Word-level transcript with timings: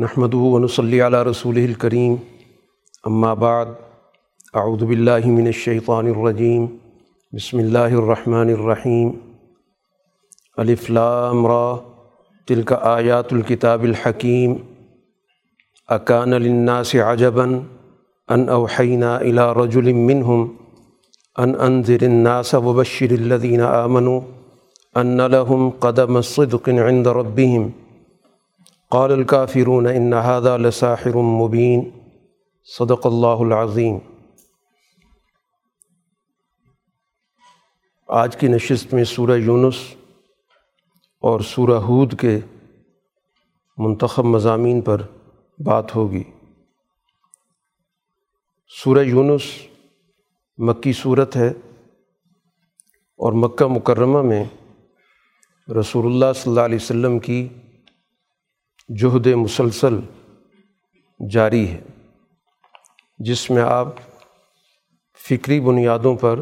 نحمد 0.00 0.34
ونصلی 0.34 1.00
علی 1.00 1.16
رسول 1.30 1.56
الکریم. 1.56 2.14
اما 3.04 3.34
بعد، 3.34 3.66
اعوذ 4.54 4.82
باللہ 4.82 5.26
من 5.26 5.46
الشیطان 5.46 6.06
الرجیم. 6.06 6.66
بسم 7.32 7.58
اللہ 7.58 7.78
الرحمن 7.78 8.48
الرحیم. 8.48 9.10
الف 10.56 10.90
لام 10.90 11.46
را، 11.46 11.76
تلک 12.46 12.72
آیات 12.72 13.32
الکتاب 13.32 13.82
الحکیم. 13.82 14.54
اکان 15.88 16.30
للناس 16.30 16.94
عجبا 16.94 17.46
ان 18.28 18.48
اوحینا 18.48 19.16
الى 19.16 19.64
رجل 19.64 19.92
منہم 19.92 20.46
ان 21.36 21.54
انذر 21.60 22.02
الناس 22.02 22.54
وبشر 22.54 23.10
الذین 23.10 23.60
آمنوا 23.60 24.20
ان 24.94 25.20
لهم 25.20 25.68
قدم 25.68 26.20
صدق 26.20 26.68
عند 26.68 27.06
ربهم. 27.06 27.87
قال 28.90 29.12
الكافرون 29.12 29.86
ان 29.86 30.14
هذا 30.14 30.56
لساحر 30.56 31.16
مبین 31.16 31.90
صدق 32.64 33.06
اللہ 33.06 33.40
العظیم 33.40 33.98
آج 38.08 38.36
کی 38.36 38.48
نشست 38.48 38.94
میں 38.94 39.04
سورہ 39.04 39.38
یونس 39.38 39.74
اور 41.20 41.40
سورہ 41.40 41.80
ہود 41.82 42.20
کے 42.20 42.40
منتخب 43.76 44.24
مضامین 44.24 44.80
پر 44.80 45.02
بات 45.64 45.96
ہوگی۔ 45.96 46.22
سورہ 48.84 49.04
یونس 49.04 49.42
مکی 50.58 50.92
صورت 50.92 51.36
ہے 51.36 51.48
اور 53.16 53.32
مکہ 53.32 53.66
مکرمہ 53.66 54.22
میں 54.22 54.44
رسول 55.80 56.06
اللہ 56.06 56.32
صلی 56.34 56.50
اللہ 56.50 56.60
علیہ 56.60 56.76
وسلم 56.76 57.18
کی 57.18 57.48
جہد 58.96 59.26
مسلسل 59.26 60.00
جاری 61.30 61.68
ہے، 61.68 61.80
جس 63.18 63.50
میں 63.50 63.62
آپ 63.62 63.88
فکری 65.28 65.60
بنیادوں 65.60 66.16
پر 66.16 66.40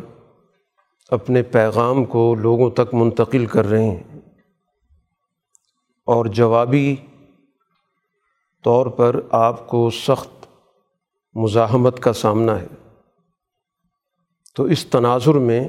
اپنے 1.08 1.42
پیغام 1.42 2.04
کو 2.04 2.34
لوگوں 2.34 2.70
تک 2.70 2.94
منتقل 2.94 3.46
کر 3.46 3.64
رہے 3.64 3.84
ہیں 3.84 4.02
اور 6.06 6.26
جوابی 6.26 6.96
طور 8.64 8.86
پر 8.86 9.20
آپ 9.30 9.68
کو 9.68 9.90
سخت 9.90 10.46
مزاحمت 11.34 12.00
کا 12.00 12.12
سامنا 12.12 12.60
ہے۔ 12.60 12.66
تو 14.54 14.64
اس 14.64 14.86
تناظر 14.86 15.34
میں 15.34 15.68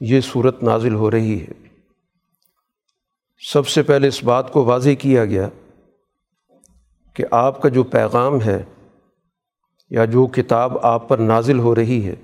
یہ 0.00 0.20
صورت 0.20 0.62
نازل 0.62 0.94
ہو 0.94 1.10
رہی 1.10 1.42
ہے۔ 1.42 1.68
سب 3.52 3.68
سے 3.68 3.82
پہلے 3.82 4.08
اس 4.08 4.24
بات 4.24 4.52
کو 4.52 4.64
واضح 4.64 4.90
کیا 5.00 5.24
گیا 5.24 5.48
کہ 7.14 7.24
آپ 7.30 7.62
کا 7.62 7.68
جو 7.68 7.82
پیغام 7.82 8.40
ہے 8.40 8.64
یا 9.90 10.04
جو 10.04 10.26
کتاب 10.26 10.78
آپ 10.82 11.08
پر 11.08 11.18
نازل 11.18 11.58
ہو 11.58 11.74
رہی 11.74 12.10
ہے، 12.10 12.14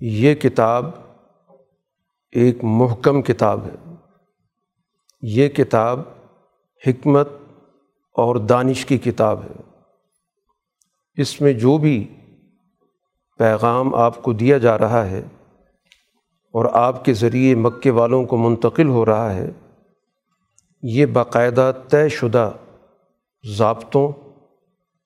یہ 0.00 0.34
کتاب 0.34 0.90
ایک 2.32 2.58
محکم 2.62 3.22
کتاب 3.22 3.66
ہے۔ 3.66 3.94
یہ 5.22 5.48
کتاب 5.48 6.00
حکمت 6.86 7.28
اور 8.14 8.36
دانش 8.36 8.86
کی 8.86 8.98
کتاب 8.98 9.42
ہے۔ 9.42 9.82
اس 11.14 11.40
میں 11.40 11.52
جو 11.52 11.78
بھی 11.78 12.14
پیغام 13.38 13.94
آپ 13.94 14.22
کو 14.22 14.32
دیا 14.32 14.58
جا 14.58 14.78
رہا 14.78 15.06
ہے 15.06 15.22
اور 16.54 16.64
آپ 16.72 17.04
کے 17.04 17.12
ذریعے 17.12 17.54
مکے 17.54 17.90
والوں 17.90 18.24
کو 18.24 18.36
منتقل 18.36 18.88
ہو 18.88 19.06
رہا 19.06 19.34
ہے، 19.34 19.50
یہ 20.82 21.06
باقاعدہ 21.06 21.72
طے 21.88 22.08
شدہ 22.08 22.50
ضابطوں 23.46 24.12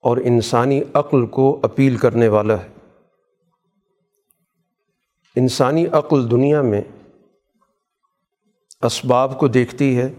اور 0.01 0.17
انسانی 0.17 0.81
عقل 0.95 1.27
کو 1.27 1.61
اپیل 1.63 1.97
کرنے 1.97 2.29
والا 2.29 2.65
ہے۔ 2.65 2.69
انسانی 5.37 5.87
عقل 5.87 6.31
دنیا 6.31 6.63
میں 6.63 6.81
اسباب 8.83 9.39
کو 9.39 9.49
دیکھتی 9.49 9.99
ہے 9.99 10.13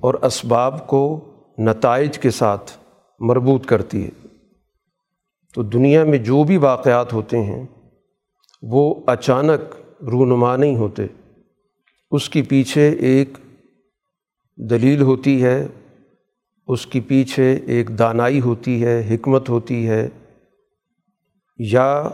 اور 0.00 0.14
اسباب 0.14 0.88
کو 0.88 1.32
نتائج 1.58 2.18
کے 2.18 2.30
ساتھ 2.30 2.72
مربوط 3.20 3.66
کرتی 3.66 4.04
ہے۔ 4.04 4.26
تو 5.54 5.62
دنیا 5.62 6.04
میں 6.04 6.18
جو 6.18 6.44
بھی 6.44 6.56
واقعات 6.56 7.12
ہوتے 7.12 7.42
ہیں، 7.42 7.66
وہ 8.62 8.94
اچانک 9.06 9.74
رونما 10.02 10.56
نہیں 10.56 10.76
ہوتے۔ 10.76 11.06
اس 12.10 12.28
کے 12.28 12.42
پیچھے 12.42 12.90
ایک 12.90 13.38
دلیل 14.56 15.02
ہوتی 15.02 15.44
ہے 15.44 15.66
اس 16.66 16.86
کے 16.86 17.00
پیچھے 17.00 17.52
ایک 17.66 17.98
دانائی 17.98 18.40
ہوتی 18.40 18.84
ہے، 18.84 19.14
حکمت 19.14 19.48
ہوتی 19.48 19.88
ہے، 19.88 20.08
یا 21.58 22.08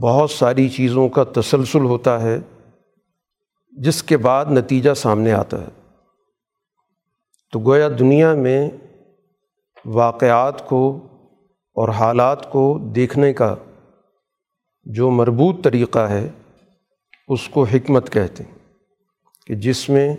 بہت 0.00 0.30
ساری 0.30 0.68
چیزوں 0.68 1.08
کا 1.08 1.24
تسلسل 1.24 1.80
ہوتا 1.80 2.22
ہے، 2.22 2.38
جس 3.72 4.02
کے 4.02 4.16
بعد 4.16 4.44
نتیجہ 4.50 4.94
سامنے 4.94 5.32
آتا 5.32 5.60
ہے۔ 5.60 5.92
تو 7.52 7.58
گویا 7.58 7.88
دنیا 7.98 8.34
میں 8.34 8.70
واقعات 9.84 10.68
کو 10.68 11.00
اور 11.76 11.88
حالات 11.88 12.52
کو 12.52 12.78
دیکھنے 12.96 13.32
کا 13.32 13.54
جو 14.84 15.10
مربوط 15.10 15.64
طریقہ 15.64 15.98
ہے، 15.98 16.28
اس 17.28 17.48
کو 17.48 17.64
حکمت 17.64 18.12
کہتے 18.12 18.44
ہیں 18.44 18.54
کہ 19.46 19.54
جس 19.54 19.88
میں 19.88 20.16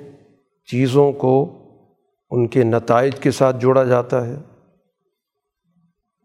چیزوں 0.72 1.12
کو 1.12 1.62
ان 2.30 2.48
کے 2.48 2.64
نتائج 2.64 3.16
کے 3.16 3.32
ساتھ 3.32 3.58
جوڑا 3.60 3.84
جاتا 3.84 4.28
ہے۔ 4.28 4.36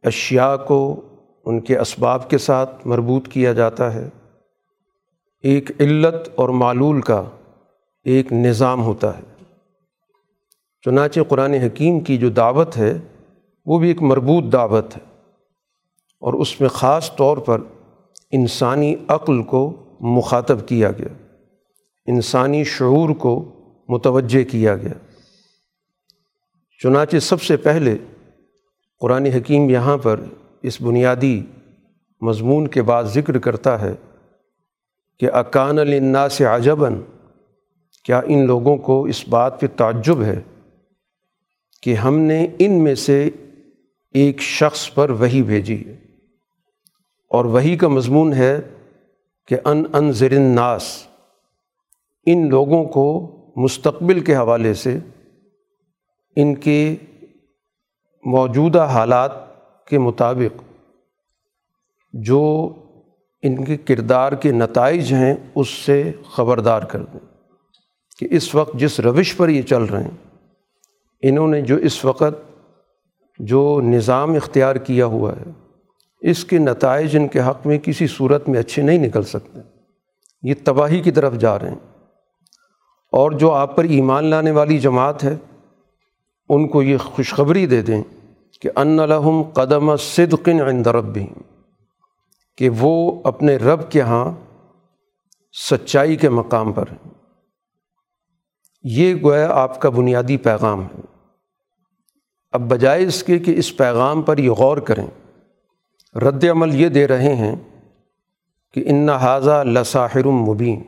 اشیاء 0.03 0.57
کو 0.57 1.01
ان 1.45 1.61
کے 1.61 1.79
اسباب 1.79 2.31
کے 2.31 2.39
ساتھ 2.39 2.87
مربوط 2.87 3.29
کیا 3.29 3.53
جاتا 3.53 3.95
ہے۔ 3.95 4.09
ایک 5.43 5.71
علت 5.81 6.29
اور 6.35 6.49
معلول 6.49 7.01
کا 7.01 7.25
ایک 8.05 8.33
نظام 8.33 8.83
ہوتا 8.83 9.19
ہے۔ 9.19 9.45
چنانچہ 10.85 11.21
قرآن 11.29 11.55
حکیم 11.55 12.01
کی 12.01 12.19
جو 12.19 12.31
دعوت 12.31 12.77
ہے، 12.77 12.99
وہ 13.67 13.79
بھی 13.79 13.89
ایک 13.89 14.03
مربوط 14.03 14.53
دعوت 14.53 14.97
ہے۔ 14.97 15.03
اور 16.21 16.35
اس 16.35 16.61
میں 16.61 16.69
خاص 16.69 17.17
طور 17.17 17.37
پر 17.37 17.61
انسانی 18.31 18.95
عقل 19.09 19.43
کو 19.43 19.77
مخاطب 20.01 20.69
کیا 20.69 20.93
گیا۔ 20.93 21.39
انسانی 22.07 22.65
شعور 22.65 23.11
کو 23.11 23.53
متوجہ 23.89 24.51
کیا 24.51 24.77
گیا۔ 24.77 25.10
چنانچہ 26.83 27.17
سب 27.19 27.43
سے 27.43 27.57
پہلے 27.57 27.99
قرآن 29.01 29.27
حکیم 29.27 29.71
یہاں 29.71 29.99
پر 29.99 30.21
اس 30.63 30.83
بنیادی 30.83 31.43
مضمون 32.21 32.69
کے 32.69 32.83
بعد 32.83 33.05
ذکر 33.05 33.39
کرتا 33.39 33.81
ہے 33.81 33.95
کہ 35.19 35.33
اکان 35.33 35.79
النا 35.79 36.29
سے 36.29 36.45
عجباً، 36.45 37.01
کیا 38.05 38.21
ان 38.27 38.47
لوگوں 38.47 38.77
کو 38.77 39.05
اس 39.05 39.29
بات 39.29 39.61
پہ 39.61 39.67
تعجب 39.77 40.23
ہے 40.23 40.41
کہ 41.83 41.95
ہم 41.95 42.19
نے 42.19 42.47
ان 42.59 42.85
میں 42.85 42.95
سے 42.95 43.31
ایک 44.15 44.41
شخص 44.41 44.95
پر 44.95 45.11
وہی 45.11 45.43
بھیجی 45.43 45.87
ہے؟ 45.87 45.93
اور 47.31 47.45
وہی 47.45 47.77
کا 47.77 47.89
مضمون 47.89 48.33
ہے 48.33 48.61
کہ 49.49 49.57
ان 49.65 49.85
ان 49.93 50.13
زرن 50.13 50.43
ناس 50.43 51.07
ان 52.27 52.49
لوگوں 52.49 52.85
کو 52.85 53.37
مستقبل 53.57 54.21
کے 54.21 54.37
حوالے 54.37 54.75
سے 54.75 54.99
ان 56.37 56.55
کے 56.55 56.97
موجودہ 58.25 58.83
حالات 58.83 59.31
کے 59.87 59.99
مطابق 59.99 60.63
جو 62.13 62.75
ان 63.43 63.65
کے 63.65 63.77
کردار 63.77 64.33
کے 64.33 64.53
نتائج 64.53 65.13
ہیں، 65.13 65.35
اس 65.55 65.69
سے 65.69 66.13
خبردار 66.31 66.83
کر 66.83 67.03
دیں 67.03 67.21
کہ 68.19 68.29
اس 68.31 68.55
وقت 68.55 68.75
جس 68.75 69.01
روش 69.01 69.37
پر 69.37 69.49
یہ 69.49 69.63
چل 69.63 69.83
رہے 69.83 70.03
ہیں، 70.03 70.39
انہوں 71.23 71.49
نے 71.49 71.63
جو 71.63 71.77
اس 71.77 72.05
وقت 72.05 72.61
جو 73.39 73.81
نظام 73.85 74.35
اختیار 74.35 74.77
کیا 74.77 75.07
ہوا 75.07 75.33
ہے، 75.33 75.51
اس 76.21 76.45
کے 76.45 76.59
نتائج 76.59 77.17
ان 77.17 77.29
کے 77.29 77.41
حق 77.41 77.67
میں 77.67 77.79
کسی 77.79 78.07
صورت 78.07 78.49
میں 78.49 78.61
اچھے 78.61 78.83
نہیں 78.83 78.99
نکل 78.99 79.23
سکتے۔ 79.23 79.61
یہ 80.43 80.55
تباہی 80.65 81.01
کی 81.01 81.11
طرف 81.11 81.35
جا 81.35 81.59
رہے 81.59 81.69
ہیں۔ 81.69 82.07
اور 83.13 83.31
جو 83.31 83.53
آپ 83.53 83.77
پر 83.77 83.85
ایمان 83.85 84.25
لانے 84.25 84.51
والی 84.51 84.79
جماعت 84.79 85.25
ہے 85.25 85.37
ان 86.55 86.69
کو 86.69 86.83
یہ 86.83 86.97
خوشخبری 86.97 87.67
دے 87.67 87.83
دیں 87.83 88.03
کہ 88.61 88.71
ان 88.77 88.97
لحم 88.97 89.43
قدم 89.43 89.97
صدقن 89.97 90.61
عند 90.61 90.87
رب 90.87 91.19
کہ 92.59 92.69
وہ 92.69 93.21
اپنے 93.25 93.57
رب 93.57 93.91
کے 93.91 94.01
ہاں 94.01 94.33
سچائی 95.71 96.17
کے 96.17 96.29
مقام 96.29 96.73
پر 96.73 96.85
ہیں۔ 96.91 97.11
یہ 98.83 99.15
گویا 99.23 99.53
آپ 99.53 99.81
کا 99.81 99.89
بنیادی 99.89 100.37
پیغام 100.37 100.85
ہے۔ 100.85 101.01
اب 102.53 102.61
بجائے 102.61 103.07
اس 103.07 103.23
کے 103.23 103.39
کہ 103.39 103.55
اس 103.57 103.77
پیغام 103.77 104.23
پر 104.23 104.39
یہ 104.39 104.51
غور 104.51 104.77
کریں، 104.77 105.07
رد 106.19 106.45
عمل 106.45 106.81
یہ 106.81 106.89
دے 106.89 107.09
رہے 107.09 107.35
ہیں 107.35 107.57
کہ 108.75 108.85
ان 108.87 109.09
حاضہ 109.09 109.63
لساحر 109.65 110.25
مبین، 110.25 110.83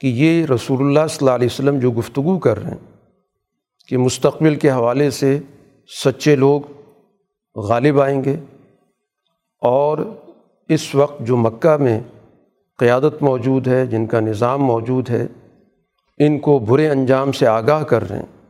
کہ 0.00 0.06
یہ 0.06 0.46
رسول 0.46 0.80
اللہ 0.80 1.06
صلی 1.10 1.18
اللہ 1.20 1.34
علیہ 1.34 1.46
وسلم 1.46 1.78
جو 1.78 1.90
گفتگو 1.90 2.38
کر 2.38 2.62
رہے 2.62 2.70
ہیں 2.70 2.91
کہ 3.88 3.98
مستقبل 3.98 4.54
کے 4.54 4.70
حوالے 4.70 5.10
سے 5.10 5.38
سچے 6.04 6.36
لوگ 6.36 6.60
غالب 7.54 8.00
آئیں 8.00 8.24
گے 8.24 8.36
اور 9.60 9.98
اس 10.68 10.94
وقت 10.94 11.20
جو 11.20 11.36
مکہ 11.36 11.76
میں 11.76 12.00
قیادت 12.78 13.22
موجود 13.22 13.68
ہے، 13.68 13.86
جن 13.86 14.06
کا 14.06 14.20
نظام 14.20 14.62
موجود 14.62 15.10
ہے، 15.10 15.26
ان 16.18 16.38
کو 16.38 16.58
برے 16.58 16.88
انجام 16.88 17.32
سے 17.32 17.46
آگاہ 17.46 17.82
کر 17.82 18.08
رہے 18.08 18.18
ہیں، 18.18 18.48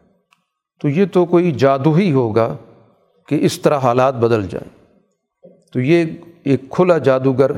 تو 0.81 0.89
یہ 0.89 1.05
تو 1.13 1.25
کوئی 1.25 1.53
جادو 1.53 1.95
ہی 1.95 2.13
ہوگا 2.13 2.57
کہ 3.29 3.39
اس 3.41 3.61
طرح 3.61 3.79
حالات 3.79 4.15
بدل 4.15 4.49
جائیں۔ 4.49 4.83
تو 5.73 5.81
یہ 5.81 6.05
ایک 6.45 6.61
کھلا 6.71 6.99
جادوگر 6.99 7.51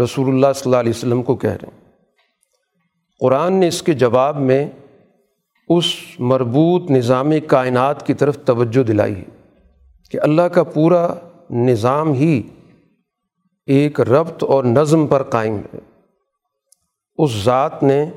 رسول 0.00 0.28
اللہ 0.28 0.46
صلی 0.54 0.62
اللہ 0.64 0.76
علیہ 0.76 0.92
وسلم 0.96 1.22
کو 1.22 1.36
کہہ 1.36 1.50
رہے 1.50 1.68
ہیں۔ 1.72 1.80
قرآن 3.20 3.52
نے 3.52 3.68
اس 3.68 3.82
کے 3.82 3.92
جواب 3.92 4.40
میں 4.40 4.70
اس 5.76 5.84
مربوط 6.18 6.90
نظام 6.90 7.32
کائنات 7.46 8.06
کی 8.06 8.14
طرف 8.14 8.38
توجہ 8.44 8.82
دلائی 8.82 9.14
ہے 9.14 9.52
کہ 10.10 10.18
اللہ 10.22 10.42
کا 10.42 10.62
پورا 10.62 11.14
نظام 11.50 12.12
ہی 12.12 12.42
ایک 13.66 14.00
ربط 14.00 14.44
اور 14.44 14.64
نظم 14.64 15.06
پر 15.06 15.22
قائم 15.22 15.56
ہے۔ 15.74 15.78
اس 17.18 17.30
ذات 17.44 17.82
نے 17.82 18.10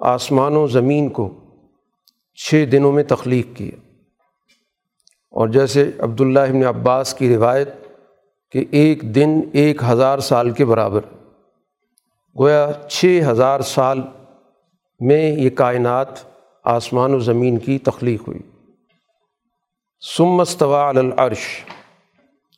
آسمان 0.00 0.56
و 0.56 0.66
زمین 0.66 1.08
کو 1.08 1.34
چھ 2.34 2.64
دنوں 2.72 2.92
میں 2.92 3.04
تخلیق 3.04 3.46
کیا 3.54 3.76
اور 5.30 5.48
جیسے 5.48 5.90
عبداللہ 5.98 6.40
ابن 6.40 6.64
عباس 6.64 7.14
کی 7.14 7.34
روایت 7.36 7.68
کہ 8.52 8.64
ایک 8.70 9.02
دن 9.14 9.40
ایک 9.52 9.82
ہزار 9.88 10.18
سال 10.18 10.50
کے 10.50 10.64
برابر، 10.64 11.00
گویا 12.38 12.70
چھ 12.88 13.20
ہزار 13.30 13.60
سال 13.60 14.00
میں 15.00 15.36
یہ 15.36 15.50
کائنات 15.50 16.08
آسمان 16.66 17.14
و 17.14 17.18
زمین 17.18 17.58
کی 17.58 17.78
تخلیق 17.78 18.28
ہوئی۔ 18.28 18.38
سمستوا 20.16 20.88
العرش، 20.88 21.64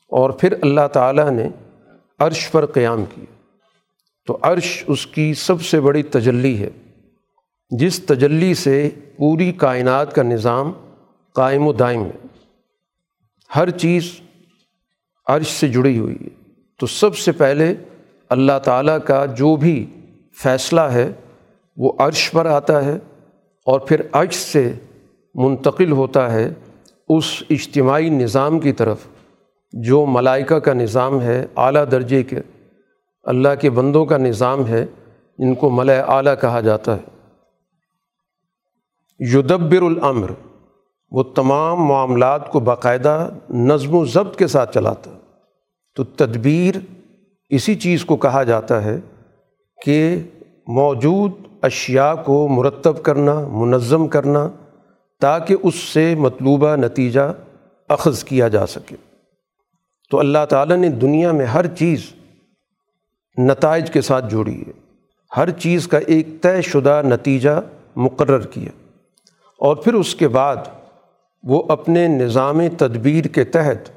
اور 0.08 0.30
پھر 0.30 0.54
اللہ 0.62 0.86
تعالیٰ 0.92 1.30
نے 1.30 1.48
عرش 2.18 2.50
پر 2.50 2.66
قیام 2.66 3.04
کیا۔ 3.14 3.24
تو 4.26 4.38
عرش 4.42 4.84
اس 4.86 5.06
کی 5.06 5.34
سب 5.34 5.62
سے 5.62 5.80
بڑی 5.80 6.02
تجلی 6.02 6.58
ہے، 6.58 6.70
جس 7.70 8.06
تجلی 8.06 8.54
سے 8.54 8.90
پوری 9.16 9.52
کائنات 9.52 10.14
کا 10.14 10.22
نظام 10.22 10.72
قائم 11.32 11.66
و 11.66 11.72
دائم 11.72 12.04
ہے۔ 12.04 12.26
ہر 13.56 13.70
چیز 13.70 14.20
عرش 15.26 15.46
سے 15.46 15.68
جڑی 15.68 15.98
ہوئی 15.98 16.16
ہے۔ 16.20 16.52
تو 16.78 16.86
سب 16.86 17.16
سے 17.18 17.32
پہلے 17.32 17.74
اللہ 18.28 18.58
تعالیٰ 18.64 18.98
کا 19.04 19.26
جو 19.26 19.56
بھی 19.56 19.86
فیصلہ 20.34 20.80
ہے، 20.80 21.12
وہ 21.76 21.92
عرش 21.98 22.30
پر 22.30 22.46
آتا 22.46 22.84
ہے 22.84 22.98
اور 23.68 23.80
پھر 23.80 24.00
عرش 24.12 24.34
سے 24.34 24.72
منتقل 25.34 25.92
ہوتا 25.92 26.32
ہے 26.32 26.50
اس 27.08 27.42
اجتماعی 27.50 28.08
نظام 28.08 28.60
کی 28.60 28.72
طرف، 28.72 28.98
جو 29.72 30.06
ملائکہ 30.06 30.58
کا 30.58 30.72
نظام 30.72 31.20
ہے، 31.20 31.46
اعلیٰ 31.56 31.84
درجے 31.90 32.22
کے، 32.22 32.36
اللہ 33.22 33.48
کے 33.60 33.70
بندوں 33.70 34.06
کا 34.06 34.16
نظام 34.16 34.66
ہے، 34.66 34.86
جن 35.38 35.54
کو 35.54 35.70
ملع 35.70 36.04
اعلیٰ 36.08 36.34
کہا 36.40 36.60
جاتا 36.60 36.96
ہے۔ 36.96 37.00
یدبر 39.18 39.82
العمر 39.82 40.30
وہ 41.10 41.22
تمام 41.22 41.84
معاملات 41.84 42.50
کو 42.50 42.60
باقاعدہ 42.60 43.30
نظم 43.50 43.94
و 43.94 44.04
ضبط 44.04 44.36
کے 44.36 44.46
ساتھ 44.46 44.74
چلاتا۔ 44.74 45.10
تو 45.94 46.04
تدبیر 46.04 46.74
اسی 47.48 47.74
چیز 47.74 48.04
کو 48.04 48.16
کہا 48.16 48.42
جاتا 48.42 48.84
ہے 48.84 49.00
کہ 49.84 50.22
موجود 50.66 51.47
اشیاء 51.62 52.14
کو 52.24 52.48
مرتب 52.48 53.02
کرنا، 53.02 53.40
منظم 53.48 54.08
کرنا 54.08 54.48
تاکہ 55.20 55.56
اس 55.62 55.74
سے 55.74 56.14
مطلوبہ 56.14 56.76
نتیجہ 56.76 57.32
اخذ 57.88 58.24
کیا 58.24 58.48
جا 58.48 58.66
سکے۔ 58.66 58.96
تو 60.10 60.18
اللہ 60.18 60.44
تعالیٰ 60.48 60.76
نے 60.76 60.88
دنیا 60.88 61.32
میں 61.32 61.46
ہر 61.46 61.66
چیز 61.66 62.12
نتائج 63.38 63.90
کے 63.90 64.00
ساتھ 64.00 64.30
جوڑی 64.30 64.60
ہے۔ 64.60 64.72
ہر 65.36 65.50
چیز 65.50 65.88
کا 65.88 65.98
ایک 65.98 66.26
طے 66.42 66.62
شدہ 66.62 67.02
نتیجہ 67.04 67.60
مقرر 67.96 68.46
کیا۔ 68.46 68.70
اور 69.58 69.76
پھر 69.76 69.94
اس 69.94 70.14
کے 70.14 70.28
بعد 70.28 70.56
وہ 71.42 71.62
اپنے 71.68 72.08
نظام 72.08 72.60
تدبیر 72.78 73.24
کے 73.24 73.44
تحت 73.44 73.90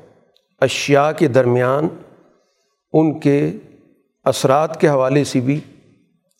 اشیاء 0.61 1.11
کے 1.11 1.27
درمیان 1.27 1.87
ان 2.93 3.19
کے 3.19 3.51
اثرات 4.23 4.81
کے 4.81 4.89
حوالے 4.89 5.23
سے 5.23 5.39
بھی 5.39 5.59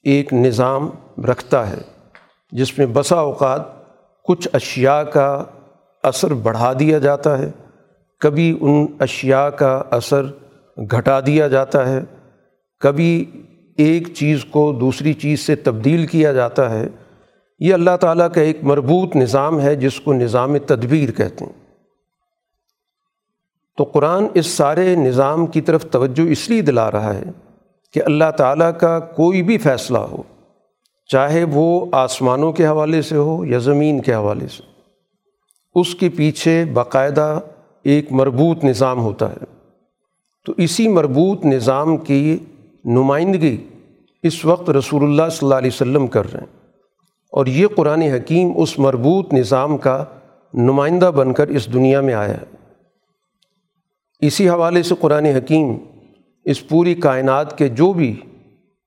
ایک 0.04 0.34
نظام 0.34 0.90
رکھتا 1.18 1.70
ہے، 1.70 1.78
جس 2.52 2.78
میں 2.78 2.88
بسا 2.94 3.16
اوقات 3.16 3.62
کچھ 4.24 4.48
اشیاء 4.54 5.02
کا 5.02 5.44
اثر 6.04 6.34
بڑھا 6.34 6.74
دیا 6.80 7.00
جاتا 7.00 7.38
ہے۔ 7.38 7.52
کبھی 8.20 8.58
ان 8.62 8.86
اشیاء 9.00 9.48
کا 9.48 9.84
اثر 9.90 10.26
گھٹا 10.92 11.20
دیا 11.20 11.48
جاتا 11.48 11.90
ہے۔ 11.90 12.02
کبھی 12.80 13.26
ایک 13.78 14.14
چیز 14.14 14.46
کو 14.46 14.74
دوسری 14.74 15.14
چیز 15.14 15.40
سے 15.40 15.56
تبدیل 15.56 16.08
کیا 16.08 16.34
جاتا 16.34 16.70
ہے۔ 16.70 16.88
یہ 17.60 17.74
اللہ 17.74 17.98
تعالیٰ 18.00 18.28
کا 18.34 18.42
ایک 18.42 18.64
مربوط 18.64 19.16
نظام 19.16 19.62
ہے، 19.62 19.76
جس 19.76 20.00
کو 20.00 20.14
نظام 20.14 20.58
تدبیر 20.58 21.12
کہتے 21.12 21.46
ہیں۔ 21.46 21.62
تو 23.78 23.84
قرآن 23.84 24.26
اس 24.34 24.46
سارے 24.46 24.96
نظام 24.96 25.46
کی 25.46 25.62
طرف 25.62 25.86
توجہ 25.92 26.32
اس 26.32 26.50
لیے 26.50 26.62
دلا 26.62 26.92
رہا 26.92 27.14
ہے 27.14 27.24
کہ 27.94 28.02
اللہ 28.06 28.32
تعالیٰ 28.38 28.72
کا 28.80 29.00
کوئی 29.00 29.42
بھی 29.42 29.58
فیصلہ 29.58 29.98
ہو 29.98 30.24
چاہے 31.12 31.44
وہ 31.44 31.86
آسمانوں 31.92 32.52
کے 32.52 32.68
حوالے 32.68 33.02
سے 33.02 33.16
ہو 33.16 33.46
یا 33.46 33.58
زمین 33.58 34.02
کے 34.02 34.14
حوالے 34.14 34.48
سے، 34.48 34.64
اس 35.76 35.96
کے 35.96 36.10
پیچھے 36.10 36.66
باقاعدہ 36.66 37.40
ایک 37.84 38.12
مربوط 38.12 38.64
نظام 38.64 39.00
ہوتا 39.00 39.32
ہے۔ 39.32 39.46
تو 40.46 40.54
اسی 40.58 40.88
مربوط 40.88 41.46
نظام 41.46 41.98
کی 41.98 42.38
نمائندگی 42.86 43.58
اس 44.24 44.46
وقت 44.46 44.70
رسول 44.70 45.04
اللہ 45.04 45.30
صلی 45.32 45.46
اللہ 45.46 45.56
علیہ 45.56 45.72
وسلم 45.74 46.08
کر 46.08 46.32
رہے 46.32 46.40
ہیں۔ 46.40 46.70
اور 47.32 47.46
یہ 47.46 47.68
قرآن 47.68 48.02
حکیم 48.02 48.52
اس 48.56 48.80
مربوط 48.80 49.34
نظام 49.34 49.78
کا 49.78 50.06
نمائندہ 50.54 51.12
بن 51.16 51.34
کر 51.34 51.48
اس 51.48 51.74
دنیا 51.74 52.02
میں 52.02 52.14
آیا 52.14 52.38
ہے۔ 52.38 52.68
اسی 54.20 54.50
حوالے 54.50 54.84
سے 54.84 54.96
قرآن 55.00 55.26
حکیم 55.26 55.78
اس 56.46 56.68
پوری 56.68 56.96
کائنات 56.96 57.58
کے 57.58 57.68
جو 57.68 57.94
بھی 57.94 58.20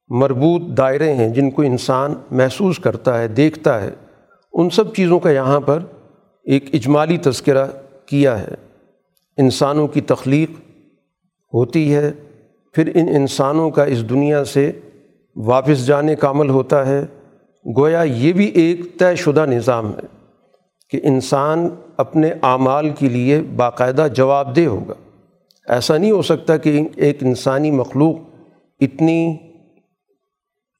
مربوط 0.09 0.63
دائرے 0.79 1.15
ہیں 1.15 1.29
جن 1.29 1.51
کو 1.51 1.63
انسان 1.63 2.15
محسوس 2.31 2.79
کرتا 2.79 3.21
ہے، 3.21 3.29
دیکھتا 3.29 3.83
ہے۔ 3.83 3.91
ان 4.53 4.71
سب 4.71 4.95
چیزوں 4.95 5.19
کا 5.19 5.31
یہاں 5.31 5.61
پر 5.61 5.79
ایک 6.45 6.65
اجمالی 6.73 7.17
تذکرہ 7.17 7.67
کیا 8.07 8.41
ہے۔ 8.41 8.55
انسانوں 9.37 9.87
کی 9.87 10.01
تخلیق 10.01 10.51
ہوتی 11.55 11.95
ہے، 11.95 12.13
پھر 12.73 12.91
ان 12.95 13.09
انسانوں 13.09 13.71
کا 13.71 13.85
اس 13.85 14.11
دنیا 14.11 14.45
سے 14.45 14.73
واپس 15.37 15.87
جانے 15.87 16.15
کا 16.15 16.31
عمل 16.31 16.51
ہوتا 16.51 16.87
ہے۔ 16.87 17.05
گویا 17.79 18.03
یہ 18.03 18.33
بھی 18.33 18.47
ایک 18.47 18.99
طے 18.99 19.17
شدہ 19.17 19.47
نظام 19.47 19.91
ہے 19.91 20.29
کہ 20.91 21.01
انسان 21.03 21.69
اپنے 21.97 22.31
اعمال 22.43 22.91
کے 22.91 23.09
لیے 23.09 23.43
باقاعدہ 23.57 24.07
جواب 24.15 24.57
دہ 24.57 24.67
ہوگا۔ 24.67 24.95
ایسا 25.69 25.99
نہیں 25.99 26.11
ہو 26.11 26.23
سکتا 26.23 26.57
کہ 26.57 26.83
ایک 26.97 27.23
انسانی 27.23 27.71
مخلوق 27.71 28.17
اتنی 28.81 29.37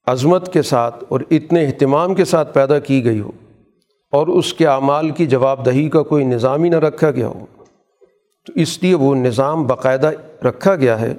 عظمت 0.07 0.53
کے 0.53 0.63
ساتھ 0.63 1.05
اور 1.09 1.21
اتنے 1.31 1.65
اہتمام 1.67 2.15
کے 2.15 2.25
ساتھ 2.25 2.53
پیدا 2.55 2.79
کی 2.79 3.05
گئی 3.05 3.21
ہو 3.21 3.31
اور 4.13 4.27
اس 4.29 4.53
کے 4.55 4.67
اعمال 4.67 5.11
کی 5.11 5.27
جواب 5.27 5.65
دہی 5.67 5.89
کا 5.91 6.03
کوئی 6.03 6.25
نظام 6.25 6.65
ہی 6.65 6.69
نہ 6.69 6.77
رکھا 6.77 7.11
گیا 7.11 7.29
ہو، 7.29 7.45
تو 8.47 8.53
اس 8.57 8.83
لیے 8.83 8.95
وہ 8.95 9.15
نظام 9.15 9.67
باقاعدہ 9.67 10.11
رکھا 10.45 10.75
گیا 10.77 11.01
ہے، 11.01 11.13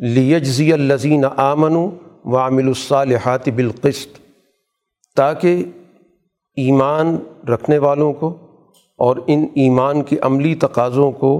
لیجزی 0.00 0.72
الزین 0.72 1.24
آمن 1.36 1.76
و 1.76 2.36
عامل 2.36 2.66
الصالحات 2.66 3.48
بالقسط، 3.48 4.18
تاکہ 5.16 5.64
ایمان 6.56 7.16
رکھنے 7.48 7.78
والوں 7.78 8.12
کو 8.12 8.36
اور 8.98 9.16
ان 9.26 9.46
ایمان 9.54 10.02
کی 10.02 10.16
عملی 10.22 10.54
تقاضوں 10.60 11.10
کو 11.12 11.38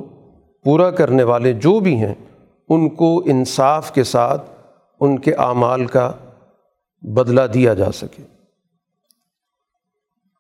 پورا 0.65 0.91
کرنے 0.93 1.23
والے 1.25 1.53
جو 1.55 1.79
بھی 1.81 1.95
ہیں، 1.97 2.15
ان 2.71 2.89
کو 2.91 3.17
انصاف 3.27 3.93
کے 3.93 4.05
ساتھ، 4.05 4.51
ان 5.01 5.19
کے 5.19 5.35
اعمال 5.35 5.87
کا 5.87 6.11
بدلہ 7.03 7.41
دیا 7.55 7.75
جا 7.75 7.93
سکے۔ 7.93 8.23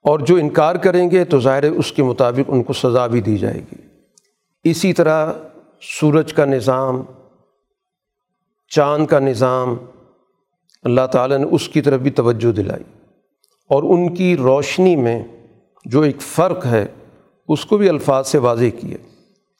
اور 0.02 0.18
جو 0.18 0.36
انکار 0.36 0.74
کریں 0.74 1.10
گے 1.10 1.24
تو 1.24 1.40
ظاہر 1.40 1.62
اس 1.62 1.92
کے 1.92 2.02
مطابق 2.02 2.50
ان 2.50 2.62
کو 2.62 2.72
سزا 2.72 3.06
بھی 3.06 3.20
دی 3.20 3.38
جائے 3.38 3.60
گی۔ 3.60 3.74
اسی 4.70 4.92
طرح 4.92 5.32
سورج 5.80 6.32
کا 6.32 6.44
نظام، 6.44 7.02
چاند 8.68 9.06
کا 9.06 9.18
نظام، 9.18 9.76
اللہ 10.82 11.06
تعالیٰ 11.12 11.38
نے 11.38 11.44
اس 11.44 11.68
کی 11.68 11.80
طرف 11.80 12.00
بھی 12.00 12.10
توجہ 12.10 12.52
دلائی۔ 12.52 12.84
اور 13.68 13.82
ان 13.82 14.14
کی 14.14 14.36
روشنی 14.36 14.96
میں 14.96 15.24
جو 15.84 16.00
ایک 16.00 16.20
فرق 16.20 16.66
ہے، 16.66 16.86
اس 17.48 17.64
کو 17.64 17.76
بھی 17.76 17.88
الفاظ 17.88 18.28
سے 18.28 18.38
واضح 18.38 18.64
کیا 18.80 18.96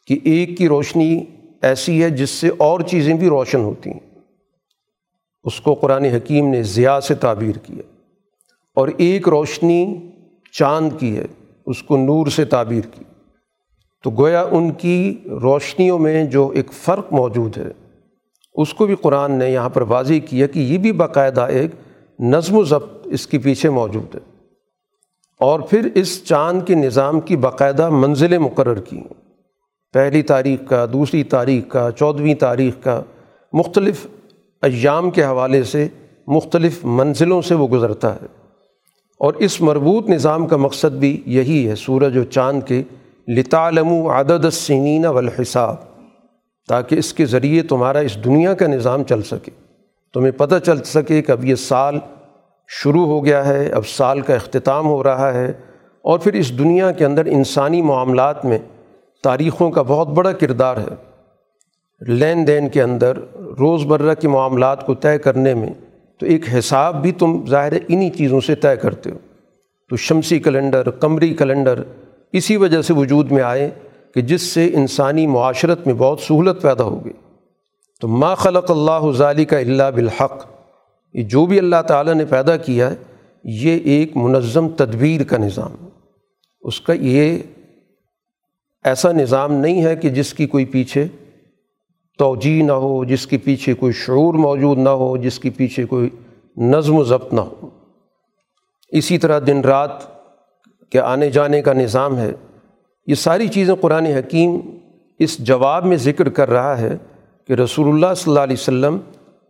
کہ 0.06 0.18
ایک 0.24 0.58
کی 0.58 0.68
روشنی 0.68 1.24
ایسی 1.62 2.02
ہے 2.02 2.10
جس 2.10 2.30
سے 2.30 2.50
اور 2.58 2.80
چیزیں 2.80 3.14
بھی 3.14 3.28
روشن 3.28 3.60
ہوتی 3.60 3.90
ہیں۔ 3.90 4.05
اس 5.46 5.60
کو 5.60 5.74
قرآن 5.74 6.04
حکیم 6.04 6.48
نے 6.48 6.62
ضیاء 6.62 7.00
سے 7.00 7.14
تعبیر 7.14 7.58
کیا 7.58 7.82
اور 8.74 8.88
ایک 8.96 9.28
روشنی 9.28 10.10
چاند 10.52 10.90
کی 10.98 11.16
ہے، 11.16 11.26
اس 11.66 11.82
کو 11.82 11.96
نور 11.96 12.26
سے 12.26 12.44
تعبیر 12.44 12.80
کی۔ 12.80 13.04
تو 14.04 14.10
گویا 14.10 14.46
ان 14.50 14.72
کی 14.72 15.18
روشنیوں 15.24 15.98
میں 15.98 16.24
جو 16.24 16.48
ایک 16.48 16.72
فرق 16.72 17.12
موجود 17.12 17.58
ہے، 17.58 17.68
اس 18.54 18.74
کو 18.74 18.86
بھی 18.86 18.94
قرآن 18.94 19.32
نے 19.32 19.50
یہاں 19.50 19.68
پر 19.68 19.82
واضح 19.82 20.12
کیا 20.28 20.46
کہ 20.46 20.58
یہ 20.58 20.78
بھی 20.78 20.92
باقاعدہ 20.92 21.40
ایک 21.40 21.70
نظم 22.20 22.56
و 22.56 22.64
ضبط 22.64 23.06
اس 23.06 23.26
کے 23.26 23.38
پیچھے 23.38 23.70
موجود 23.70 24.14
ہے۔ 24.14 24.20
اور 25.40 25.60
پھر 25.60 25.88
اس 25.94 26.24
چاند 26.24 26.62
کے 26.66 26.74
نظام 26.74 27.20
کی 27.20 27.36
باقاعدہ 27.36 27.90
منزلیں 27.90 28.38
مقرر 28.38 28.80
کی 28.80 29.00
پہلی 29.92 30.22
تاریخ 30.22 30.68
کا، 30.68 30.86
دوسری 30.92 31.24
تاریخ 31.24 31.72
کا، 31.72 31.90
چودھویں 31.90 32.34
تاریخ 32.34 32.84
کا 32.84 33.02
مختلف 33.52 34.06
ایام 34.62 35.10
کے 35.10 35.24
حوالے 35.24 35.62
سے 35.62 35.88
مختلف 36.26 36.84
منزلوں 36.84 37.42
سے 37.42 37.54
وہ 37.54 37.68
گزرتا 37.68 38.14
ہے۔ 38.14 38.26
اور 39.18 39.34
اس 39.34 39.60
مربوط 39.60 40.08
نظام 40.08 40.46
کا 40.46 40.56
مقصد 40.56 40.92
بھی 40.92 41.22
یہی 41.26 41.68
ہے 41.68 41.74
سورج 41.74 42.16
و 42.16 42.24
چاند 42.24 42.62
کے 42.62 42.82
لطالم 43.28 43.88
عدد 44.06 44.44
السنین 44.44 45.06
والحساب، 45.06 45.76
تاکہ 46.68 46.94
اس 46.94 47.14
کے 47.14 47.26
ذریعے 47.26 47.62
تمہارا 47.62 47.98
اس 47.98 48.24
دنیا 48.24 48.54
کا 48.54 48.66
نظام 48.66 49.04
چل 49.04 49.22
سکے۔ 49.22 49.50
تمہیں 50.14 50.32
پتہ 50.32 50.54
چل 50.64 50.84
سکے 50.84 51.22
کہ 51.22 51.32
اب 51.32 51.44
یہ 51.44 51.54
سال 51.54 51.98
شروع 52.68 53.06
ہو 53.06 53.24
گیا 53.24 53.46
ہے، 53.46 53.68
اب 53.68 53.86
سال 53.86 54.20
کا 54.20 54.34
اختتام 54.34 54.86
ہو 54.86 55.04
رہا 55.04 55.34
ہے۔ 55.34 55.52
اور 56.02 56.18
پھر 56.18 56.32
اس 56.32 56.58
دنیا 56.58 56.92
کے 56.92 57.04
اندر 57.04 57.26
انسانی 57.26 57.82
معاملات 57.82 58.44
میں 58.44 58.58
تاریخوں 59.22 59.70
کا 59.70 59.82
بہت 59.82 60.08
بڑا 60.08 60.32
کردار 60.32 60.76
ہے۔ 60.76 61.05
لین 62.00 62.46
دین 62.46 62.68
کے 62.68 62.82
اندر 62.82 63.16
روز 63.58 63.86
مرہ 63.86 64.14
کے 64.14 64.28
معاملات 64.28 64.86
کو 64.86 64.94
طے 64.94 65.18
کرنے 65.18 65.54
میں 65.54 65.70
تو 66.18 66.26
ایک 66.26 66.44
حساب 66.58 67.02
بھی 67.02 67.12
تم 67.12 67.46
ظاہر 67.46 67.72
انہی 67.88 68.10
چیزوں 68.10 68.40
سے 68.40 68.54
طے 68.54 68.76
کرتے 68.76 69.10
ہو۔ 69.10 69.18
تو 69.90 69.96
شمسی 69.96 70.38
کیلنڈر، 70.38 70.90
قمری 70.90 71.34
کیلنڈر 71.34 71.82
اسی 72.32 72.56
وجہ 72.56 72.82
سے 72.82 72.92
وجود 72.92 73.32
میں 73.32 73.42
آئے 73.42 73.70
کہ 74.14 74.20
جس 74.20 74.42
سے 74.42 74.70
انسانی 74.74 75.26
معاشرت 75.26 75.86
میں 75.86 75.94
بہت 75.94 76.20
سہولت 76.20 76.62
پیدا 76.62 76.84
ہوگی 76.84 77.12
تو 78.00 78.08
ما 78.08 78.34
خلق 78.34 78.70
اللہ 78.70 79.12
ظالی 79.12 79.44
کا 79.44 79.58
اللہ 79.58 79.90
بالحق۔ 79.94 80.46
یہ 81.14 81.22
جو 81.22 81.46
بھی 81.46 81.58
اللہ 81.58 81.82
تعالیٰ 81.82 82.14
نے 82.14 82.24
پیدا 82.24 82.56
کیا 82.56 82.90
ہے، 82.90 82.94
یہ 83.44 83.78
ایک 83.84 84.16
منظم 84.16 84.68
تدبیر 84.68 85.22
کا 85.22 85.36
نظام 85.36 85.88
اس 86.60 86.80
کا 86.80 86.92
یہ 86.92 87.38
ایسا 88.84 89.12
نظام 89.12 89.52
نہیں 89.52 89.84
ہے 89.84 89.96
کہ 89.96 90.08
جس 90.08 90.34
کی 90.34 90.46
کوئی 90.46 90.64
پیچھے 90.64 91.06
توجہ 92.16 92.62
نہ 92.62 92.72
ہو، 92.72 93.04
جس 93.04 93.26
کے 93.26 93.38
پیچھے 93.38 93.74
کوئی 93.74 93.92
شعور 93.92 94.34
موجود 94.34 94.78
نہ 94.78 94.88
ہو، 94.88 95.16
جس 95.16 95.38
کے 95.38 95.50
پیچھے 95.50 95.84
کوئی 95.84 96.10
نظم 96.56 96.96
و 96.96 97.04
ضبط 97.04 97.32
نہ 97.32 97.40
ہو۔ 97.40 97.68
اسی 98.88 99.18
طرح 99.18 99.40
دن 99.46 99.60
رات 99.60 99.90
کے 100.90 101.00
آنے 101.00 101.30
جانے 101.30 101.62
کا 101.62 101.72
نظام 101.72 102.18
ہے۔ 102.18 102.32
یہ 103.06 103.14
ساری 103.14 103.48
چیزیں 103.48 103.74
قرآن 103.80 104.06
حکیم 104.06 104.60
اس 105.18 105.38
جواب 105.38 105.86
میں 105.86 105.96
ذکر 105.96 106.28
کر 106.28 106.50
رہا 106.50 106.78
ہے 106.78 106.96
کہ 107.46 107.52
رسول 107.52 107.88
اللہ 107.88 108.14
صلی 108.16 108.30
اللہ 108.30 108.40
علیہ 108.40 108.56
وسلم 108.58 108.98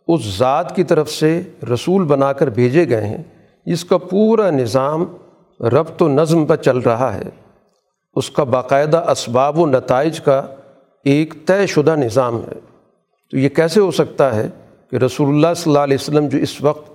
اس 0.09 0.39
ذات 0.39 0.77
کی 0.77 0.85
طرف 0.85 1.11
سے 1.11 1.43
رسول 1.75 2.05
بنا 2.05 2.33
کر 2.33 2.51
بھیجے 2.51 2.89
گئے 2.89 3.07
ہیں، 3.07 3.23
جس 3.67 3.85
کا 3.85 3.99
پورا 3.99 4.51
نظام 4.51 5.05
ربط 5.61 6.03
و 6.03 6.09
نظم 6.09 6.47
پر 6.47 6.57
چل 6.57 6.79
رہا 6.79 7.15
ہے۔ 7.15 7.47
اس 8.15 8.31
کا 8.31 8.45
باقاعدہ 8.45 9.11
اسباب 9.11 9.59
و 9.59 9.67
نتائج 9.67 10.21
کا 10.21 10.43
ایک 11.07 11.35
طے 11.47 11.67
شدہ 11.67 11.97
نظام 11.97 12.41
ہے۔ 12.41 12.61
تو 13.31 13.39
یہ 13.39 13.49
کیسے 13.49 13.81
ہو 13.81 13.91
سکتا 13.91 14.37
ہے 14.37 14.49
کہ 14.91 14.97
رسول 14.97 15.29
اللہ 15.29 15.55
صلی 15.57 15.71
اللہ 15.71 15.85
علیہ 15.85 15.97
وسلم 16.01 16.29
جو 16.29 16.39
اس 16.39 16.63
وقت 16.63 16.91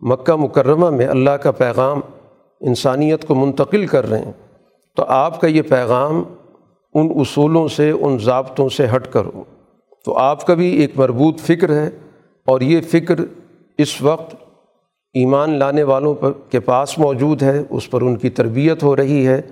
مکہ 0.00 0.36
مکرمہ 0.36 0.90
میں 0.90 1.06
اللہ 1.06 1.30
کا 1.30 1.50
پیغام 1.50 2.00
انسانیت 2.60 3.24
کو 3.24 3.34
منتقل 3.34 3.86
کر 3.86 4.10
رہے 4.10 4.18
ہیں، 4.18 4.32
تو 4.96 5.04
آپ 5.08 5.40
کا 5.40 5.46
یہ 5.46 5.62
پیغام 5.62 6.22
ان 6.94 7.08
اصولوں 7.20 7.68
سے، 7.68 7.90
ان 7.90 8.18
ضابطوں 8.18 8.68
سے 8.68 8.86
ہٹ 8.96 9.12
کر 9.12 9.24
ہو۔ 9.24 9.44
تو 10.04 10.18
آپ 10.18 10.46
کا 10.46 10.54
بھی 10.54 10.68
ایک 10.68 10.98
مربوط 10.98 11.40
فکر 11.40 11.70
ہے 11.70 11.90
اور 12.46 12.60
یہ 12.60 12.80
فکر 12.80 13.14
اس 13.78 14.02
وقت 14.02 14.34
ایمان 15.14 15.58
لانے 15.58 15.82
والوں 15.82 16.14
پر 16.14 16.32
کے 16.50 16.60
پاس 16.60 16.98
موجود 16.98 17.42
ہے، 17.42 17.62
اس 17.70 17.90
پر 17.90 18.02
ان 18.02 18.16
کی 18.16 18.30
تربیت 18.30 18.82
ہو 18.82 18.96
رہی 18.96 19.26
ہے 19.26 19.42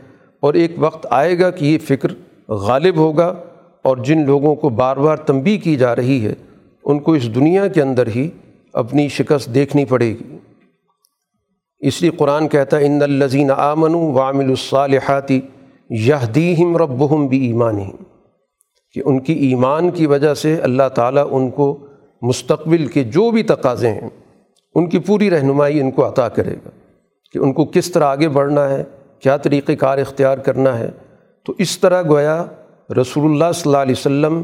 اور 0.41 0.55
ایک 0.55 0.73
وقت 0.79 1.07
آئے 1.11 1.39
گا 1.39 1.51
کہ 1.51 1.65
یہ 1.65 1.79
فکر 1.79 2.09
غالب 2.49 2.97
ہوگا۔ 2.97 3.35
اور 3.83 3.97
جن 3.97 4.27
لوگوں 4.27 4.55
کو 4.55 4.69
بار 4.69 4.97
بار 4.97 5.17
تنبی 5.17 5.57
کی 5.59 5.77
جا 5.77 5.97
رہی 5.97 6.27
ہے، 6.27 6.35
ان 6.85 6.99
کو 6.99 7.13
اس 7.13 7.35
دنیا 7.35 7.69
کے 7.69 7.83
اندر 7.83 8.07
ہی 8.07 8.31
اپنی 8.73 9.09
شکست 9.09 9.55
دیکھنی 9.55 9.85
پڑے 9.85 10.09
گی۔ 10.09 10.39
اس 11.79 12.03
لیے 12.03 12.11
قرآن 12.11 12.49
کہتا 12.49 12.79
ہے، 12.79 12.87
ان 12.87 13.03
الزین 13.03 13.51
آمن 13.51 13.95
وامل 13.95 14.45
الصالحاتی 14.45 15.41
یہ 15.91 16.15
دیم 16.35 16.77
رب 16.77 17.29
بھی 17.29 17.47
ایمان 17.47 17.79
کہ 18.93 19.03
ان 19.05 19.21
کی 19.21 19.33
ایمان 19.33 19.91
کی 19.91 20.07
وجہ 20.07 20.35
سے 20.35 20.57
اللہ 20.57 20.89
تعالیٰ 20.95 21.29
ان 21.31 21.51
کو 21.51 21.79
مستقبل 22.23 22.87
کے 22.87 23.05
جو 23.05 23.31
بھی 23.31 23.43
تقاضے 23.43 23.89
ہیں، 23.89 24.09
ان 24.75 24.89
کی 24.89 24.99
پوری 24.99 25.31
رہنمائی 25.31 25.81
ان 25.81 25.91
کو 25.91 26.09
عطا 26.09 26.29
کرے 26.29 26.55
گا۔ 26.55 26.71
کہ 27.33 27.39
ان 27.39 27.53
کو 27.53 27.65
کس 27.65 27.91
طرح 27.91 28.05
آگے 28.05 28.29
بڑھنا 28.29 28.69
ہے، 28.69 28.85
کیا 29.21 29.37
طریقۂ 29.37 29.73
کار 29.79 29.99
اختیار 29.99 30.39
کرنا 30.39 30.79
ہے۔ 30.79 30.91
تو 31.47 31.55
اس 31.59 31.79
طرح 31.79 32.03
گویا 32.03 32.45
رسول 32.91 33.31
اللہ 33.31 33.53
صلی 33.55 33.63
اللہ 33.65 33.83
علیہ 33.83 33.95
وسلم 33.99 34.43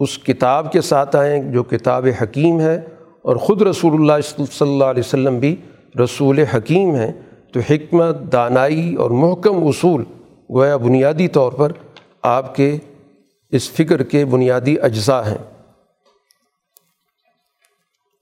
اس 0.00 0.18
کتاب 0.18 0.72
کے 0.72 0.80
ساتھ 0.80 1.16
آئیں 1.16 1.52
جو 1.52 1.62
کتاب 1.62 2.06
حکیم 2.22 2.60
ہے 2.60 2.74
اور 3.22 3.36
خود 3.36 3.62
رسول 3.62 3.92
اللہ 3.94 4.44
صلی 4.46 4.72
اللہ 4.72 4.84
علیہ 4.84 5.02
وسلم 5.06 5.38
بھی 5.38 5.56
رسول 6.04 6.38
حکیم 6.38 6.94
ہیں، 6.94 7.12
تو 7.52 7.60
حکمت، 7.60 8.16
دانائی 8.32 8.94
اور 8.94 9.10
محکم 9.10 9.66
اصول 9.66 10.04
گویا 10.50 10.76
بنیادی 10.76 11.28
طور 11.28 11.52
پر 11.52 11.72
آپ 12.22 12.54
کے 12.54 12.78
اس 13.50 13.70
فکر 13.70 14.02
کے 14.02 14.24
بنیادی 14.24 14.76
اجزاء 14.82 15.22
ہیں۔ 15.22 15.52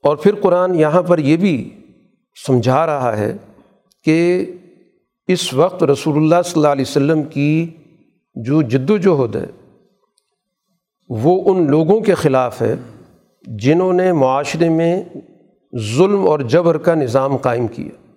اور 0.03 0.17
پھر 0.17 0.35
قرآن 0.35 0.75
یہاں 0.75 1.03
پر 1.03 1.19
یہ 1.19 1.37
بھی 1.37 1.81
سمجھا 2.47 2.87
رہا 2.87 3.17
ہے 3.17 3.37
کہ 4.05 4.47
اس 5.29 5.55
وقت 5.55 5.83
رسول 5.83 6.17
اللہ 6.17 6.43
صلی 6.45 6.53
اللہ 6.57 6.69
علیہ 6.69 6.85
وسلم 6.89 7.23
کی 7.23 7.67
جو 8.35 8.63
جد 8.63 8.91
و 8.91 8.97
جہد 8.97 9.37
ہے، 9.37 9.47
وہ 11.09 11.51
ان 11.51 11.71
لوگوں 11.71 12.01
کے 12.01 12.15
خلاف 12.15 12.63
ہے 12.63 12.75
جنہوں 13.47 13.93
نے 13.93 14.13
معاشرے 14.13 14.69
میں 14.69 15.03
ظلم 15.97 16.29
اور 16.29 16.41
جبر 16.41 16.79
کا 16.79 16.95
نظام 16.95 17.37
قائم 17.37 17.67
کیا۔ 17.67 18.13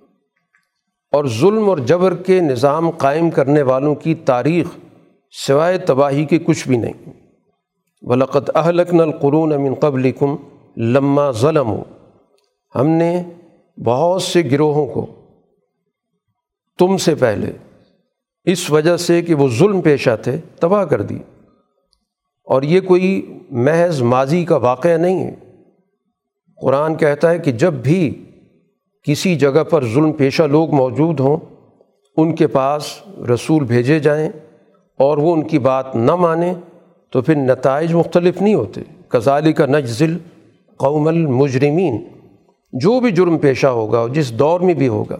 اور 1.11 1.25
ظلم 1.25 1.69
اور 1.69 1.77
جبر 1.77 2.15
کے 2.15 2.39
نظام 2.41 2.89
قائم 2.89 3.29
کرنے 3.29 3.61
والوں 3.61 3.95
کی 3.95 4.15
تاریخ 4.15 4.67
سوائے 5.47 5.77
تباہی 5.77 6.25
کے 6.25 6.37
کچھ 6.37 6.67
بھی 6.67 6.77
نہیں۔ 6.77 7.13
ولقت 8.01 8.51
اہلکن 8.55 9.01
القرون 9.01 9.53
امن 9.53 9.73
قبل 9.73 10.11
کم 10.11 10.35
لمہ 10.77 11.21
ظلم 11.31 11.67
ہو 11.67 11.83
ہم 12.75 12.87
نے 12.87 13.23
بہت 13.85 14.21
سے 14.21 14.43
گروہوں 14.51 14.85
کو 14.85 15.05
تم 16.79 16.97
سے 16.97 17.15
پہلے 17.15 17.51
اس 18.47 18.71
وجہ 18.71 18.97
سے 18.97 19.21
کہ 19.21 19.35
وہ 19.35 19.47
ظلم 19.49 19.81
پیشہ 19.81 20.09
تھے، 20.23 20.37
تباہ 20.59 20.83
کر 20.83 21.01
دی۔ 21.01 21.17
اور 22.43 22.61
یہ 22.61 22.81
کوئی 22.81 23.39
محض 23.51 24.01
ماضی 24.01 24.45
کا 24.45 24.55
واقعہ 24.55 24.97
نہیں 24.97 25.27
ہے۔ 25.27 25.35
قرآن 26.61 26.95
کہتا 26.95 27.29
ہے 27.29 27.39
کہ 27.39 27.51
جب 27.51 27.73
بھی 27.73 28.23
کسی 29.03 29.35
جگہ 29.35 29.63
پر 29.63 29.85
ظلم 29.85 30.11
پیشہ 30.11 30.43
لوگ 30.43 30.75
موجود 30.75 31.19
ہوں، 31.19 31.37
ان 32.17 32.35
کے 32.35 32.47
پاس 32.47 32.83
رسول 33.33 33.63
بھیجے 33.63 33.99
جائیں 33.99 34.29
اور 34.97 35.17
وہ 35.17 35.33
ان 35.33 35.47
کی 35.47 35.59
بات 35.59 35.95
نہ 35.95 36.15
مانیں، 36.15 36.53
تو 37.09 37.21
پھر 37.21 37.35
نتائج 37.35 37.93
مختلف 37.93 38.41
نہیں 38.41 38.55
ہوتے۔ 38.55 38.81
کزالی 39.07 39.53
کا 39.53 39.65
نجزل 39.65 40.17
قوم 40.77 41.07
المجرمین۔ 41.07 42.03
جو 42.73 42.99
بھی 42.99 43.11
جرم 43.11 43.37
پیشہ 43.37 43.67
ہوگا 43.67 44.05
جس 44.13 44.33
دور 44.33 44.59
میں 44.59 44.73
بھی 44.73 44.87
ہوگا، 44.87 45.17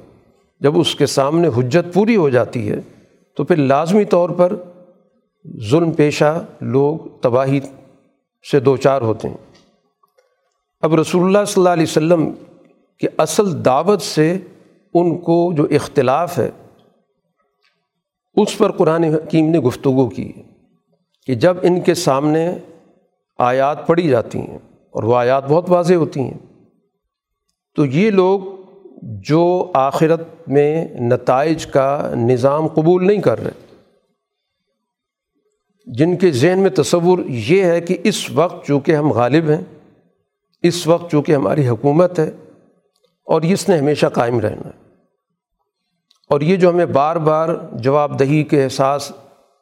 جب 0.60 0.80
اس 0.80 0.96
کے 0.96 1.06
سامنے 1.06 1.48
حجت 1.48 1.94
پوری 1.94 2.16
ہو 2.16 2.30
جاتی 2.30 2.72
ہے 2.72 2.80
تو 3.38 3.44
پھر 3.44 3.56
لازمی 3.56 4.06
طور 4.06 4.30
پر 4.30 4.56
ظلم 5.70 5.92
پیشہ 5.92 6.46
لوگ 6.62 6.98
تباہی 7.22 7.60
سے 8.52 8.60
دو 8.60 8.78
چار 8.78 9.02
ہوتے 9.02 9.30
ہیں۔ 9.30 9.38
اب 10.84 10.96
رسول 10.96 11.24
اللہ 11.26 11.46
صلی 11.46 11.62
اللہ 11.62 11.70
علیہ 11.70 11.84
وسلم 11.84 12.32
کی 13.00 13.08
اصل 13.18 13.66
دعوت 13.66 14.02
سے 14.02 14.38
ان 14.94 15.18
کو 15.18 15.54
جو 15.54 15.68
اختلاف 15.72 16.40
ہے، 16.40 16.50
اس 18.36 18.58
پر 18.58 18.72
قرآن 18.72 19.04
حکیم 19.04 19.50
نے 19.50 19.60
گفتگو 19.60 20.10
کی 20.10 20.32
کہ 21.28 21.36
جب 21.36 21.58
ان 21.62 21.82
کے 21.82 21.94
سامنے 21.94 22.58
آیات 23.40 23.88
پڑھی 23.88 24.08
جاتی 24.08 24.40
ہیں 24.40 24.58
اور 24.96 25.04
وہ 25.04 25.16
آیات 25.16 25.48
بہت 25.48 25.70
واضح 25.70 25.94
ہوتی 25.94 26.20
ہیں، 26.20 26.38
تو 27.76 27.86
یہ 27.86 28.12
لوگ 28.12 28.40
جو 29.02 29.72
آخرت 29.74 30.22
میں 30.48 30.88
نتائج 31.00 31.66
کا 31.66 32.14
نظام 32.16 32.68
قبول 32.68 33.08
نہیں 33.08 33.22
کر 33.22 33.44
رہے۔ 33.44 33.52
جن 35.86 36.16
کے 36.16 36.32
ذہن 36.32 36.60
میں 36.60 36.70
تصور 36.70 37.20
یہ 37.26 37.64
ہے 37.64 37.82
کہ 37.82 37.98
اس 38.04 38.32
وقت 38.32 38.66
چونکہ 38.68 38.96
ہم 38.96 39.12
غالب 39.12 39.50
ہیں، 39.50 39.62
اس 40.64 40.88
وقت 40.88 41.12
چونکہ 41.12 41.36
ہماری 41.36 41.68
حکومت 41.68 42.20
ہے، 42.20 42.32
اور 43.26 43.42
اس 43.42 43.70
نے 43.70 43.78
ہمیشہ 43.78 44.06
قائم 44.06 44.40
رہنا۔ 44.40 44.66
ہے 44.66 44.86
اور 46.30 46.42
یہ 46.42 46.56
جو 46.56 46.70
ہمیں 46.70 46.86
بار 46.86 47.16
بار 47.16 47.50
جواب 47.74 48.20
دہی 48.20 48.44
کے 48.44 48.64
احساس 48.64 49.12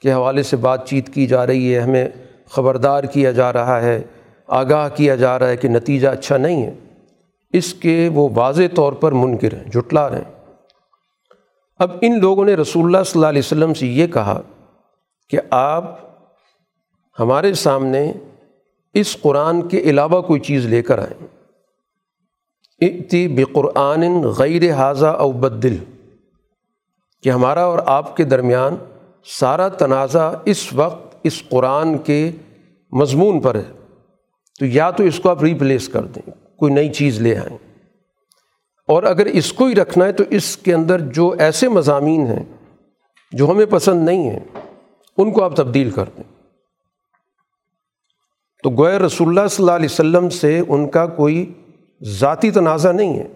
کے 0.01 0.13
حوالے 0.13 0.43
سے 0.43 0.57
بات 0.57 0.87
چیت 0.87 1.13
کی 1.13 1.27
جا 1.27 1.47
رہی 1.47 1.75
ہے، 1.75 1.79
ہمیں 1.79 2.09
خبردار 2.49 3.03
کیا 3.03 3.31
جا 3.31 3.53
رہا 3.53 3.81
ہے، 3.81 4.01
آگاہ 4.47 4.89
کیا 4.89 5.15
جا 5.15 5.39
رہا 5.39 5.47
ہے 5.47 5.57
کہ 5.57 5.67
نتیجہ 5.67 6.07
اچھا 6.07 6.37
نہیں 6.37 6.65
ہے۔ 6.65 6.73
اس 7.57 7.73
کے 7.73 8.09
وہ 8.13 8.29
واضح 8.35 8.63
طور 8.75 8.93
پر 8.93 9.11
منکر 9.11 9.53
ہیں، 9.53 9.63
جھٹلا 9.63 10.09
رہے 10.09 10.17
ہیں۔ 10.17 10.45
اب 11.77 11.91
ان 12.01 12.19
لوگوں 12.19 12.45
نے 12.45 12.55
رسول 12.55 12.85
اللہ 12.85 13.03
صلی 13.03 13.19
اللہ 13.19 13.27
علیہ 13.27 13.39
وسلم 13.39 13.73
سے 13.73 13.87
یہ 13.87 14.07
کہا 14.07 14.41
کہ 15.29 15.37
آپ 15.49 15.99
ہمارے 17.19 17.53
سامنے 17.53 18.11
اس 18.93 19.17
قرآن 19.21 19.67
کے 19.67 19.77
علاوہ 19.77 20.21
کوئی 20.21 20.39
چیز 20.39 20.65
لے 20.65 20.81
کر 20.81 20.99
آئیں۔ 20.99 21.27
اتی 22.81 23.27
بقرآن 23.27 24.23
غیر 24.23 24.73
حاضہ 24.73 25.05
او 25.05 25.31
بدل، 25.31 25.77
کہ 27.23 27.29
ہمارا 27.29 27.63
اور 27.63 27.79
آپ 27.85 28.17
کے 28.17 28.23
درمیان 28.23 28.75
سارا 29.25 29.67
تنازع 29.67 30.31
اس 30.45 30.73
وقت 30.73 31.15
اس 31.23 31.43
قرآن 31.49 31.97
کے 31.97 32.31
مضمون 32.91 33.41
پر 33.41 33.55
ہے۔ 33.55 33.71
تو 34.59 34.65
یا 34.65 34.91
تو 34.91 35.03
اس 35.03 35.19
کو 35.19 35.29
آپ 35.29 35.43
ریپلیس 35.43 35.89
کر 35.89 36.01
دیں۔ 36.01 36.44
کوئی 36.57 36.73
نئی 36.73 36.93
چیز 36.93 37.21
لے 37.21 37.37
آئیں۔ 37.37 37.57
اور 38.87 39.03
اگر 39.03 39.25
اس 39.25 39.53
کو 39.53 39.65
ہی 39.65 39.75
رکھنا 39.75 40.05
ہے 40.05 40.11
تو 40.11 40.23
اس 40.29 40.57
کے 40.57 40.73
اندر 40.73 40.99
جو 40.99 41.35
ایسے 41.39 41.69
مضامین 41.69 42.27
ہیں 42.27 42.43
جو 43.31 43.51
ہمیں 43.51 43.65
پسند 43.65 44.05
نہیں 44.05 44.29
ہیں، 44.29 44.39
ان 45.17 45.31
کو 45.31 45.43
آپ 45.43 45.55
تبدیل 45.55 45.89
کر 45.89 46.03
دیں۔ 46.17 46.23
تو 48.63 48.69
گوئے 48.69 48.99
رسول 48.99 49.27
اللہ 49.27 49.47
صلی 49.47 49.63
اللہ 49.63 49.75
علیہ 49.75 49.89
وسلم 49.91 50.29
سے 50.29 50.61
ان 50.67 50.89
کا 50.89 51.05
کوئی 51.05 51.53
ذاتی 52.01 52.51
تنازع 52.51 52.91
نہیں 52.91 53.19
ہے، 53.19 53.27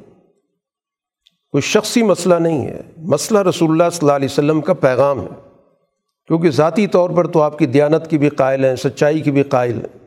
کوئی 1.51 1.61
شخصی 1.61 2.03
مسئلہ 2.03 2.35
نہیں 2.35 2.67
ہے۔ 2.67 2.81
مسئلہ 2.97 3.39
رسول 3.39 3.71
اللہ 3.71 3.89
صلی 3.89 3.99
اللہ 4.01 4.13
علیہ 4.13 4.27
وسلم 4.31 4.61
کا 4.61 4.73
پیغام 4.73 5.21
ہے۔ 5.21 5.57
کیونکہ 6.27 6.49
ذاتی 6.49 6.87
طور 6.87 7.09
پر 7.09 7.27
تو 7.27 7.41
آپ 7.41 7.57
کی 7.57 7.65
دیانت 7.65 8.09
کی 8.09 8.17
بھی 8.17 8.29
قائل 8.29 8.65
ہیں، 8.65 8.75
سچائی 8.75 9.21
کی 9.21 9.31
بھی 9.31 9.43
قائل 9.43 9.75
ہیں۔ 9.75 10.05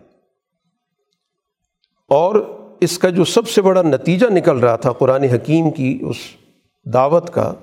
اور 2.09 2.62
اس 2.83 2.99
کا 2.99 3.09
جو 3.09 3.25
سب 3.25 3.49
سے 3.49 3.63
بڑا 3.63 3.83
نتیجہ 3.83 4.27
نکل 4.27 4.59
رہا 4.59 4.77
تھا 4.77 4.93
قرآن 4.93 5.25
حکیم 5.25 5.71
کی 5.71 5.99
اس 6.03 6.17
دعوت 6.87 7.31
کا، 7.31 7.55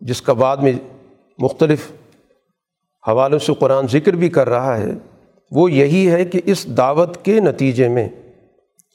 جس 0.00 0.22
کا 0.22 0.32
بعد 0.32 0.56
میں 0.56 0.72
مختلف 1.38 1.90
حوالوں 3.08 3.38
سے 3.38 3.52
قرآن 3.58 3.86
ذکر 3.86 4.12
بھی 4.12 4.28
کر 4.28 4.48
رہا 4.48 4.76
ہے، 4.78 4.92
وہ 5.52 5.70
یہی 5.72 6.10
ہے 6.10 6.24
کہ 6.24 6.40
اس 6.46 6.66
دعوت 6.76 7.24
کے 7.24 7.40
نتیجے 7.40 7.88
میں، 7.88 8.08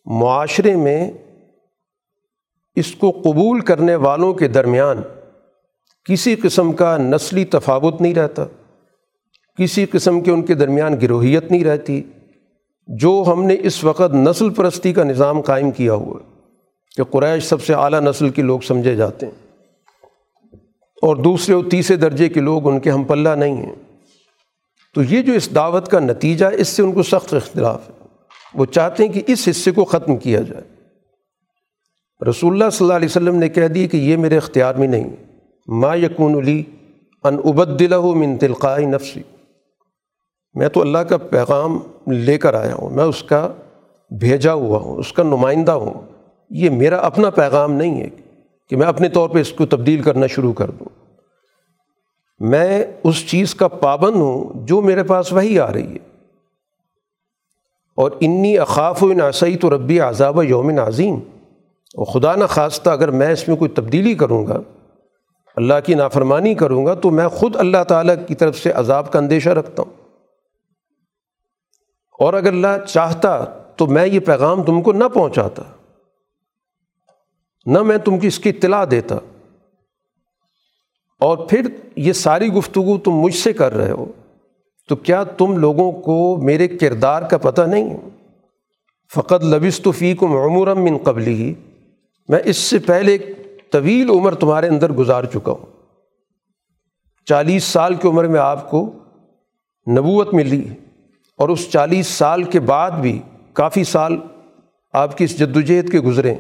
معاشرے 0.06 0.76
میں 0.76 1.12
اس 2.76 2.96
کو 2.96 3.12
قبول 3.12 3.60
کرنے 3.62 3.96
والوں 3.96 4.34
کے 4.34 4.48
درمیان 4.48 5.02
کسی 6.06 6.36
قسم 6.36 6.72
کا 6.72 6.98
نسلی 6.98 7.46
تفاوت 7.46 8.02
نہیں 8.02 8.14
رہتا، 8.14 8.46
کسی 9.60 9.86
قسم 9.86 10.22
کے 10.22 10.32
ان 10.32 10.42
کے 10.42 10.54
درمیان 10.54 11.02
گروہیت 11.02 11.52
نہیں 11.52 11.64
رہتی۔ 11.64 12.02
جو 12.88 13.24
ہم 13.28 13.44
نے 13.44 13.56
اس 13.62 13.84
وقت 13.84 14.14
نسل 14.14 14.50
پرستی 14.50 14.94
کا 14.94 15.04
نظام 15.04 15.42
قائم 15.42 15.72
کیا 15.72 15.94
ہوا 15.94 16.20
ہے 16.20 16.38
کہ 16.98 17.04
قریش 17.04 17.44
سب 17.44 17.64
سے 17.64 17.74
اعلیٰ 17.74 18.02
نسل 18.02 18.30
کے 18.30 18.42
لوگ 18.42 18.60
سمجھے 18.60 18.96
جاتے 18.96 19.26
ہیں 19.26 19.50
اور 21.02 21.16
دوسرے 21.16 21.56
اور 21.56 21.64
تیسرے 21.72 21.96
درجے 21.96 22.30
کے 22.30 22.40
لوگ 22.40 22.68
ان 22.68 22.80
کے 22.80 22.92
ہم 22.92 23.04
پلہ 23.04 23.30
نہیں 23.30 23.58
ہیں۔ 23.58 23.76
تو 24.96 25.04
یہ 25.04 25.22
جو 25.22 25.34
اس 25.34 25.56
دعوت 25.56 25.88
کا 25.88 26.00
نتیجہ 26.00 26.46
اس 26.46 26.68
سے 26.68 26.84
ان 26.84 26.92
کو 26.92 27.04
سخت 27.04 27.34
اختلاف 27.34 27.90
ہے۔ 27.90 28.08
وہ 28.54 28.66
چاہتے 28.66 29.06
ہیں 29.06 29.14
کہ 29.14 29.22
اس 29.28 29.48
حصے 29.52 29.72
کو 29.72 29.86
ختم 29.86 30.18
کیا 30.18 30.42
جائے۔ 30.42 30.64
رسول 32.30 32.54
اللہ 32.54 32.70
صلی 32.70 32.86
اللہ 32.86 32.94
علیہ 32.94 33.08
وسلم 33.10 33.36
نے 33.36 33.50
کہہ 33.50 33.68
دی 33.68 33.88
کہ 33.88 33.98
یہ 33.98 34.18
میرے 34.18 34.38
اختیار 34.38 34.76
میں 34.76 34.88
نہیں 34.88 35.10
ما 35.68 35.96
یقون 35.96 36.36
علی 36.36 36.64
ان 37.24 37.38
ابدلہ 37.44 38.02
من 38.02 38.38
تلقائی 38.38 38.86
نفسی۔ 38.86 39.22
میں 40.58 40.70
تو 40.70 40.82
اللہ 40.82 40.98
کا 40.98 41.18
پیغام 41.18 41.80
لے 42.08 42.38
کر 42.38 42.54
آیا 42.54 42.76
ہوں، 42.76 42.90
میں 42.90 43.04
اس 43.04 43.24
کا 43.24 43.52
بھیجا 44.20 44.54
ہوا 44.54 44.80
ہوں، 44.80 44.96
اس 44.96 45.14
کا 45.14 45.24
نمائندہ 45.24 45.72
ہوں۔ 45.72 45.94
یہ 46.50 46.70
میرا 46.70 46.98
اپنا 46.98 47.30
پیغام 47.30 47.74
نہیں 47.74 48.02
ہے 48.02 48.10
کہ 48.70 48.76
میں 48.76 48.88
اپنے 48.88 49.10
طور 49.10 49.30
پہ 49.30 49.40
اس 49.40 49.52
کو 49.52 49.66
تبدیل 49.66 50.02
کرنا 50.02 50.28
شروع 50.28 50.54
کر 50.54 50.72
دوں۔ 50.72 50.90
میں 52.40 52.86
اس 53.04 53.28
چیز 53.28 53.56
کا 53.56 53.68
پابند 53.68 54.16
ہوں 54.16 54.66
جو 54.68 54.82
میرے 54.82 55.04
پاس 55.04 55.34
وہی 55.34 55.60
آ 55.60 55.74
رہی 55.74 55.92
ہے۔ 55.92 56.18
اور 57.96 58.12
انی 58.20 58.58
اخاف 58.58 59.04
و 59.04 59.14
ناسعی 59.14 59.58
تو 59.58 59.76
ربی 59.76 60.00
عذاب 60.00 60.44
یوم 60.44 60.72
عظیم۔ 60.88 61.16
اور 61.94 62.06
خدا 62.06 62.36
نخواستہ 62.36 62.90
اگر 62.90 63.12
میں 63.12 63.32
اس 63.32 63.48
میں 63.48 63.56
کوئی 63.56 63.72
تبدیلی 63.72 64.14
کروں 64.14 64.48
گا، 64.48 64.62
اللہ 65.56 65.74
کی 65.86 65.94
نافرمانی 65.94 66.56
کروں 66.56 66.86
گا، 66.86 66.94
تو 66.94 67.10
میں 67.10 67.28
خود 67.28 67.56
اللہ 67.56 67.84
تعالیٰ 67.88 68.16
کی 68.28 68.36
طرف 68.36 68.58
سے 68.58 68.72
عذاب 68.72 69.12
کا 69.12 69.20
اندیشہ 69.20 69.50
رکھتا 69.50 69.84
ہوں۔ 69.84 69.97
اور 72.20 72.34
اگر 72.34 72.48
اللہ 72.48 72.86
چاہتا 72.88 73.46
تو 73.76 73.88
میں 73.88 74.08
یہ 74.08 74.20
پیغام 74.20 74.64
تم 74.64 74.82
کو 74.82 74.94
نہ 74.94 75.04
پہنچاتا، 75.04 75.64
نہ 77.66 77.80
میں 77.80 77.98
تم 77.98 78.20
کی 78.20 78.28
اس 78.28 78.40
کی 78.40 78.50
اطلاع 78.50 78.86
دیتا۔ 78.92 79.16
اور 81.20 81.38
پھر 81.38 81.62
یہ 81.96 82.14
ساری 82.14 82.48
گفتگو 82.48 82.98
تم 82.98 83.12
مجھ 83.12 83.36
سے 83.36 83.54
کر 83.54 83.74
رہے 83.74 83.92
ہو، 83.92 84.12
تو 84.90 84.96
کیا 84.96 85.24
تم 85.24 85.58
لوگوں 85.58 85.92
کو 85.92 86.38
میرے 86.38 86.68
کردار 86.68 87.22
کا 87.22 87.38
پتہ 87.38 87.62
نہیں؟ 87.62 87.98
فقط 89.14 89.44
لبس 89.44 89.80
تو 89.80 89.92
فی 89.92 90.14
کو 90.14 90.28
معمورم 90.28 90.84
من 90.84 90.98
قبلی 90.98 91.34
ہی 91.34 91.54
میں 92.30 92.40
اس 92.46 92.58
سے 92.58 92.80
پہلے 92.80 93.12
ایک 93.12 93.26
طویل 93.72 94.10
عمر 94.10 94.36
تمہارے 94.36 94.68
اندر 94.68 94.92
گزار 94.92 95.24
چکا 95.24 95.52
ہوں۔ 95.52 95.66
چالیس 97.26 97.64
سال 97.64 97.94
کی 97.94 98.08
عمر 98.08 98.28
میں 98.28 98.40
آپ 98.40 98.72
کو 98.72 98.92
نبوت 99.92 100.34
ملی۔ 100.34 100.64
اور 101.38 101.50
اس 101.50 101.70
چالیس 101.70 102.08
سال 102.08 102.44
کے 102.44 102.60
بعد 102.60 102.92
بھی 102.92 103.20
کافی 103.54 103.84
سال 103.84 104.18
آپ 104.94 105.18
کی 105.18 105.24
اس 105.24 105.40
جدوجہد 105.40 105.92
کے 105.92 106.00
گزرے 106.00 106.36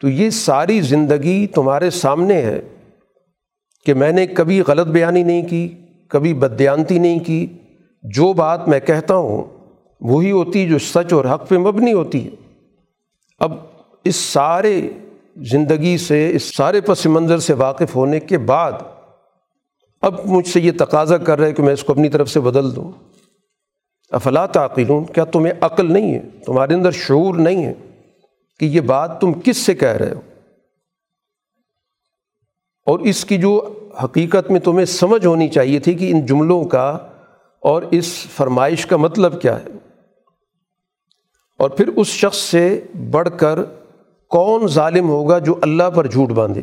تو 0.00 0.08
یہ 0.08 0.30
ساری 0.30 0.80
زندگی 0.80 1.46
تمہارے 1.46 1.90
سامنے 1.90 2.34
ہے 2.34 2.60
کہ 3.86 3.94
میں 3.94 4.12
نے 4.12 4.26
کبھی 4.26 4.60
غلط 4.60 4.86
بیانی 4.86 5.22
نہیں 5.22 5.48
کی، 5.48 5.76
کبھی 6.08 6.34
بدیانتی 6.34 6.98
نہیں 6.98 7.18
کی۔ 7.18 7.46
جو 8.02 8.32
بات 8.32 8.68
میں 8.68 8.80
کہتا 8.80 9.16
ہوں، 9.16 9.44
وہی 10.00 10.30
ہوتی 10.30 10.68
جو 10.68 10.78
سچ 10.78 11.12
اور 11.12 11.24
حق 11.24 11.48
پہ 11.48 11.58
مبنی 11.58 11.92
ہوتی 11.92 12.24
ہے۔ 12.24 12.30
اب 13.40 13.52
اس 14.04 14.16
سارے 14.16 14.90
زندگی 15.36 15.98
سے، 15.98 16.30
اس 16.36 16.56
سارے 16.56 16.80
پس 16.80 17.06
منظر 17.06 17.38
سے 17.38 17.52
واقف 17.52 17.96
ہونے 17.96 18.20
کے 18.20 18.38
بعد، 18.38 18.72
اب 20.02 20.14
مجھ 20.24 20.48
سے 20.48 20.60
یہ 20.60 20.72
تقاضا 20.78 21.16
کر 21.16 21.38
رہے 21.38 21.52
کہ 21.52 21.62
میں 21.62 21.72
اس 21.72 21.84
کو 21.84 21.92
اپنی 21.92 22.08
طرف 22.08 22.30
سے 22.30 22.40
بدل 22.40 22.76
دوں۔ 22.76 22.90
افلا 24.10 24.46
تعقلون؟ 24.46 25.04
کیا 25.04 25.24
تمہیں 25.24 25.52
عقل 25.60 25.92
نہیں 25.92 26.14
ہے؟ 26.14 26.22
تمہارے 26.46 26.74
اندر 26.74 26.90
شعور 26.90 27.34
نہیں 27.34 27.66
ہے 27.66 27.74
کہ 28.60 28.64
یہ 28.64 28.80
بات 28.80 29.20
تم 29.20 29.32
کس 29.44 29.56
سے 29.56 29.74
کہہ 29.74 29.88
رہے 29.88 30.14
ہو؟ 30.14 30.20
اور 32.86 32.98
اس 32.98 33.24
کی 33.24 33.38
جو 33.38 33.78
حقیقت 34.04 34.50
میں 34.50 34.60
تمہیں 34.60 34.84
سمجھ 34.84 35.26
ہونی 35.26 35.48
چاہیے 35.48 35.78
تھی 35.78 35.94
کہ 35.94 36.10
ان 36.10 36.26
جملوں 36.26 36.64
کا 36.64 36.98
اور 37.60 37.82
اس 37.82 38.26
فرمائش 38.36 38.86
کا 38.86 38.96
مطلب 38.96 39.42
کیا 39.42 39.60
ہے۔ 39.60 39.66
اور 41.58 41.70
پھر 41.70 41.88
اس 41.88 42.06
شخص 42.06 42.36
سے 42.36 42.80
بڑھ 43.10 43.28
کر 43.36 43.58
کون 44.28 44.68
ظالم 44.68 45.08
ہوگا 45.08 45.38
جو 45.38 45.54
اللہ 45.62 45.90
پر 45.90 46.06
جھوٹ 46.06 46.28
باندھے؟ 46.28 46.62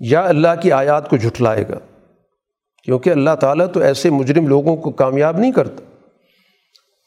یا 0.00 0.20
اللہ 0.20 0.48
کی 0.62 0.72
آیات 0.72 1.10
کو 1.10 1.16
جھٹلائے 1.16 1.64
گا؟ 1.68 1.89
کیونکہ 2.84 3.10
اللہ 3.10 3.34
تعالیٰ 3.40 3.66
تو 3.72 3.80
ایسے 3.80 4.10
مجرم 4.10 4.46
لوگوں 4.46 4.76
کو 4.76 4.90
کامیاب 4.90 5.38
نہیں 5.38 5.52
کرتا۔ 5.52 5.84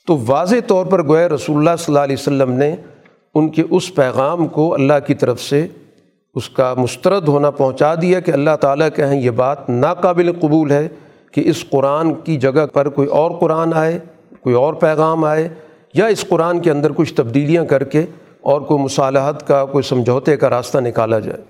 تو 0.08 0.20
واضح 0.28 0.56
طور 0.68 0.86
پر 0.86 1.08
گویا 1.08 1.30
رسول 1.30 1.58
اللہ 1.58 1.76
صلی 1.80 1.86
اللہ 1.88 2.04
علیہ 2.04 2.16
وسلم 2.20 2.52
نے 2.52 2.76
ان 3.36 3.50
کے 3.50 3.64
اس 3.70 3.96
پیغام 3.96 4.48
کو 4.48 4.74
اللہ 4.74 4.94
کی 5.08 5.14
طرف 5.14 5.42
سے 5.42 5.68
اس 6.36 6.50
کا 6.50 6.74
مسترد 6.78 7.28
ہونا 7.28 7.50
پہنچا 7.50 7.96
دیا 7.96 8.20
کہ 8.20 8.32
اللہ 8.32 8.56
تعالیٰ 8.62 8.88
کہیں 8.96 9.22
یہ 9.22 9.30
بات 9.30 9.70
ناقابل 9.70 10.32
قبول 10.40 10.72
ہے 10.72 10.88
کہ 11.32 11.42
اس 11.46 11.66
قرآن 11.70 12.14
کی 12.14 12.38
جگہ 12.38 12.66
پر 12.74 12.90
کوئی 12.90 13.08
اور 13.08 13.32
قرآن 13.32 13.74
آئے، 13.74 14.00
کوئی 14.42 14.56
اور 14.56 14.74
پیغام 14.74 15.24
آئے 15.26 15.50
یا 15.94 16.06
اس 16.06 16.26
قرآن 16.30 16.60
کے 16.60 16.72
اندر 16.72 16.92
کچھ 16.96 17.14
تبدیلیاں 17.14 17.66
کر 17.66 17.84
کے 17.84 18.06
اور 18.42 18.62
کوئی 18.62 18.84
مصالحت 18.84 19.48
کا، 19.48 19.66
کوئی 19.66 19.82
سمجھوتے 19.82 20.38
کا 20.38 20.50
راستہ 20.50 20.78
نکالا 20.78 21.20
جائے۔ 21.20 21.42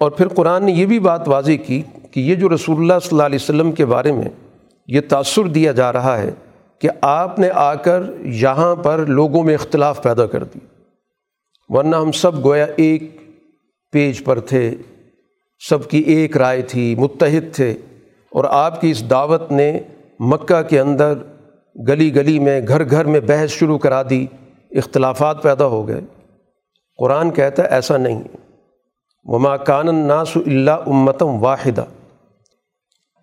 اور 0.00 0.10
پھر 0.10 0.28
قرآن 0.28 0.64
نے 0.64 0.72
یہ 0.72 0.86
بھی 0.86 1.00
بات 1.00 1.28
واضح 1.28 1.52
کی 1.66 1.82
کہ 2.10 2.20
یہ 2.20 2.34
جو 2.34 2.48
رسول 2.48 2.76
اللہ 2.78 2.92
صلی 3.02 3.08
اللہ 3.12 3.22
علیہ 3.22 3.38
وسلم 3.42 3.72
کے 3.72 3.86
بارے 3.86 4.12
میں 4.12 4.28
یہ 4.86 5.00
تأثر 5.08 5.44
دیا 5.44 5.72
جا 5.72 5.92
رہا 5.92 6.18
ہے 6.18 6.30
کہ 6.78 6.88
آپ 7.00 7.38
نے 7.38 7.50
آ 7.54 7.74
کر 7.74 8.02
یہاں 8.20 8.76
پر 8.76 8.98
لوگوں 8.98 9.44
میں 9.44 9.54
اختلاف 9.54 10.02
پیدا 10.02 10.26
کر 10.26 10.44
دی۔ 10.44 10.58
ورنہ 11.68 11.96
ہم 11.96 12.12
سب 12.12 12.44
گویا 12.44 12.66
ایک 12.76 13.20
پیج 13.92 14.24
پر 14.24 14.40
تھے، 14.40 14.74
سب 15.68 15.88
کی 15.88 15.98
ایک 15.98 16.36
رائے 16.36 16.62
تھی، 16.62 16.94
متحد 16.98 17.54
تھے۔ 17.54 17.74
اور 18.32 18.44
آپ 18.44 18.80
کی 18.80 18.90
اس 18.90 19.10
دعوت 19.10 19.52
نے 19.52 19.80
مکہ 20.20 20.62
کے 20.62 20.80
اندر 20.80 21.14
گلی 21.88 22.14
گلی 22.14 22.38
میں، 22.38 22.60
گھر 22.68 22.90
گھر 22.90 23.04
میں 23.04 23.20
بحث 23.20 23.50
شروع 23.50 23.78
کرا 23.78 24.02
دی، 24.10 24.26
اختلافات 24.70 25.42
پیدا 25.42 25.66
ہو 25.66 25.88
گئے۔ 25.88 26.00
قرآن 26.98 27.30
کہتا 27.30 27.62
ہے 27.62 27.68
ایسا 27.68 27.96
نہیں۔ 27.96 28.22
وما 29.24 29.56
کان 29.56 29.88
الناس 29.88 30.36
اللہ 30.36 30.70
امتم 30.70 31.44
واحدہ۔ 31.44 31.84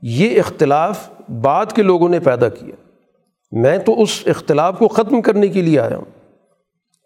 یہ 0.02 0.40
اختلاف 0.40 1.10
بعد 1.30 1.66
کے 1.74 1.84
لوگوں 1.84 2.10
نے 2.10 2.20
پیدا 2.20 2.50
کیا۔ 2.50 2.76
میں 3.52 3.78
تو 3.78 4.02
اس 4.02 4.24
اختلاف 4.26 4.80
کو 4.80 4.88
ختم 4.88 5.22
کرنے 5.22 5.48
کے 5.48 5.62
لیے 5.62 5.80
آیا 5.80 5.98
ہوں۔ 5.98 6.06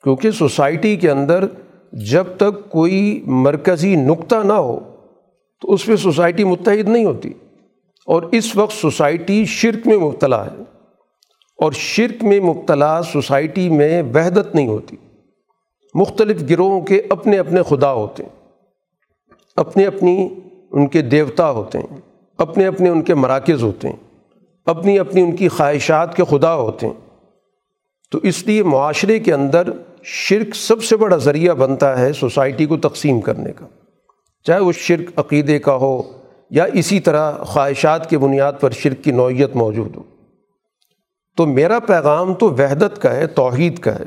کیونکہ 0.03 0.31
سوسائٹی 0.31 0.95
کے 0.95 1.11
اندر 1.11 1.43
جب 1.93 2.23
تک 2.37 2.71
کوئی 2.71 3.23
مرکزی 3.25 3.95
نقطہ 3.95 4.35
نہ 4.35 4.53
ہو، 4.53 4.79
تو 5.61 5.73
اس 5.73 5.85
پہ 5.85 5.95
سوسائٹی 5.95 6.43
متحد 6.43 6.89
نہیں 6.89 7.05
ہوتی۔ 7.05 7.29
اور 8.05 8.23
اس 8.31 8.55
وقت 8.55 8.73
سوسائٹی 8.73 9.45
شرک 9.45 9.87
میں 9.87 9.97
مبتلا 9.97 10.45
ہے۔ 10.45 10.63
اور 11.57 11.71
شرک 11.71 12.23
میں 12.23 12.39
مبتلا 12.39 13.01
سوسائٹی 13.01 13.69
میں 13.69 14.03
وحدت 14.03 14.55
نہیں 14.55 14.67
ہوتی۔ 14.67 14.95
مختلف 15.93 16.43
گروہوں 16.49 16.81
کے 16.81 17.01
اپنے 17.09 17.37
اپنے 17.37 17.63
خدا 17.63 17.93
ہوتے 17.93 18.23
ہیں۔ 18.23 18.38
اپنے 19.59 19.85
اپنی 19.85 20.29
ان 20.71 20.87
کے 20.87 21.01
دیوتا 21.01 21.51
ہوتے 21.51 21.77
ہیں، 21.79 21.97
اپنے 22.37 22.65
اپنے 22.65 22.89
ان 22.89 23.01
کے 23.01 23.13
مراکز 23.13 23.63
ہوتے 23.63 23.89
ہیں، 23.89 23.95
اپنی 24.65 24.99
اپنی 24.99 25.21
ان 25.21 25.35
کی 25.35 25.47
خواہشات 25.47 26.15
کے 26.15 26.23
خدا 26.29 26.55
ہوتے 26.55 26.87
ہیں۔ 26.87 26.93
تو 28.11 28.19
اس 28.23 28.47
لیے 28.47 28.63
معاشرے 28.63 29.19
کے 29.19 29.33
اندر 29.33 29.71
شرک 30.03 30.55
سب 30.55 30.83
سے 30.83 30.97
بڑا 30.97 31.17
ذریعہ 31.17 31.53
بنتا 31.53 31.99
ہے 31.99 32.13
سوسائٹی 32.13 32.65
کو 32.65 32.77
تقسیم 32.77 33.21
کرنے 33.21 33.51
کا۔ 33.51 33.65
چاہے 34.43 34.59
وہ 34.59 34.71
شرک 34.71 35.19
عقیدے 35.19 35.59
کا 35.59 35.75
ہو 35.75 36.03
یا 36.49 36.65
اسی 36.73 36.99
طرح 36.99 37.43
خواہشات 37.43 38.09
کے 38.09 38.17
بنیاد 38.17 38.53
پر 38.59 38.71
شرک 38.71 39.03
کی 39.03 39.11
نوعیت 39.11 39.55
موجود 39.55 39.95
ہو۔ 39.95 40.03
تو 41.37 41.45
میرا 41.45 41.79
پیغام 41.79 42.33
تو 42.33 42.49
وحدت 42.49 43.01
کا 43.01 43.15
ہے، 43.15 43.27
توحید 43.27 43.79
کا 43.79 43.95
ہے 43.95 44.05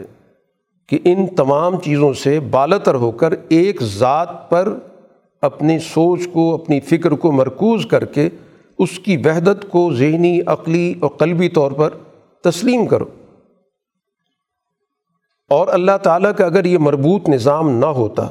کہ 0.88 0.98
ان 1.04 1.26
تمام 1.26 1.80
چیزوں 1.80 2.12
سے 2.12 2.40
بالتر 2.40 2.94
ہو 2.94 3.10
کر 3.10 3.34
ایک 3.48 3.82
ذات 3.82 4.50
پر 4.50 4.74
اپنی 5.42 5.78
سوچ 5.78 6.20
کو، 6.33 6.55
اپنی 6.55 6.81
فکر 6.81 7.11
کو 7.11 7.33
مرکوز 7.33 7.87
کر 7.87 8.05
کے 8.05 8.28
اس 8.78 8.98
کی 8.98 9.16
وحدت 9.16 9.70
کو 9.70 9.94
ذہنی، 9.94 10.40
عقلی 10.46 10.94
اور 11.00 11.09
قلبی 11.09 11.48
طور 11.48 11.72
پر 11.72 11.90
تسلیم 12.44 12.87
کرو۔ 12.87 13.05
اور 15.50 15.66
اللہ 15.68 15.96
تعالیٰ 16.02 16.35
کا 16.37 16.46
اگر 16.46 16.64
یہ 16.64 16.78
مربوط 16.78 17.28
نظام 17.28 17.70
نہ 17.70 17.87
ہوتا، 17.87 18.31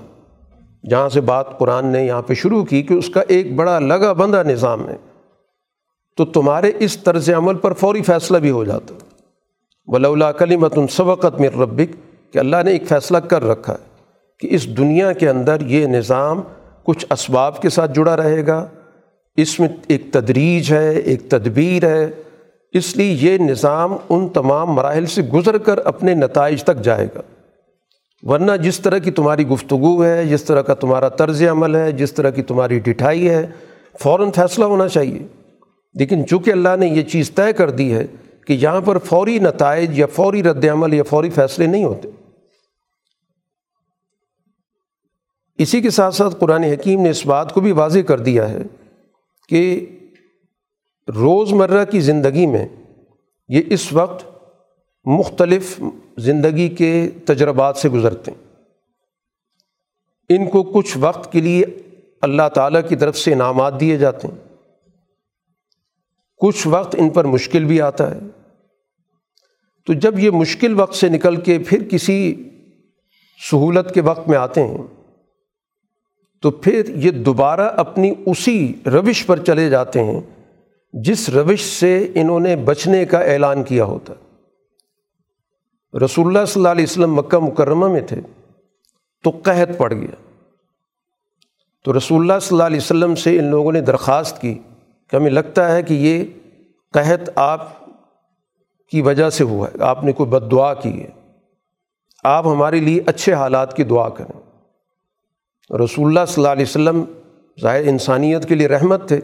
جہاں 0.89 1.10
سے 1.10 1.21
بات 1.21 1.60
قرآن 1.60 1.86
نے 1.86 2.06
یہاں 2.06 2.21
پہ 2.21 2.34
شروع 2.34 2.63
کی 2.63 2.84
کہ 2.84 2.93
اس 2.93 3.10
کا 3.10 3.21
ایک 3.28 3.56
بڑا 3.56 3.80
لگا 3.80 4.13
بندہ 4.13 4.43
نظام 4.45 4.89
ہے، 4.89 4.97
تو 6.17 6.26
تمہارے 6.26 6.71
اس 6.80 6.97
طرز 6.97 7.30
عمل 7.30 7.56
پر 7.56 7.74
فوری 7.74 8.02
فیصلہ 8.02 8.38
بھی 8.38 8.50
ہو 8.50 8.63
جاتا۔ 8.63 8.93
ولا 9.88 10.32
کلیمت 10.32 10.78
سبقت 10.89 11.41
مر 11.41 11.58
ربک 11.58 11.95
کہ 12.34 12.39
اللہ 12.39 12.58
نے 12.65 12.71
ایک 12.71 12.88
فیصلہ 12.88 13.17
کر 13.17 13.43
رکھا 13.43 13.74
ہے 13.74 13.88
کہ 14.39 14.47
اس 14.52 14.78
دنیا 14.78 15.12
کے 15.12 15.30
اندر 15.30 15.62
یہ 15.62 15.88
نظام 15.88 16.41
کچھ 16.84 17.06
اسباب 17.10 17.62
کے 17.62 17.70
ساتھ 17.70 17.94
جڑا 17.94 18.17
رہے 18.17 18.48
گا۔ 18.48 18.67
اس 19.36 19.60
میں 19.60 19.70
ایک 19.88 20.04
تدریج 20.12 20.74
ہے، 20.74 20.89
ایک 20.89 21.30
تدبیر 21.30 21.88
ہے۔ 21.88 22.12
اس 22.74 22.98
لیے 22.98 23.17
یہ 23.22 23.38
نظام 23.38 23.98
ان 24.10 24.30
تمام 24.30 24.72
مراحل 24.72 25.06
سے 25.06 25.22
گزر 25.22 25.58
کر 25.58 25.78
اپنے 25.78 26.13
نتائج 26.13 26.63
تک 26.63 26.84
جائے 26.84 27.08
گا۔ 27.15 27.22
ورنہ 28.24 28.52
جس 28.62 28.80
طرح 28.80 28.98
کی 28.98 29.12
تمہاری 29.12 29.48
گفتگو 29.48 30.04
ہے، 30.04 30.26
جس 30.26 30.44
طرح 30.44 30.62
کا 30.62 30.74
تمہارا 30.74 31.10
طرز 31.10 31.44
عمل 31.52 31.76
ہے، 31.76 31.91
جس 31.91 32.13
طرح 32.13 32.30
کی 32.30 32.41
تمہاری 32.41 32.80
ڈٹھائی 32.80 33.30
ہے، 33.30 33.48
فوراً 34.00 34.32
فیصلہ 34.32 34.65
ہونا 34.65 34.88
چاہیے۔ 34.88 35.20
لیکن 35.94 36.28
چونکہ 36.28 36.52
اللہ 36.52 36.70
نے 36.80 36.88
یہ 36.88 37.02
چیز 37.02 37.32
طے 37.32 37.54
کر 37.54 37.70
دی 37.70 37.94
ہے 37.94 38.06
کہ 38.48 38.54
یہاں 38.54 38.82
پر 38.82 38.98
فوری 38.98 39.39
نتائج 39.39 40.00
یا 40.00 40.06
فوری 40.06 40.44
رد 40.44 40.65
عمل 40.65 40.94
یا 40.94 41.04
فوری 41.04 41.30
فیصلے 41.30 41.65
نہیں 41.65 41.84
ہوتے 41.84 42.08
اسی 45.62 45.82
کے 45.82 45.89
ساتھ 45.89 46.15
ساتھ 46.15 46.36
قرآن 46.39 46.63
حکیم 46.63 47.02
نے 47.02 47.10
اس 47.10 47.26
بات 47.26 47.54
کو 47.54 47.62
بھی 47.62 47.71
واضح 47.71 48.00
کر 48.00 48.19
دیا 48.19 48.50
ہے 48.50 48.60
کہ 49.50 49.86
روز 51.15 51.54
مرہ 51.54 51.86
کی 51.86 52.00
زندگی 52.00 52.45
میں 52.45 52.67
یہ 53.47 53.62
اس 53.65 53.93
وقت 53.93 54.26
مختلف 55.06 55.82
زندگی 56.17 56.69
کے 56.69 57.10
تجربات 57.26 57.78
سے 57.78 57.89
گزرتے 57.89 58.32
ہیں۔ 58.32 58.54
ان 60.30 60.50
کو 60.50 60.63
کچھ 60.63 60.97
وقت 61.02 61.32
کے 61.32 61.41
لیے 61.41 61.63
اللہ 62.21 62.50
تعالیٰ 62.56 62.82
کی 62.89 62.95
طرف 62.95 63.17
سے 63.17 63.34
انعامات 63.34 63.80
دیے 63.80 63.97
جاتے 63.97 64.28
ہیں۔ 64.28 64.56
کچھ 66.38 66.67
وقت 66.67 66.95
ان 67.00 67.10
پر 67.10 67.26
مشکل 67.26 67.63
بھی 67.63 67.82
آتا 67.82 68.15
ہے۔ 68.15 68.19
تو 69.86 69.93
جب 69.93 70.19
یہ 70.19 70.30
مشکل 70.30 70.80
وقت 70.80 70.95
سے 70.95 71.10
نکل 71.10 71.36
کے 71.36 71.60
پھر 71.60 71.84
کسی 71.84 72.43
سہولت 73.52 73.93
کے 73.93 74.02
وقت 74.02 74.28
میں 74.28 74.38
آتے 74.38 74.63
ہیں 74.63 74.78
تو 76.41 76.51
پھر 76.51 76.89
یہ 76.95 77.12
دوبارہ 77.12 77.62
اپنی 77.62 78.13
اسی 78.25 78.73
روش 78.86 79.25
پر 79.25 79.39
چلے 79.39 79.69
جاتے 79.69 80.04
ہیں 80.04 80.21
جس 80.93 81.30
روش 81.30 81.62
سے 81.80 82.08
انہوں 82.15 82.39
نے 82.39 82.56
بچنے 82.56 83.06
کا 83.06 83.19
اعلان 83.19 83.63
کیا 83.63 83.84
ہوتا۔ 83.84 84.13
رسول 86.06 86.27
اللہ 86.27 86.45
صلی 86.45 86.60
اللہ 86.60 86.69
علیہ 86.69 86.84
وسلم 86.84 87.15
مکہ 87.15 87.38
مکرمہ 87.38 87.88
میں 87.88 88.01
تھے 88.01 88.21
تو 89.23 89.30
قحط 89.43 89.77
پڑ 89.77 89.93
گیا۔ 89.93 90.30
تو 91.86 91.97
رسول 91.97 92.21
اللہ 92.21 92.39
صلی 92.41 92.56
اللہ 92.56 92.63
علیہ 92.63 92.77
وسلم 92.77 93.15
سے 93.15 93.39
ان 93.39 93.43
لوگوں 93.43 93.71
نے 93.71 93.82
درخواست 93.82 94.41
کی 94.41 94.60
کہ 95.10 95.15
ہمیں 95.15 95.32
لگتا 95.32 95.75
ہے 95.75 95.84
کہ 95.84 95.93
یہ 95.93 96.25
قحط 96.93 97.30
آپ 97.36 97.86
کی 98.89 99.01
وجہ 99.01 99.30
سے 99.30 99.43
ہوا 99.43 99.67
ہے، 99.67 99.84
آپ 99.84 100.04
نے 100.04 100.12
کوئی 100.12 100.30
بد 100.30 100.51
دعا 100.51 100.73
کی 100.73 101.01
ہے۔ 101.01 101.10
آپ 102.23 102.47
ہمارے 102.47 102.80
لیے 102.80 103.01
اچھے 103.06 103.34
حالات 103.34 103.75
کی 103.75 103.84
دعا 103.84 104.10
کریں۔ 104.10 104.40
رسول 105.69 106.08
اللہ 106.08 106.19
صلی 106.28 106.43
اللہ 106.43 106.52
علیہ 106.52 106.63
وسلم 106.63 107.04
ظاہر 107.62 107.88
انسانیت 107.88 108.50
کے 108.50 108.56
لیے 108.56 108.67
رحمت 108.67 109.08
تھے۔ 109.08 109.19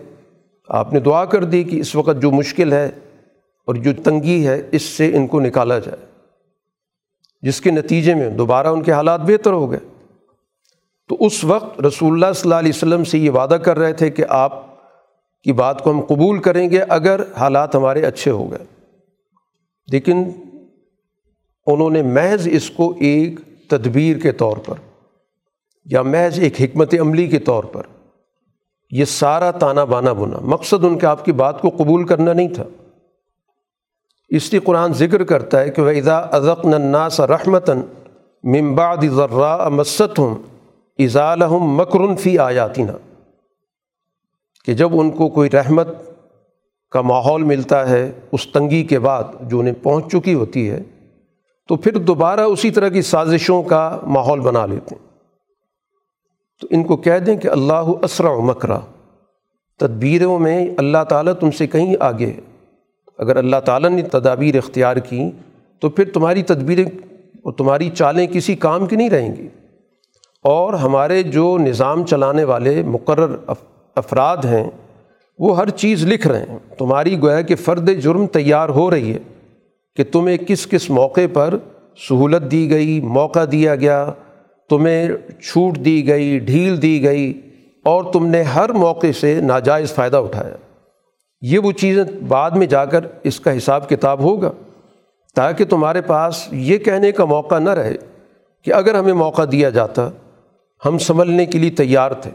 آپ 0.67 0.93
نے 0.93 0.99
دعا 0.99 1.25
کر 1.25 1.43
دی 1.43 1.63
کہ 1.63 1.79
اس 1.79 1.95
وقت 1.95 2.21
جو 2.21 2.31
مشکل 2.31 2.73
ہے 2.73 2.85
اور 3.65 3.75
جو 3.75 3.91
تنگی 4.03 4.47
ہے، 4.47 4.61
اس 4.71 4.81
سے 4.81 5.15
ان 5.15 5.27
کو 5.27 5.39
نکالا 5.39 5.79
جائے۔ 5.79 6.05
جس 7.41 7.61
کے 7.61 7.71
نتیجے 7.71 8.13
میں 8.13 8.29
دوبارہ 8.29 8.67
ان 8.67 8.83
کے 8.83 8.91
حالات 8.91 9.21
بہتر 9.21 9.51
ہو 9.51 9.71
گئے۔ 9.71 9.79
تو 11.09 11.17
اس 11.19 11.43
وقت 11.43 11.81
رسول 11.81 12.13
اللہ 12.13 12.33
صلی 12.33 12.41
اللہ 12.43 12.59
علیہ 12.59 12.71
وسلم 12.75 13.03
سے 13.03 13.17
یہ 13.17 13.29
وعدہ 13.29 13.53
کر 13.53 13.79
رہے 13.79 13.93
تھے 13.93 14.09
کہ 14.09 14.23
آپ 14.29 14.63
کی 15.43 15.53
بات 15.53 15.83
کو 15.83 15.91
ہم 15.91 16.01
قبول 16.01 16.39
کریں 16.39 16.69
گے 16.69 16.81
اگر 16.81 17.21
حالات 17.37 17.75
ہمارے 17.75 18.01
اچھے 18.01 18.31
ہو 18.31 18.51
گئے۔ 18.51 18.85
لیکن 19.91 20.23
انہوں 21.67 21.89
نے 21.89 22.01
محض 22.01 22.47
اس 22.51 22.69
کو 22.69 22.93
ایک 22.99 23.39
تدبیر 23.67 24.17
کے 24.17 24.31
طور 24.31 24.57
پر 24.57 24.75
یا 25.91 26.01
محض 26.01 26.39
ایک 26.39 26.61
حکمت 26.61 26.95
عملی 26.99 27.27
کے 27.27 27.39
طور 27.39 27.63
پر، 27.63 27.81
یہ 28.91 29.05
سارا 29.05 29.51
تانا 29.51 29.83
بانا 29.83 30.13
بنا۔ 30.13 30.37
مقصد 30.41 30.83
ان 30.83 30.97
کے 30.97 31.07
آپ 31.07 31.25
کی 31.25 31.31
بات 31.31 31.61
کو 31.61 31.69
قبول 31.69 32.05
کرنا 32.05 32.33
نہیں 32.33 32.47
تھا۔ 32.47 32.63
اس 34.29 34.51
لیے 34.51 34.59
قرآن 34.59 34.93
ذکر 34.93 35.23
کرتا 35.23 35.59
ہے 35.59 35.69
کہ 35.69 35.81
وہ 35.81 35.89
ادا 35.89 36.17
ازق 36.17 36.65
نناس 36.65 37.19
رحمتاً 37.19 37.81
ممباد 38.43 38.97
ذرا 39.15 39.69
مست 39.69 40.19
ہوں 40.19 40.35
اضالحم 40.99 41.75
مکرن 41.75 42.15
فی 42.15 42.37
آیاتی 42.37 42.83
کہ 44.65 44.73
جب 44.73 44.99
ان 44.99 45.11
کو 45.11 45.29
کوئی 45.29 45.49
رحمت 45.49 45.87
کا 46.91 47.01
ماحول 47.01 47.43
ملتا 47.43 47.89
ہے 47.89 48.11
اس 48.31 48.47
تنگی 48.47 48.83
کے 48.83 48.99
بعد 48.99 49.23
جو 49.41 49.59
انہیں 49.59 49.83
پہنچ 49.83 50.11
چکی 50.11 50.33
ہوتی 50.33 50.69
ہے، 50.69 50.83
تو 51.67 51.75
پھر 51.75 51.97
دوبارہ 51.97 52.39
اسی 52.39 52.71
طرح 52.71 52.89
کی 52.89 53.01
سازشوں 53.01 53.63
کا 53.63 53.99
ماحول 54.03 54.39
بنا 54.39 54.65
لیتے 54.65 54.95
ہیں۔ 54.95 55.06
تو 56.61 56.67
ان 56.69 56.83
کو 56.83 56.97
کہہ 56.97 57.19
دیں 57.19 57.37
کہ 57.37 57.47
اللہ 57.47 57.83
اسرع 58.01 58.37
مکرا، 58.37 58.79
تدبیروں 59.79 60.39
میں 60.39 60.67
اللہ 60.77 61.03
تعالیٰ 61.09 61.33
تم 61.33 61.51
سے 61.51 61.67
کہیں 61.67 61.95
آگے۔ 61.99 62.25
ہے 62.25 62.41
اگر 63.17 63.35
اللہ 63.35 63.55
تعالیٰ 63.65 63.89
نے 63.89 64.01
تدابیر 64.01 64.57
اختیار 64.57 64.97
کی، 64.97 65.31
تو 65.79 65.89
پھر 65.89 66.09
تمہاری 66.13 66.43
تدبیریں 66.43 66.85
اور 67.43 67.53
تمہاری 67.53 67.89
چالیں 67.89 68.27
کسی 68.27 68.55
کام 68.55 68.85
کی 68.85 68.95
نہیں 68.95 69.09
رہیں 69.09 69.35
گی۔ 69.35 69.47
اور 70.43 70.73
ہمارے 70.73 71.23
جو 71.23 71.57
نظام 71.57 72.05
چلانے 72.05 72.43
والے 72.43 72.83
مقرر 72.83 73.35
افراد 73.95 74.37
ہیں، 74.37 74.71
وہ 75.39 75.57
ہر 75.57 75.69
چیز 75.69 76.05
لکھ 76.05 76.27
رہے 76.27 76.39
ہیں۔ 76.39 76.59
تمہاری 76.77 77.21
گویا 77.21 77.41
کہ 77.41 77.55
فرد 77.55 77.89
جرم 78.01 78.27
تیار 78.27 78.69
ہو 78.69 78.91
رہی 78.91 79.13
ہے 79.13 79.19
کہ 79.95 80.03
تمہیں 80.11 80.37
کس 80.37 80.67
کس 80.67 80.89
موقع 80.89 81.21
پر 81.33 81.57
سہولت 82.09 82.51
دی 82.51 82.69
گئی، 82.69 83.01
موقع 83.01 83.45
دیا 83.51 83.75
گیا 83.75 84.11
تمہیں 84.69 85.09
چھوٹ 85.43 85.77
دی 85.77 86.07
گئی، 86.07 86.39
ڈھیل 86.39 86.81
دی 86.81 87.03
گئی 87.03 87.41
اور 87.85 88.03
تم 88.13 88.25
نے 88.25 88.41
ہر 88.43 88.69
موقع 88.69 89.11
سے 89.19 89.39
ناجائز 89.41 89.93
فائدہ 89.93 90.17
اٹھایا۔ 90.17 90.55
یہ 91.41 91.59
وہ 91.59 91.71
چیزیں 91.71 92.03
بعد 92.27 92.51
میں 92.51 92.67
جا 92.67 92.85
کر 92.85 93.05
اس 93.23 93.39
کا 93.39 93.57
حساب 93.57 93.89
کتاب 93.89 94.19
ہوگا، 94.19 94.51
تاکہ 95.35 95.65
تمہارے 95.65 96.01
پاس 96.01 96.47
یہ 96.51 96.77
کہنے 96.77 97.11
کا 97.11 97.25
موقع 97.25 97.59
نہ 97.59 97.69
رہے 97.69 97.95
کہ 98.65 98.73
اگر 98.73 98.95
ہمیں 98.95 99.13
موقع 99.13 99.41
دیا 99.51 99.69
جاتا، 99.69 100.09
ہم 100.85 100.97
سنبھلنے 100.97 101.45
کے 101.45 101.57
لیے 101.57 101.69
تیار 101.69 102.11
تھے۔ 102.11 102.31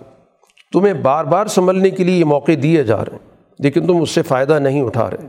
تمہیں 0.72 0.94
بار 0.94 1.24
بار 1.24 1.46
سنبھلنے 1.46 1.90
کے 1.90 2.04
لیے 2.04 2.16
یہ 2.16 2.24
موقع 2.24 2.52
دیے 2.62 2.82
جا 2.82 3.04
رہے 3.04 3.12
ہیں، 3.12 3.30
لیکن 3.58 3.86
تم 3.86 4.02
اس 4.02 4.10
سے 4.10 4.22
فائدہ 4.22 4.58
نہیں 4.58 4.82
اٹھا 4.82 5.10
رہے۔ 5.10 5.28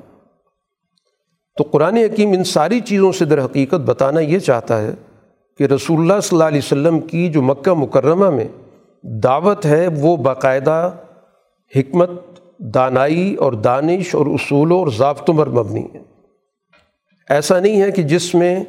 تو 1.58 1.64
قرآن 1.64 1.98
حکیم 1.98 2.32
ان 2.32 2.44
ساری 2.44 2.80
چیزوں 2.80 3.12
سے 3.12 3.26
در 3.26 3.46
حقیقت 3.46 3.82
بتانا 3.86 4.20
یہ 4.20 4.40
چاہتا 4.40 4.82
ہے 4.82 4.92
کہ 5.58 5.64
رسول 5.64 6.00
اللہ 6.00 6.20
صلی 6.20 6.36
اللہ 6.36 6.48
علیہ 6.48 6.62
وسلم 6.64 7.00
کی 7.00 7.30
جو 7.30 7.42
مکہ 7.42 7.74
مکرمہ 7.74 8.30
میں 8.30 8.48
دعوت 9.04 9.66
ہے، 9.66 9.88
وہ 9.88 10.16
باقاعدہ 10.18 10.92
حکمت، 11.76 12.10
دانائی 12.58 13.36
اور 13.36 13.54
دانش 13.54 14.16
اور 14.16 14.26
اصولوں 14.26 14.80
اور 14.80 14.88
ضابطوں 14.88 15.34
پر 15.34 15.50
مبنی 15.50 15.84
ہے۔ 15.94 16.00
ایسا 17.30 17.60
نہیں 17.60 17.82
ہے 17.82 17.92
کہ 17.92 18.04
جس 18.04 18.36
میں 18.36 18.64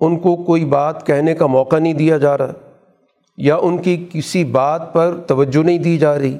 ان 0.00 0.16
کو 0.16 0.36
کوئی 0.36 0.64
بات 0.64 1.06
کہنے 1.06 1.34
کا 1.34 1.46
موقع 1.46 1.76
نہیں 1.76 1.92
دیا 1.92 2.16
جا 2.16 2.38
رہا 2.38 2.52
یا 3.36 3.56
ان 3.56 3.78
کی 3.78 4.06
کسی 4.12 4.44
بات 4.44 4.92
پر 4.92 5.16
توجہ 5.26 5.62
نہیں 5.62 5.78
دی 5.78 5.98
جا 5.98 6.18
رہی 6.18 6.38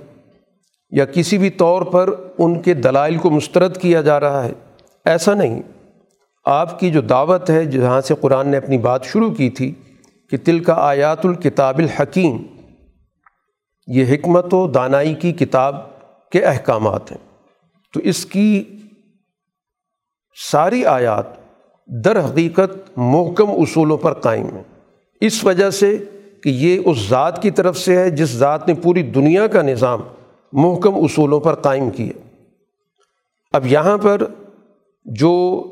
یا 0.91 1.05
کسی 1.05 1.39
بھی 1.39 1.51
طور 1.51 1.83
پر 1.83 2.11
ان 2.39 2.63
کے 2.63 2.75
دلائل 2.75 3.17
کو 3.17 3.31
مسترد 3.31 3.77
کیا 3.77 4.01
جا 4.01 4.21
رہا 4.21 4.45
ہے۔ 4.45 4.53
ایسا 5.05 5.35
نہیں۔ 5.35 5.63
آپ 6.47 6.81
کی 6.81 6.91
جو 6.91 7.01
دعوت 7.01 7.51
ہے، 7.51 7.65
جہاں 7.65 8.01
سے 8.01 8.15
قرآن 8.21 8.49
نے 8.49 8.57
اپنی 8.57 8.79
بات 8.79 9.05
شروع 9.05 9.31
کی 9.31 9.51
تھی 9.51 9.75
کہ 10.31 10.37
تل 10.45 10.59
کا 10.59 10.73
آیات 10.73 11.27
الکتاب 11.27 11.79
الحکیم، 11.79 12.37
یہ 13.87 14.05
حکمت 14.15 14.55
و 14.55 14.67
دانائی 14.67 15.15
کی 15.15 15.33
کتاب 15.33 15.77
کے 16.31 16.45
احکامات 16.45 17.13
ہیں۔ 17.13 17.19
تو 17.95 18.01
اس 18.01 18.27
کی 18.27 18.65
ساری 20.53 20.85
آیات 20.85 21.25
در 21.87 22.25
حقیقت 22.25 22.99
محکم 22.99 23.51
اصولوں 23.51 23.97
پر 23.97 24.13
قائم 24.13 24.47
ہیں۔ 24.47 24.63
اس 25.21 25.45
وجہ 25.45 25.71
سے 25.71 25.99
کہ 26.43 26.49
یہ 26.49 26.81
اس 26.85 26.99
ذات 27.09 27.43
کی 27.43 27.51
طرف 27.51 27.79
سے 27.79 27.99
ہے، 27.99 28.11
جس 28.11 28.29
ذات 28.29 28.69
نے 28.69 28.75
پوری 28.75 29.03
دنیا 29.03 29.47
کا 29.47 29.63
نظام 29.63 30.01
محکم 30.53 30.95
اصولوں 30.95 31.41
پر 31.41 31.55
قائم 31.55 31.91
کیا۔ 31.91 32.37
اب 33.53 33.67
یہاں 33.67 33.99
پر 33.99 34.23
جو 35.05 35.63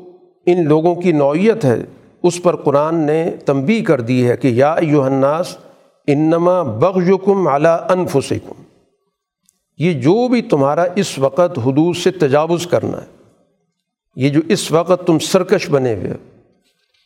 ان 0.45 0.67
لوگوں 0.67 0.95
کی 0.95 1.11
نوعیت 1.11 1.65
ہے، 1.65 1.77
اس 2.23 2.43
پر 2.43 2.55
قرآن 2.55 2.95
نے 2.95 3.31
تنبی 3.45 3.81
کر 3.81 4.01
دی 4.01 4.29
ہے 4.29 4.37
کہ 4.37 4.47
یا 4.47 4.75
یوحناس 4.81 5.57
انما 6.07 6.61
بغیکم 6.61 7.47
اعلیٰ 7.47 7.77
انفسکم۔ 7.89 8.61
یہ 9.77 9.93
جو 9.93 10.27
بھی 10.27 10.41
تمہارا 10.41 10.85
اس 10.95 11.19
وقت 11.19 11.59
حدود 11.59 11.95
سے 11.95 12.11
تجاوز 12.11 12.67
کرنا 12.67 12.97
ہے، 12.97 13.05
یہ 14.15 14.29
جو 14.29 14.41
اس 14.49 14.71
وقت 14.71 15.07
تم 15.07 15.19
سرکش 15.19 15.69
بنے 15.69 15.93
ہوئے 15.93 16.13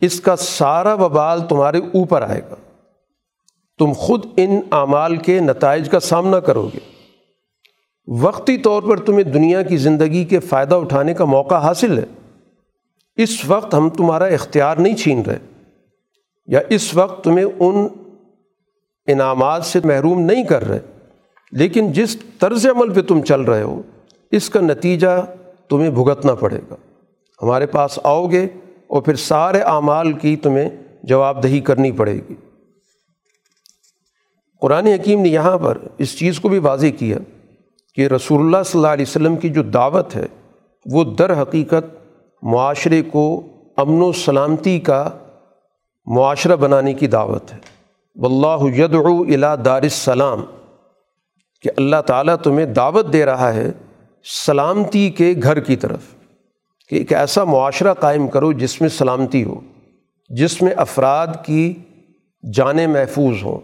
اس 0.01 0.21
کا 0.21 0.35
سارا 0.35 0.93
وبال 0.93 1.47
تمہارے 1.47 1.77
اوپر 1.77 2.21
آئے 2.21 2.41
گا۔ 2.49 2.55
تم 3.79 3.91
خود 3.95 4.25
ان 4.37 4.61
اعمال 4.71 5.15
کے 5.15 5.39
نتائج 5.39 5.89
کا 5.89 5.99
سامنا 5.99 6.39
کرو 6.39 6.69
گے۔ 6.73 6.79
وقتی 8.07 8.57
طور 8.57 8.83
پر 8.83 8.97
تمہیں 8.97 9.23
دنیا 9.23 9.61
کی 9.61 9.77
زندگی 9.77 10.25
کے 10.25 10.39
فائدہ 10.39 10.75
اٹھانے 10.75 11.13
کا 11.13 11.25
موقع 11.25 11.55
حاصل 11.55 11.97
ہے۔ 11.97 12.03
اس 13.23 13.45
وقت 13.45 13.73
ہم 13.73 13.89
تمہارا 13.89 14.25
اختیار 14.25 14.77
نہیں 14.77 14.95
چھین 14.95 15.21
رہے 15.21 15.37
یا 16.47 16.59
اس 16.69 16.95
وقت 16.95 17.23
تمہیں 17.23 17.45
ان 17.45 17.87
انعامات 19.07 19.65
سے 19.65 19.79
محروم 19.83 20.21
نہیں 20.21 20.43
کر 20.43 20.67
رہے، 20.67 20.79
لیکن 21.51 21.91
جس 21.91 22.17
طرز 22.39 22.65
عمل 22.65 22.93
پہ 22.93 23.01
تم 23.01 23.21
چل 23.21 23.41
رہے 23.41 23.61
ہو، 23.61 23.81
اس 24.31 24.49
کا 24.49 24.59
نتیجہ 24.59 25.25
تمہیں 25.69 25.89
بھگتنا 25.89 26.35
پڑے 26.35 26.59
گا۔ 26.69 26.75
ہمارے 27.41 27.65
پاس 27.65 27.99
آؤ 28.03 28.27
گے 28.27 28.47
اور 28.87 29.01
پھر 29.01 29.15
سارے 29.15 29.59
اعمال 29.59 30.13
کی 30.13 30.35
تمہیں 30.35 30.69
جواب 31.03 31.43
دہی 31.43 31.59
کرنی 31.59 31.91
پڑے 31.91 32.13
گی۔ 32.29 32.35
قرآن 34.61 34.87
حکیم 34.87 35.21
نے 35.21 35.29
یہاں 35.29 35.57
پر 35.57 35.77
اس 35.97 36.17
چیز 36.17 36.39
کو 36.39 36.49
بھی 36.49 36.59
واضح 36.59 36.97
کیا 36.99 37.17
کہ 37.97 38.07
رسول 38.07 38.41
اللہ 38.41 38.63
صلی 38.65 38.79
اللہ 38.79 38.93
علیہ 38.93 39.05
وسلم 39.07 39.35
کی 39.35 39.49
جو 39.49 39.63
دعوت 39.63 40.15
ہے، 40.15 40.25
وہ 40.85 41.03
در 41.03 41.41
حقیقت 41.41 41.95
معاشرے 42.43 43.01
کو 43.01 43.25
امن 43.77 44.01
و 44.01 44.11
سلامتی 44.11 44.79
کا 44.79 45.03
معاشرہ 46.07 46.55
بنانے 46.55 46.93
کی 46.93 47.07
دعوت 47.07 47.51
ہے۔ 47.53 47.57
واللہ 48.17 48.63
یدعو 48.75 49.21
الا 49.23 49.55
دار 49.55 49.81
السلام، 49.81 50.41
کہ 51.63 51.69
اللہ 51.77 52.01
تعالیٰ 52.07 52.35
تمہیں 52.35 52.65
دعوت 52.65 53.11
دے 53.13 53.25
رہا 53.25 53.53
ہے 53.53 53.71
سلامتی 54.25 55.09
کے 55.09 55.33
گھر 55.43 55.59
کی 55.59 55.75
طرف، 55.75 55.99
کہ 56.89 56.95
ایک 56.95 57.13
ایسا 57.13 57.43
معاشرہ 57.43 57.93
قائم 57.93 58.27
کرو 58.27 58.51
جس 58.53 58.79
میں 58.81 58.89
سلامتی 58.89 59.43
ہو، 59.43 59.59
جس 60.29 60.61
میں 60.61 60.71
افراد 60.77 61.27
کی 61.45 61.73
جانیں 62.43 62.87
محفوظ 62.87 63.43
ہوں، 63.43 63.59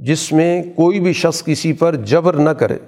جس 0.00 0.30
میں 0.32 0.62
کوئی 0.76 1.00
بھی 1.00 1.12
شخص 1.12 1.42
کسی 1.44 1.72
پر 1.72 1.96
جبر 2.04 2.34
نہ 2.38 2.50
کرے، 2.50 2.78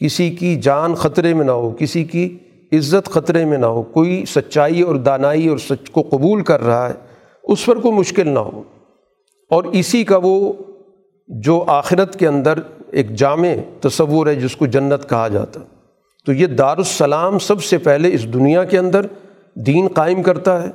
کسی 0.00 0.28
کی 0.30 0.54
جان 0.60 0.94
خطرے 0.94 1.34
میں 1.34 1.44
نہ 1.44 1.50
ہو، 1.52 1.70
کسی 1.70 2.04
کی 2.04 2.28
عزت 2.72 3.08
خطرے 3.08 3.44
میں 3.44 3.58
نہ 3.58 3.66
ہو، 3.66 3.82
کوئی 3.82 4.24
سچائی 4.28 4.80
اور 4.82 4.94
دانائی 4.94 5.48
اور 5.48 5.58
سچ 5.58 5.90
کو 5.90 6.02
قبول 6.02 6.42
کر 6.42 6.62
رہا 6.62 6.88
ہے، 6.88 6.94
اس 7.42 7.66
پر 7.66 7.76
کوئی 7.76 7.94
مشکل 7.94 8.28
نہ 8.28 8.38
ہو۔ 8.38 8.62
اور 9.50 9.64
اسی 9.64 10.04
کا 10.04 10.18
وہ 10.22 10.52
جو 11.28 11.64
آخرت 11.66 12.18
کے 12.18 12.26
اندر 12.26 12.58
ایک 12.90 13.14
جامع 13.14 13.48
تصور 13.80 14.26
ہے، 14.26 14.34
جس 14.34 14.56
کو 14.56 14.66
جنت 14.66 15.08
کہا 15.08 15.28
جاتا۔ 15.28 15.60
تو 16.26 16.32
یہ 16.32 16.46
دارالسلام 16.46 17.38
سب 17.38 17.62
سے 17.62 17.78
پہلے 17.78 18.14
اس 18.14 18.34
دنیا 18.34 18.64
کے 18.64 18.78
اندر 18.78 19.06
دین 19.54 19.88
قائم 19.88 20.22
کرتا 20.22 20.62
ہے، 20.62 20.68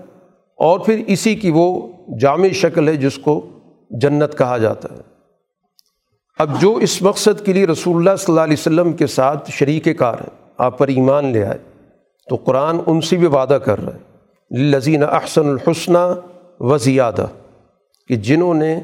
اور 0.57 0.79
پھر 0.79 1.03
اسی 1.07 1.35
کی 1.35 1.51
وہ 1.53 1.87
جامع 2.19 2.47
شکل 2.47 2.87
ہے، 2.87 2.95
جس 2.95 3.17
کو 3.17 3.45
جنت 3.89 4.37
کہا 4.37 4.57
جاتا 4.57 4.95
ہے۔ 4.95 5.01
اب 6.39 6.61
جو 6.61 6.75
اس 6.75 7.01
مقصد 7.01 7.45
کے 7.45 7.53
لیے 7.53 7.67
رسول 7.67 7.97
اللہ 7.97 8.15
صلی 8.15 8.25
اللہ 8.27 8.41
علیہ 8.41 8.57
وسلم 8.59 8.93
کے 8.93 9.07
ساتھ 9.07 9.51
شریک 9.51 9.87
کار 9.99 10.13
ہیں 10.13 10.49
آپ 10.57 10.77
پر 10.77 10.87
ایمان 10.87 11.25
لے 11.25 11.45
آئے۔ 11.45 11.57
تو 12.29 12.35
قرآن 12.35 12.77
ان 12.85 13.01
سے 13.01 13.17
بھی 13.17 13.27
وعدہ 13.27 13.53
کر 13.53 13.85
رہا 13.85 13.93
ہے 13.93 14.11
لذین 14.57 15.03
احسن 15.03 15.49
الحسنہ 15.49 15.97
و 16.59 16.77
زیادہ 16.77 17.27
کہ 18.07 18.15
جنہوں 18.15 18.53
نے 18.53 18.79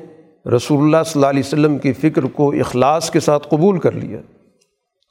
رسول 0.55 0.83
اللہ 0.83 0.97
صلی 1.05 1.11
اللہ 1.15 1.25
علیہ 1.25 1.43
وسلم 1.45 1.77
کی 1.77 1.93
فکر 1.93 2.21
کو 2.21 2.51
اخلاص 2.51 3.11
کے 3.11 3.19
ساتھ 3.19 3.47
قبول 3.49 3.79
کر 3.79 3.91
لیا 3.91 4.19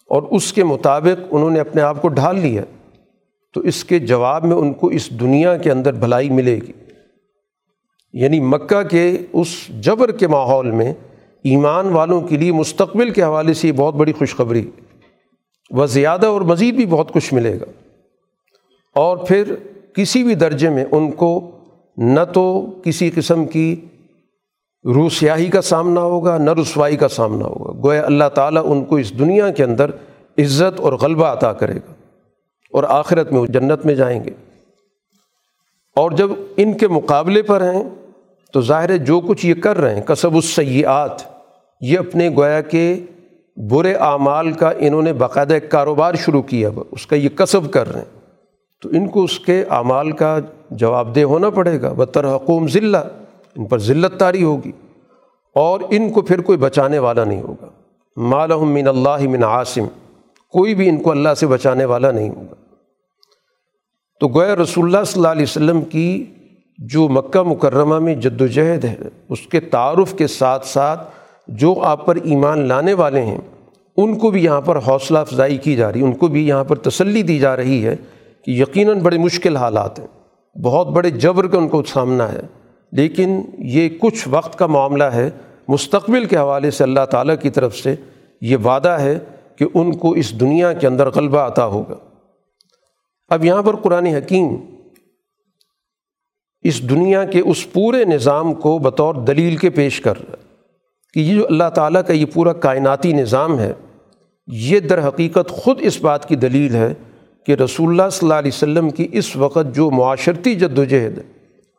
اور 0.09 0.23
اس 0.23 0.53
کے 0.53 0.65
مطابق 0.65 1.25
انہوں 1.31 1.51
نے 1.51 1.61
اپنے 1.61 1.83
آپ 1.83 2.03
کو 2.03 2.09
ڈھال 2.09 2.39
لیا، 2.39 2.63
تو 3.55 3.61
اس 3.61 3.85
کے 3.85 3.99
جواب 3.99 4.45
میں 4.45 4.57
ان 4.57 4.73
کو 4.73 4.87
اس 4.87 5.11
دنیا 5.11 5.57
کے 5.57 5.71
اندر 5.71 5.93
بھلائی 5.93 6.31
ملے 6.31 6.55
گی۔ 6.55 6.73
یعنی 8.13 8.41
مکہ 8.41 8.83
کے 8.83 9.19
اس 9.33 9.67
جبر 9.69 10.13
کے 10.13 10.27
ماحول 10.27 10.71
میں 10.71 10.95
ایمان 11.43 11.89
والوں 11.89 12.21
کے 12.21 12.37
لیے 12.37 12.53
مستقبل 12.53 13.11
کے 13.11 13.23
حوالے 13.23 13.55
سے 13.55 13.69
یہ 13.69 13.73
بہت 13.73 13.95
بڑی 13.95 14.13
خوشخبری 14.13 14.71
وہ 15.71 15.87
زیادہ 15.87 16.27
اور 16.27 16.41
مزید 16.41 16.75
بھی 16.75 16.87
بہت 16.87 17.13
کچھ 17.13 17.35
ملے 17.35 17.61
گا۔ 17.61 17.86
اور 18.97 19.17
پھر 19.17 19.55
کسی 19.95 20.23
بھی 20.23 20.35
درجے 20.35 20.71
میں 20.71 20.85
ان 20.91 21.11
کو 21.11 21.51
نہ 21.97 22.21
تو 22.35 22.67
کسی 22.85 23.11
قسم 23.11 23.47
کی 23.47 23.77
روسیاہی 24.85 25.47
کا 25.47 25.63
سامنا 25.63 26.01
ہوگا، 26.01 26.39
نہ 26.39 26.51
رسوائی 26.51 26.97
کا 26.97 27.09
سامنا 27.09 27.47
ہوگا۔ 27.47 27.89
گویا 27.89 28.03
اللہ 28.03 28.29
تعالیٰ 28.35 28.63
ان 28.65 28.85
کو 28.85 28.97
اس 28.97 29.19
دنیا 29.19 29.51
کے 29.51 29.65
اندر 29.65 29.91
عزت 30.39 30.81
اور 30.81 30.93
غلبہ 30.93 31.27
عطا 31.27 31.53
کرے 31.53 31.75
گا 31.75 31.93
اور 32.73 32.85
آخرت 32.85 33.33
میں 33.33 33.41
وہ 33.41 33.47
جنت 33.47 33.87
میں 33.87 33.95
جائیں 33.95 34.25
گے۔ 34.25 34.31
اور 35.97 36.11
جب 36.11 36.31
ان 36.57 36.79
کے 36.79 36.89
مقابلے 36.89 37.43
پر 37.43 37.61
ہیں 37.61 37.83
تو 38.53 38.61
ظاہر 38.61 38.91
ہے 38.91 38.99
جو 38.99 39.21
کچھ 39.21 39.47
یہ 39.47 39.55
کر 39.55 39.77
رہے 39.77 39.95
ہیں، 39.95 40.03
کسب 40.03 40.35
السیئات، 40.35 41.23
یہ 41.81 41.99
اپنے 41.99 42.31
گویا 42.31 42.61
کے 42.61 42.97
برے 43.71 43.95
اعمال 43.95 44.53
کا 44.53 44.73
انہوں 44.79 45.03
نے 45.03 45.13
باقاعدہ 45.13 45.55
ایک 45.55 45.71
کاروبار 45.71 46.15
شروع 46.15 46.43
کیا، 46.43 46.71
اس 46.91 47.07
کا 47.07 47.17
یہ 47.17 47.29
کسب 47.29 47.71
کر 47.71 47.93
رہے 47.93 48.01
ہیں۔ 48.01 48.16
تو 48.87 48.97
ان 48.97 49.09
کو 49.09 49.25
اس 49.25 49.41
کے 49.41 49.65
اعمال 49.71 50.13
کا 50.13 50.39
جواب 50.71 51.17
دہ 51.17 51.21
ہونا 51.21 51.51
پڑے 51.51 51.83
گا۔ 51.83 51.93
بطر 51.93 52.35
حکوم 52.35 52.69
ذلہ 52.69 52.97
ان 53.57 53.65
پر 53.65 53.79
ذلت 53.79 54.19
تاری 54.19 54.43
ہوگی 54.43 54.73
اور 55.55 55.81
ان 55.91 56.13
کو 56.13 56.23
پھر 56.23 56.41
کوئی 56.41 56.59
بچانے 56.59 56.99
والا 56.99 57.25
نہیں 57.25 57.43
ہوگا۔ 57.43 57.67
مالحم 58.17 58.73
من 58.73 58.89
اللہ 58.89 59.29
من 59.29 59.45
عاصم، 59.45 59.87
کوئی 60.51 60.75
بھی 60.75 60.89
ان 60.89 61.03
کو 61.03 61.11
اللہ 61.11 61.35
سے 61.37 61.47
بچانے 61.47 61.85
والا 61.85 62.11
نہیں 62.11 62.31
ہوگا۔ 62.31 62.55
تو 64.21 64.29
گویا 64.29 64.57
رسول 64.57 64.85
اللہ 64.85 65.05
صلی 65.07 65.21
اللہ 65.21 65.33
علیہ 65.33 65.43
وسلم 65.43 65.81
کی 65.81 66.25
جو 66.79 67.09
مکہ 67.09 67.43
مکرمہ 67.43 67.99
میں 67.99 68.15
جد 68.15 68.41
و 68.41 68.47
جہد 68.47 68.85
ہے، 68.85 68.97
اس 69.29 69.41
کے 69.41 69.61
تعارف 69.61 70.15
کے 70.15 70.27
ساتھ 70.27 70.67
ساتھ 70.67 71.11
جو 71.49 71.81
آپ 71.83 72.07
پر 72.07 72.17
ایمان 72.17 72.69
لانے 72.69 72.95
والے 72.95 73.23
ہیں، 73.23 73.39
ان 73.97 74.19
کو 74.19 74.31
بھی 74.31 74.45
یہاں 74.45 74.61
پر 74.61 74.79
حوصلہ 74.87 75.19
افزائی 75.19 75.57
کی 75.57 75.77
جا 75.77 75.93
رہی 75.93 76.01
ہے، 76.01 76.05
ان 76.05 76.13
کو 76.13 76.29
بھی 76.29 76.49
یہاں 76.49 76.65
پر 76.65 76.77
تسلی 76.77 77.23
دی 77.23 77.39
جا 77.39 77.57
رہی 77.57 77.87
ہے۔ 77.87 77.97
کہ 78.47 78.51
یقیناً 78.51 78.99
بڑے 78.99 79.19
مشکل 79.19 79.57
حالات 79.57 79.99
ہیں۔ 79.99 80.07
بہت 80.59 80.87
بڑے 80.87 81.11
جبر 81.11 81.47
کا 81.47 81.59
ان 81.59 81.69
کو 81.69 81.83
سامنا 81.83 82.33
ہے۔ 82.33 82.41
لیکن 82.93 83.41
یہ 83.59 83.89
کچھ 83.89 84.29
وقت 84.31 84.59
کا 84.59 84.67
معاملہ 84.67 85.05
ہے۔ 85.05 85.31
مستقبل 85.69 86.25
کے 86.25 86.37
حوالے 86.37 86.71
سے 86.71 86.85
اللہ 86.85 87.05
تعالیٰ 87.11 87.35
کی 87.43 87.51
طرف 87.51 87.77
سے 87.77 87.95
یہ 88.41 88.57
وعدہ 88.57 88.89
ہے 88.89 89.19
کہ 89.57 89.67
ان 89.75 89.97
کو 89.97 90.11
اس 90.11 90.41
دنیا 90.41 90.73
کے 90.73 90.87
اندر 90.87 91.11
غلبہ 91.11 91.39
عطا 91.39 91.67
ہوگا۔ 91.67 91.95
اب 93.29 93.45
یہاں 93.45 93.63
پر 93.63 93.77
قرآن 93.77 94.07
حکیم 94.07 94.49
اس 96.63 96.91
دنیا 96.91 97.25
کے 97.25 97.41
اس 97.41 97.73
پورے 97.73 98.05
نظام 98.05 98.55
کو 98.55 98.79
بطور 98.79 99.15
دلیل 99.15 99.57
کے 99.57 99.71
پیش 99.71 100.01
کر 100.01 100.21
رہا 100.21 100.35
ہے 100.39 100.45
کہ 101.15 101.21
یہ 101.21 101.35
جو 101.35 101.47
اللہ 101.47 101.71
تعالیٰ 101.75 102.03
کا 102.07 102.13
یہ 102.13 102.27
پورا 102.33 102.53
کائناتی 102.53 103.13
نظام 103.13 103.59
ہے، 103.59 103.73
یہ 104.47 104.81
در 104.81 105.09
حقیقت 105.09 105.51
خود 105.51 105.79
اس 105.81 106.01
بات 106.01 106.29
کی 106.29 106.37
دلیل 106.37 106.75
ہے 106.75 106.95
کہ 107.47 107.53
رسول 107.53 107.89
اللہ 107.89 108.11
صلی 108.13 108.27
اللہ 108.27 108.39
علیہ 108.39 108.51
وسلم 108.55 108.91
کی 108.91 109.09
اس 109.13 109.37
وقت 109.37 109.75
جو 109.75 109.91
معاشرتی 109.91 110.55
جد 110.55 110.79
و 110.79 110.85
جہد 110.85 111.19
ہے، 111.19 111.23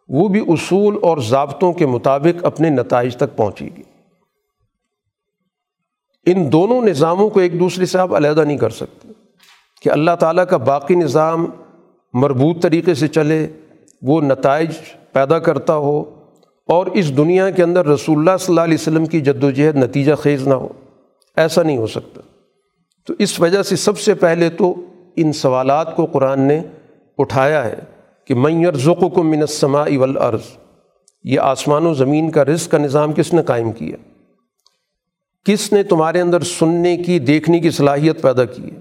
وہ 0.09 0.27
بھی 0.27 0.39
اصول 0.47 0.97
اور 1.01 1.17
ضابطوں 1.17 1.73
کے 1.73 1.85
مطابق 1.85 2.45
اپنے 2.45 2.69
نتائج 2.69 3.17
تک 3.17 3.35
پہنچے 3.35 3.69
گی۔ 3.77 3.83
ان 6.25 6.51
دونوں 6.51 6.81
نظاموں 6.81 7.29
کو 7.29 7.39
ایک 7.39 7.59
دوسرے 7.59 7.85
سے 7.85 7.99
آپ 7.99 8.13
علیحدہ 8.13 8.41
نہیں 8.41 8.57
کر 8.57 8.69
سکتے۔ 8.69 9.07
کہ 9.81 9.89
اللہ 9.89 10.11
تعالیٰ 10.19 10.45
کا 10.49 10.57
باقی 10.57 10.95
نظام 10.95 11.45
مربوط 12.13 12.63
طریقے 12.63 12.93
سے 12.93 13.07
چلے، 13.07 13.47
وہ 14.01 14.21
نتائج 14.21 14.69
پیدا 15.11 15.39
کرتا 15.39 15.75
ہو 15.75 16.03
اور 16.67 16.85
اس 16.85 17.17
دنیا 17.17 17.49
کے 17.49 17.63
اندر 17.63 17.85
رسول 17.85 18.17
اللہ 18.17 18.37
صلی 18.39 18.45
اللہ 18.49 18.61
علیہ 18.61 18.77
وسلم 18.81 19.05
کی 19.05 19.21
جد 19.21 19.43
و 19.43 19.51
جہد 19.51 19.75
نتیجہ 19.75 20.13
خیز 20.15 20.47
نہ 20.47 20.53
ہو، 20.53 20.67
ایسا 21.35 21.63
نہیں 21.63 21.77
ہو 21.77 21.87
سکتا۔ 21.87 22.21
تو 23.07 23.13
اس 23.19 23.39
وجہ 23.39 23.63
سے 23.63 23.75
سب 23.75 23.99
سے 23.99 24.13
پہلے 24.13 24.49
تو 24.49 24.75
ان 25.17 25.33
سوالات 25.33 25.95
کو 25.95 26.05
قرآن 26.05 26.41
نے 26.41 26.61
اٹھایا 27.17 27.65
ہے 27.65 27.75
کہ 28.25 28.35
میّر 28.35 28.77
ذوق 28.77 29.13
کو 29.13 29.23
منسما 29.23 29.81
اول 29.81 30.17
یہ 31.23 31.39
آسمان 31.39 31.85
و 31.85 31.93
زمین 31.93 32.31
کا 32.31 32.45
رزق 32.45 32.71
کا 32.71 32.77
نظام 32.77 33.13
کس 33.13 33.33
نے 33.33 33.41
قائم 33.41 33.71
کیا؟ 33.71 33.97
کس 35.45 35.73
نے 35.73 35.83
تمہارے 35.83 36.21
اندر 36.21 36.39
سننے 36.39 36.97
کی، 36.97 37.19
دیکھنے 37.19 37.59
کی 37.59 37.71
صلاحیت 37.71 38.21
پیدا 38.21 38.45
کی 38.45 38.63
ہے؟ 38.63 38.79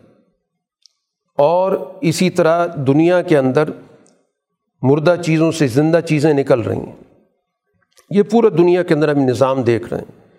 اور 1.39 1.93
اسی 2.01 2.31
طرح 2.31 2.67
دنیا 2.87 3.23
کے 3.23 3.39
اندر 3.39 3.69
مردہ 4.83 5.15
چیزوں 5.25 5.53
سے 5.53 5.67
زندہ 5.67 6.01
چیزیں 6.01 6.35
نکل 6.35 6.61
رہی 6.61 6.77
ہیں۔ 6.77 7.15
یہ 8.11 8.23
پورا 8.23 8.49
دنیا 8.49 8.83
کے 8.83 8.95
اندر 8.95 9.09
ہم 9.15 9.19
نظام 9.19 9.63
دیکھ 9.63 9.89
رہے 9.89 9.99
ہیں۔ 9.99 10.35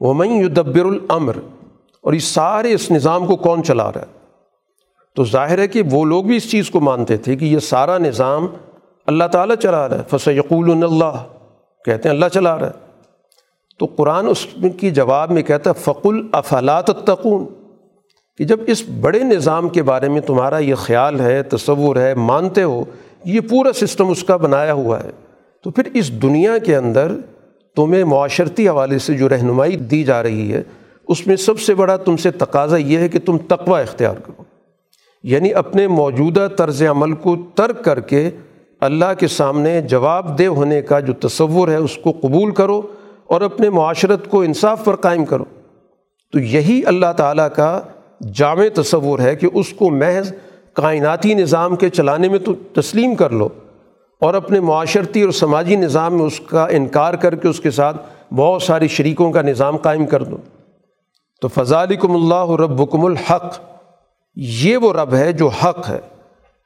وہ 0.00 0.14
میں 0.14 0.42
یدبر 0.44 0.84
العمر 0.84 1.34
اور 2.00 2.12
اس 2.12 2.24
سارے 2.24 2.74
اس 2.74 2.90
نظام 2.90 3.26
کو 3.26 3.36
کون 3.36 3.64
چلا 3.64 3.92
رہا 3.92 4.00
ہے؟ 4.00 4.21
تو 5.16 5.24
ظاہر 5.24 5.58
ہے 5.58 5.68
کہ 5.68 5.82
وہ 5.90 6.04
لوگ 6.04 6.24
بھی 6.24 6.36
اس 6.36 6.50
چیز 6.50 6.70
کو 6.70 6.80
مانتے 6.80 7.16
تھے 7.16 7.36
کہ 7.36 7.44
یہ 7.44 7.58
سارا 7.58 7.98
نظام 7.98 8.46
اللہ 9.06 9.24
تعالیٰ 9.24 9.56
چلا 9.56 9.88
رہا 9.88 9.98
ہے۔ 9.98 10.02
فص 10.10 10.28
یقول 10.28 10.70
اللہ 10.70 11.24
کہتے 11.84 12.08
ہیں 12.08 12.16
اللہ 12.16 12.26
چلا 12.32 12.58
رہا 12.58 12.66
ہے۔ 12.66 12.92
تو 13.78 13.86
قرآن 13.96 14.28
اس 14.28 14.46
کی 14.80 14.90
جواب 14.90 15.30
میں 15.30 15.42
کہتا 15.42 15.70
ہے، 15.70 15.80
فقل 15.80 16.26
افلات 16.32 16.86
تقون 16.86 17.46
کہ 18.36 18.44
جب 18.44 18.60
اس 18.66 18.82
بڑے 19.00 19.18
نظام 19.18 19.68
کے 19.68 19.82
بارے 19.82 20.08
میں 20.08 20.20
تمہارا 20.20 20.58
یہ 20.58 20.74
خیال 20.74 21.20
ہے، 21.20 21.42
تصور 21.42 21.96
ہے، 21.96 22.14
مانتے 22.14 22.62
ہو، 22.62 22.84
یہ 23.24 23.40
پورا 23.50 23.72
سسٹم 23.72 24.08
اس 24.08 24.24
کا 24.24 24.36
بنایا 24.36 24.72
ہوا 24.72 25.04
ہے۔ 25.04 25.10
تو 25.64 25.70
پھر 25.70 25.88
اس 25.94 26.22
دنیا 26.22 26.58
کے 26.58 26.76
اندر 26.76 27.12
تمہیں 27.76 28.04
معاشرتی 28.04 28.68
حوالے 28.68 28.98
سے 28.98 29.14
جو 29.14 29.28
رہنمائی 29.28 29.76
دی 29.76 30.04
جا 30.04 30.22
رہی 30.22 30.52
ہے، 30.52 30.62
اس 31.08 31.26
میں 31.26 31.36
سب 31.36 31.60
سے 31.60 31.74
بڑا 31.74 31.96
تم 31.96 32.16
سے 32.16 32.30
تقاضا 32.30 32.76
یہ 32.76 32.98
ہے 32.98 33.08
کہ 33.08 33.18
تم 33.18 33.38
تقوی 33.38 33.80
اختیار 33.80 34.14
کرو۔ 34.14 34.51
یعنی 35.22 35.54
اپنے 35.54 35.88
موجودہ 35.88 36.48
طرز 36.56 36.82
عمل 36.82 37.12
کو 37.12 37.36
ترک 37.54 37.84
کر 37.84 38.00
کے 38.00 38.30
اللہ 38.80 39.14
کے 39.18 39.28
سامنے 39.28 39.82
جواب 39.82 40.38
دہ 40.38 40.44
ہونے 40.44 40.82
کا 40.82 41.00
جو 41.00 41.12
تصور 41.12 41.68
ہے 41.68 41.76
اس 41.76 41.98
کو 42.02 42.12
قبول 42.20 42.50
کرو 42.50 42.82
اور 43.26 43.40
اپنے 43.40 43.70
معاشرت 43.70 44.30
کو 44.30 44.42
انصاف 44.42 44.84
پر 44.84 44.96
قائم 44.96 45.24
کرو۔ 45.24 45.44
تو 46.32 46.38
یہی 46.38 46.82
اللہ 46.86 47.12
تعالیٰ 47.16 47.48
کا 47.56 47.80
جامع 48.34 48.64
تصور 48.74 49.18
ہے 49.18 49.36
کہ 49.36 49.48
اس 49.54 49.68
کو 49.68 49.90
محض 49.90 50.32
کائناتی 50.72 51.34
نظام 51.34 51.76
کے 51.76 51.88
چلانے 51.88 52.28
میں 52.28 52.38
تو 52.38 52.54
تسلیم 52.80 53.14
کر 53.14 53.30
لو 53.30 53.48
اور 54.20 54.34
اپنے 54.34 54.60
معاشرتی 54.60 55.22
اور 55.22 55.32
سماجی 55.32 55.76
نظام 55.76 56.16
میں 56.16 56.26
اس 56.26 56.40
کا 56.40 56.66
انکار 56.70 57.14
کر 57.14 57.34
کے 57.34 57.48
اس 57.48 57.60
کے 57.60 57.70
ساتھ 57.70 58.06
بہت 58.34 58.62
ساری 58.62 58.88
شریکوں 58.88 59.32
کا 59.32 59.42
نظام 59.42 59.76
قائم 59.76 60.06
کر 60.06 60.22
دو۔ 60.22 60.36
تو 61.40 61.48
فضالکم 61.48 62.12
اللہ 62.12 62.50
ربکم 62.50 63.04
الحق۔ 63.04 63.71
یہ 64.36 64.76
وہ 64.76 64.92
رب 64.92 65.14
ہے 65.14 65.32
جو 65.32 65.48
حق 65.48 65.90
ہے۔ 65.90 65.98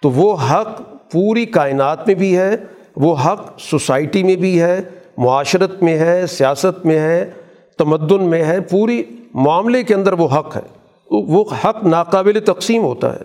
تو 0.03 0.11
وہ 0.11 0.37
حق 0.51 0.81
پوری 1.13 1.47
کائنات 1.47 2.07
میں 2.07 2.15
بھی 2.15 2.39
ہے، 2.39 2.57
وہ 2.97 3.17
حق 3.25 3.61
سوسائٹی 3.61 4.23
میں 4.23 4.37
بھی 4.37 4.63
ہے، 4.63 4.81
معاشرت 5.19 5.83
میں 5.83 5.99
ہے، 5.99 6.27
سیاست 6.27 6.87
میں 6.87 6.99
ہے، 6.99 7.31
تمدن 7.79 8.23
میں 8.23 8.45
ہے، 8.45 8.61
پوری 8.61 9.03
معاملے 9.35 9.83
کے 9.83 9.95
اندر 9.95 10.13
وہ 10.13 10.29
حق 10.29 10.57
ہے۔ 10.57 10.63
وہ 11.11 11.45
حق 11.65 11.85
ناقابل 11.87 12.41
تقسیم 12.47 12.83
ہوتا 12.83 13.13
ہے۔ 13.13 13.21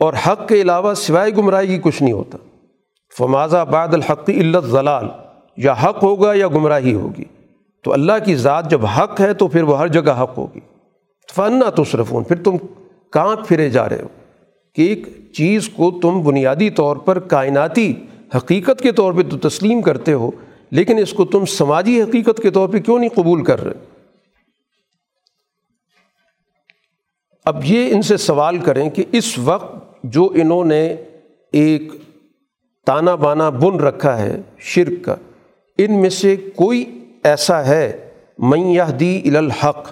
اور 0.00 0.14
حق 0.26 0.48
کے 0.48 0.60
علاوہ 0.60 0.94
سوائے 0.94 1.30
گمراہی 1.36 1.66
کی 1.66 1.78
کچھ 1.78 2.02
نہیں 2.02 2.12
ہوتا۔ 2.12 2.38
فمازہ 3.18 3.64
بعد 3.70 3.94
الحق 3.94 4.30
علت 4.30 4.64
ضلال 4.64 5.04
یا 5.56 5.72
حق 5.72 6.02
ہوگا 6.02 6.34
یا 6.34 6.48
گمراہی 6.48 6.94
ہوگی۔ 6.94 7.24
تو 7.84 7.92
اللہ 7.92 8.12
کی 8.24 8.34
ذات 8.34 8.70
جب 8.70 8.86
حق 8.86 9.20
ہے 9.20 9.34
تو 9.34 9.48
پھر 9.48 9.62
وہ 9.62 9.78
ہر 9.78 9.88
جگہ 9.88 10.22
حق 10.22 10.38
ہوگی۔ 10.38 10.60
فن 11.36 11.60
تصرفون؟ 11.76 12.24
پھر 12.24 12.36
تم 12.36 12.56
کہاں 13.12 13.36
پھرے 13.36 13.70
جا 13.70 13.88
رہے 13.88 14.02
ہو؟ 14.02 14.08
کہ 14.74 14.82
ایک 14.82 15.06
چیز 15.32 15.68
کو 15.68 15.90
تم 16.02 16.20
بنیادی 16.20 16.70
طور 16.70 16.96
پر 16.96 17.18
کائناتی 17.18 17.92
حقیقت 18.36 18.80
کے 18.82 18.92
طور 18.92 19.12
پہ 19.12 19.22
تو 19.22 19.48
تسلیم 19.48 19.82
کرتے 19.82 20.12
ہو، 20.12 20.30
لیکن 20.70 20.98
اس 20.98 21.12
کو 21.12 21.24
تم 21.24 21.44
سماجی 21.44 22.02
حقیقت 22.02 22.42
کے 22.42 22.50
طور 22.50 22.68
پہ 22.68 22.78
کیوں 22.78 22.98
نہیں 22.98 23.14
قبول 23.14 23.44
کر 23.44 23.64
رہے؟ 23.64 23.86
اب 27.44 27.64
یہ 27.64 27.94
ان 27.94 28.02
سے 28.02 28.16
سوال 28.16 28.58
کریں 28.58 28.90
کہ 28.90 29.04
اس 29.12 29.38
وقت 29.38 30.04
جو 30.04 30.28
انہوں 30.34 30.64
نے 30.64 30.96
ایک 31.52 31.92
تانا 32.86 33.14
بانا 33.14 33.48
بن 33.50 33.80
رکھا 33.80 34.18
ہے 34.18 34.40
شرک 34.58 35.04
کا، 35.04 35.14
ان 35.78 36.00
میں 36.00 36.10
سے 36.10 36.36
کوئی 36.36 36.84
ایسا 37.24 37.66
ہے 37.66 38.10
میں 38.38 38.80
دی 39.00 39.36
الحق، 39.36 39.90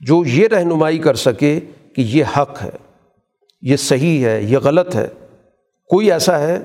جو 0.00 0.22
یہ 0.26 0.48
رہنمائی 0.48 0.98
کر 0.98 1.14
سکے 1.14 1.58
کہ 1.96 2.00
یہ 2.00 2.24
حق 2.36 2.62
ہے، 2.62 2.70
یہ 3.62 3.76
صحیح 3.76 4.24
ہے، 4.24 4.42
یہ 4.42 4.58
غلط 4.58 4.96
ہے۔ 4.96 5.08
کوئی 5.88 6.12
ایسا 6.12 6.38
ہے 6.38 6.58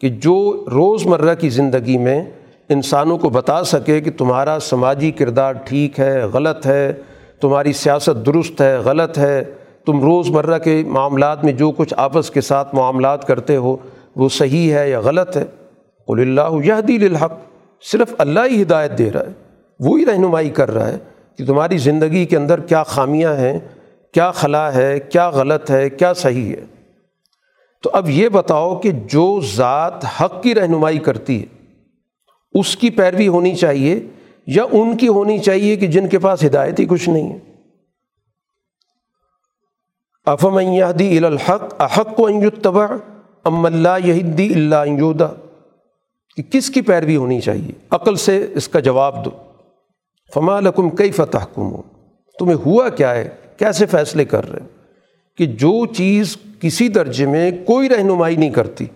کہ 0.00 0.08
جو 0.08 0.66
روز 0.70 1.06
مرہ 1.06 1.34
کی 1.34 1.48
زندگی 1.48 1.98
میں 1.98 2.24
انسانوں 2.68 3.18
کو 3.18 3.28
بتا 3.28 3.64
سکے 3.64 4.00
کہ 4.00 4.10
تمہارا 4.10 4.58
سماجی 4.60 5.10
کردار 5.10 5.52
ٹھیک 5.52 6.00
ہے، 6.00 6.24
غلط 6.24 6.66
ہے، 6.66 6.92
تمہاری 7.40 7.72
سیاست 7.72 8.26
درست 8.26 8.60
ہے، 8.60 8.76
غلط 8.76 9.18
ہے، 9.18 9.44
تم 9.86 10.00
روز 10.00 10.30
مرہ 10.30 10.58
کے 10.58 10.82
معاملات 10.86 11.44
میں 11.44 11.52
جو 11.52 11.70
کچھ 11.70 11.94
آپس 11.96 12.30
کے 12.30 12.40
ساتھ 12.40 12.74
معاملات 12.74 13.26
کرتے 13.26 13.56
ہو، 13.56 13.76
وہ 14.16 14.28
صحیح 14.28 14.72
ہے 14.72 14.90
یا 14.90 15.00
غلط 15.00 15.36
ہے؟ 15.36 15.44
قل 16.06 16.20
اللہ 16.20 16.66
یہ 16.66 16.80
دل 16.88 17.06
الحق 17.10 17.32
صرف 17.92 18.14
اللہ 18.18 18.40
ہی 18.50 18.62
ہدایت 18.62 18.98
دے 18.98 19.12
رہا 19.12 19.20
ہے۔ 19.20 19.32
وہی 19.80 20.06
رہنمائی 20.06 20.50
کر 20.50 20.70
رہا 20.70 20.88
ہے 20.88 20.98
کہ 21.38 21.46
تمہاری 21.46 21.78
زندگی 21.78 22.24
کے 22.26 22.36
اندر 22.36 22.60
کیا 22.60 22.82
خامیاں 22.82 23.34
ہیں 23.34 23.58
کیا 24.16 24.30
خلا 24.30 24.74
ہے، 24.74 25.00
کیا 25.00 25.28
غلط 25.28 25.70
ہے، 25.70 25.90
کیا 25.90 26.14
صحیح 26.14 26.56
ہے؟ 26.56 26.64
تو 27.82 27.90
اب 27.92 28.10
یہ 28.10 28.28
بتاؤ 28.28 28.76
کہ 28.76 28.90
جو 28.90 29.40
ذات 29.54 30.04
حق 30.20 30.42
کی 30.42 30.54
رہنمائی 30.54 30.98
کرتی 30.98 31.42
ہے، 31.42 31.46
اس 32.54 32.76
کی 32.76 32.90
پیروی 32.90 33.28
ہونی 33.28 33.54
چاہیے 33.54 34.00
یا 34.46 34.64
ان 34.72 34.96
کی 34.96 35.08
ہونی 35.08 35.38
چاہیے 35.38 35.76
کہ 35.76 35.86
جن 35.86 36.08
کے 36.08 36.18
پاس 36.18 36.44
ہدایت 36.44 36.80
ہی 36.80 36.86
کچھ 36.86 37.08
نہیں 37.08 37.32
ہے؟ 37.32 37.38
افم 40.26 40.58
یہدی 40.58 41.18
الحق، 41.18 41.82
احق 41.82 42.16
کو 42.16 42.26
انتبا 42.26 42.86
ام 43.44 43.66
اللہ 43.66 44.06
یہدی 44.06 44.54
اللہ 44.54 45.24
کہ 46.36 46.42
کس 46.50 46.70
کی 46.70 46.80
پیروی 46.80 47.16
ہونی 47.16 47.40
چاہیے؟ 47.40 47.72
عقل 47.90 48.16
سے 48.16 48.46
اس 48.54 48.68
کا 48.68 48.80
جواب 48.80 49.24
دو۔ 49.24 49.30
فما 50.34 50.60
لکم 50.60 50.90
کئی 50.90 51.10
فتح 51.10 51.44
کم 51.54 51.62
ہو 51.62 51.82
تمہیں 52.38 52.56
ہوا 52.66 52.88
کیا 52.88 53.14
ہے 53.14 53.28
کیسے 53.58 53.86
فیصلے 53.86 54.24
کر 54.24 54.50
رہے 54.50 54.60
ہیں؟ 54.60 54.68
کہ 55.38 55.46
جو 55.46 55.86
چیز 55.86 56.36
کسی 56.60 56.88
درجے 56.88 57.26
میں 57.26 57.50
کوئی 57.50 57.88
رہنمائی 57.88 58.36
نہیں 58.36 58.50
کرتی، 58.50 58.86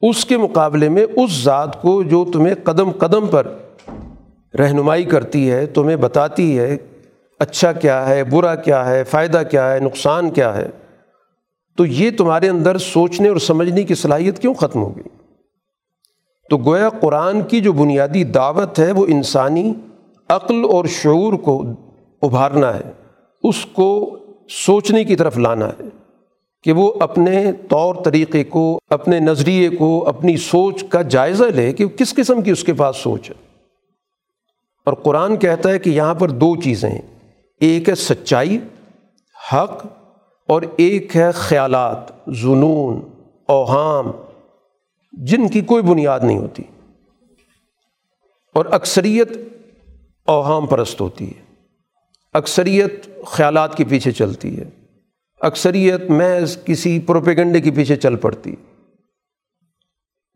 اس 0.00 0.24
کے 0.24 0.36
مقابلے 0.36 0.88
میں 0.88 1.06
اس 1.16 1.44
ذات 1.44 1.82
کو 1.82 2.02
جو 2.02 2.24
تمہیں 2.32 2.54
قدم 2.64 2.90
قدم 2.90 3.26
پر 3.26 3.56
رہنمائی 4.58 5.04
کرتی 5.04 5.50
ہے، 5.50 5.66
تمہیں 5.66 5.96
بتاتی 5.96 6.58
ہے 6.58 6.76
اچھا 7.38 7.72
کیا 7.72 8.08
ہے، 8.08 8.24
برا 8.24 8.54
کیا 8.54 8.86
ہے، 8.86 9.04
فائدہ 9.04 9.42
کیا 9.50 9.72
ہے، 9.72 9.78
نقصان 9.78 10.30
کیا 10.30 10.56
ہے، 10.56 10.68
تو 11.76 11.86
یہ 11.86 12.10
تمہارے 12.18 12.48
اندر 12.48 12.78
سوچنے 12.78 13.28
اور 13.28 13.36
سمجھنے 13.36 13.82
کی 13.82 13.94
صلاحیت 13.94 14.38
کیوں 14.38 14.54
ختم 14.54 14.82
ہو 14.82 14.96
گئی؟ 14.96 15.08
تو 16.50 16.56
گویا 16.56 16.88
قرآن 16.88 17.42
کی 17.42 17.60
جو 17.60 17.72
بنیادی 17.72 18.24
دعوت 18.24 18.78
ہے، 18.78 18.92
وہ 18.92 19.06
انسانی 19.08 19.74
عقل 20.28 20.64
اور 20.72 20.84
شعور 20.84 21.32
کو 21.32 21.64
ابھارنا 22.22 22.74
ہے۔ 22.74 23.07
اس 23.48 23.66
کو 23.66 24.18
سوچنے 24.48 25.04
کی 25.04 25.16
طرف 25.16 25.38
لانا 25.38 25.68
ہے 25.68 25.82
کہ 26.62 26.72
وہ 26.72 26.92
اپنے 27.00 27.52
طور 27.52 27.94
طریقے 27.94 28.44
کو، 28.44 28.80
اپنے 28.90 29.20
نظریے 29.20 29.68
کو، 29.68 30.08
اپنی 30.08 30.36
سوچ 30.36 30.84
کا 30.88 31.02
جائزہ 31.02 31.44
لے 31.44 31.72
کہ 31.72 31.86
کس 31.86 32.14
قسم 32.14 32.42
کی 32.42 32.50
اس 32.50 32.64
کے 32.64 32.72
پاس 32.72 32.96
سوچ 32.96 33.30
ہے۔ 33.30 33.34
اور 34.86 34.94
قرآن 34.94 35.36
کہتا 35.36 35.70
ہے 35.70 35.78
کہ 35.78 35.90
یہاں 35.90 36.14
پر 36.14 36.30
دو 36.30 36.56
چیزیں 36.56 36.90
ہیں۔ 36.90 37.18
ایک 37.60 37.88
ہے 37.88 37.94
سچائی، 37.94 38.58
حق، 39.52 39.86
اور 40.48 40.62
ایک 40.76 41.16
ہے 41.16 41.30
خیالات 41.30 42.26
جنون 42.26 43.00
اوہام، 43.48 44.10
جن 45.12 45.48
کی 45.48 45.60
کوئی 45.60 45.82
بنیاد 45.82 46.20
نہیں 46.22 46.38
ہوتی۔ 46.38 46.62
اور 48.54 48.66
اکثریت 48.70 49.28
اوہام 50.26 50.66
پرست 50.66 51.00
ہوتی 51.00 51.28
ہے۔ 51.28 51.47
اکثریت 52.32 53.24
خیالات 53.26 53.76
کے 53.76 53.84
پیچھے 53.84 54.12
چلتی 54.12 54.58
ہے۔ 54.58 54.64
اکثریت 55.40 56.10
محض 56.10 56.56
کسی 56.64 57.00
پروپیگنڈے 57.00 57.60
کے 57.60 57.70
پیچھے 57.70 57.96
چل 57.96 58.16
پڑتی۔ 58.16 58.54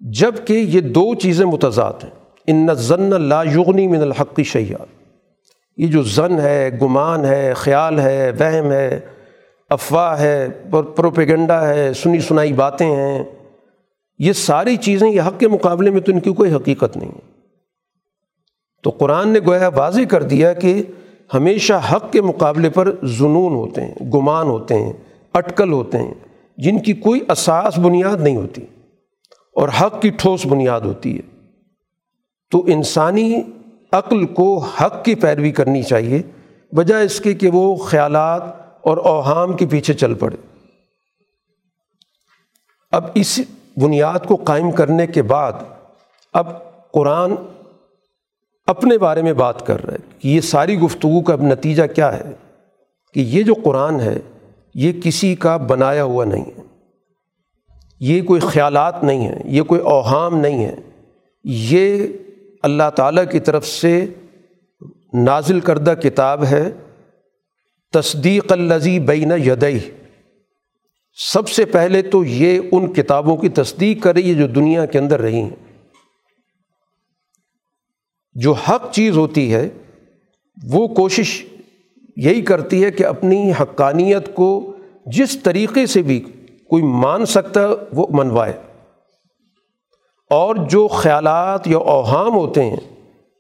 جبکہ 0.01 0.53
یہ 0.53 0.81
دو 0.81 1.15
چیزیں 1.15 1.47
متضاد 1.47 1.93
ہیں۔ 2.05 2.11
ان 2.47 2.75
ضن 2.75 3.23
لا 3.23 3.43
یغنی 3.43 3.87
من 3.87 4.03
الحق 4.03 4.41
شیاد 4.41 4.87
یہ 5.77 5.87
جو 5.87 6.03
زن 6.03 6.41
ہے، 6.41 6.71
گمان 6.83 7.25
ہے، 7.25 7.53
خیال 7.55 8.01
ہے، 8.01 8.33
وہم 8.41 8.73
ہے، 8.73 9.01
افواہ 9.71 10.21
ہے 10.21 10.49
پروپیگنڈا 10.71 11.69
ہے، 11.69 11.93
سنی 11.93 12.21
سنائی 12.21 12.53
باتیں 12.53 12.97
ہیں، 12.97 13.25
یہ 14.19 14.33
ساری 14.33 14.77
چیزیں 14.77 15.11
یہ 15.11 15.21
حق 15.21 15.41
کے 15.41 15.49
مقابلے 15.49 15.91
میں 15.91 16.01
تو 16.01 16.13
ان 16.13 16.21
کی 16.21 16.33
کوئی 16.33 16.53
حقیقت 16.53 16.97
نہیں۔ 16.97 17.11
ہے 17.11 17.33
تو 18.83 18.91
قرآن 18.91 19.29
نے 19.29 19.41
گویا 19.47 19.69
واضح 19.69 20.01
کر 20.11 20.23
دیا 20.23 20.53
کہ 20.53 20.83
ہمیشہ 21.35 21.73
حق 21.93 22.13
کے 22.13 22.21
مقابلے 22.21 22.71
پر 22.71 22.91
جنون 23.03 23.55
ہوتے 23.55 23.81
ہیں، 23.81 23.95
گمان 24.15 24.47
ہوتے 24.47 24.75
ہیں، 24.75 24.93
اٹکل 25.33 25.73
ہوتے 25.73 25.99
ہیں، 25.99 26.15
جن 26.57 26.79
کی 26.79 26.93
کوئی 26.93 27.21
اساس 27.29 27.79
بنیاد 27.79 28.17
نہیں 28.17 28.37
ہوتی 28.37 28.63
اور 29.57 29.69
حق 29.81 30.03
کی 30.03 30.11
ٹھوس 30.11 30.47
بنیاد 30.47 30.81
ہوتی 30.81 31.17
ہے۔ 31.17 31.49
تو 32.51 32.65
انسانی 32.67 33.41
عقل 33.93 34.27
کو 34.27 34.59
حق 34.59 35.05
کی 35.05 35.15
پیروی 35.15 35.51
کرنی 35.51 35.83
چاہیے، 35.83 36.23
بجائے 36.73 37.05
اس 37.05 37.21
کے 37.21 37.35
کہ 37.35 37.51
وہ 37.53 37.77
خیالات 37.77 38.43
اور 38.81 38.97
اوہام 38.97 39.57
کے 39.57 39.67
پیچھے 39.67 39.95
چل 39.95 40.15
پڑے۔ 40.15 40.37
اب 42.93 43.05
اس 43.15 43.41
بنیاد 43.77 44.27
کو 44.27 44.37
قائم 44.37 44.71
کرنے 44.71 45.07
کے 45.07 45.23
بعد 45.23 45.53
اب 46.33 46.47
قرآن 46.93 47.35
اپنے 48.73 48.99
بارے 48.99 49.23
میں 49.23 49.33
بات 49.33 49.67
کر 49.67 49.85
رہا 49.85 49.93
ہے 49.93 49.99
کہ 50.19 50.29
یہ 50.29 50.41
ساری 50.41 50.79
گفتگو 50.79 51.21
کا 51.21 51.33
اب 51.33 51.43
نتیجہ 51.43 51.83
کیا 51.95 52.17
ہے؟ 52.17 52.33
کہ 53.15 53.21
یہ 53.21 53.43
جو 53.43 53.55
قرآن 53.55 54.01
ہے، 54.01 54.19
یہ 54.75 54.93
کسی 55.05 55.35
کا 55.35 55.57
بنایا 55.57 56.05
ہوا 56.05 56.25
نہیں 56.25 56.45
ہے۔ 56.45 56.63
یہ 58.01 58.23
کوئی 58.23 58.41
خیالات 58.41 59.05
نہیں 59.05 59.27
ہیں، 59.27 59.39
یہ 59.45 59.63
کوئی 59.63 59.81
اوہام 59.81 60.39
نہیں 60.39 60.65
ہے 60.65 60.77
یہ 61.45 62.07
اللہ 62.63 62.91
تعالیٰ 62.97 63.25
کی 63.31 63.41
طرف 63.41 63.67
سے 63.67 64.07
نازل 65.13 65.61
کردہ 65.61 65.95
کتاب 66.03 66.45
ہے۔ 66.45 66.71
تصدیق 67.93 68.53
الزی 68.53 69.01
بین 69.01 69.33
یدئی 69.47 69.79
سب 71.33 71.49
سے 71.49 71.65
پہلے 71.65 72.03
تو 72.03 72.25
یہ 72.25 72.61
ان 72.73 72.93
کتابوں 72.93 73.37
کی 73.37 73.49
تصدیق 73.49 74.03
کر 74.03 74.15
رہی 74.15 74.29
ہے 74.29 74.35
جو 74.35 74.47
دنیا 74.47 74.87
کے 74.87 74.99
اندر 74.99 75.21
رہی 75.21 75.41
ہیں۔ 75.41 75.72
جو 78.35 78.53
حق 78.53 78.91
چیز 78.93 79.17
ہوتی 79.17 79.55
ہے، 79.55 79.69
وہ 80.69 80.89
کوشش 80.89 81.45
یہی 82.17 82.43
کرتی 82.43 82.85
ہے 82.85 82.91
کہ 82.91 83.07
اپنی 83.07 83.53
حقانیت 83.61 84.35
کو 84.35 84.73
جس 85.07 85.43
طریقے 85.43 85.87
سے 85.87 86.03
بھی 86.03 86.21
کوئی 86.69 86.83
مان 86.83 87.27
سکتا 87.27 87.63
ہے، 87.63 87.67
وہ 87.93 88.07
منوائے۔ 88.11 88.53
اور 90.31 90.57
جو 90.57 90.89
خیالات 90.89 91.69
یا 91.69 91.79
اوہام 91.79 92.35
ہوتے 92.35 92.65
ہیں، 92.65 92.77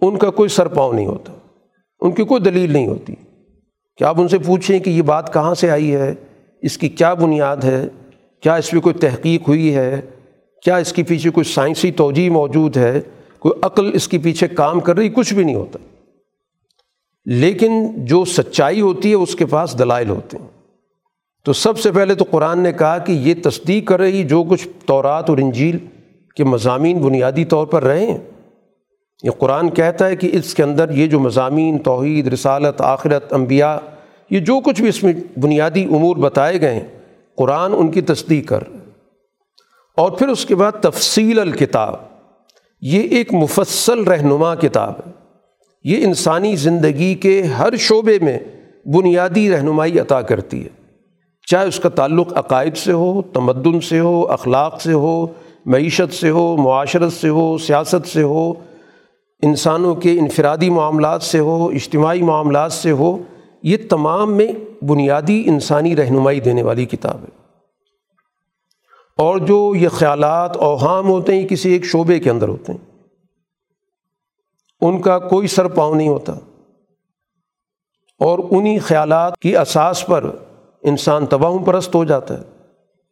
ان 0.01 0.19
کا 0.19 0.31
کوئی 0.31 0.49
سر 0.49 0.69
پاؤں 0.69 0.93
نہیں 0.93 1.07
ہوتا۔ 1.07 1.33
ان 2.01 2.13
کی 2.13 2.25
کوئی 2.25 2.41
دلیل 2.41 2.73
نہیں 2.73 2.87
ہوتی۔ 2.87 3.15
کہ 3.97 4.05
آپ 4.05 4.21
ان 4.21 4.29
سے 4.29 4.39
پوچھیں 4.39 4.79
کہ 4.79 4.91
یہ 4.91 5.03
بات 5.03 5.35
کہاں 5.35 5.55
سے 5.55 5.71
آئی 5.71 5.95
ہے؟ 5.95 6.15
اس 6.63 6.79
کی 6.79 6.89
کیا 6.89 7.15
بنیاد 7.15 7.57
ہے؟ 7.57 7.89
کیا 8.41 8.55
اس 8.55 8.71
پہ 8.71 8.81
کوئی 8.81 8.95
تحقیق 8.95 9.49
ہوئی 9.49 9.77
ہے؟ 9.77 10.01
کیا 10.63 10.77
اس 10.77 10.93
کے 10.93 11.03
پیچھے 11.03 11.31
کوئی 11.31 11.45
سائنسی 11.45 11.93
توجہ 11.93 12.31
موجود 12.31 12.77
ہے؟ 12.77 13.01
کوئی 13.43 13.59
عقل 13.63 13.91
اس 13.95 14.09
کے 14.09 14.19
پیچھے 14.19 14.49
کام 14.49 14.81
کر 14.81 14.97
رہی، 14.97 15.09
کچھ 15.09 15.35
بھی 15.35 15.45
نہیں 15.45 15.55
ہوتا۔ 15.55 15.79
لیکن 17.25 18.05
جو 18.05 18.25
سچائی 18.25 18.81
ہوتی 18.81 19.11
ہے، 19.11 19.15
اس 19.15 19.35
کے 19.35 19.47
پاس 19.47 19.79
دلائل 19.79 20.09
ہوتے 20.11 20.39
ہیں۔ 20.39 20.47
تو 21.45 21.53
سب 21.53 21.79
سے 21.79 21.93
پہلے 21.93 22.15
تو 22.15 22.25
قرآن 22.31 22.59
نے 22.59 22.73
کہا 22.73 22.99
کہ 22.99 23.13
یہ 23.13 23.35
تصدیق 23.43 23.89
کر 23.89 24.01
رہی، 24.01 24.25
جو 24.25 24.43
کچھ 24.43 24.69
تورات 24.87 25.31
اور 25.31 25.39
انجیل 25.39 25.79
کے 26.37 26.45
مضامین 26.45 26.99
بنیادی 26.99 27.45
طور 27.45 27.67
پر 27.67 27.85
رہے 27.85 28.07
ہیں۔ 28.07 28.19
یہ 29.23 29.31
قرآن 29.31 29.71
کہتا 29.71 30.07
ہے 30.07 30.17
کہ 30.17 30.31
اس 30.33 30.55
کے 30.55 30.63
اندر 30.63 30.91
یہ 30.91 31.07
جو 31.07 31.21
مضامین، 31.21 31.79
توحید، 31.79 32.27
رسالت، 32.27 32.81
آخرت، 32.81 33.33
انبیاء، 33.33 33.77
یہ 34.31 34.41
جو 34.41 34.61
کچھ 34.61 34.81
بھی 34.81 34.89
اس 34.89 35.03
میں 35.03 35.13
بنیادی 35.39 35.85
امور 35.85 36.17
بتائے 36.17 36.61
گئے 36.61 36.75
ہیں، 36.75 36.99
قرآن 37.37 37.73
ان 37.75 37.91
کی 37.91 38.01
تصدیق 38.01 38.49
کر 38.49 38.61
اور 39.97 40.11
پھر 40.11 40.29
اس 40.29 40.47
کے 40.47 40.55
بعد 40.55 40.73
تفصیل 40.73 41.39
الکتاب۔ 41.39 42.12
یہ 42.83 43.03
ایک 43.03 43.35
مفصل 43.35 44.01
رہنما 44.01 44.55
کتاب 44.55 44.93
ہے۔ 45.07 45.13
یہ 45.85 46.05
انسانی 46.05 46.57
زندگی 46.57 47.15
کے 47.15 47.43
ہر 47.43 47.77
شعبے 47.77 48.19
میں 48.23 48.39
بنیادی 48.87 49.51
رہنمائی 49.51 49.99
عطا 49.99 50.21
کرتی 50.21 50.65
ہے۔ 50.65 50.69
چاہے 51.47 51.69
اس 51.69 51.81
کا 51.81 51.89
تعلق 51.89 52.33
عقائد 52.39 52.77
سے 52.77 52.93
ہو، 52.93 53.23
تمدن 53.23 53.81
سے 53.81 54.01
ہو، 54.01 54.27
اخلاق 54.27 54.83
سے 54.83 54.93
ہو، 54.93 55.27
معیشت 55.67 56.15
سے 56.15 56.31
ہو، 56.31 56.57
معاشرت 56.57 57.13
سے 57.13 57.29
ہو، 57.29 57.59
سیاست 57.59 58.09
سے 58.09 58.23
ہو، 58.23 58.53
انسانوں 59.43 59.95
کے 59.95 60.19
انفرادی 60.19 60.71
معاملات 60.71 61.23
سے 61.23 61.39
ہو، 61.39 61.69
اجتماعی 61.69 62.23
معاملات 62.23 62.73
سے 62.73 62.91
ہو، 62.91 63.19
یہ 63.63 63.77
تمام 63.91 64.35
میں 64.37 64.85
بنیادی 64.85 65.43
انسانی 65.47 65.97
رہنمائی 65.97 66.41
دینے 66.41 66.63
والی 66.63 66.85
کتاب 66.85 67.17
ہے۔ 67.23 67.42
اور 69.17 69.37
جو 69.39 69.73
یہ 69.77 69.89
خیالات 69.89 70.57
اوہام 70.57 71.09
ہوتے 71.09 71.35
ہیں 71.35 71.49
کسی 71.49 71.73
ایک 71.73 71.85
شعبے 71.85 72.21
کے 72.21 72.31
اندر 72.31 72.49
ہوتے 72.49 72.73
ہیں۔ 72.73 72.93
ان 74.81 75.03
کا 75.03 75.19
کوئی 75.19 75.47
سر 75.47 75.69
پاؤں 75.69 75.95
نہیں 75.95 76.09
ہوتا۔ 76.09 76.33
اور 78.19 78.39
انہی 78.51 78.79
خیالات 78.79 79.39
کی 79.39 79.57
اساس 79.57 80.07
پر 80.07 80.31
انسان 80.83 81.27
تباہ 81.27 81.59
پرست 81.59 81.95
ہو 81.95 82.05
جاتا 82.05 82.35
ہے 82.35 82.43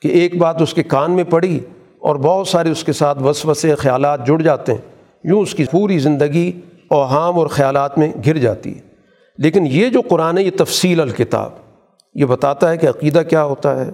کہ 0.03 0.09
ایک 0.09 0.37
بات 0.37 0.63
اس 0.63 0.75
کے 0.75 0.83
کان 0.83 1.13
میں 1.13 1.25
پڑی 1.25 1.61
اور 1.99 2.17
بہت 2.17 2.49
سارے 2.49 2.71
اس 2.71 2.85
کے 2.85 2.93
ساتھ 2.93 3.23
وسوسے، 3.23 3.75
خیالات 3.75 4.27
جڑ 4.27 4.39
جاتے 4.43 4.75
ہیں۔ 4.75 4.81
یوں 5.25 5.41
اس 5.41 5.55
کی 5.55 5.65
پوری 5.71 5.99
زندگی 5.99 6.61
اوہام 6.89 7.39
اور 7.39 7.47
خیالات 7.47 7.99
میں 7.99 8.13
گر 8.27 8.37
جاتی 8.37 8.77
ہے۔ 8.77 8.81
لیکن 9.39 9.67
یہ 9.67 9.89
جو 9.89 10.01
قرآن 10.01 10.39
ہے، 10.39 10.43
یہ 10.43 10.51
تفصیل 10.59 11.01
الکتاب، 11.01 11.51
یہ 12.15 12.25
بتاتا 12.25 12.71
ہے 12.71 12.77
کہ 12.77 12.87
عقیدہ 12.87 13.23
کیا 13.31 13.45
ہوتا 13.45 13.87
ہے۔ 13.87 13.91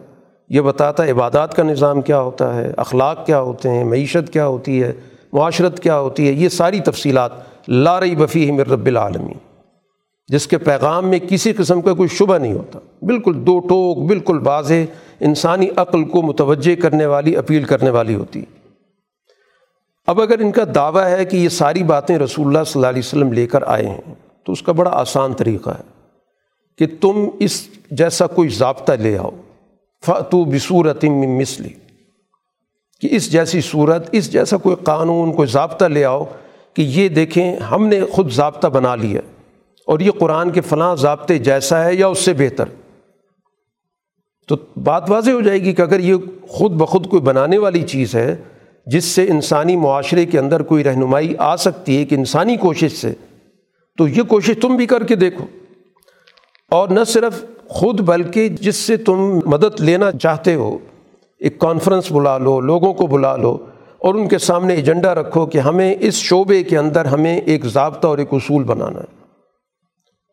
یہ 0.48 0.60
بتاتا 0.60 1.04
ہے 1.04 1.10
عبادات 1.10 1.54
کا 1.54 1.62
نظام 1.62 2.00
کیا 2.00 2.20
ہوتا 2.20 2.56
ہے، 2.56 2.72
اخلاق 2.76 3.26
کیا 3.26 3.40
ہوتے 3.40 3.70
ہیں، 3.70 3.84
معیشت 3.84 4.32
کیا 4.32 4.46
ہوتی 4.46 4.82
ہے، 4.82 4.92
معاشرت 5.32 5.80
کیا 5.80 5.98
ہوتی 5.98 6.28
ہے، 6.28 6.32
یہ 6.32 6.48
ساری 6.48 6.80
تفصیلات 6.80 7.30
لارئی 7.68 8.16
بفی 8.16 8.50
مر 8.50 8.68
رب 8.68 8.86
العالمین۔ 8.86 9.38
جس 10.28 10.46
کے 10.46 10.58
پیغام 10.58 11.08
میں 11.08 11.18
کسی 11.18 11.52
قسم 11.52 11.80
کا 11.80 11.94
کوئی 11.94 12.08
شبہ 12.08 12.38
نہیں 12.38 12.52
ہوتا۔ 12.52 12.78
بالکل 13.02 13.46
دو 13.46 13.58
ٹوک، 13.58 13.98
بالکل 13.98 14.38
واضح 14.46 14.74
انسانی 15.20 15.68
عقل 15.76 16.04
کو 16.04 16.22
متوجہ 16.22 16.74
کرنے 16.74 17.06
والی، 17.06 17.36
اپیل 17.36 17.64
کرنے 17.64 17.90
والی 17.90 18.14
ہوتی۔ 18.14 18.44
اب 20.06 20.20
اگر 20.20 20.38
ان 20.38 20.52
کا 20.52 20.62
دعویٰ 20.74 21.06
ہے 21.06 21.24
کہ 21.24 21.36
یہ 21.36 21.48
ساری 21.48 21.82
باتیں 21.82 22.18
رسول 22.18 22.46
اللہ 22.46 22.64
صلی 22.66 22.72
اللہ 22.74 22.86
علیہ 22.86 23.02
وسلم 23.04 23.32
لے 23.32 23.46
کر 23.46 23.62
آئے 23.66 23.88
ہیں، 23.88 24.14
تو 24.44 24.52
اس 24.52 24.62
کا 24.62 24.72
بڑا 24.72 24.90
آسان 24.90 25.34
طریقہ 25.34 25.70
ہے 25.70 25.82
کہ 26.78 26.86
تم 27.00 27.28
اس 27.38 27.68
جیسا 27.90 28.26
کوئی 28.26 28.48
ضابطہ 28.48 28.92
لے 28.92 29.18
آؤ۔ 29.18 29.30
فتو 30.06 30.44
بصورت 30.44 31.04
مسلی 31.04 31.68
کہ 33.00 33.08
اس 33.10 33.32
جیسی 33.32 33.60
صورت، 33.60 34.08
اس 34.12 34.32
جیسا 34.32 34.56
کوئی 34.56 34.76
قانون، 34.84 35.32
کوئی 35.32 35.48
ضابطہ 35.48 35.84
لے 35.84 36.04
آؤ 36.04 36.24
کہ 36.74 36.82
یہ 36.82 37.08
دیکھیں 37.08 37.56
ہم 37.56 37.86
نے 37.86 38.00
خود 38.04 38.30
ضابطہ 38.30 38.68
بنا 38.68 38.94
لیا۔ 38.94 39.20
اور 39.86 40.00
یہ 40.00 40.10
قرآن 40.10 40.50
کے 40.50 40.60
فلاں 40.60 40.96
ضابطے 40.96 41.38
جیسا 41.38 41.84
ہے 41.84 41.94
یا 41.94 42.06
اس 42.06 42.18
سے 42.18 42.32
بہتر۔ 42.32 42.64
تو 44.48 44.56
بات 44.76 45.10
واضح 45.10 45.30
ہو 45.30 45.40
جائے 45.40 45.62
گی 45.62 45.72
کہ 45.72 45.82
اگر 45.82 46.00
یہ 46.00 46.14
خود 46.48 46.72
بخود 46.72 47.08
کوئی 47.08 47.22
بنانے 47.22 47.58
والی 47.58 47.82
چیز 47.82 48.14
ہے، 48.14 48.36
جس 48.86 49.04
سے 49.04 49.26
انسانی 49.28 49.76
معاشرے 49.76 50.26
کے 50.26 50.38
اندر 50.38 50.62
کوئی 50.62 50.84
رہنمائی 50.84 51.34
آ 51.38 51.56
سکتی 51.56 51.98
ہے 51.98 52.04
کہ 52.04 52.14
انسانی 52.14 52.56
کوشش 52.56 52.92
سے، 52.92 53.14
تو 53.98 54.08
یہ 54.08 54.22
کوشش 54.22 54.54
تم 54.62 54.76
بھی 54.76 54.86
کر 54.86 55.04
کے 55.04 55.16
دیکھو۔ 55.16 55.44
اور 56.70 56.88
نہ 56.88 57.04
صرف 57.04 57.44
خود، 57.68 58.00
بلکہ 58.00 58.48
جس 58.48 58.76
سے 58.76 58.96
تم 58.96 59.40
مدد 59.46 59.80
لینا 59.80 60.12
چاہتے 60.12 60.54
ہو، 60.54 60.78
ایک 61.40 61.58
کانفرنس 61.58 62.12
بلا 62.12 62.38
لو، 62.38 62.60
لوگوں 62.60 62.94
کو 62.94 63.06
بلا 63.06 63.36
لو، 63.36 63.58
اور 63.98 64.14
ان 64.14 64.28
کے 64.28 64.38
سامنے 64.38 64.74
ایجنڈا 64.74 65.14
رکھو 65.14 65.46
کہ 65.46 65.58
ہمیں 65.58 65.94
اس 66.00 66.14
شعبے 66.14 66.62
کے 66.62 66.78
اندر 66.78 67.04
ہمیں 67.04 67.40
ایک 67.40 67.64
ضابطہ 67.64 68.08
اور 68.08 68.18
ایک 68.18 68.28
اصول 68.32 68.64
بنانا 68.64 69.00
ہے۔ 69.00 69.24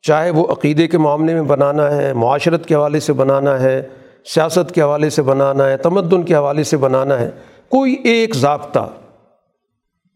چاہے 0.01 0.29
وہ 0.29 0.47
عقیدے 0.47 0.87
کے 0.87 0.97
معاملے 0.97 1.33
میں 1.33 1.41
بنانا 1.41 1.95
ہے، 1.95 2.13
معاشرت 2.13 2.65
کے 2.65 2.75
حوالے 2.75 2.99
سے 2.99 3.13
بنانا 3.13 3.59
ہے، 3.59 3.87
سیاست 4.25 4.71
کے 4.71 4.81
حوالے 4.81 5.09
سے 5.09 5.21
بنانا 5.21 5.65
ہے، 5.65 5.77
تمدن 5.77 6.23
کے 6.23 6.35
حوالے 6.35 6.63
سے 6.63 6.77
بنانا 6.77 7.19
ہے، 7.19 7.31
کوئی 7.69 7.95
ایک 8.03 8.35
ضابطہ 8.35 8.89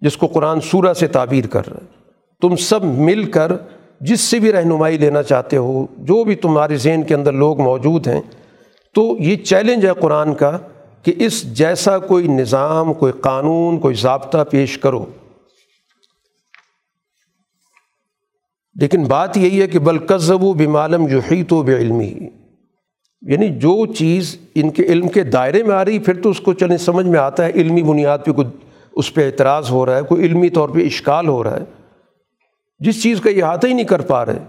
جس 0.02 0.18
کو 0.18 0.28
قرآن 0.28 0.62
سورہ 0.62 0.94
سے 0.94 1.08
تعبیر 1.08 1.48
کر 1.48 1.68
رہا 1.68 1.78
ہے۔ 1.82 1.86
تم 2.42 2.56
سب 2.56 2.84
مل 2.84 3.24
کر 3.24 3.52
جس 4.02 4.22
سے 4.22 4.40
بھی 4.40 4.52
رہنمائی 4.52 4.98
لینا 4.98 5.24
چاہتے 5.24 5.58
ہو، 5.58 5.86
جو 5.98 6.24
بھی 6.24 6.36
تمہارے 6.36 6.78
ذہن 6.78 7.04
کے 7.04 7.16
اندر 7.16 7.32
لوگ 7.32 7.62
موجود 7.62 8.08
ہیں، 8.08 8.22
تو 8.96 9.16
یہ 9.20 9.36
چیلنج 9.36 9.86
ہے 9.86 9.92
قرآن 10.00 10.36
کا 10.36 10.58
کہ 11.04 11.14
اس 11.18 11.58
جیسا 11.58 11.98
کوئی 11.98 12.28
نظام، 12.28 12.94
کوئی 12.94 13.14
قانون، 13.22 13.80
کوئی 13.80 13.96
ضابطہ 13.96 14.38
پیش 14.50 14.78
کرو۔ 14.78 15.06
لیکن 18.76 19.04
بات 19.04 19.38
یہی 19.38 19.62
ہے 19.62 19.68
کہ 19.68 19.80
بلکزب 19.80 20.44
و 20.44 20.54
بمالم 20.54 21.08
جو 21.08 21.20
ہی 21.32 21.44
تو 21.44 21.64
بے 21.64 21.76
علمی 21.76 22.14
یعنی 23.22 23.50
جو 23.50 23.86
چیز 23.86 24.38
ان 24.56 24.70
کے 24.70 24.84
علم 24.84 25.08
کے 25.08 25.24
دائرے 25.24 25.64
میں 25.64 25.76
آ 25.76 25.86
رہی، 25.86 26.00
پھر 26.00 26.22
تو 26.22 26.30
اس 26.30 26.40
کو 26.40 26.54
چلیں، 26.54 26.78
سمجھ 26.78 27.06
میں 27.06 27.20
آتا 27.20 27.46
ہے، 27.46 27.52
علمی 27.52 27.84
بنیاد 27.84 28.18
پہ 28.26 28.32
کوئی 28.32 28.48
اس 28.92 29.14
پہ 29.14 29.26
اعتراض 29.26 29.72
ہو 29.72 29.86
رہا 29.86 29.98
ہے، 29.98 30.02
کوئی 30.02 30.26
علمی 30.26 30.50
طور 30.50 30.70
پہ 30.70 30.86
اشکال 30.86 31.28
ہو 31.28 31.44
رہا 31.44 31.58
ہے۔ 31.58 31.77
جس 32.80 33.02
چیز 33.04 33.22
کا 33.22 33.30
احاطہ 33.30 33.68
ہی 33.68 33.74
نہیں 33.74 33.86
کر 33.86 34.02
پا 34.02 34.26
رہے، 34.26 34.40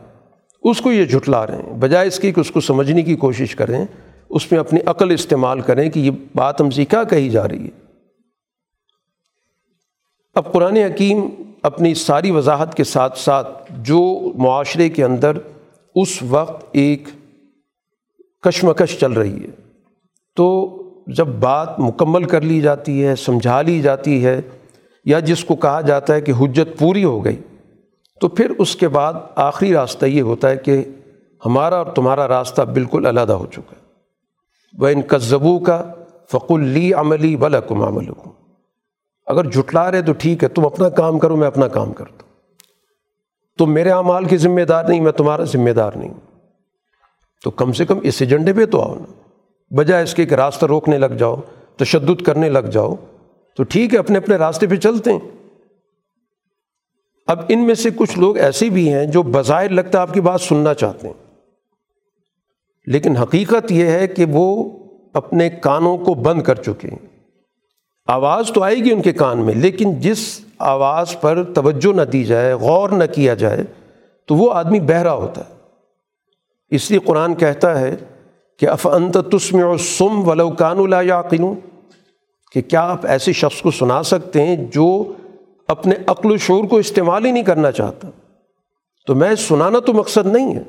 اس 0.62 0.80
کو 0.80 0.92
یہ 0.92 1.04
جھٹلا 1.04 1.46
رہے 1.46 1.56
ہیں۔ 1.56 1.74
بجائے 1.74 2.08
اس 2.08 2.18
کی 2.20 2.32
کہ 2.32 2.40
اس 2.40 2.50
کو 2.50 2.60
سمجھنے 2.60 3.02
کی 3.02 3.14
کوشش 3.16 3.54
کریں، 3.56 3.84
اس 4.30 4.52
میں 4.52 4.60
اپنی 4.60 4.80
عقل 4.86 5.10
استعمال 5.10 5.60
کریں 5.60 5.90
کہ 5.90 6.00
یہ 6.00 6.10
بات 6.34 6.60
ہم 6.60 6.70
سے 6.70 6.84
کیا 6.84 7.04
کہی 7.04 7.28
جا 7.30 7.48
رہی 7.48 7.64
ہے۔ 7.64 7.86
اب 10.34 10.52
قرآن 10.52 10.76
حکیم 10.76 11.20
اپنی 11.62 11.94
ساری 11.94 12.30
وضاحت 12.30 12.74
کے 12.74 12.84
ساتھ 12.84 13.18
ساتھ 13.18 13.72
جو 13.82 14.00
معاشرے 14.34 14.88
کے 14.88 15.04
اندر 15.04 15.36
اس 15.94 16.22
وقت 16.22 16.66
ایک 16.72 17.08
کشمکش 18.42 18.98
چل 18.98 19.12
رہی 19.12 19.42
ہے، 19.42 19.50
تو 20.36 20.46
جب 21.06 21.26
بات 21.26 21.78
مکمل 21.80 22.24
کر 22.24 22.40
لی 22.40 22.60
جاتی 22.60 23.04
ہے، 23.04 23.16
سمجھا 23.16 23.62
لی 23.62 23.80
جاتی 23.80 24.24
ہے، 24.24 24.40
یا 25.04 25.18
جس 25.20 25.44
کو 25.44 25.56
کہا 25.56 25.80
جاتا 25.80 26.14
ہے 26.14 26.20
کہ 26.20 26.32
حجت 26.32 26.78
پوری 26.78 27.04
ہو 27.04 27.24
گئی 27.24 27.36
تو 28.20 28.28
پھر 28.28 28.50
اس 28.58 28.76
کے 28.76 28.88
بعد 28.88 29.12
آخری 29.34 29.72
راستہ 29.72 30.06
یہ 30.06 30.22
ہوتا 30.22 30.50
ہے 30.50 30.56
کہ 30.56 30.84
ہمارا 31.46 31.76
اور 31.76 31.86
تمہارا 31.86 32.28
راستہ 32.28 32.62
بالکل 32.62 33.06
علیحدہ 33.06 33.32
ہو 33.32 33.46
چکا 33.46 33.72
ہے۔ 33.72 33.88
وہ 34.78 34.88
ان 34.88 35.02
کذبو 35.02 35.58
کا 35.58 35.92
فق 36.32 36.52
اللی 36.52 36.92
عملی 36.92 37.36
بلکم 37.36 37.82
عمل 37.82 38.04
اگر 39.26 39.44
جھٹلا 39.50 39.90
رہے 39.90 40.02
تو 40.02 40.12
ٹھیک 40.12 40.42
ہے، 40.42 40.48
تم 40.48 40.64
اپنا 40.64 40.88
کام 40.88 41.18
کرو، 41.18 41.36
میں 41.36 41.46
اپنا 41.46 41.68
کام 41.68 41.92
کرتا 41.92 42.16
ہوں۔ 42.22 42.28
تم 43.58 43.72
میرے 43.72 43.90
اعمال 43.90 44.24
کی 44.24 44.36
ذمہ 44.36 44.60
دار 44.60 44.84
نہیں، 44.84 45.00
میں 45.00 45.12
تمہارا 45.12 45.44
ذمہ 45.44 45.70
دار 45.70 45.92
نہیں۔ 45.96 46.14
تو 47.44 47.50
کم 47.50 47.72
سے 47.72 47.86
کم 47.86 47.98
اس 48.02 48.16
ایجنڈے 48.20 48.52
پہ 48.52 48.66
تو 48.66 48.82
آؤ 48.82 48.94
نا۔ 48.94 49.12
بجائے 49.74 50.02
اس 50.02 50.14
کے 50.14 50.22
ایک 50.22 50.32
راستہ 50.32 50.66
روکنے 50.66 50.98
لگ 50.98 51.06
جاؤ، 51.06 51.36
تشدد 51.76 52.22
کرنے 52.22 52.48
لگ 52.48 52.58
جاؤ۔ 52.58 52.94
تو 53.56 53.62
ٹھیک 53.62 53.94
ہے، 53.94 53.98
اپنے 53.98 54.18
اپنے 54.18 54.36
راستے 54.36 54.66
پہ 54.66 54.76
چلتے 54.76 55.12
ہیں۔ 55.12 55.38
اب 57.28 57.40
ان 57.48 57.66
میں 57.66 57.74
سے 57.74 57.90
کچھ 57.96 58.18
لوگ 58.18 58.38
ایسے 58.38 58.68
بھی 58.68 58.92
ہیں 58.92 59.06
جو 59.06 59.22
بظاہر 59.22 59.68
لگتا 59.68 59.98
ہے 59.98 60.02
آپ 60.02 60.14
کی 60.14 60.20
بات 60.20 60.40
سننا 60.40 60.74
چاہتے 60.74 61.06
ہیں۔ 61.06 61.14
لیکن 62.86 63.16
حقیقت 63.16 63.72
یہ 63.72 63.86
ہے 63.86 64.06
کہ 64.06 64.24
وہ 64.28 64.72
اپنے 65.14 65.50
کانوں 65.50 65.98
کو 65.98 66.14
بند 66.14 66.42
کر 66.42 66.54
چکے 66.54 66.88
ہیں۔ 66.88 67.06
آواز 68.06 68.52
تو 68.54 68.62
آئے 68.62 68.76
گی 68.76 68.92
ان 68.92 69.02
کے 69.02 69.12
کان 69.12 69.38
میں، 69.38 69.54
لیکن 69.54 70.00
جس 70.00 70.40
آواز 70.58 71.20
پر 71.20 71.44
توجہ 71.44 71.92
نہ 71.96 72.02
دی 72.02 72.24
جائے، 72.24 72.54
غور 72.54 72.90
نہ 72.90 73.04
کیا 73.04 73.34
جائے، 73.34 73.64
تو 74.26 74.34
وہ 74.34 74.52
آدمی 74.52 74.80
بہرا 74.80 75.14
ہوتا 75.14 75.40
ہے۔ 75.40 75.54
اس 76.70 76.90
لیے 76.90 77.00
قرآن 77.00 77.34
کہتا 77.34 77.80
ہے 77.80 77.96
کہ 78.58 78.68
اف 78.68 78.86
انت 78.86 79.18
تسم 79.32 79.64
و 79.64 79.76
سم 79.76 80.28
ولو 80.28 80.50
کان 80.50 80.78
اللہ 80.78 81.02
یاقن 81.02 81.54
کہ 82.52 82.60
کیا 82.62 82.80
آپ 82.80 83.06
ایسے 83.06 83.32
شخص 83.32 83.62
کو 83.62 83.70
سنا 83.70 84.02
سکتے 84.02 84.46
ہیں 84.46 84.56
جو 84.56 85.12
اپنے 85.68 85.94
عقل 86.06 86.32
و 86.32 86.36
شعور 86.36 86.64
کو 86.64 86.76
استعمال 86.76 87.24
ہی 87.24 87.30
نہیں 87.30 87.42
کرنا 87.42 87.72
چاہتا۔ 87.72 88.08
تو 89.06 89.14
میں 89.14 89.34
سنانا 89.34 89.78
تو 89.78 89.92
مقصد 89.92 90.26
نہیں 90.26 90.54
ہے۔ 90.54 90.62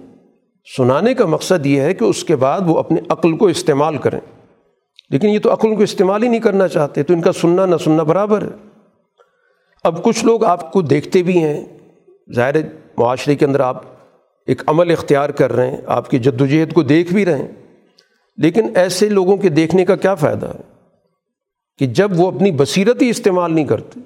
سنانے 0.78 1.14
کا 1.14 1.26
مقصد 1.26 1.66
یہ 1.66 1.82
ہے 1.82 1.94
کہ 1.94 2.04
اس 2.04 2.24
کے 2.24 2.36
بعد 2.36 2.62
وہ 2.66 2.80
اپنے 2.80 3.02
عقل 3.10 3.38
کو 3.38 3.48
استعمال 3.48 3.98
کریں۔ 3.98 4.20
لیکن 5.10 5.30
یہ 5.30 5.40
تو 5.40 5.54
عقل 5.54 5.76
کو 5.76 5.84
استعمال 5.84 6.24
ہی 6.24 6.28
نہیں 6.28 6.40
کرنا 6.40 6.68
چاہتے، 6.68 7.04
تو 7.04 7.14
ان 7.14 7.22
کا 7.22 7.32
سننا 7.32 7.66
نہ 7.66 7.76
سننا 7.78 8.04
برابر 8.04 8.42
ہے۔ 8.42 8.70
اب 9.84 10.04
کچھ 10.04 10.26
لوگ 10.26 10.44
آپ 10.44 10.72
کو 10.72 10.82
دیکھتے 10.82 11.24
بھی 11.24 11.44
ہیں۔ 11.44 11.66
ظاہر 12.36 12.56
معاشرے 12.98 13.36
کے 13.36 13.46
اندر 13.46 13.60
آپ 13.60 13.84
ایک 14.48 14.62
عمل 14.68 14.92
اختیار 14.92 15.30
کر 15.30 15.54
رہے 15.54 15.72
ہیں، 15.72 15.78
آپ 15.86 16.10
کی 16.10 16.20
جد 16.20 16.42
وجہد 16.42 16.74
کو 16.74 16.84
دیکھ 16.84 17.14
بھی 17.14 17.26
رہے 17.26 17.38
ہیں۔ 17.38 17.48
لیکن 18.38 18.70
ایسے 18.76 19.10
لوگوں 19.10 19.38
کے 19.38 19.50
دیکھنے 19.50 19.86
کا 19.86 19.96
کیا 19.96 20.16
فائدہ 20.16 20.46
ہے؟ 20.46 20.74
کہ 21.78 21.86
جب 21.86 22.12
وہ 22.16 22.32
اپنی 22.32 22.52
بصیرت 22.52 23.02
ہی 23.02 23.10
استعمال 23.10 23.56
نہیں 23.56 23.66
کرتے 23.66 24.00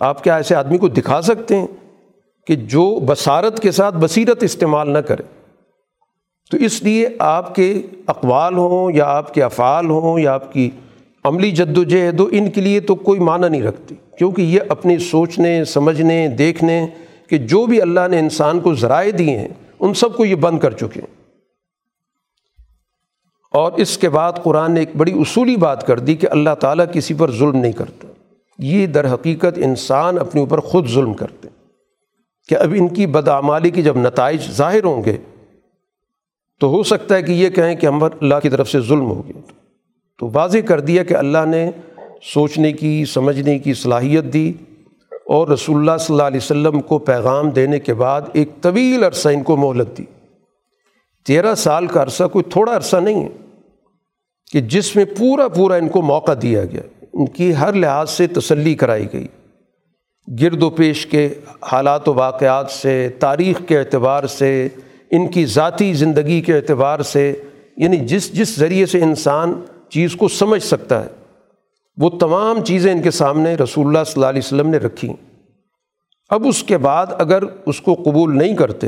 آپ 0.00 0.24
کیا 0.24 0.36
ایسے 0.36 0.54
آدمی 0.54 0.78
کو 0.78 0.88
دکھا 0.88 1.22
سکتے 1.22 1.56
ہیں 1.56 1.66
کہ 2.46 2.56
جو 2.56 3.00
بصارت 3.06 3.60
کے 3.60 3.70
ساتھ 3.70 3.94
بصیرت 3.94 4.42
استعمال 4.42 4.90
نہ 4.90 4.98
کرے؟ 4.98 5.22
تو 6.50 6.56
اس 6.56 6.82
لیے 6.82 7.08
آپ 7.18 7.54
کے 7.54 7.82
اقوال 8.06 8.56
ہوں 8.56 8.92
یا 8.92 9.04
آپ 9.04 9.34
کے 9.34 9.42
افعال 9.42 9.90
ہوں 9.90 10.18
یا 10.18 10.32
آپ 10.32 10.52
کی 10.52 10.70
عملی 11.24 11.50
جد 11.50 11.78
و 11.78 11.84
جہد 11.84 12.20
ہو، 12.20 12.28
ان 12.30 12.50
کے 12.50 12.60
لیے 12.60 12.80
تو 12.80 12.94
کوئی 12.94 13.20
معنی 13.20 13.48
نہیں 13.48 13.62
رکھتی۔ 13.62 13.94
کیونکہ 14.18 14.42
یہ 14.42 14.60
اپنی 14.68 14.98
سوچنے، 14.98 15.64
سمجھنے، 15.64 16.28
دیکھنے 16.28 16.86
کہ 17.28 17.38
جو 17.38 17.66
بھی 17.66 17.82
اللہ 17.82 18.08
نے 18.10 18.18
انسان 18.18 18.60
کو 18.60 18.74
ذرائع 18.74 19.10
دیے 19.18 19.38
ہیں، 19.38 19.48
ان 19.80 19.94
سب 19.94 20.16
کو 20.16 20.24
یہ 20.24 20.34
بند 20.34 20.58
کر 20.58 20.70
چکے 20.70 21.00
ہیں۔ 21.00 21.16
اور 23.52 23.72
اس 23.72 23.98
کے 23.98 24.08
بعد 24.08 24.32
قرآن 24.42 24.72
نے 24.72 24.80
ایک 24.80 24.96
بڑی 24.96 25.12
اصولی 25.12 25.56
بات 25.56 25.86
کر 25.86 25.98
دی 25.98 26.14
کہ 26.14 26.26
اللہ 26.30 26.54
تعالیٰ 26.60 26.86
کسی 26.92 27.14
پر 27.14 27.30
ظلم 27.30 27.56
نہیں 27.56 27.72
کرتا۔ 27.72 28.05
یہ 28.58 28.86
در 28.86 29.14
حقیقت 29.14 29.58
انسان 29.64 30.18
اپنے 30.18 30.40
اوپر 30.40 30.60
خود 30.60 30.88
ظلم 30.88 31.14
کرتے 31.14 31.48
کہ 32.48 32.54
اب 32.54 32.74
ان 32.76 32.88
کی 32.88 33.06
بدعمالی 33.06 33.70
کی 33.70 33.82
جب 33.82 33.96
نتائج 33.96 34.40
ظاہر 34.50 34.84
ہوں 34.84 35.04
گے 35.04 35.16
تو 36.60 36.68
ہو 36.68 36.82
سکتا 36.82 37.14
ہے 37.14 37.22
کہ 37.22 37.32
یہ 37.32 37.48
کہیں 37.48 37.74
کہ 37.74 37.86
ہم 37.86 38.04
اللہ 38.04 38.34
کی 38.42 38.48
طرف 38.48 38.70
سے 38.70 38.80
ظلم 38.80 39.10
ہو 39.10 39.22
گیا 39.28 39.40
تو 40.18 40.30
واضح 40.32 40.58
کر 40.66 40.80
دیا 40.80 41.02
کہ 41.04 41.14
اللہ 41.14 41.44
نے 41.46 41.70
سوچنے 42.22 42.72
کی، 42.72 43.04
سمجھنے 43.04 43.58
کی 43.58 43.74
صلاحیت 43.74 44.24
دی 44.24 44.52
اور 45.12 45.48
رسول 45.48 45.76
اللہ 45.76 45.96
صلی 46.00 46.14
اللہ 46.14 46.26
علیہ 46.26 46.36
وسلم 46.36 46.80
کو 46.80 46.98
پیغام 46.98 47.50
دینے 47.50 47.80
کے 47.80 47.94
بعد 47.94 48.22
ایک 48.32 48.48
طویل 48.60 49.04
عرصہ 49.04 49.28
ان 49.28 49.42
کو 49.42 49.56
مہلت 49.56 49.98
دی۔ 49.98 50.04
تیرہ 51.26 51.54
سال 51.54 51.86
کا 51.86 52.02
عرصہ 52.02 52.24
کوئی 52.24 52.42
تھوڑا 52.50 52.76
عرصہ 52.76 52.96
نہیں 52.96 53.24
ہے 53.24 53.28
کہ 54.52 54.60
جس 54.60 54.96
میں 54.96 55.04
پورا 55.18 55.48
پورا 55.48 55.74
ان 55.74 55.88
کو 55.88 56.02
موقع 56.02 56.32
دیا 56.42 56.64
گیا۔ 56.64 56.95
ان 57.16 57.26
کی 57.26 57.54
ہر 57.54 57.72
لحاظ 57.72 58.10
سے 58.10 58.26
تسلی 58.26 58.74
کرائی 58.74 59.06
گئی۔ 59.12 59.26
گرد 60.42 60.62
و 60.62 60.70
پیش 60.70 61.06
کے 61.06 61.28
حالات 61.62 62.08
و 62.08 62.14
واقعات 62.14 62.70
سے، 62.70 63.08
تاریخ 63.18 63.60
کے 63.68 63.78
اعتبار 63.78 64.26
سے، 64.26 64.68
ان 65.10 65.28
کی 65.28 65.46
ذاتی 65.46 65.92
زندگی 65.94 66.40
کے 66.40 66.56
اعتبار 66.56 67.00
سے 67.00 67.32
یعنی 67.76 67.96
جس 67.96 68.32
جس 68.32 68.58
ذریعے 68.58 68.86
سے 68.86 69.02
انسان 69.02 69.54
چیز 69.88 70.16
کو 70.16 70.28
سمجھ 70.28 70.62
سکتا 70.62 71.02
ہے، 71.02 71.08
وہ 71.96 72.10
تمام 72.10 72.64
چیزیں 72.64 72.92
ان 72.92 73.02
کے 73.02 73.10
سامنے 73.10 73.54
رسول 73.54 73.86
اللہ 73.86 74.04
صلی 74.06 74.12
اللہ 74.16 74.26
علیہ 74.26 74.42
وسلم 74.44 74.68
نے 74.68 74.78
رکھی۔ 74.78 75.12
اب 76.30 76.46
اس 76.46 76.62
کے 76.62 76.78
بعد 76.78 77.06
اگر 77.18 77.42
اس 77.66 77.80
کو 77.80 77.94
قبول 77.94 78.38
نہیں 78.38 78.56
کرتے 78.56 78.86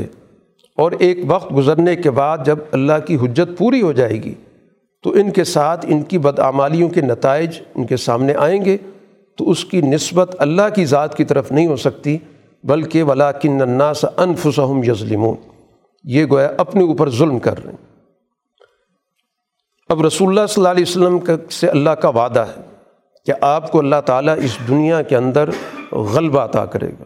اور 0.77 0.91
ایک 0.99 1.17
وقت 1.27 1.55
گزرنے 1.55 1.95
کے 1.95 2.11
بعد 2.11 2.37
جب 2.45 2.59
اللہ 2.71 2.99
کی 3.07 3.15
حجت 3.15 3.57
پوری 3.57 3.81
ہو 3.81 3.91
جائے 3.91 4.23
گی 4.23 4.33
تو 5.03 5.09
ان 5.09 5.31
کے 5.31 5.43
ساتھ 5.43 5.85
ان 5.89 6.03
کی 6.03 6.17
بدعمالیوں 6.17 6.89
کے 6.89 7.01
نتائج 7.01 7.61
ان 7.75 7.85
کے 7.85 7.97
سامنے 7.97 8.33
آئیں 8.33 8.65
گے، 8.65 8.77
تو 9.37 9.49
اس 9.49 9.65
کی 9.65 9.81
نسبت 9.81 10.35
اللہ 10.39 10.69
کی 10.75 10.85
ذات 10.85 11.17
کی 11.17 11.23
طرف 11.23 11.51
نہیں 11.51 11.67
ہو 11.67 11.75
سکتی، 11.75 12.17
بلکہ 12.63 13.03
ولاکن 13.03 13.61
الناس 13.61 14.05
انفسہم 14.17 14.83
یظلمون 14.83 15.35
یہ 16.03 16.25
گویا 16.31 16.51
اپنے 16.57 16.83
اوپر 16.83 17.09
ظلم 17.09 17.39
کر 17.39 17.63
رہے 17.63 17.71
ہیں۔ 17.71 17.89
اب 19.89 20.05
رسول 20.05 20.29
اللہ 20.29 20.47
صلی 20.49 20.61
اللہ 20.61 20.69
علیہ 20.69 20.85
وسلم 20.87 21.49
سے 21.49 21.67
اللہ 21.67 21.89
کا 21.89 22.09
وعدہ 22.09 22.39
ہے 22.39 22.61
کہ 23.25 23.33
آپ 23.41 23.71
کو 23.71 23.79
اللہ 23.79 24.01
تعالیٰ 24.05 24.37
اس 24.37 24.57
دنیا 24.67 25.01
کے 25.01 25.15
اندر 25.15 25.49
غلبہ 25.91 26.39
عطا 26.39 26.65
کرے 26.65 26.89
گا۔ 26.89 27.03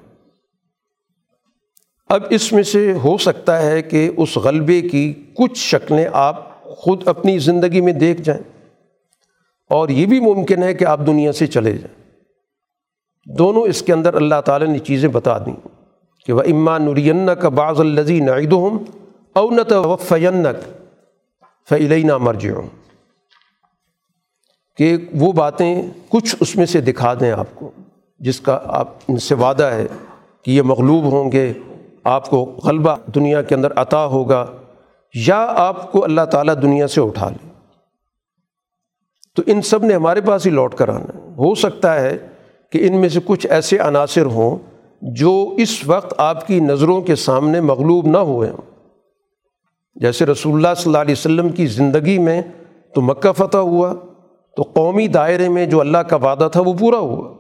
اب 2.10 2.24
اس 2.30 2.54
میں 2.54 2.64
سے 2.64 2.94
ہو 2.94 3.18
سکتا 3.18 3.62
ہے 3.62 3.82
کہ 3.82 4.12
اس 4.18 4.38
غلبے 4.38 4.82
کی 4.82 5.14
کچھ 5.38 5.58
شکلیں 5.58 6.06
آپ 6.14 6.53
خود 6.66 7.08
اپنی 7.08 7.40
زندگی 7.40 7.82
میں 7.82 7.94
دیکھ 7.94 8.22
جائیں۔ 8.22 8.42
اور 9.70 9.90
یہ 9.90 10.06
بھی 10.06 10.20
ممکن 10.20 10.64
ہے 10.64 10.74
کہ 10.74 10.86
آپ 10.86 11.00
دنیا 11.08 11.32
سے 11.32 11.48
چلے 11.48 11.72
جائیں۔ 11.72 12.12
دونوں 13.38 13.62
اس 13.62 13.82
کے 13.82 13.94
اندر 13.94 14.14
اللہ 14.14 14.42
تعالیٰ 14.46 14.68
نے 14.68 14.80
چیزیں 14.80 15.10
بتا 15.10 15.38
دیں۔ 15.38 15.68
کہ 16.26 16.34
وہ 16.34 16.42
اما 16.42 16.78
نرین 16.78 17.30
کا 17.42 17.50
بعض 17.50 17.80
الزی 17.80 18.20
نعید 18.20 18.52
ہوں 18.52 18.80
اونت 19.34 19.72
وفینک 19.72 20.70
فعلینہ 21.70 22.18
مرج 22.18 22.48
کہ 24.78 24.98
وہ 25.14 25.32
باتیں 25.32 25.84
کچھ 26.10 26.36
اس 26.40 26.56
میں 26.56 26.66
سے 26.66 26.82
دکھا 26.82 27.14
دیں 27.14 27.32
آپ 27.32 27.48
کو، 27.56 27.72
جس 28.20 28.42
کا 28.42 28.60
آپ 28.66 28.88
ان 29.08 29.18
سے 29.18 29.36
وعدہ 29.36 29.64
ہے 29.64 29.88
کہ 30.42 30.52
یہ 30.52 30.62
مغلوب 30.62 31.04
ہوں 31.04 31.32
گے، 31.32 31.54
آپ 32.04 32.30
کو 32.30 32.60
غلبہ 32.64 32.96
دنیا 33.16 33.42
کے 33.42 33.56
اندر 33.56 33.74
عطا 33.76 34.06
ہوگا۔ 34.06 34.46
یا 35.14 35.46
آپ 35.56 35.92
کو 35.92 36.04
اللہ 36.04 36.22
تعالیٰ 36.22 36.56
دنیا 36.62 36.88
سے 36.88 37.02
اٹھا 37.02 37.30
لے۔ 37.30 37.48
تو 39.36 39.42
ان 39.46 39.62
سب 39.62 39.84
نے 39.84 39.94
ہمارے 39.94 40.22
پاس 40.22 40.46
ہی 40.46 40.52
لوٹ 40.52 40.76
کر 40.76 40.90
آنا۔ 40.90 41.18
ہو 41.38 41.56
سکتا 41.56 41.96
ہے 41.96 42.18
کہ 42.72 42.88
ان 42.88 43.02
میں 43.02 43.10
سے 43.10 43.20
کچھ 43.26 43.48
ایسے 43.48 43.78
عناصر 43.78 44.26
ہوں 44.26 44.58
جو 45.02 45.54
اس 45.58 45.88
وقت 45.88 46.14
آپ 46.18 46.48
کی 46.48 46.60
نظروں 46.60 47.02
کے 47.02 47.16
سامنے 47.16 47.62
مغلوب 47.62 48.08
نہ 48.08 48.18
ہوئے 48.18 48.50
ہوں۔ 48.50 48.92
جیسے 49.96 50.26
رسول 50.26 50.54
اللہ 50.54 50.74
صلی 50.78 50.84
اللہ 50.86 50.98
علیہ 50.98 51.12
وسلم 51.12 51.50
کی 51.50 51.66
زندگی 51.66 52.18
میں 52.18 52.42
تو 52.96 53.02
مکہ 53.02 53.32
فتح 53.32 53.58
ہوا، 53.58 53.94
تو 54.56 54.62
قومی 54.62 55.08
دائرے 55.08 55.50
میں 55.50 55.66
جو 55.66 55.80
اللہ 55.80 55.98
کا 55.98 56.16
وعدہ 56.16 56.50
تھا 56.52 56.62
وہ 56.62 56.74
پورا 56.74 56.98
ہوا۔ 56.98 57.34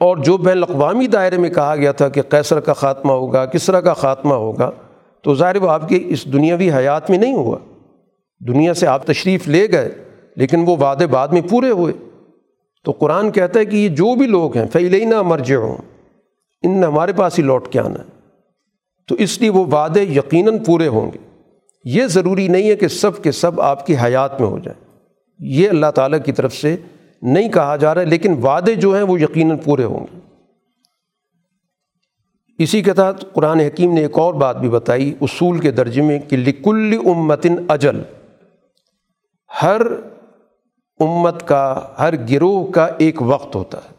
اور 0.00 0.16
جو 0.16 0.36
بین 0.36 0.56
الاقوامی 0.56 1.06
دائرے 1.06 1.36
میں 1.36 1.50
کہا 1.50 1.76
گیا 1.76 1.92
تھا 1.92 2.08
کہ 2.08 2.22
کیسر 2.22 2.60
کا 2.60 2.72
خاتمہ 2.72 3.12
ہوگا 3.12 3.46
کس 3.46 3.64
طرح 3.64 3.80
کا 3.80 3.92
خاتمہ 3.92 4.34
ہوگا 4.34 4.70
تو 5.24 5.34
ظاہر 5.34 5.56
وہ 5.56 5.70
آپ 5.70 5.88
کی 5.88 6.04
اس 6.08 6.32
دنیاوی 6.32 6.70
حیات 6.70 7.10
میں 7.10 7.18
نہیں 7.18 7.34
ہوا۔ 7.34 7.58
دنیا 8.48 8.74
سے 8.74 8.86
آپ 8.86 9.06
تشریف 9.06 9.48
لے 9.48 9.72
گئے، 9.72 9.88
لیکن 10.36 10.60
وہ 10.60 10.76
وعدے 10.76 11.06
بعد 11.06 11.28
میں 11.28 11.40
پورے 11.50 11.70
ہوئے۔ 11.70 11.92
تو 12.84 12.92
قرآن 12.92 13.30
کہتا 13.30 13.60
ہے 13.60 13.64
کہ 13.64 13.76
یہ 13.76 13.88
جو 13.88 14.14
بھی 14.14 14.26
لوگ 14.26 14.56
ہیں 14.56 14.66
فیلینہ 14.72 15.22
مرج 15.22 15.54
ہوں 15.54 15.76
ان 16.62 16.80
نے 16.80 16.86
ہمارے 16.86 17.12
پاس 17.12 17.38
ہی 17.38 17.44
لوٹ 17.44 17.68
کے 17.68 17.80
آنا 17.80 17.98
ہے۔ 17.98 18.04
تو 19.08 19.14
اس 19.14 19.40
لیے 19.40 19.50
وہ 19.50 19.64
وعدے 19.64 20.02
یقیناً 20.02 20.58
پورے 20.66 20.88
ہوں 20.88 21.10
گے۔ 21.14 21.18
یہ 21.84 22.06
ضروری 22.06 22.48
نہیں 22.48 22.70
ہے 22.70 22.76
کہ 22.76 22.88
سب 22.88 23.22
کے 23.22 23.32
سب 23.32 23.60
آپ 23.60 23.86
کی 23.86 23.94
حیات 24.04 24.40
میں 24.40 24.48
ہو 24.48 24.58
جائیں۔ 24.58 24.98
یہ 25.38 25.68
اللہ 25.68 25.90
تعالیٰ 25.94 26.18
کی 26.24 26.32
طرف 26.32 26.54
سے 26.54 26.76
نہیں 27.22 27.48
کہا 27.48 27.76
جا 27.76 27.94
رہا 27.94 28.00
ہے، 28.00 28.06
لیکن 28.06 28.34
وعدے 28.42 28.74
جو 28.74 28.94
ہیں 28.94 29.02
وہ 29.02 29.20
یقیناً 29.20 29.56
پورے 29.64 29.84
ہوں 29.84 30.06
گے۔ 30.12 30.18
اسی 32.58 32.82
کے 32.82 32.94
تحت 32.94 33.32
قرآن 33.32 33.60
حکیم 33.60 33.92
نے 33.92 34.00
ایک 34.00 34.18
اور 34.18 34.34
بات 34.34 34.56
بھی 34.56 34.68
بتائی، 34.68 35.14
اصول 35.20 35.58
کے 35.58 35.70
درجے 35.70 36.02
میں 36.02 36.18
کہ 36.18 36.36
لکل 36.36 36.98
امتن 37.06 37.54
اجل، 37.68 38.02
ہر 39.62 39.80
امت 41.00 41.48
کا، 41.48 41.80
ہر 41.98 42.14
گروہ 42.30 42.72
کا 42.72 42.88
ایک 42.98 43.22
وقت 43.22 43.56
ہوتا 43.56 43.78
ہے۔ 43.78 43.94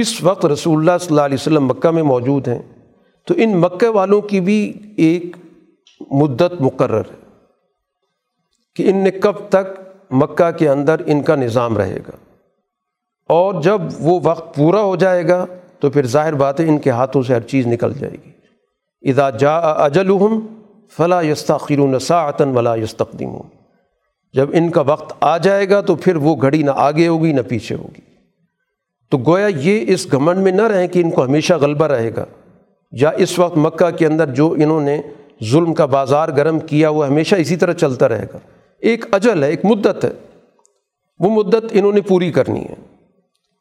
اس 0.00 0.22
وقت 0.22 0.46
رسول 0.46 0.78
اللہ 0.78 0.98
صلی 1.00 1.08
اللہ 1.10 1.20
علیہ 1.20 1.36
وسلم 1.40 1.66
مکہ 1.66 1.90
میں 1.90 2.02
موجود 2.02 2.48
ہیں، 2.48 2.62
تو 3.26 3.34
ان 3.36 3.56
مکہ 3.56 3.88
والوں 3.88 4.20
کی 4.20 4.40
بھی 4.40 4.72
ایک 4.96 5.36
مدت 6.10 6.60
مقرر 6.60 7.00
ہے 7.00 7.26
کہ 8.76 8.90
ان 8.90 8.96
نے 8.96 9.10
کب 9.10 9.32
تک 9.48 9.80
مکہ 10.10 10.50
کے 10.50 10.68
اندر 10.68 10.96
ان 11.06 11.22
کا 11.22 11.36
نظام 11.36 11.76
رہے 11.76 11.98
گا۔ 11.98 12.34
اور 13.28 13.62
جب 13.62 13.80
وہ 14.00 14.20
وقت 14.22 14.54
پورا 14.54 14.80
ہو 14.80 14.96
جائے 14.96 15.28
گا 15.28 15.46
تو 15.80 15.90
پھر 15.90 16.06
ظاہر 16.06 16.32
بات 16.32 16.60
ہے 16.60 16.68
ان 16.68 16.78
کے 16.78 16.90
ہاتھوں 16.90 17.22
سے 17.22 17.34
ہر 17.34 17.40
چیز 17.40 17.66
نکل 17.66 17.92
جائے 17.94 18.12
گی۔ 18.12 18.30
ادا 19.10 19.30
جا 19.30 19.56
اجلحم 19.58 20.46
فلاں 20.96 21.22
یستاخر 21.22 21.98
ساعتن 21.98 22.48
ولا 22.48 22.74
یستقدیم 22.74 23.30
جب 24.34 24.50
ان 24.52 24.70
کا 24.70 24.80
وقت 24.80 25.16
آ 25.20 25.38
جائے 25.38 25.70
گا 25.70 25.80
تو 25.80 25.94
پھر 25.94 26.16
وہ 26.16 26.36
گھڑی 26.42 26.62
نہ 26.62 26.70
آگے 26.74 27.08
ہوگی 27.08 27.32
نہ 27.32 27.40
پیچھے 27.48 27.74
ہوگی۔ 27.74 28.00
تو 29.10 29.18
گویا 29.18 29.46
یہ 29.46 29.84
اس 29.88 30.12
گھمنڈ 30.12 30.38
میں 30.38 30.52
نہ 30.52 30.62
رہیں 30.62 30.88
کہ 30.88 30.98
ان 30.98 31.10
کو 31.10 31.24
ہمیشہ 31.24 31.54
غلبہ 31.54 31.86
رہے 31.86 32.10
گا۔ 32.16 32.24
یا 32.92 33.10
اس 33.16 33.38
وقت 33.38 33.58
مکہ 33.58 33.90
کے 33.90 34.06
اندر 34.06 34.26
جو 34.26 34.52
انہوں 34.52 34.80
نے 34.80 35.02
ظلم 35.44 35.74
کا 35.74 35.86
بازار 35.86 36.28
گرم 36.28 36.58
کیا، 36.58 36.88
وہ 36.88 37.06
ہمیشہ 37.06 37.34
اسی 37.34 37.56
طرح 37.56 37.72
چلتا 37.72 38.08
رہے 38.08 38.26
گا۔ 38.32 38.38
ایک 38.78 39.14
اجل 39.14 39.42
ہے، 39.42 39.50
ایک 39.50 39.64
مدت 39.64 40.04
ہے۔ 40.04 40.10
وہ 41.18 41.30
مدت 41.30 41.66
انہوں 41.70 41.92
نے 41.92 42.00
پوری 42.00 42.32
کرنی 42.32 42.64
ہے۔ 42.64 42.95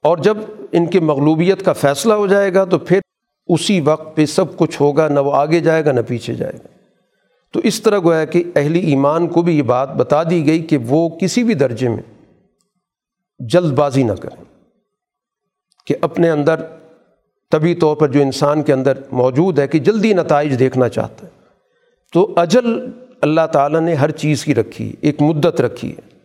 اور 0.05 0.17
جب 0.17 0.37
ان 0.71 0.85
کی 0.85 0.99
مغلوبیت 0.99 1.65
کا 1.65 1.73
فیصلہ 1.73 2.13
ہو 2.13 2.27
جائے 2.27 2.53
گا 2.53 2.65
تو 2.65 2.77
پھر 2.79 2.99
اسی 3.47 3.81
وقت 3.81 4.15
پہ 4.15 4.25
سب 4.25 4.57
کچھ 4.57 4.81
ہوگا، 4.81 5.07
نہ 5.07 5.19
وہ 5.19 5.33
آگے 5.33 5.59
جائے 5.59 5.85
گا، 5.85 5.91
نہ 5.91 5.99
پیچھے 6.07 6.33
جائے 6.33 6.53
گا۔ 6.53 6.67
تو 7.53 7.59
اس 7.63 7.81
طرح 7.81 7.99
گویا 7.99 8.25
کہ 8.25 8.43
اہلی 8.55 8.79
ایمان 8.79 9.27
کو 9.27 9.41
بھی 9.41 9.57
یہ 9.57 9.61
بات 9.61 9.95
بتا 9.95 10.23
دی 10.23 10.45
گئی 10.45 10.59
کہ 10.59 10.77
وہ 10.77 11.09
کسی 11.09 11.43
بھی 11.43 11.53
درجے 11.53 11.89
میں 11.89 12.03
جلد 13.39 13.73
بازی 13.73 14.03
نہ 14.03 14.13
کریں، 14.13 14.43
کہ 15.85 15.95
اپنے 16.01 16.29
اندر 16.29 16.55
طبی 17.51 17.75
طور 17.75 17.95
پر 17.95 18.07
جو 18.07 18.21
انسان 18.21 18.63
کے 18.63 18.73
اندر 18.73 18.97
موجود 19.11 19.59
ہے 19.59 19.67
کہ 19.67 19.79
جلدی 19.79 20.13
نتائج 20.13 20.59
دیکھنا 20.59 20.89
چاہتا 20.89 21.27
ہے۔ 21.27 21.31
تو 22.13 22.33
اجل 22.37 22.67
اللہ 23.21 23.45
تعالیٰ 23.53 23.81
نے 23.81 23.93
ہر 23.93 24.11
چیز 24.11 24.43
کی 24.43 24.55
رکھی، 24.55 24.93
ایک 25.01 25.21
مدت 25.21 25.61
رکھی 25.61 25.89
ہے۔ 25.89 26.17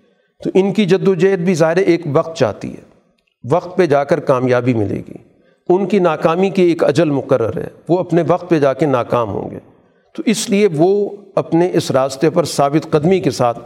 تو 0.44 0.50
ان 0.54 0.72
کی 0.72 0.84
جد 0.84 1.08
و 1.08 1.14
جہد 1.14 1.38
بھی 1.38 1.54
ظاہر 1.54 1.76
ایک 1.76 2.00
وقت 2.12 2.36
چاہتی 2.36 2.72
ہے۔ 2.74 2.89
وقت 3.50 3.76
پہ 3.76 3.86
جا 3.86 4.04
کر 4.04 4.20
کامیابی 4.20 4.74
ملے 4.74 4.96
گی۔ 4.96 5.30
ان 5.68 5.86
کی 5.86 5.98
ناکامی 5.98 6.50
کی 6.50 6.62
ایک 6.62 6.84
اجل 6.84 7.10
مقرر 7.10 7.60
ہے۔ 7.60 7.66
وہ 7.88 7.98
اپنے 7.98 8.22
وقت 8.28 8.50
پہ 8.50 8.58
جا 8.58 8.72
کے 8.72 8.86
ناکام 8.86 9.30
ہوں 9.30 9.50
گے۔ 9.50 9.58
تو 10.16 10.22
اس 10.26 10.50
لیے 10.50 10.68
وہ 10.76 11.08
اپنے 11.34 11.70
اس 11.72 11.90
راستے 11.90 12.30
پر 12.30 12.44
ثابت 12.44 12.90
قدمی 12.90 13.20
کے 13.20 13.30
ساتھ 13.30 13.58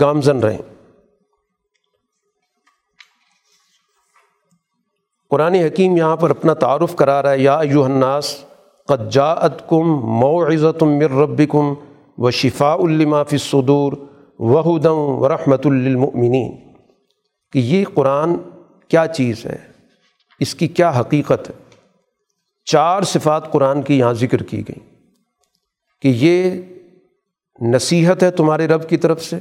گامزن 0.00 0.38
رہیں۔ 0.38 0.58
قرآن 5.30 5.54
حکیم 5.54 5.96
یہاں 5.96 6.16
پر 6.16 6.30
اپنا 6.30 6.54
تعارف 6.54 6.96
کرا 6.96 7.22
رہا 7.22 7.30
ہے۔ 7.30 7.38
یا 7.38 7.60
یو 7.70 7.84
الناس، 7.84 8.36
قد 8.88 9.12
جاءت 9.12 9.68
کم 9.68 9.90
مو 10.06 10.46
عزت 10.46 10.82
مر 10.82 11.10
رب 11.10 11.42
کم 11.50 11.74
و 12.18 12.30
شفا 12.30 12.72
الما 12.72 13.36
صدور 13.38 13.92
وہدم 14.38 14.96
و 14.96 15.28
رحمۃ 15.28 15.66
للمؤمنین۔ 15.66 16.56
کہ 17.52 17.58
یہ 17.58 17.84
قرآن 17.94 18.34
کیا 18.90 19.06
چیز 19.06 19.44
ہے؟ 19.46 19.56
اس 20.40 20.54
کی 20.54 20.68
کیا 20.68 20.90
حقیقت 20.90 21.50
ہے؟ 21.50 21.54
چار 22.66 23.02
صفات 23.02 23.50
قرآن 23.52 23.82
کی 23.82 23.98
یہاں 23.98 24.12
ذکر 24.12 24.42
کی 24.42 24.62
گئی 24.68 24.80
کہ 26.02 26.08
یہ 26.08 26.60
نصیحت 27.60 28.22
ہے 28.22 28.30
تمہارے 28.30 28.66
رب 28.66 28.88
کی 28.88 28.96
طرف 28.96 29.22
سے 29.22 29.38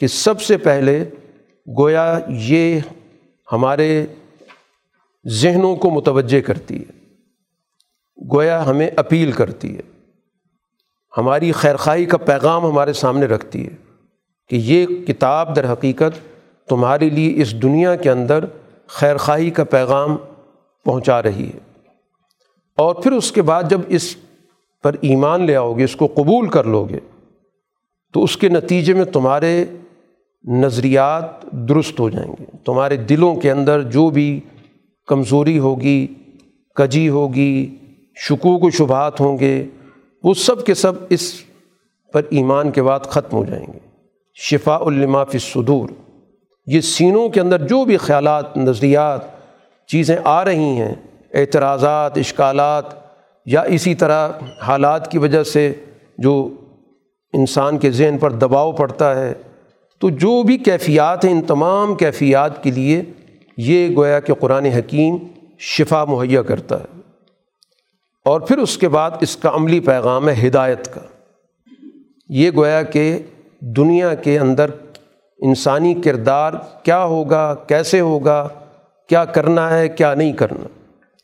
کہ 0.00 0.06
سب 0.06 0.40
سے 0.40 0.56
پہلے 0.56 1.04
گویا 1.66 2.18
یہ 2.28 2.80
ہمارے 3.52 4.06
ذہنوں 5.24 5.74
کو 5.76 5.90
متوجہ 5.90 6.40
کرتی 6.40 6.78
ہے، 6.78 6.92
گویا 8.18 8.64
ہمیں 8.66 8.88
اپیل 8.96 9.32
کرتی 9.32 9.74
ہے، 9.76 9.82
ہماری 11.12 11.52
خیرخائی 11.52 12.04
کا 12.04 12.16
پیغام 12.16 12.66
ہمارے 12.66 12.92
سامنے 12.92 13.26
رکھتی 13.26 13.66
ہے 13.66 13.74
کہ 14.50 14.56
یہ 14.56 14.86
کتاب 15.06 15.54
در 15.56 15.72
حقیقت 15.72 16.18
تمہارے 16.68 17.10
لیے 17.10 17.42
اس 17.42 17.62
دنیا 17.62 17.94
کے 17.94 18.10
اندر 18.10 18.44
خیرخواہی 18.86 19.50
کا 19.50 19.64
پیغام 19.64 20.16
پہنچا 20.84 21.22
رہی 21.22 21.48
ہے۔ 21.54 21.58
اور 22.76 22.94
پھر 22.94 23.12
اس 23.12 23.32
کے 23.32 23.42
بعد 23.42 23.62
جب 23.70 23.80
اس 23.88 24.16
پر 24.82 24.96
ایمان 25.00 25.42
لے 25.42 25.56
آؤ 25.56 25.72
گے، 25.72 25.84
اس 25.84 25.96
کو 25.96 26.06
قبول 26.06 26.48
کر 26.48 26.64
لو 26.64 26.84
گے، 26.84 26.98
تو 28.12 28.24
اس 28.24 28.36
کے 28.36 28.48
نتیجے 28.48 28.94
میں 28.94 29.04
تمہارے 29.04 29.64
نظریات 30.44 31.42
درست 31.52 32.00
ہو 32.00 32.10
جائیں 32.10 32.32
گے۔ 32.40 32.44
تمہارے 32.64 32.96
دلوں 32.96 33.36
کے 33.36 33.50
اندر 33.50 33.82
جو 33.82 34.10
بھی 34.10 34.40
کمزوری 35.06 35.58
ہوگی، 35.58 36.06
کجی 36.74 37.08
ہوگی، 37.08 37.76
شکوک 38.16 38.64
و 38.64 38.70
شبہات 38.70 39.20
ہوں 39.20 39.38
گے، 39.38 39.64
وہ 40.24 40.34
سب 40.34 40.66
کے 40.66 40.74
سب 40.74 40.92
اس 41.10 41.34
پر 42.12 42.22
ایمان 42.30 42.70
کے 42.70 42.82
بعد 42.82 43.00
ختم 43.00 43.36
ہو 43.36 43.44
جائیں 43.44 43.66
گے۔ 43.72 43.78
شفا 44.34 44.76
الما 44.76 45.24
فی 45.24 45.38
صدور 45.38 45.88
یہ 46.66 46.80
سینوں 46.80 47.28
کے 47.28 47.40
اندر 47.40 47.66
جو 47.66 47.84
بھی 47.84 47.96
خیالات، 47.96 48.56
نظریات، 48.56 49.20
چیزیں 49.88 50.16
آ 50.24 50.44
رہی 50.44 50.80
ہیں، 50.80 50.94
اعتراضات، 51.34 52.18
اشکالات 52.18 52.84
یا 53.46 53.60
اسی 53.60 53.94
طرح 53.94 54.28
حالات 54.62 55.10
کی 55.10 55.18
وجہ 55.18 55.42
سے 55.42 55.72
جو 56.18 56.48
انسان 57.32 57.78
کے 57.78 57.90
ذہن 57.90 58.18
پر 58.18 58.30
دباؤ 58.30 58.72
پڑتا 58.72 59.20
ہے، 59.20 59.32
تو 59.98 60.10
جو 60.10 60.42
بھی 60.42 60.58
کیفیات 60.58 61.24
ہیں 61.24 61.32
ان 61.32 61.42
تمام 61.42 61.94
کیفیات 61.94 62.62
کے 62.62 62.70
لیے 62.70 63.02
یہ 63.56 63.96
گویا 63.96 64.20
کہ 64.20 64.34
قرآن 64.34 64.64
حکیم 64.64 65.16
شفا 65.58 66.04
مہیا 66.04 66.42
کرتا 66.42 66.80
ہے۔ 66.80 67.00
اور 68.24 68.40
پھر 68.40 68.58
اس 68.58 68.78
کے 68.78 68.88
بعد 68.88 69.10
اس 69.20 69.36
کا 69.36 69.50
عملی 69.54 69.80
پیغام 69.80 70.28
ہے 70.28 70.48
ہدایت 70.48 70.94
کا۔ 70.94 71.00
یہ 72.28 72.50
گویا 72.56 72.82
کہ 72.82 73.18
دنیا 73.60 74.14
کے 74.14 74.38
اندر 74.38 74.70
انسانی 75.38 75.94
کردار 75.94 76.52
کیا 76.82 77.04
ہوگا، 77.04 77.54
کیسے 77.54 78.00
ہوگا، 78.00 78.48
کیا 79.08 79.24
کرنا 79.24 79.78
ہے، 79.78 79.88
کیا 79.88 80.14
نہیں 80.14 80.32
کرنا، 80.32 80.68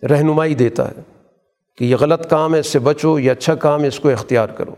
رہنمائی 0.06 0.54
دیتا 0.54 0.88
ہے 0.88 1.02
کہ 1.78 1.84
یہ 1.84 1.96
غلط 2.00 2.30
کام 2.30 2.54
ہے، 2.54 2.58
اس 2.58 2.66
سے 2.66 2.78
بچو، 2.78 3.18
یہ 3.18 3.30
اچھا 3.30 3.54
کام 3.54 3.82
ہے، 3.82 3.86
اس 3.86 4.00
کو 4.00 4.10
اختیار 4.10 4.48
کرو۔ 4.48 4.74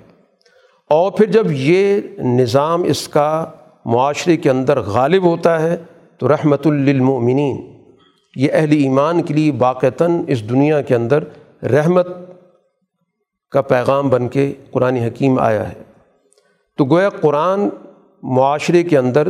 اور 0.91 1.13
پھر 1.13 1.27
جب 1.27 1.47
یہ 1.51 2.01
نظام 2.19 2.83
اس 2.83 3.09
کا 3.09 3.51
معاشرے 3.85 4.37
کے 4.37 4.51
اندر 4.51 4.81
غالب 4.81 5.23
ہوتا 5.23 5.63
ہے، 5.63 5.77
تو 6.19 6.29
رحمت 6.29 6.67
للمؤمنین، 6.67 7.73
یہ 8.37 8.49
اہل 8.53 8.73
ایمان 8.73 9.23
کے 9.23 9.35
لیے 9.35 9.53
باقتاً 9.53 10.23
اس 10.29 10.51
دنیا 10.51 10.81
کے 10.81 10.95
اندر 10.95 11.25
رحمت 11.63 12.09
کا 13.51 13.63
پیغام 13.63 14.09
بن 14.09 14.29
کے 14.29 14.55
قرآن 14.71 14.97
حکیم 14.97 15.39
آیا 15.39 15.69
ہے۔ 15.69 15.83
تو 16.79 16.85
گویا 16.85 17.09
قرآن 17.09 17.69
معاشرے 18.23 18.83
کے 18.83 18.99
اندر 18.99 19.29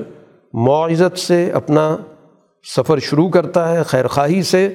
معزت 0.53 1.19
سے 1.19 1.51
اپنا 1.51 1.97
سفر 2.77 2.99
شروع 2.99 3.29
کرتا 3.29 3.73
ہے، 3.73 3.83
خیرخواہی 3.83 4.43
سے، 4.43 4.67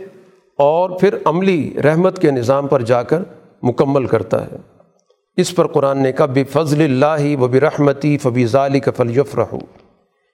اور 0.58 0.90
پھر 0.90 1.18
عملی 1.26 1.74
رحمت 1.84 2.22
کے 2.22 2.32
نظام 2.32 2.68
پر 2.68 2.82
جا 2.82 3.04
کر 3.04 3.20
مکمل 3.62 4.06
کرتا 4.06 4.46
ہے۔ 4.46 4.56
اس 5.38 5.56
پر 5.56 5.68
قرآن 5.68 6.04
نے 6.04 6.12
کہا 6.12 6.26
بے 6.26 6.44
فضل 6.44 6.82
اللہ 6.82 7.38
و 7.38 7.48
برحمتی 7.48 8.18
فبی 8.18 8.46
ظالی 8.46 8.80
کا 8.80 8.92
فلیف 8.92 9.36
رہو 9.36 9.60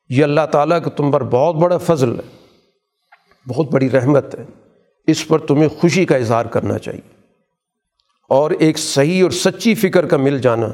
یہ 0.09 0.23
اللہ 0.23 0.45
تعالیٰ 0.51 0.83
کا 0.83 0.89
تم 0.89 1.11
پر 1.11 1.23
بہت 1.23 1.55
بڑا 1.55 1.77
فضل 1.77 2.19
ہے، 2.19 2.47
بہت 3.49 3.71
بڑی 3.71 3.89
رحمت 3.89 4.35
ہے۔ 4.35 4.45
اس 5.07 5.27
پر 5.27 5.39
تمہیں 5.39 5.67
خوشی 5.67 6.05
کا 6.05 6.15
اظہار 6.15 6.45
کرنا 6.45 6.77
چاہیے۔ 6.77 7.15
اور 8.29 8.51
ایک 8.51 8.77
صحیح 8.77 9.23
اور 9.23 9.31
سچی 9.31 9.75
فکر 9.75 10.05
کا 10.05 10.17
مل 10.17 10.39
جانا، 10.39 10.67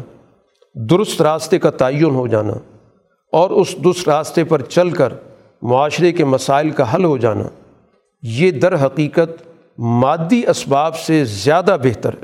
درست 0.76 1.22
راستے 1.22 1.60
کا 1.60 1.70
تعین 1.70 2.04
ہو 2.04 2.28
جانا 2.28 2.54
اور 3.32 3.50
اس 3.50 3.76
درست 3.84 4.10
راستے 4.10 4.44
پر 4.44 4.62
چل 4.62 4.90
کر 4.90 5.14
معاشرے 5.62 6.12
کے 6.12 6.26
مسائل 6.26 6.70
کا 6.70 6.96
حل 6.96 7.06
ہو 7.06 7.18
جانا، 7.18 7.44
یہ 8.22 8.52
در 8.52 8.86
حقیقت 8.86 9.44
مادی 9.78 10.48
اسباب 10.48 10.98
سے 10.98 11.26
زیادہ 11.26 11.78
بہتر 11.84 12.14
ہے۔ 12.14 12.24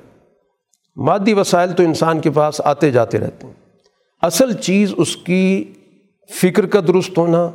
مادی 0.96 1.34
وسائل 1.34 1.72
تو 1.72 1.84
انسان 1.84 2.20
کے 2.20 2.30
پاس 2.30 2.62
آتے 2.64 2.92
جاتے 2.92 3.20
رہتے 3.20 3.48
ہیں۔ 3.48 3.54
اصل 4.22 4.54
چیز 4.54 4.94
اس 4.98 5.18
کی 5.18 5.74
فکر 6.42 6.66
کا 6.66 6.80
درست 6.88 7.18
ہونا، 7.18 7.50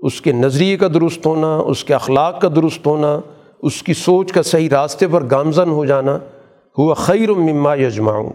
اس 0.00 0.20
کے 0.20 0.32
نظریے 0.32 0.76
کا 0.76 0.88
درست 0.88 1.26
ہونا، 1.26 1.56
اس 1.56 1.84
کے 1.84 1.94
اخلاق 1.94 2.40
کا 2.40 2.48
درست 2.56 2.86
ہونا، 2.86 3.18
اس 3.58 3.82
کی 3.82 3.94
سوچ 3.94 4.32
کا 4.32 4.42
صحیح 4.42 4.70
راستے 4.70 5.08
پر 5.08 5.30
گامزن 5.30 5.68
ہو 5.68 5.84
جانا، 5.84 6.18
ہوا 6.78 6.94
خیر 6.94 7.32
مما 7.32 7.74
یجماؤں 7.74 8.32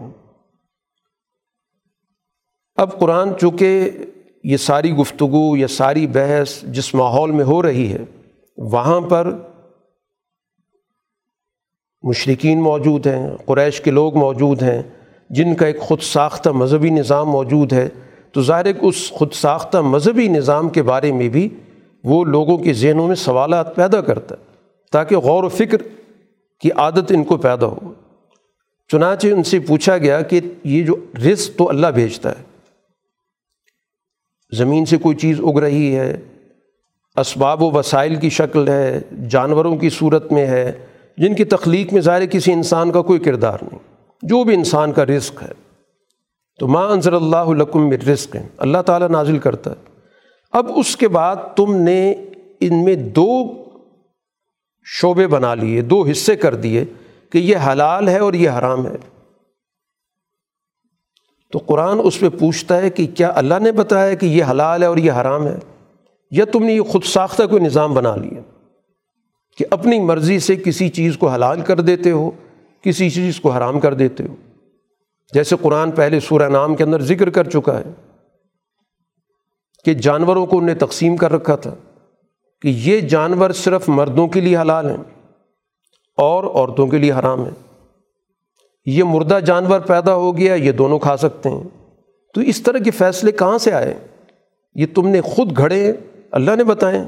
اب 2.75 2.99
قرآن 2.99 3.29
چونکہ 3.41 3.91
یہ 4.47 4.57
ساری 4.57 4.91
گفتگو 4.93 5.57
یا 5.57 5.67
ساری 5.67 6.07
بحث 6.07 6.61
جس 6.63 6.93
ماحول 6.93 7.31
میں 7.31 7.45
ہو 7.45 7.61
رہی 7.63 7.91
ہے، 7.93 8.03
وہاں 8.57 9.01
پر 9.01 9.35
مشرقین 12.03 12.61
موجود 12.61 13.07
ہیں، 13.07 13.29
قریش 13.45 13.81
کے 13.81 13.91
لوگ 13.91 14.17
موجود 14.17 14.63
ہیں، 14.63 14.81
جن 15.29 15.55
کا 15.55 15.65
ایک 15.65 15.79
خود 15.79 16.01
ساختہ 16.01 16.49
مذہبی 16.49 16.89
نظام 16.89 17.29
موجود 17.29 17.73
ہے۔ 17.73 17.87
تو 18.31 18.41
ظاہر 18.41 18.65
اس 18.81 19.11
خود 19.11 19.33
ساختہ 19.33 19.77
مذہبی 19.77 20.27
نظام 20.27 20.69
کے 20.69 20.83
بارے 20.83 21.11
میں 21.11 21.29
بھی 21.29 21.49
وہ 22.03 22.23
لوگوں 22.25 22.57
کے 22.57 22.73
ذہنوں 22.73 23.07
میں 23.07 23.15
سوالات 23.15 23.75
پیدا 23.75 24.01
کرتا 24.01 24.35
ہے، 24.35 24.45
تاکہ 24.91 25.17
غور 25.17 25.43
و 25.43 25.49
فکر 25.49 25.77
کی 26.61 26.71
عادت 26.71 27.11
ان 27.11 27.23
کو 27.23 27.37
پیدا 27.37 27.67
ہو۔ 27.67 27.93
چنانچہ 28.87 29.27
ان 29.27 29.43
سے 29.43 29.59
پوچھا 29.59 29.97
گیا 29.97 30.21
کہ 30.21 30.39
یہ 30.63 30.83
جو 30.83 30.95
رزق 31.17 31.57
تو 31.57 31.69
اللہ 31.69 31.87
بھیجتا 31.87 32.31
ہے 32.31 32.46
زمین 34.51 34.85
سے 34.85 34.97
کوئی 34.97 35.15
چیز 35.15 35.39
اگ 35.39 35.59
رہی 35.59 35.95
ہے، 35.95 36.17
اسباب 37.15 37.63
و 37.63 37.71
وسائل 37.71 38.15
کی 38.15 38.29
شکل 38.29 38.67
ہے، 38.67 38.99
جانوروں 39.29 39.75
کی 39.75 39.89
صورت 39.89 40.31
میں 40.31 40.45
ہے، 40.47 40.71
جن 41.17 41.35
کی 41.35 41.43
تخلیق 41.43 41.93
میں 41.93 42.01
ظاہر 42.01 42.25
کسی 42.25 42.53
انسان 42.53 42.91
کا 42.91 43.01
کوئی 43.01 43.19
کردار 43.19 43.57
نہیں۔ 43.61 43.79
جو 44.23 44.43
بھی 44.43 44.55
انسان 44.55 44.91
کا 44.91 45.05
رزق 45.05 45.43
ہے۔ 45.43 45.51
تو 46.59 46.67
ماں 46.67 46.89
انضر 46.89 47.13
اللہ 47.13 47.49
لکم 47.49 47.91
رزق۔ 47.91 48.35
ہے 48.35 48.47
اللہ 48.57 48.77
تعالیٰ 48.77 49.09
نازل 49.09 49.37
کرتا 49.37 49.71
ہے۔ 49.71 49.75
اب 50.51 50.65
اس 50.75 50.97
کے 50.97 51.07
بعد 51.07 51.35
تم 51.55 51.75
نے 51.75 52.13
ان 52.59 52.83
میں 52.83 52.95
دو 52.95 53.63
شعبے 54.85 55.27
بنا 55.27 55.55
لیے، 55.55 55.81
دو 55.81 56.05
حصے 56.11 56.35
کر 56.35 56.55
دیے 56.55 56.85
کہ 57.31 57.37
یہ 57.37 57.57
حلال 57.57 58.09
ہے 58.09 58.19
اور 58.19 58.33
یہ 58.33 58.49
حرام 58.49 58.87
ہے۔ 58.87 59.16
تو 61.51 61.59
قرآن 61.65 61.99
اس 62.03 62.19
پہ 62.19 62.29
پوچھتا 62.29 62.77
ہے 62.77 62.89
کہ 62.89 63.07
کیا 63.07 63.31
اللہ 63.35 63.59
نے 63.59 63.71
بتایا 63.71 64.13
کہ 64.13 64.25
یہ 64.25 64.43
حلال 64.43 64.81
ہے 64.81 64.87
اور 64.87 64.97
یہ 64.97 65.11
حرام 65.11 65.47
ہے؟ 65.47 65.55
یا 66.31 66.45
تم 66.45 66.63
نے 66.63 66.73
یہ 66.73 66.81
خود 66.81 67.03
ساختہ 67.03 67.43
کوئی 67.43 67.63
نظام 67.63 67.93
بنا 67.93 68.15
لیا 68.15 68.41
کہ 69.57 69.65
اپنی 69.71 69.99
مرضی 69.99 70.39
سے 70.39 70.55
کسی 70.55 70.89
چیز 70.89 71.17
کو 71.17 71.29
حلال 71.29 71.61
کر 71.61 71.81
دیتے 71.81 72.11
ہو، 72.11 72.31
کسی 72.81 73.09
چیز 73.09 73.39
کو 73.39 73.51
حرام 73.51 73.79
کر 73.79 73.93
دیتے 73.93 74.23
ہو؟ 74.23 74.35
جیسے 75.33 75.55
قرآن 75.61 75.91
پہلے 75.91 76.19
سورہ 76.19 76.49
نام 76.49 76.75
کے 76.75 76.83
اندر 76.83 77.01
ذکر 77.01 77.29
کر 77.29 77.49
چکا 77.49 77.79
ہے 77.79 77.91
کہ 79.85 79.93
جانوروں 79.93 80.45
کو 80.45 80.57
انہیں 80.57 80.75
تقسیم 80.75 81.17
کر 81.17 81.31
رکھا 81.31 81.55
تھا 81.55 81.75
کہ 82.61 82.67
یہ 82.67 82.99
جانور 82.99 83.49
صرف 83.49 83.89
مردوں 83.89 84.27
کے 84.27 84.41
لیے 84.41 84.57
حلال 84.57 84.89
ہیں 84.89 85.27
اور 86.17 86.43
عورتوں 86.43 86.87
کے 86.87 86.97
لیے 86.97 87.11
حرام 87.11 87.43
ہیں۔ 87.43 87.66
یہ 88.87 89.03
مردہ 89.03 89.39
جانور 89.45 89.79
پیدا 89.79 90.15
ہو 90.15 90.37
گیا، 90.37 90.53
یہ 90.53 90.71
دونوں 90.71 90.99
کھا 90.99 91.17
سکتے 91.17 91.49
ہیں۔ 91.49 91.63
تو 92.33 92.41
اس 92.41 92.61
طرح 92.61 92.77
کے 92.77 92.91
فیصلے 92.91 93.31
کہاں 93.31 93.57
سے 93.57 93.71
آئے؟ 93.71 93.93
یہ 94.75 94.85
تم 94.95 95.07
نے 95.07 95.21
خود 95.21 95.57
گھڑے، 95.57 95.93
اللہ 96.31 96.55
نے 96.55 96.63
بتائیں 96.63 97.05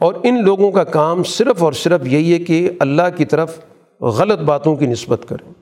اور 0.00 0.14
ان 0.22 0.44
لوگوں 0.44 0.72
کا 0.72 0.84
کام 0.84 1.22
صرف 1.22 1.62
اور 1.62 1.72
صرف 1.72 2.06
یہی 2.06 2.32
ہے 2.32 2.38
کہ 2.38 2.70
اللہ 2.80 3.02
کی 3.16 3.24
طرف 3.24 3.60
غلط 4.00 4.38
باتوں 4.38 4.76
کی 4.76 4.86
نسبت 4.86 5.20
کریں۔ 5.28 5.52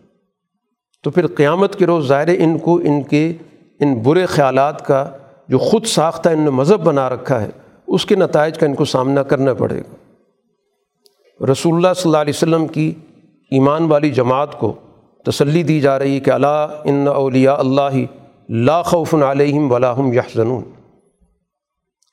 تو 1.04 1.10
پھر 1.10 1.26
قیامت 1.26 1.78
کے 1.78 1.86
روز 1.86 2.06
ظاہر 2.06 2.28
ان 2.28 2.58
کو 2.58 2.76
ان 2.76 3.02
کے، 3.02 3.32
ان 3.80 3.94
برے 4.02 4.26
خیالات 4.26 4.86
کا 4.86 5.10
جو 5.48 5.58
خود 5.58 5.86
ساختہ 5.86 6.28
ان 6.28 6.40
نے 6.40 6.50
مذہب 6.50 6.80
بنا 6.80 7.08
رکھا 7.08 7.42
ہے، 7.42 7.48
اس 7.86 8.06
کے 8.06 8.14
نتائج 8.14 8.58
کا 8.58 8.66
ان 8.66 8.74
کو 8.74 8.84
سامنا 8.84 9.22
کرنا 9.22 9.54
پڑے 9.54 9.78
گا۔ 9.78 9.94
رسول 11.52 11.74
اللہ 11.74 11.94
صلی 11.96 12.08
اللہ 12.08 12.16
علیہ 12.16 12.32
وسلم 12.36 12.66
کی 12.66 12.94
ایمان 13.50 13.84
والی 13.84 14.10
جماعت 14.10 14.58
کو 14.58 14.72
تسلی 15.24 15.62
دی 15.62 15.80
جا 15.80 15.98
رہی 15.98 16.14
ہے 16.14 16.20
کہ 16.20 16.30
اللہ 16.30 16.80
ان 16.84 17.08
اولیاء 17.08 17.54
اللہ 17.54 17.96
لا 18.48 18.82
خوف 18.82 19.14
علیہم 19.14 19.72
ولاحم 19.72 20.12
یحزنون۔ 20.12 20.62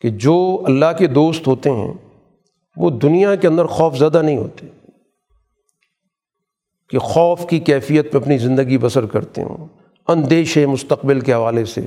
کہ 0.01 0.09
جو 0.09 0.61
اللہ 0.65 0.85
کے 0.97 1.07
دوست 1.07 1.47
ہوتے 1.47 1.69
ہیں، 1.69 1.93
وہ 2.77 2.89
دنیا 2.89 3.35
کے 3.35 3.47
اندر 3.47 3.65
خوف 3.65 3.97
زدہ 3.97 4.21
نہیں 4.21 4.37
ہوتے۔ 4.37 4.67
کہ 6.89 6.99
خوف 6.99 7.45
کی 7.47 7.59
کیفیت 7.59 8.13
میں 8.13 8.21
اپنی 8.21 8.37
زندگی 8.37 8.77
بسر 8.77 9.05
کرتے 9.05 9.43
ہوں۔ 9.43 9.67
اندیش 10.07 10.57
مستقبل 10.57 11.19
کے 11.19 11.33
حوالے 11.33 11.65
سے، 11.65 11.81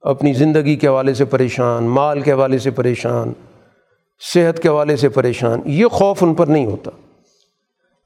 اپنی 0.00 0.32
زندگی 0.32 0.76
کے 0.76 0.88
حوالے 0.88 1.14
سے 1.14 1.24
پریشان، 1.24 1.84
مال 1.84 2.20
کے 2.20 2.32
حوالے 2.32 2.58
سے 2.58 2.70
پریشان، 2.70 3.32
صحت 4.34 4.62
کے 4.62 4.68
حوالے 4.68 4.96
سے 4.96 5.08
پریشان، 5.08 5.60
یہ 5.64 5.86
خوف 5.86 6.22
ان 6.22 6.34
پر 6.34 6.46
نہیں 6.46 6.66
ہوتا۔ 6.66 6.90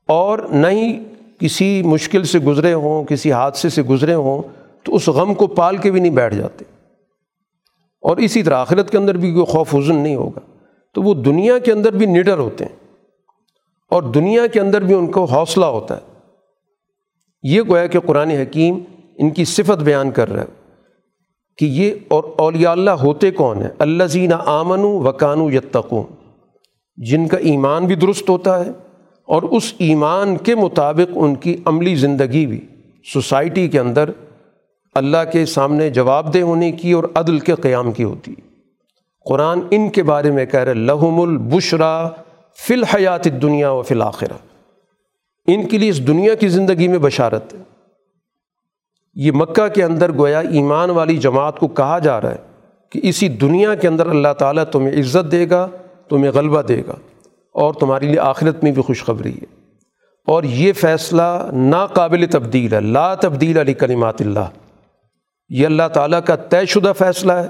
اور 0.09 0.39
نہ 0.39 0.67
ہی 0.67 1.05
کسی 1.41 1.83
mشکل 1.83 2.25
سے 2.25 2.39
گزرے 2.39 2.73
ہوں، 2.73 3.05
کسی 3.05 3.33
حادثے 3.33 3.69
سے 3.69 3.83
گزرے 3.83 4.15
ہوں، 4.15 4.43
تو 4.83 4.95
اس 4.95 5.09
غم 5.09 5.35
کو 5.35 5.47
پال 5.47 5.77
کے 5.77 5.91
بھی 5.91 6.01
نہیں 6.01 6.13
بیٹھ 6.13 6.35
جاتے۔ 6.35 6.65
اور 8.03 8.17
اسی 8.17 8.43
طرح 8.43 8.57
آخرت 8.57 8.91
کے 8.91 8.99
اندر 8.99 9.17
بھی 9.17 9.33
کوئی 9.33 9.47
خوف 9.47 9.75
حزن 9.75 9.97
نہیں 9.97 10.17
ہوگا۔ 10.17 10.41
تو 10.95 11.03
وہ 11.03 11.15
دنیا 11.15 11.59
کے 11.59 11.73
اندر 11.73 11.93
بھی 11.93 12.07
نڈر 12.07 12.39
ہوتے 12.39 12.65
ہیں۔ 12.65 12.77
اور 13.91 14.03
دنیا 14.03 14.47
کے 14.47 14.61
اندر 14.61 14.83
بھی 14.83 14.95
ان 14.95 15.07
کو 15.07 15.25
حوصلہ 15.25 15.65
ہوتا 15.65 15.97
ہے۔ 15.97 16.01
یہ 17.43 17.63
گویا 17.69 17.87
کہ 17.87 18.01
قرآن 18.01 18.31
حکیم 18.31 18.79
ان 19.19 19.31
کی 19.31 19.45
صفت 19.45 19.83
بیان 19.83 20.11
کر 20.11 20.33
رہا 20.33 20.43
ہے 20.43 20.77
کہ 21.59 21.65
یہ 21.65 21.95
اور 22.09 22.25
اولیاء 22.39 22.71
اللہ 22.71 22.91
ہوتے 22.91 23.31
کون 23.31 23.63
ہیں؟ 23.63 23.69
اللہ 23.79 24.05
زینہ 24.05 24.35
آمن 24.47 24.79
و 24.79 25.11
قانو 25.11 25.51
یتقون۔ 25.51 26.03
جن 26.97 27.29
کا 27.29 27.37
ایمان 27.37 27.87
بھی 27.87 27.95
درست 27.95 28.31
ہوتا 28.31 28.67
ہے 28.67 28.71
اور 29.33 29.43
اس 29.43 29.75
ایمان 29.79 30.37
کے 30.37 30.55
مطابق 30.55 31.13
ان 31.15 31.35
کی 31.35 31.57
عملی 31.65 31.95
زندگی 31.95 32.47
بھی۔ 32.47 32.61
سوسائٹی 33.13 33.69
کے 33.69 33.79
اندر 33.79 34.11
اللہ 34.95 35.31
کے 35.33 35.47
سامنے 35.47 35.91
جواب 35.91 36.35
دہ 36.35 36.39
ہونے 36.39 36.73
کی 36.73 36.93
اور 36.93 37.05
عدل 37.15 37.39
کے 37.39 37.55
قیام 37.55 37.93
کی 37.93 38.05
ہوتی۔ 38.05 38.33
ہے 38.33 38.49
قرآن 39.29 39.61
ان 39.71 39.91
کے 39.91 40.03
بارے 40.03 40.31
میں 40.31 40.47
کہہ 40.47 40.61
رہے 40.61 40.75
لہم 40.75 41.21
البشرا 41.21 42.09
فی 42.59 42.75
الحیات 42.75 43.25
دنیا 43.25 43.71
و 43.71 43.83
فی 43.83 43.95
الآخرہ 43.95 44.39
ان 45.47 45.69
کے 45.69 45.79
لیے 45.79 45.91
اس 45.91 46.07
دنیا 46.07 46.35
کی 46.35 46.49
زندگی 46.49 46.89
میں 46.89 46.99
بشارت 46.99 47.55
ہے۔ 47.55 47.59
یہ 49.15 49.33
مکہ 49.33 49.69
کے 49.69 49.85
اندر 49.85 50.13
گویا 50.13 50.39
ایمان 50.39 50.91
والی 50.91 51.17
جماعت 51.17 51.59
کو 51.59 51.69
کہا 51.69 51.99
جا 51.99 52.21
رہا 52.21 52.31
ہے 52.31 52.37
کہ 52.91 53.01
اسی 53.03 53.29
دنیا 53.29 53.75
کے 53.75 53.89
اندر 53.89 54.07
اللہ 54.07 54.33
تعالیٰ 54.39 54.65
تمہیں 54.65 55.01
عزت 55.01 55.33
دے 55.33 55.51
گا، 55.51 55.69
تمہیں 56.09 56.33
غلبہ 56.33 56.63
دے 56.63 56.83
گا۔ 56.89 56.95
اور 57.53 57.75
تمہارے 57.75 58.07
لیے 58.07 58.19
آخرت 58.19 58.65
میں 58.65 58.73
بھی 58.73 58.83
خوشخبری 58.83 59.33
ہے۔ 59.33 59.63
اور 60.27 60.43
یہ 60.43 60.73
فیصلہ 60.73 61.51
ناقابل 61.53 62.27
تبدیل 62.31 62.75
ہے۔ 62.75 62.81
لا 62.81 63.15
تبدیل 63.15 63.59
علی 63.59 63.75
کلمات 63.75 64.21
اللہ۔ 64.21 64.73
یہ 65.49 65.67
اللہ 65.67 65.89
تعالیٰ 65.95 66.21
کا 66.25 66.37
طے 66.37 66.67
شدہ 66.67 66.93
فیصلہ 66.99 67.33
ہے۔ 67.33 67.49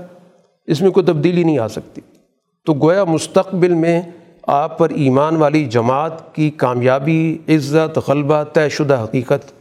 اس 0.67 0.81
میں 0.81 0.91
کوئی 0.91 1.07
تبدیلی 1.07 1.45
نہیں 1.45 1.59
آ 1.59 1.69
سکتی۔ 1.69 2.01
تو 2.65 2.75
گویا 2.75 3.05
مستقبل 3.05 3.75
میں 3.75 4.03
آپ 4.43 4.79
پر 4.79 4.91
ایمان 4.91 5.37
والی 5.37 5.65
جماعت 5.65 6.35
کی 6.35 6.51
کامیابی، 6.51 7.39
عزت، 7.49 7.99
غلبہ، 8.09 8.43
طے 8.43 8.69
شدہ 8.69 9.05
حقیقت۔ 9.05 9.53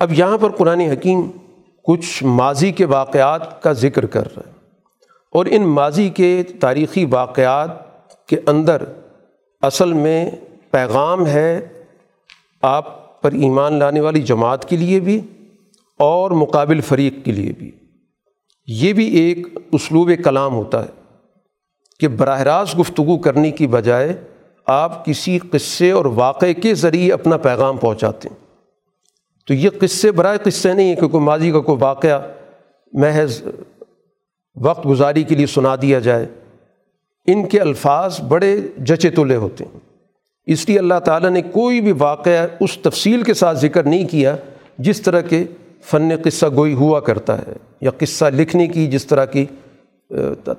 اب 0.00 0.12
یہاں 0.12 0.38
پر 0.38 0.50
قرآن 0.50 0.80
حکیم 0.80 1.30
کچھ 1.84 2.24
ماضی 2.24 2.72
کے 2.72 2.84
واقعات 2.84 3.62
کا 3.62 3.72
ذکر 3.72 4.06
کر 4.06 4.36
رہا 4.36 4.42
ہے 4.46 4.57
اور 5.38 5.46
ان 5.50 5.62
ماضی 5.62 6.08
کے 6.08 6.42
تاریخی 6.60 7.04
واقعات 7.04 7.70
کے 8.26 8.36
اندر 8.46 8.82
اصل 9.60 9.92
میں 9.92 10.30
پیغام 10.70 11.26
ہے 11.26 11.68
آپ 12.62 13.22
پر 13.22 13.32
ایمان 13.32 13.78
لانے 13.78 14.00
والی 14.00 14.22
جماعت 14.22 14.68
کے 14.68 14.76
لیے 14.76 15.00
بھی 15.00 15.20
اور 15.98 16.30
مقابل 16.30 16.80
فریق 16.80 17.24
کے 17.24 17.32
لیے 17.32 17.52
بھی۔ 17.58 17.70
یہ 18.66 18.92
بھی 18.92 19.06
ایک 19.06 19.46
اسلوب 19.72 20.10
کلام 20.24 20.54
ہوتا 20.54 20.82
ہے 20.82 20.88
کہ 22.00 22.08
براہ 22.08 22.40
راست 22.40 22.78
گفتگو 22.78 23.18
کرنے 23.18 23.50
کی 23.50 23.66
بجائے 23.66 24.12
آپ 24.66 25.04
کسی 25.04 25.38
قصے 25.38 25.90
اور 25.90 26.04
واقعے 26.04 26.54
کے 26.54 26.74
ذریعے 26.74 27.12
اپنا 27.12 27.36
پیغام 27.36 27.76
پہنچاتے 27.76 28.28
ہیں۔ 28.28 28.36
تو 29.46 29.54
یہ 29.54 29.70
قصے 29.80 30.12
برائے 30.12 30.38
قصے 30.42 30.74
نہیں 30.74 30.88
ہیں 30.88 30.96
کہ 30.96 31.08
کوئی 31.08 31.24
ماضی 31.24 31.50
کا 31.50 31.60
کوئی 31.60 31.78
واقعہ 31.80 32.28
محض 32.92 33.42
وقت 34.60 34.86
گزاری 34.86 35.22
کے 35.22 35.34
لیے 35.34 35.46
سنا 35.46 35.74
دیا 35.82 35.98
جائے، 35.98 36.26
ان 37.26 37.46
کے 37.48 37.60
الفاظ 37.60 38.20
بڑے 38.20 38.60
جچے 38.78 39.10
تلے 39.10 39.36
ہوتے 39.36 39.64
ہیں۔ 39.64 39.78
اس 40.46 40.68
لیے 40.68 40.78
اللہ 40.78 40.98
تعالیٰ 41.04 41.30
نے 41.30 41.42
کوئی 41.42 41.80
بھی 41.80 41.92
واقعہ 41.92 42.46
اس 42.60 42.78
تفصیل 42.78 43.22
کے 43.22 43.34
ساتھ 43.34 43.58
ذکر 43.58 43.82
نہیں 43.82 44.06
کیا 44.08 44.36
جس 44.78 45.00
طرح 45.02 45.20
کے 45.20 45.44
فن 45.82 46.08
قصہ 46.24 46.46
گوئی 46.54 46.74
ہوا 46.74 47.00
کرتا 47.00 47.38
ہے 47.38 47.52
یا 47.80 47.90
قصہ 47.98 48.24
لکھنے 48.24 48.66
کی 48.66 48.86
جس 48.86 49.06
طرح 49.06 49.24
کی 49.24 49.46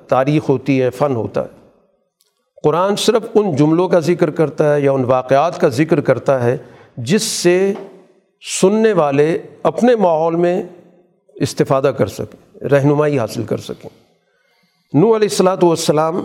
تاریخ 0.08 0.48
ہوتی 0.48 0.82
ہے، 0.82 0.90
فن 0.90 1.16
ہوتا 1.16 1.40
ہے۔ 1.40 1.58
قرآن 2.62 2.96
صرف 2.96 3.22
ان 3.34 3.56
جملوں 3.56 3.88
کا 3.88 3.98
ذکر 3.98 4.30
کرتا 4.30 4.74
ہے 4.74 4.80
یا 4.80 4.92
ان 4.92 5.04
واقعات 5.04 5.60
کا 5.60 5.68
ذکر 5.68 6.00
کرتا 6.00 6.42
ہے 6.44 6.56
جس 6.96 7.22
سے 7.22 7.72
سننے 8.60 8.92
والے 8.92 9.38
اپنے 9.62 9.96
ماحول 9.96 10.36
میں 10.36 10.62
استفادہ 11.34 11.92
کر 11.98 12.06
سکیں۔ 12.06 12.49
رہنمائی 12.60 13.18
حاصل 13.18 13.42
کر 13.42 13.56
سکیں۔ 13.56 13.90
نو 14.94 15.06
علیہ 15.06 15.28
السلاۃ 15.30 15.56
والسلام 15.62 16.22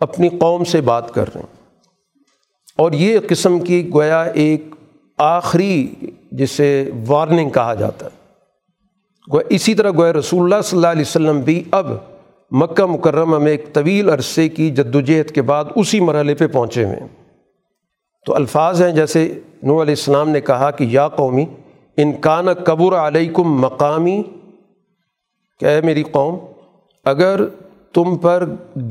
اپنی 0.00 0.28
قوم 0.28 0.64
سے 0.64 0.80
بات 0.80 1.14
کر 1.14 1.34
رہے 1.34 1.40
ہیں۔ 1.40 1.56
اور 2.76 2.92
یہ 2.92 3.18
قسم 3.28 3.60
کی 3.60 3.90
گویا 3.94 4.22
ایک 4.22 4.74
آخری 5.18 5.94
جسے 6.32 6.90
وارننگ 7.06 7.50
کہا 7.50 7.74
جاتا 7.74 8.06
ہے۔ 8.06 8.10
گویا 9.32 9.46
اسی 9.50 9.74
طرح 9.74 9.90
گویا 9.90 10.12
رسول 10.12 10.42
اللہ 10.42 10.62
صلی 10.62 10.78
اللہ 10.78 10.86
علیہ 10.86 11.02
وسلم 11.02 11.40
بھی 11.40 11.64
اب 11.70 11.86
مکہ 12.50 12.86
مکرمہ 12.86 13.38
میں 13.38 13.52
ایک 13.52 13.72
طویل 13.72 14.10
عرصے 14.10 14.48
کی 14.48 14.70
جد 14.70 14.94
وجہد 14.94 15.30
کے 15.30 15.42
بعد 15.42 15.64
اسی 15.76 16.00
مرحلے 16.00 16.34
پہ 16.34 16.46
پہنچے 16.46 16.84
ہوئے 16.84 16.96
ہیں۔ 16.96 17.08
تو 18.26 18.34
الفاظ 18.34 18.82
ہیں 18.82 18.92
جیسے 18.92 19.40
نو 19.62 19.82
علیہ 19.82 19.92
السلام 19.92 20.28
نے 20.28 20.40
کہا 20.40 20.70
کہ 20.70 20.84
یا 20.84 21.08
قومی 21.08 21.44
انکان 21.96 22.54
قبر 22.54 22.96
علیکم 22.96 23.60
مقامی 23.60 24.22
کیا 25.58 25.70
ہے 25.70 25.80
میری 25.80 26.02
قوم، 26.02 26.38
اگر 27.04 27.40
تم 27.92 28.16
پر 28.16 28.44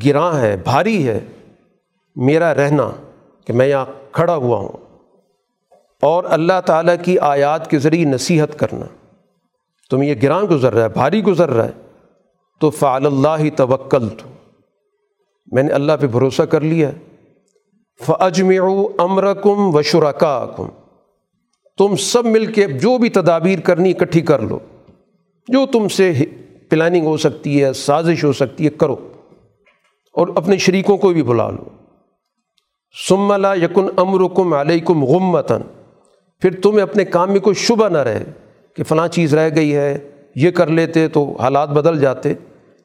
گراں 0.06 0.42
ہے، 0.42 0.58
بھاری 0.58 1.08
ہے، 1.08 1.20
میرا 2.16 2.56
رہنا 2.56 2.92
کہ 3.48 3.54
میں 3.54 3.68
یہاں 3.68 3.86
کھڑا 4.12 4.36
ہوا 4.36 4.58
ہوں۔ 4.58 4.98
اور 6.02 6.24
اللہ 6.28 6.62
تعالیٰ 6.66 6.96
کی 7.04 7.20
آیات 7.20 7.70
کے 7.70 7.80
ذریعے 7.80 8.06
نصیحت 8.06 8.60
کرنا۔ 8.60 8.86
تم 9.90 10.04
یہ 10.04 10.16
گراں 10.24 10.42
گزر 10.42 10.74
رہا 10.74 10.84
ہے، 10.84 10.90
بھاری 10.90 11.24
گزر 11.24 11.50
رہا 11.50 11.66
ہے۔ 11.66 11.72
تو 12.60 12.70
فعل 12.70 13.06
اللہ 13.06 13.36
ہی 13.40 13.50
توکل 13.50 14.10
تو 14.10 14.30
میں 15.52 15.64
نے 15.64 15.74
اللہ 15.74 15.92
پہ 16.02 16.08
بھروسہ 16.08 16.42
کر 16.42 16.62
لیا۔ 16.62 16.92
فجم 18.08 18.50
امرکم 19.00 19.76
و 19.76 19.82
شرکا 19.82 20.46
کم 20.56 20.68
تم 21.78 21.96
سب 21.96 22.26
مل 22.26 22.46
کے 22.46 22.68
جو 22.68 22.98
بھی 22.98 23.10
تدابیر 23.10 23.60
کرنی، 23.60 23.90
اکٹھی 23.90 24.22
کر 24.22 24.40
لو۔ 24.40 24.60
جو 25.48 25.66
تم 25.66 25.88
سے 25.88 26.14
پلاننگ 26.70 27.06
ہو 27.06 27.18
سکتی 27.18 27.64
ہے، 27.64 27.74
سازش 27.74 28.24
ہو 28.24 28.34
سکتی 28.34 28.66
ہے، 28.66 28.70
کرو۔ 28.70 28.96
اور 30.14 30.28
اپنے 30.36 30.58
شریکوں 30.58 30.98
کو 30.98 31.10
بھی 31.10 31.24
بلا 31.24 31.50
لو۔ 31.50 31.64
سم 33.10 33.34
لا 33.34 33.54
یکن 33.54 33.86
امرکم 33.98 34.54
علیکم 34.54 35.04
غمتاً۔ 35.04 35.62
پھر 36.40 36.62
تمہیں 36.62 36.82
اپنے 36.82 37.06
کام 37.06 37.32
میں 37.32 37.40
کوئی 37.40 37.54
شبہ 37.54 37.90
نہ 37.90 37.98
رہے 37.98 38.24
کہ 38.76 38.84
فلاں 38.84 39.08
چیز 39.08 39.34
رہ 39.34 39.50
گئی 39.56 39.76
ہے، 39.76 39.98
یہ 40.36 40.52
کر 40.52 40.68
لیتے 40.68 41.08
تو 41.08 41.36
حالات 41.36 41.70
بدل 41.70 42.00
جاتے۔ 42.00 42.34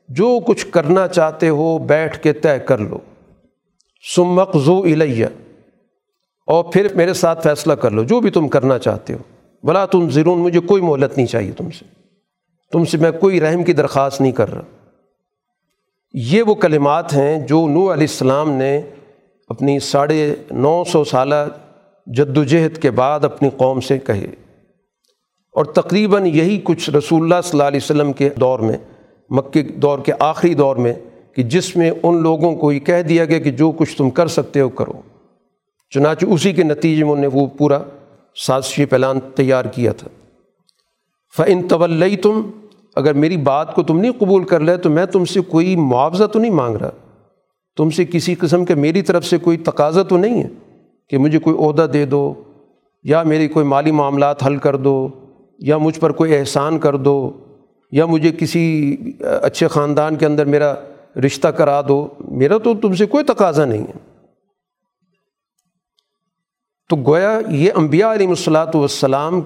جو 0.08 0.38
کچھ 0.46 0.66
کرنا 0.66 1.08
چاہتے 1.08 1.48
ہو، 1.48 1.78
بیٹھ 1.78 2.22
کے 2.22 2.32
طے 2.32 2.58
کر 2.58 2.78
لو۔ 2.78 2.98
سمق 4.16 4.56
زو 4.56 4.82
الیہ۔ 4.82 5.26
اور 6.46 6.64
پھر 6.64 6.94
میرے 6.94 7.14
ساتھ 7.14 7.42
فیصلہ 7.42 7.72
کر 7.72 7.90
لو، 7.90 8.02
جو 8.04 8.20
بھی 8.20 8.30
تم 8.30 8.48
کرنا 8.48 8.78
چاہتے 8.78 9.12
ہو۔ 9.12 9.18
بلا 9.62 9.86
تم 9.86 10.10
ضرور 10.10 10.36
مجھے 10.36 10.60
کوئی 10.60 10.82
مہلت 10.82 11.16
نہیں 11.16 11.26
چاہیے 11.26 11.52
تم 11.52 11.70
سے۔ 11.70 11.99
تم 12.72 12.84
سے 12.84 12.98
میں 12.98 13.10
کوئی 13.12 13.40
رحم 13.40 13.64
کی 13.64 13.72
درخواست 13.72 14.20
نہیں 14.20 14.32
کر 14.32 14.54
رہا۔ 14.54 14.62
یہ 16.12 16.42
وہ 16.42 16.54
کلمات 16.54 17.12
ہیں 17.12 17.46
جو 17.46 17.66
نو 17.68 17.80
علیہ 17.80 17.90
السلام 17.92 18.50
نے 18.50 18.80
اپنی 19.48 19.78
ساڑھے 19.78 20.34
نو 20.50 20.84
سو 20.84 21.04
سالہ 21.04 21.34
جد 22.06 22.36
و 22.36 22.44
جہد 22.44 22.78
کے 22.78 22.90
بعد 22.90 23.24
اپنی 23.24 23.50
قوم 23.56 23.80
سے 23.80 23.98
کہے۔ 23.98 24.26
اور 25.52 25.64
تقریباً 25.64 26.26
یہی 26.26 26.60
کچھ 26.64 26.90
رسول 26.90 27.22
اللہ 27.22 27.34
صلی 27.44 27.50
اللہ 27.52 27.68
علیہ 27.68 27.80
وسلم 27.82 28.12
کے 28.12 28.28
دور 28.28 28.58
میں، 28.58 28.76
مکے 29.30 29.62
دور 29.62 29.98
کے 29.98 30.12
آخری 30.18 30.54
دور 30.54 30.76
میں، 30.76 30.94
کہ 31.34 31.42
جس 31.42 31.76
میں 31.76 31.90
ان 32.02 32.22
لوگوں 32.22 32.56
کو 32.56 32.72
یہ 32.72 32.80
کہہ 32.80 33.02
دیا 33.02 33.24
گیا 33.24 33.38
کہ 33.38 33.50
جو 33.50 33.70
کچھ 33.70 33.96
تم 33.96 34.10
کر 34.10 34.26
سکتے 34.26 34.60
ہو 34.60 34.68
کرو۔ 34.68 34.92
چنانچہ 35.90 36.26
اسی 36.26 36.52
کے 36.52 36.62
نتیجے 36.62 37.04
میں 37.04 37.12
انہیں 37.12 37.30
وہ 37.32 37.46
پورا 37.46 37.78
سازشی 38.46 38.84
پلان 38.84 39.20
تیار 39.34 39.64
کیا 39.64 39.92
تھا۔ 39.92 40.08
فن 41.36 41.68
طول 41.68 42.16
تم 42.22 42.50
اگر 42.96 43.12
میری 43.12 43.36
بات 43.36 43.74
کو 43.74 43.82
تم 43.82 44.00
نہیں 44.00 44.12
قبول 44.18 44.44
کر 44.44 44.60
لے 44.60 44.76
تو 44.76 44.90
میں 44.90 45.06
تم 45.06 45.24
سے 45.24 45.40
کوئی 45.40 45.76
معاوضہ 45.76 46.24
تو 46.24 46.38
نہیں 46.38 46.50
مانگ 46.50 46.76
رہا۔ 46.76 46.90
تم 47.76 47.90
سے 47.90 48.04
کسی 48.04 48.34
قسم 48.34 48.64
کے 48.64 48.74
میری 48.74 49.02
طرف 49.02 49.24
سے 49.24 49.38
کوئی 49.38 49.56
تقاضا 49.56 50.02
تو 50.02 50.16
نہیں 50.16 50.42
ہے 50.42 50.48
کہ 51.08 51.18
مجھے 51.18 51.38
کوئی 51.38 51.56
عہدہ 51.56 51.86
دے 51.92 52.04
دو 52.04 52.34
یا 53.02 53.22
میری 53.22 53.48
کوئی 53.48 53.66
مالی 53.66 53.90
معاملات 53.90 54.46
حل 54.46 54.56
کر 54.56 54.76
دو 54.76 55.08
یا 55.58 55.78
مجھ 55.78 56.00
پر 56.00 56.12
کوئی 56.12 56.36
احسان 56.36 56.78
کر 56.78 56.96
دو 56.96 57.30
یا 57.92 58.06
مجھے 58.06 58.32
کسی 58.38 58.96
اچھے 59.42 59.68
خاندان 59.68 60.16
کے 60.16 60.26
اندر 60.26 60.44
میرا 60.44 60.74
رشتہ 61.26 61.48
کرا 61.48 61.80
دو۔ 61.88 62.08
میرا 62.28 62.58
تو 62.58 62.74
تم 62.74 62.94
سے 62.94 63.06
کوئی 63.06 63.24
تقاضا 63.24 63.64
نہیں 63.64 63.82
ہے۔ 63.82 63.98
تو 66.88 66.96
گویا 66.96 67.40
یہ 67.48 67.70
انبیاء 67.74 68.12
علیہ 68.12 68.28
الصلاۃ 68.28 68.74
والسلام 68.74 69.40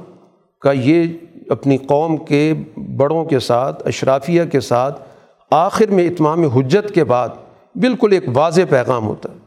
کا 0.64 0.72
یہ 0.72 1.06
اپنی 1.48 1.76
قوم 1.76 2.16
کے 2.16 2.54
بڑوں 2.96 3.24
کے 3.24 3.38
ساتھ، 3.38 3.86
اشرافیہ 3.86 4.44
کے 4.44 4.60
ساتھ 4.60 5.02
آخر 5.50 5.86
میں 5.86 6.10
اتمام 6.10 6.44
حجت 6.44 6.94
کے 6.94 7.04
بعد 7.04 7.28
بالکل 7.74 8.12
ایک 8.12 8.24
واضح 8.34 8.60
پیغام 8.70 9.06
ہوتا۔ 9.06 9.32
ہے 9.32 9.38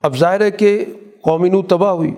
اب 0.00 0.16
ظاہر 0.16 0.40
ہے 0.40 0.50
کہ 0.50 0.84
قومینو 1.20 1.62
تباہ 1.62 1.90
ہوئی۔ 1.90 2.14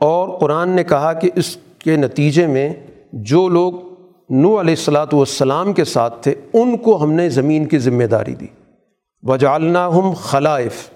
اور 0.00 0.38
قرآن 0.38 0.68
نے 0.68 0.84
کہا 0.84 1.12
کہ 1.12 1.30
اس 1.34 1.56
کے 1.78 1.96
نتیجے 1.96 2.46
میں 2.46 2.74
جو 3.12 3.48
لوگ 3.48 3.72
نو 4.30 4.60
علیہ 4.60 4.74
السلاۃ 4.74 5.06
والسلام 5.12 5.72
کے 5.72 5.84
ساتھ 5.84 6.22
تھے، 6.22 6.34
ان 6.52 6.76
کو 6.76 7.02
ہم 7.02 7.12
نے 7.12 7.28
زمین 7.28 7.66
کی 7.66 7.78
ذمہ 7.78 8.04
داری 8.04 8.34
دی۔ 8.34 8.46
وجالنا 9.22 9.88
ہم 9.88 10.12
خلائف۔ 10.12 10.93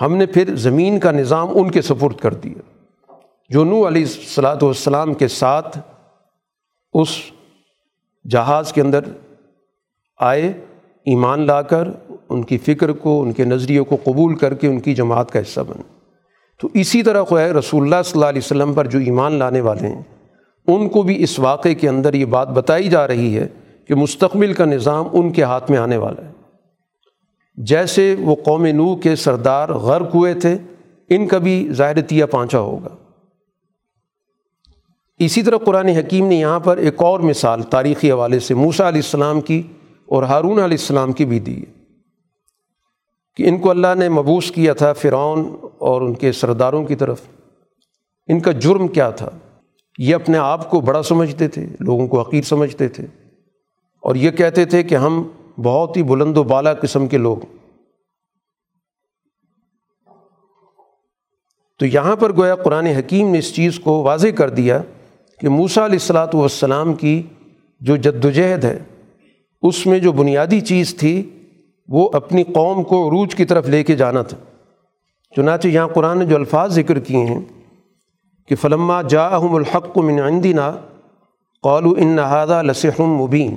ہم 0.00 0.16
نے 0.16 0.26
پھر 0.26 0.56
زمین 0.56 0.98
کا 0.98 1.10
نظام 1.10 1.48
ان 1.54 1.70
کے 1.70 1.82
سپرد 1.82 2.16
کر 2.16 2.34
دیا۔ 2.34 2.62
جو 3.48 3.64
نو 3.64 3.88
علیہ 3.88 4.02
السلاۃ 4.02 4.62
والسلام 4.62 5.14
کے 5.14 5.28
ساتھ 5.28 5.78
اس 6.92 7.08
جہاز 8.30 8.72
کے 8.72 8.80
اندر 8.80 9.00
آئے، 10.20 10.52
ایمان 11.06 11.40
لا 11.40 11.62
کر، 11.62 11.88
ان 12.28 12.42
کی 12.42 12.58
فکر 12.58 12.92
کو، 12.92 13.22
ان 13.22 13.32
کے 13.32 13.44
نظریے 13.44 13.80
کو 13.80 13.96
قبول 14.04 14.34
کر 14.34 14.54
کے 14.54 14.66
ان 14.66 14.80
کی 14.80 14.94
جماعت 14.94 15.30
کا 15.30 15.40
حصہ 15.40 15.60
بنے۔ 15.60 15.82
تو 16.60 16.68
اسی 16.74 17.02
طرح 17.02 17.22
کو 17.22 17.38
ہے، 17.38 17.50
رسول 17.50 17.82
اللہ 17.82 18.02
صلی 18.04 18.12
اللہ 18.14 18.28
علیہ 18.28 18.42
وسلم 18.44 18.74
پر 18.74 18.86
جو 18.86 18.98
ایمان 18.98 19.32
لانے 19.32 19.60
والے 19.60 19.86
ہیں، 19.86 20.02
ان 20.66 20.88
کو 20.88 21.02
بھی 21.02 21.22
اس 21.22 21.38
واقعے 21.38 21.74
کے 21.74 21.88
اندر 21.88 22.14
یہ 22.14 22.24
بات 22.24 22.48
بتائی 22.48 22.88
جا 22.88 23.06
رہی 23.06 23.38
ہے 23.38 23.48
کہ 23.88 23.94
مستقبل 23.94 24.52
کا 24.52 24.64
نظام 24.64 25.06
ان 25.12 25.32
کے 25.32 25.42
ہاتھ 25.42 25.70
میں 25.70 25.78
آنے 25.78 25.96
والا 25.96 26.24
ہے۔ 26.24 26.33
جیسے 27.56 28.16
وہ 28.18 28.34
قوم 28.34 28.66
نو 28.66 28.96
کے 28.96 29.16
سردار 29.16 29.68
غرق 29.68 30.14
ہوئے 30.14 30.34
تھے، 30.34 30.58
ان 31.08 31.28
کا 31.28 31.38
بھی 31.38 31.68
ظاہرتیہ 31.72 32.24
پانچا 32.24 32.58
ہوگا۔ 32.58 32.96
اسی 35.18 35.42
طرح 35.42 35.56
قرآن 35.56 35.88
حکیم 35.88 36.26
نے 36.26 36.34
یہاں 36.34 36.60
پر 36.60 36.76
ایک 36.76 37.02
اور 37.02 37.20
مثال 37.20 37.62
تاریخی 37.62 38.12
حوالے 38.12 38.38
سے 38.38 38.54
موسا 38.54 38.88
علیہ 38.88 38.98
السلام 38.98 39.40
کی 39.40 39.62
اور 40.06 40.22
ہارون 40.22 40.52
علیہ 40.52 40.62
السلام 40.62 41.12
کی 41.12 41.24
بھی 41.24 41.38
دی 41.38 41.58
ہے 41.58 41.72
کہ 43.36 43.48
ان 43.48 43.58
کو 43.58 43.70
اللہ 43.70 43.94
نے 43.98 44.08
مبوس 44.08 44.50
کیا 44.50 44.72
تھا 44.72 44.92
فرعون 44.92 45.56
اور 45.78 46.02
ان 46.02 46.14
کے 46.14 46.32
سرداروں 46.32 46.84
کی 46.84 46.94
طرف۔ 46.94 47.20
ان 48.28 48.40
کا 48.40 48.52
جرم 48.52 48.88
کیا 48.88 49.10
تھا؟ 49.10 49.30
یہ 49.98 50.14
اپنے 50.14 50.38
آپ 50.38 50.70
کو 50.70 50.80
بڑا 50.80 51.02
سمجھتے 51.02 51.48
تھے، 51.48 51.66
لوگوں 51.80 52.06
کو 52.06 52.20
حقیر 52.20 52.42
سمجھتے 52.42 52.88
تھے 52.88 53.06
اور 54.00 54.14
یہ 54.14 54.30
کہتے 54.30 54.64
تھے 54.64 54.82
کہ 54.82 54.94
ہم 54.94 55.22
بہت 55.58 55.96
ہی 55.96 56.02
بلند 56.02 56.36
و 56.36 56.42
بالا 56.42 56.74
قسم 56.74 57.06
کے 57.06 57.18
لوگ۔ 57.18 57.36
تو 61.78 61.86
یہاں 61.86 62.16
پر 62.16 62.36
گویا 62.36 62.54
قرآن 62.54 62.86
حکیم 62.86 63.30
نے 63.30 63.38
اس 63.38 63.54
چیز 63.54 63.78
کو 63.78 64.02
واضح 64.02 64.28
کر 64.28 64.50
دیا 64.50 64.80
کہ 65.40 65.48
موسا 65.48 65.84
علیہ 65.84 65.94
السلاۃ 65.94 66.34
والسلام 66.34 66.94
کی 66.94 67.22
جو 67.80 67.96
جد 67.96 68.24
وجہد 68.24 68.64
ہے، 68.64 68.78
اس 69.62 69.86
میں 69.86 69.98
جو 69.98 70.12
بنیادی 70.12 70.60
چیز 70.60 70.94
تھی، 70.94 71.30
وہ 71.88 72.10
اپنی 72.12 72.42
قوم 72.42 72.82
کو 72.82 73.08
عروج 73.08 73.34
کی 73.34 73.44
طرف 73.44 73.68
لے 73.68 73.84
کے 73.84 73.96
جانا 73.96 74.22
تھا۔ 74.22 74.36
چنانچہ 75.36 75.68
یہاں 75.68 75.88
قرآن 75.88 76.18
نے 76.18 76.24
جو 76.24 76.36
الفاظ 76.36 76.74
ذکر 76.74 76.98
کیے 76.98 77.24
ہیں 77.24 77.40
کہ 78.48 78.54
فلما 78.54 79.02
جا 79.02 79.26
احم 79.26 79.54
الحق 79.54 79.98
من 79.98 80.20
عندنا 80.20 80.76
قالو 81.62 81.94
ان 81.98 82.06
نہادہ 82.06 82.62
لسحم 82.62 83.06
مبین۔ 83.06 83.56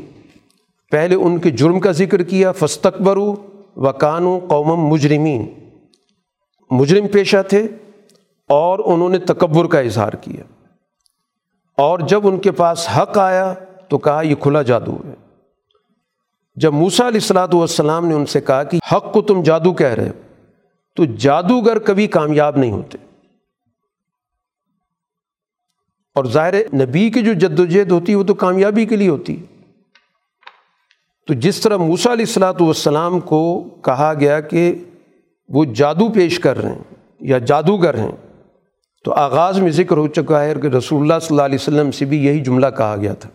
پہلے 0.92 1.16
ان 1.16 1.38
کے 1.38 1.50
جرم 1.50 1.80
کا 1.80 1.92
ذکر 1.92 2.24
کیا 2.24 2.52
فستقبر 2.52 3.18
و 3.18 3.36
کانو 3.92 4.40
قوم 4.48 4.88
مجرمین۔ 4.88 5.54
مجرم 6.72 7.08
پیشہ 7.08 7.38
تھے 7.50 7.68
اور 8.50 8.80
انہوں 8.86 9.10
نے 9.10 9.18
تکبر 9.18 9.68
کا 9.68 9.80
اظہار 9.80 10.14
کیا۔ 10.14 10.66
اور 11.78 12.00
جب 12.00 12.28
ان 12.28 12.40
کے 12.40 12.52
پاس 12.52 12.88
حق 12.98 13.18
آیا 13.18 13.54
تو 13.90 13.98
کہا، 13.98 14.22
یہ 14.22 14.36
کھلا 14.36 14.62
جادو 14.62 14.98
ہے۔ 15.06 15.14
جب 16.56 16.74
موسا 16.74 17.08
علیہ 17.08 17.20
السلاۃ 17.22 17.48
والسلام 17.54 18.08
نے 18.08 18.14
ان 18.14 18.26
سے 18.26 18.42
کہا 18.42 18.64
کہ 18.64 18.80
حق 18.92 19.14
کو 19.14 19.22
تم 19.22 19.44
جادو 19.44 19.74
کہہ 19.74 19.88
رہے 19.88 20.10
ہو، 20.10 20.22
تو 20.96 21.06
جادوگر 21.06 21.80
کبھی 21.80 22.08
کامیاب 22.08 22.58
نہیں 22.58 22.72
ہوتے۔ 22.72 22.98
اور 26.16 26.26
ظاہر 26.26 26.54
نبی 26.74 27.10
کی 27.10 27.22
جو 27.22 27.34
جد 27.34 27.60
وجہد 27.60 27.92
ہوتی 27.92 28.12
ہے، 28.12 28.18
وہ 28.18 28.24
تو 28.24 28.34
کامیابی 28.34 28.86
کے 28.86 28.96
لیے 28.96 29.10
ہوتی۔ 29.10 29.42
ہے 29.42 29.57
تو 31.28 31.34
جس 31.34 31.60
طرح 31.60 31.78
موسا 31.78 32.14
علیہ 32.14 32.26
السلاۃ 32.28 32.62
والسلام 32.62 33.20
کو 33.20 33.64
کہا 33.64 34.14
گیا 34.20 34.40
کہ 34.40 34.76
وہ 35.48 35.66
جادو 35.66 36.10
پیش 36.10 36.40
کر 36.40 36.62
رہے 36.62 36.72
ہیں 36.72 36.84
یا 37.20 37.38
جادوگر 37.38 37.98
ہیں، 37.98 38.12
تو 39.04 39.14
آغاز 39.14 39.60
میں 39.60 39.72
ذکر 39.72 39.98
ہو 39.98 40.08
چکا 40.08 40.44
ہے 40.44 40.54
کہ 40.62 40.68
رسول 40.68 41.02
اللہ 41.02 41.20
صلی 41.22 41.28
اللہ 41.30 41.42
علیہ 41.42 41.58
وسلم 41.62 41.92
سے 41.92 42.06
بھی 42.06 42.26
یہی 42.26 42.40
جملہ 42.40 42.68
کہا 42.78 42.96
گیا 43.02 43.14
تھا۔ 43.14 43.30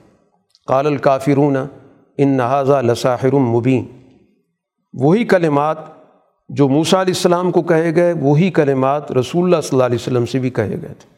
قال 0.66 0.86
الکافرون 0.86 1.56
ان 2.18 2.28
نہذا 2.28 2.80
لساحر 2.80 3.32
مبین۔ 3.32 3.84
وہی 4.92 5.24
کلمات 5.24 5.78
جو 6.48 6.68
موسیٰ 6.68 7.00
علیہ 7.00 7.14
السلام 7.14 7.50
کو 7.50 7.62
کہے 7.62 7.94
گئے، 7.96 8.12
وہی 8.12 8.50
کلمات 8.50 9.12
رسول 9.12 9.44
اللہ 9.44 9.60
صلی 9.60 9.68
اللہ 9.72 9.84
علیہ 9.84 9.98
وسلم 10.00 10.26
سے 10.26 10.38
بھی 10.38 10.50
کہے 10.50 10.80
گئے 10.82 10.94
تھے۔ 10.98 11.10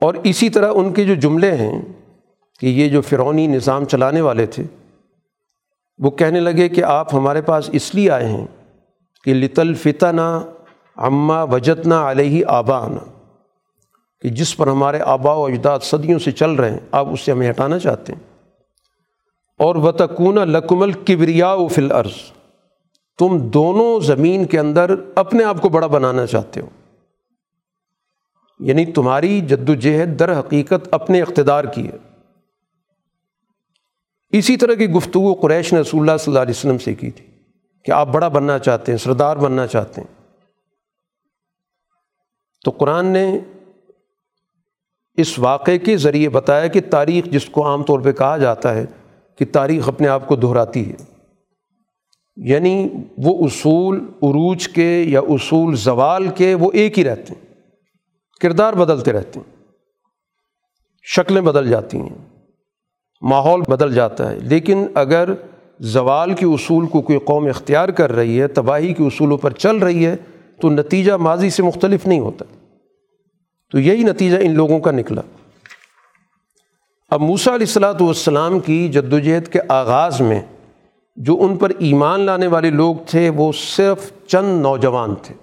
اور 0.00 0.14
اسی 0.24 0.48
طرح 0.48 0.72
ان 0.74 0.92
کے 0.92 1.04
جو 1.04 1.14
جملے 1.14 1.54
ہیں 1.54 1.82
کہ 2.60 2.66
یہ 2.66 2.88
جو 2.88 3.00
فرونی 3.00 3.46
نظام 3.46 3.84
چلانے 3.84 4.20
والے 4.20 4.46
تھے، 4.46 4.62
وہ 5.98 6.10
کہنے 6.10 6.40
لگے 6.40 6.68
کہ 6.68 6.84
آپ 6.84 7.14
ہمارے 7.14 7.42
پاس 7.42 7.70
اس 7.72 7.94
لیے 7.94 8.10
آئے 8.10 8.28
ہیں 8.28 8.46
کہ 9.24 9.34
لطل 9.34 9.74
فتنا 9.74 10.40
اماں 10.96 11.46
وجتنا 11.46 12.10
علیہ 12.10 12.44
آبا 12.48 12.88
کہ 14.20 14.28
جس 14.28 14.56
پر 14.56 14.66
ہمارے 14.66 15.00
آبا 15.00 15.32
و 15.32 15.44
اجداد 15.44 15.78
صدیوں 15.82 16.18
سے 16.18 16.32
چل 16.32 16.50
رہے 16.50 16.70
ہیں، 16.70 16.80
آپ 16.92 17.06
اس 17.08 17.20
سے 17.20 17.32
ہمیں 17.32 17.50
ہٹانا 17.50 17.78
چاہتے 17.78 18.12
ہیں۔ 18.12 18.20
اور 19.58 19.74
وتکون 19.76 20.34
لکمل 20.34 20.92
کبریا 20.92 21.52
و 21.52 21.68
فل 21.68 21.92
عرض 21.92 22.32
تم 23.18 23.38
دونوں 23.38 24.00
زمین 24.00 24.44
کے 24.44 24.58
اندر 24.58 24.94
اپنے 25.14 25.44
آپ 25.44 25.60
کو 25.60 25.68
بڑا 25.68 25.86
بنانا 25.86 26.26
چاہتے 26.26 26.60
ہو۔ 26.60 26.66
یعنی 28.60 28.86
تمہاری 28.86 29.40
جد 29.40 29.68
وجہد 29.68 30.18
در 30.18 30.38
حقیقت 30.38 30.88
اپنے 30.90 31.22
اقتدار 31.22 31.64
کی 31.64 31.88
ہے۔ 31.88 32.05
اسی 34.30 34.56
طرح 34.56 34.74
کی 34.74 34.86
گفتگو 34.86 35.34
قریش 35.34 35.72
نے 35.72 35.80
رسول 35.80 36.00
اللہ 36.00 36.16
صلی 36.16 36.32
اللہ 36.32 36.42
علیہ 36.42 36.50
وسلم 36.50 36.78
سے 36.78 36.94
کی 36.94 37.10
تھی 37.10 37.26
کہ 37.84 37.90
آپ 37.90 38.08
بڑا 38.08 38.28
بننا 38.28 38.58
چاہتے 38.58 38.92
ہیں، 38.92 38.98
سردار 38.98 39.36
بننا 39.36 39.66
چاہتے 39.66 40.00
ہیں۔ 40.00 40.16
تو 42.64 42.70
قرآن 42.70 43.06
نے 43.06 43.38
اس 45.14 45.38
واقعے 45.38 45.78
کے 45.78 45.96
ذریعے 45.96 46.28
بتایا 46.28 46.66
کہ 46.66 46.80
تاریخ 46.90 47.24
جس 47.24 47.44
کو 47.44 47.66
عام 47.66 47.82
طور 47.82 48.00
پہ 48.00 48.12
کہا 48.12 48.36
جاتا 48.36 48.74
ہے 48.74 48.84
کہ 49.38 49.44
تاریخ 49.52 49.88
اپنے 49.88 50.08
آپ 50.08 50.28
کو 50.28 50.36
دہراتی 50.36 50.92
ہے۔ 50.92 50.96
یعنی 52.36 52.88
وہ 53.18 53.46
اصول 53.46 53.96
عروج 54.00 54.68
کے 54.68 55.02
یا 55.02 55.20
اصول 55.20 55.76
زوال 55.76 56.28
کے 56.28 56.54
وہ 56.54 56.70
ایک 56.74 56.98
ہی 56.98 57.04
رہتے 57.04 57.34
ہیں۔ 57.34 57.54
کردار 58.40 58.72
بدلتے 58.72 59.12
رہتے 59.12 59.40
ہیں۔ 59.40 59.56
شکلیں 61.02 61.42
بدل 61.42 61.68
جاتی 61.68 61.98
ہیں۔ 61.98 62.35
ماحول 63.22 63.60
بدل 63.68 63.94
جاتا 63.94 64.30
ہے۔ 64.30 64.38
لیکن 64.40 64.86
اگر 64.94 65.30
زوال 65.80 66.34
کے 66.34 66.46
اصول 66.46 66.86
کو 66.86 67.02
کوئی 67.02 67.18
قوم 67.18 67.46
اختیار 67.46 67.88
کر 67.88 68.12
رہی 68.12 68.40
ہے، 68.40 68.46
تباہی 68.46 68.94
کے 68.94 69.02
اصولوں 69.02 69.38
پر 69.38 69.50
چل 69.50 69.76
رہی 69.76 70.06
ہے، 70.06 70.16
تو 70.60 70.70
نتیجہ 70.70 71.12
ماضی 71.12 71.50
سے 71.50 71.62
مختلف 71.62 72.06
نہیں 72.06 72.20
ہوتا۔ 72.20 72.44
تو 73.70 73.78
یہی 73.78 74.02
نتیجہ 74.02 74.36
ان 74.40 74.54
لوگوں 74.54 74.78
کا 74.78 74.90
نکلا۔ 74.90 75.22
اب 77.08 77.20
موسیٰ 77.20 77.52
علیہ 77.52 77.66
السلاۃ 77.66 78.00
والسلام 78.00 78.60
کی 78.60 78.88
جد 78.88 79.12
وجہد 79.12 79.48
کے 79.48 79.58
آغاز 79.68 80.20
میں 80.20 80.42
جو 81.16 81.38
ان 81.40 81.56
پر 81.56 81.70
ایمان 81.78 82.20
لانے 82.20 82.46
والے 82.46 82.70
لوگ 82.70 82.94
تھے، 83.06 83.28
وہ 83.28 83.52
صرف 83.52 84.26
چند 84.26 84.62
نوجوان 84.62 85.14
تھے۔ 85.22 85.34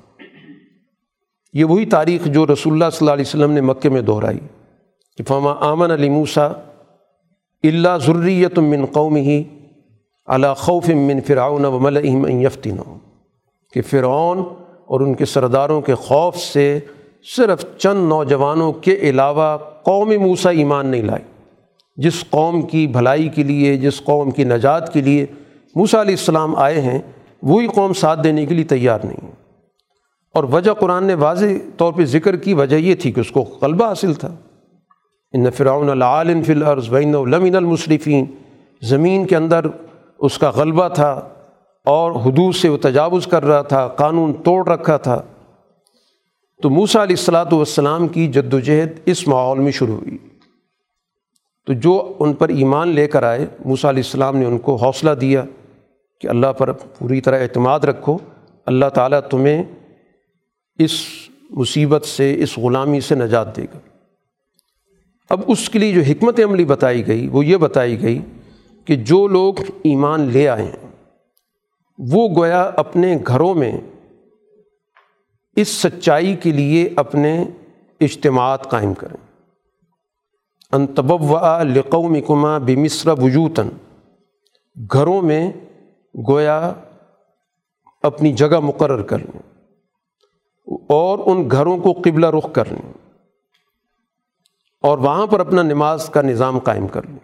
یہ 1.54 1.66
وہی 1.66 1.86
تاریخ 1.86 2.26
جو 2.26 2.46
رسول 2.46 2.74
اللہ 2.74 2.86
صلی 2.92 2.98
اللہ 3.00 3.12
علیہ 3.12 3.26
وسلم 3.28 3.52
نے 3.52 3.62
مکے 3.62 3.90
میں 3.90 4.02
دہرائی۔ 4.02 4.40
کہ 5.18 5.24
فما 5.24 5.54
آمن 5.60 5.92
علی 5.92 6.10
موسیٰ 6.10 6.52
اللہ 7.68 7.98
ضروریت 8.06 8.60
من 8.60 8.86
قوم 8.86 9.16
ہی 9.16 9.44
اللہ 10.26 10.54
خوف 10.58 10.90
من 10.90 11.22
فرعون 11.22 11.66
و 11.66 11.80
ملئہم 11.80 12.26
ان 12.26 12.42
یفتین 12.42 12.78
کہ 13.74 13.82
فرعون 13.82 14.44
اور 14.86 15.02
ان 15.02 15.14
کے 15.14 15.26
سرداروں 15.26 15.82
کے 15.82 15.96
خوف 15.96 16.38
سے 16.38 16.80
صرف 17.36 17.66
چند 17.78 18.08
نوجوانوں 18.10 18.72
کے 18.72 18.96
علاوہ 18.96 19.58
قوم 19.84 20.10
موسیٰ 20.22 20.52
ایمان 20.58 20.88
نہیں 20.88 21.02
لائی 21.02 21.24
جس 21.98 22.24
قوم 22.30 22.62
کی 22.62 22.88
بھلائی 22.88 23.30
کے 23.30 23.44
لیے، 23.44 23.78
جس 23.78 24.02
قوم 24.04 24.32
کی 24.32 24.44
نجات 24.44 24.94
کے 24.94 25.02
لیے 25.02 25.26
موسیٰ 25.76 26.00
علیہ 26.00 26.16
السلام 26.16 26.56
آئے 26.56 26.82
ہیں، 26.82 27.00
وہی 27.42 27.68
قوم 27.68 27.94
ساتھ 27.94 28.24
دینے 28.24 28.46
کے 28.46 28.56
لیے 28.56 28.64
تیار 28.64 29.00
نہیں 29.04 29.28
ہے 29.28 29.32
اور 30.34 30.44
وجہ 30.44 30.74
قرآن 30.74 31.04
نے 31.04 31.14
واضح 31.14 31.46
طور 31.78 31.94
پہ 31.94 32.06
ذکر 32.06 32.36
کی، 32.36 32.54
وجہ 32.54 32.76
یہ 32.76 32.96
تھی 32.96 33.12
کہ 33.12 33.20
اس 33.20 33.32
کو 33.32 33.46
غلبہ 33.62 33.86
حاصل 33.86 34.14
تھا۔ 34.14 34.36
ان 35.34 35.50
فرعون 35.52 35.90
العالن 35.90 36.44
فی 36.44 36.54
الارض 36.54 36.90
وین 36.90 37.12
لمن 37.12 37.56
المصرفین 37.56 38.26
زمین 38.82 39.26
کے 39.26 39.36
اندر 39.36 39.66
اس 40.20 40.38
کا 40.38 40.50
غلبہ 40.50 40.88
تھا 40.88 41.30
اور 41.86 42.12
حدود 42.12 42.56
سے 42.56 42.70
وہ 42.70 42.78
تجاوز 42.82 43.28
کر 43.28 43.46
رہا 43.46 43.62
تھا، 43.62 43.88
قانون 43.88 44.34
توڑ 44.34 44.68
رکھا 44.68 44.98
تھا۔ 44.98 45.22
تو 46.62 46.70
موسیٰ 46.70 47.02
علیہ 47.02 47.16
السلاۃ 47.20 47.52
والسلام 47.52 48.08
کی 48.08 48.28
جد 48.28 48.54
و 48.54 48.60
جہد 48.60 48.90
اس 49.06 49.28
ماحول 49.28 49.60
میں 49.60 49.72
شروع 49.72 49.96
ہوئی۔ 49.96 50.18
تو 51.66 51.74
جو 51.74 52.14
ان 52.20 52.34
پر 52.34 52.50
ایمان 52.50 52.88
لے 52.88 53.08
کر 53.08 53.24
آئے، 53.24 53.46
موسیٰ 53.66 53.90
علیہ 53.90 54.04
السلام 54.06 54.38
نے 54.38 54.46
ان 54.46 54.58
کو 54.58 54.76
حوصلہ 54.76 55.12
دیا 55.12 55.44
کہ 56.22 56.28
اللہ 56.28 56.54
پر 56.58 56.72
پوری 56.72 57.22
طرح 57.22 57.40
اعتماد 57.40 57.80
رکھو۔ 57.80 58.18
اللہ 58.66 58.86
تعالیٰ 58.94 59.20
تمہیں 59.20 59.64
اس 60.80 60.92
مصیبت 61.50 62.06
سے، 62.06 62.44
اس 62.44 62.58
غلامی 62.58 63.00
سے 63.00 63.16
نجات 63.16 63.58
دے 63.58 63.64
گا۔ 63.64 63.80
اب 65.34 65.42
اس 65.48 65.70
کے 65.70 65.80
لیے 65.80 65.94
جو 65.94 66.02
حکمت 66.02 66.40
عملی 66.40 66.66
بتائی 66.66 67.08
گئی، 67.08 67.28
وہ 67.28 67.46
یہ 67.46 67.58
بتائی 67.58 68.02
گئی 68.02 68.22
کہ 68.86 68.96
جو 68.96 69.28
لوگ 69.28 69.54
ایمان 69.84 70.22
لے 70.22 70.48
آئے 70.50 70.64
ہیں، 70.64 70.92
وہ 72.00 72.28
گویا 72.36 72.62
اپنے 72.62 73.18
گھروں 73.28 73.56
میں 73.56 73.72
اس 75.56 75.68
سچائی 75.68 76.36
کے 76.36 76.52
لیے 76.52 76.90
اپنے 76.96 77.46
اجتماعات 78.02 78.70
قائم 78.70 78.94
کریں۔ 78.94 79.18
انتبوا 80.72 81.64
لقوم 81.64 82.18
کما 82.28 82.58
بمصر 82.58 83.10
وجوتاً، 83.10 83.70
گھروں 84.94 85.22
میں 85.22 85.52
گویا 86.30 86.74
اپنی 88.04 88.34
جگہ 88.34 88.60
مقرر 88.60 89.02
کر 89.02 89.18
لیں 89.18 89.42
اور 90.90 91.20
ان 91.26 91.52
گھروں 91.52 91.78
کو 91.78 91.94
قبلہ 91.94 92.28
رخ 92.28 92.54
کر 92.54 92.66
لیں۔ 92.66 93.03
اور 94.84 94.98
وہاں 94.98 95.28
پر 95.28 95.40
اپنا 95.40 95.62
نماز 95.62 96.10
کا 96.10 96.22
نظام 96.22 96.60
قائم 96.60 96.88
کر 96.88 97.08
لیں۔ 97.08 97.20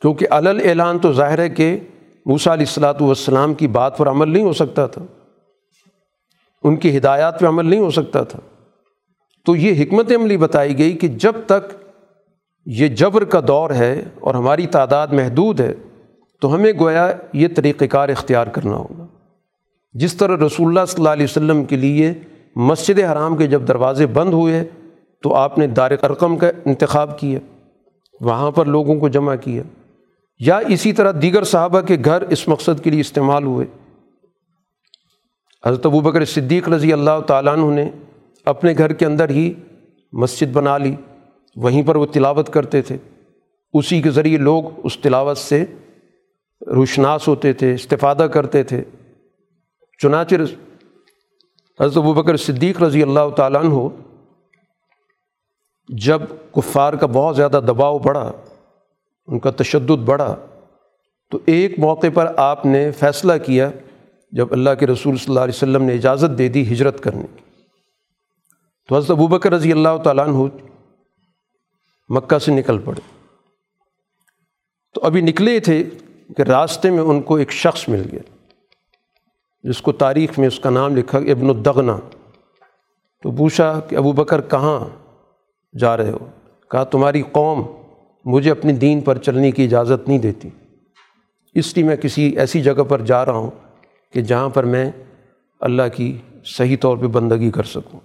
کیونکہ 0.00 0.26
علل 0.30 0.60
اعلان 0.64 0.98
تو 0.98 1.12
ظاہر 1.12 1.38
ہے 1.38 1.48
کہ 1.48 1.78
موسیٰ 2.26 2.52
علیہ 2.52 2.66
السلاۃ 2.68 2.94
والسلام 3.00 3.54
کی 3.54 3.68
بات 3.68 3.98
پر 3.98 4.08
عمل 4.08 4.30
نہیں 4.30 4.42
ہو 4.42 4.52
سکتا 4.52 4.86
تھا۔ 4.86 5.02
ان 6.62 6.76
کی 6.76 6.98
ہدایات 6.98 7.40
پہ 7.40 7.46
عمل 7.46 7.66
نہیں 7.66 7.80
ہو 7.80 7.90
سکتا 7.90 8.22
تھا۔ 8.22 8.38
تو 9.44 9.56
یہ 9.56 9.82
حکمت 9.82 10.12
عملی 10.12 10.36
بتائی 10.36 10.78
گئی 10.78 10.92
کہ 10.92 11.08
جب 11.08 11.32
تک 11.46 11.74
یہ 12.66 12.88
جبر 12.88 13.24
کا 13.24 13.40
دور 13.48 13.70
ہے 13.70 14.04
اور 14.20 14.34
ہماری 14.34 14.66
تعداد 14.66 15.08
محدود 15.08 15.60
ہے، 15.60 15.74
تو 16.40 16.54
ہمیں 16.54 16.72
گویا 16.80 17.12
یہ 17.32 17.48
طریقۂ 17.56 17.84
کار 17.90 18.08
اختیار 18.08 18.46
کرنا 18.46 18.76
ہوگا۔ 18.76 19.06
جس 19.92 20.14
طرح 20.14 20.36
رسول 20.36 20.68
اللہ 20.68 20.84
صلی 20.88 21.00
اللہ 21.00 21.08
علیہ 21.08 21.24
وسلم 21.24 21.64
کے 21.64 21.76
لیے 21.76 22.14
مسجد 22.56 22.98
حرام 22.98 23.36
کے 23.36 23.46
جب 23.46 23.68
دروازے 23.68 24.06
بند 24.06 24.32
ہوئے 24.32 24.68
تو 25.22 25.34
آپ 25.34 25.58
نے 25.58 25.66
دار 25.66 25.90
ارقم 25.90 26.36
کا 26.36 26.50
انتخاب 26.64 27.18
کیا، 27.18 27.38
وہاں 28.20 28.50
پر 28.50 28.66
لوگوں 28.66 29.00
کو 29.00 29.08
جمع 29.08 29.34
کیا۔ 29.34 29.62
یا 30.38 30.56
اسی 30.56 30.92
طرح 30.92 31.12
دیگر 31.22 31.44
صحابہ 31.44 31.80
کے 31.80 31.96
گھر 32.04 32.22
اس 32.22 32.48
مقصد 32.48 32.84
کے 32.84 32.90
لیے 32.90 33.00
استعمال 33.00 33.44
ہوئے۔ 33.44 33.66
حضرت 35.66 35.86
ابو 35.86 36.00
بکر 36.00 36.24
صدیق 36.24 36.68
رضی 36.68 36.92
اللہ 36.92 37.20
تعالیٰ 37.26 37.52
عنہ 37.52 37.74
نے 37.74 37.90
اپنے 38.44 38.74
گھر 38.78 38.92
کے 38.92 39.06
اندر 39.06 39.30
ہی 39.30 39.54
مسجد 40.12 40.52
بنا 40.52 40.78
لی، 40.78 40.94
وہیں 41.56 41.82
پر 41.82 41.96
وہ 41.96 42.06
تلاوت 42.06 42.52
کرتے 42.52 42.82
تھے۔ 42.82 42.96
اسی 43.72 44.02
کے 44.02 44.10
ذریعے 44.10 44.38
لوگ 44.38 44.86
اس 44.86 44.98
تلاوت 44.98 45.38
سے 45.38 45.64
روشناس 46.74 47.28
ہوتے 47.28 47.52
تھے، 47.52 47.74
استفادہ 47.74 48.26
کرتے 48.32 48.62
تھے۔ 48.62 48.84
چنانچہ 50.02 50.34
حضرت 51.80 51.96
ابو 51.96 52.12
بکر 52.12 52.36
صدیق 52.36 52.82
رضی 52.82 53.02
اللہ 53.02 53.28
تعالیٰ 53.36 53.64
عنہ 53.64 53.88
جب 55.88 56.22
کفار 56.52 56.92
کا 56.92 57.06
بہت 57.06 57.36
زیادہ 57.36 57.60
دباؤ 57.68 57.98
بڑھا، 57.98 58.32
ان 59.26 59.38
کا 59.38 59.50
تشدد 59.50 60.02
بڑھا، 60.04 60.36
تو 61.30 61.38
ایک 61.46 61.78
موقع 61.78 62.06
پر 62.14 62.32
آپ 62.36 62.66
نے 62.66 62.90
فیصلہ 62.90 63.32
کیا 63.46 63.70
جب 64.32 64.52
اللہ 64.52 64.70
کے 64.80 64.86
رسول 64.86 65.16
صلی 65.16 65.24
اللہ 65.28 65.40
علیہ 65.40 65.54
وسلم 65.54 65.82
نے 65.82 65.94
اجازت 65.94 66.38
دے 66.38 66.48
دی 66.48 66.72
ہجرت 66.72 67.02
کرنے 67.02 67.22
کی۔ 67.22 67.42
تو 68.88 68.96
حضرت 68.96 69.10
ابوبکر 69.10 69.52
رضی 69.52 69.72
اللہ 69.72 69.96
تعالیٰ 70.04 70.28
عنہ 70.28 70.38
مکہ 72.08 72.38
سے 72.38 72.52
نکل 72.52 72.78
پڑے۔ 72.78 73.00
تو 74.94 75.00
ابھی 75.04 75.20
نکلے 75.20 75.60
تھے 75.60 75.84
کہ 76.36 76.42
راستے 76.42 76.90
میں 76.90 77.02
ان 77.02 77.22
کو 77.22 77.34
ایک 77.34 77.52
شخص 77.52 77.88
مل 77.88 78.02
گیا، 78.12 78.36
جس 79.62 79.80
کو 79.80 79.92
تاریخ 79.92 80.38
میں 80.38 80.46
اس 80.46 80.60
کا 80.60 80.70
نام 80.70 80.96
لکھا 80.96 81.18
ابن 81.18 81.50
الدغنا۔ 81.50 81.96
تو 83.22 83.30
پوچھا 83.30 83.80
کہ 83.80 83.96
ابو 83.96 84.12
بکر 84.12 84.40
کہاں؟ 84.40 85.05
جا 85.78 85.96
رہے 85.96 86.10
ہو۔ 86.10 86.30
کہا، 86.70 86.84
تمہاری 86.84 87.22
قوم 87.32 87.62
مجھے 88.24 88.50
اپنے 88.50 88.72
دین 88.72 89.00
پر 89.00 89.18
چلنے 89.18 89.50
کی 89.50 89.64
اجازت 89.64 90.08
نہیں 90.08 90.18
دیتی۔ 90.18 90.48
اس 91.54 91.76
لیے 91.76 91.86
میں 91.86 91.96
کسی 91.96 92.22
ایسی 92.22 92.62
جگہ 92.62 92.82
پر 92.88 93.00
جا 93.00 93.26
رہا 93.26 93.32
ہوں 93.32 93.50
کہ 94.12 94.22
جہاں 94.22 94.48
پر 94.48 94.64
میں 94.64 94.90
اللہ 95.60 95.82
کی 95.94 96.18
صحیح 96.44 96.76
طور 96.80 96.96
پہ 96.96 97.06
بندگی 97.06 97.50
کر 97.50 97.62
سکوں۔ 97.62 98.00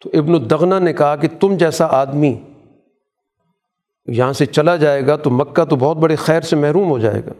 تو 0.00 0.10
ابن 0.12 0.34
الدغنا 0.34 0.78
نے 0.78 0.92
کہا 0.92 1.16
کہ 1.16 1.28
تم 1.40 1.56
جیسا 1.56 1.86
آدمی 1.86 2.38
یہاں 4.06 4.32
سے 4.32 4.46
چلا 4.46 4.76
جائے 4.76 5.06
گا 5.06 5.16
تو 5.16 5.30
مکہ 5.30 5.64
تو 5.64 5.76
بہت 5.76 5.96
بڑے 5.96 6.16
خیر 6.16 6.40
سے 6.40 6.56
محروم 6.56 6.90
ہو 6.90 6.98
جائے 6.98 7.22
گا۔ 7.26 7.32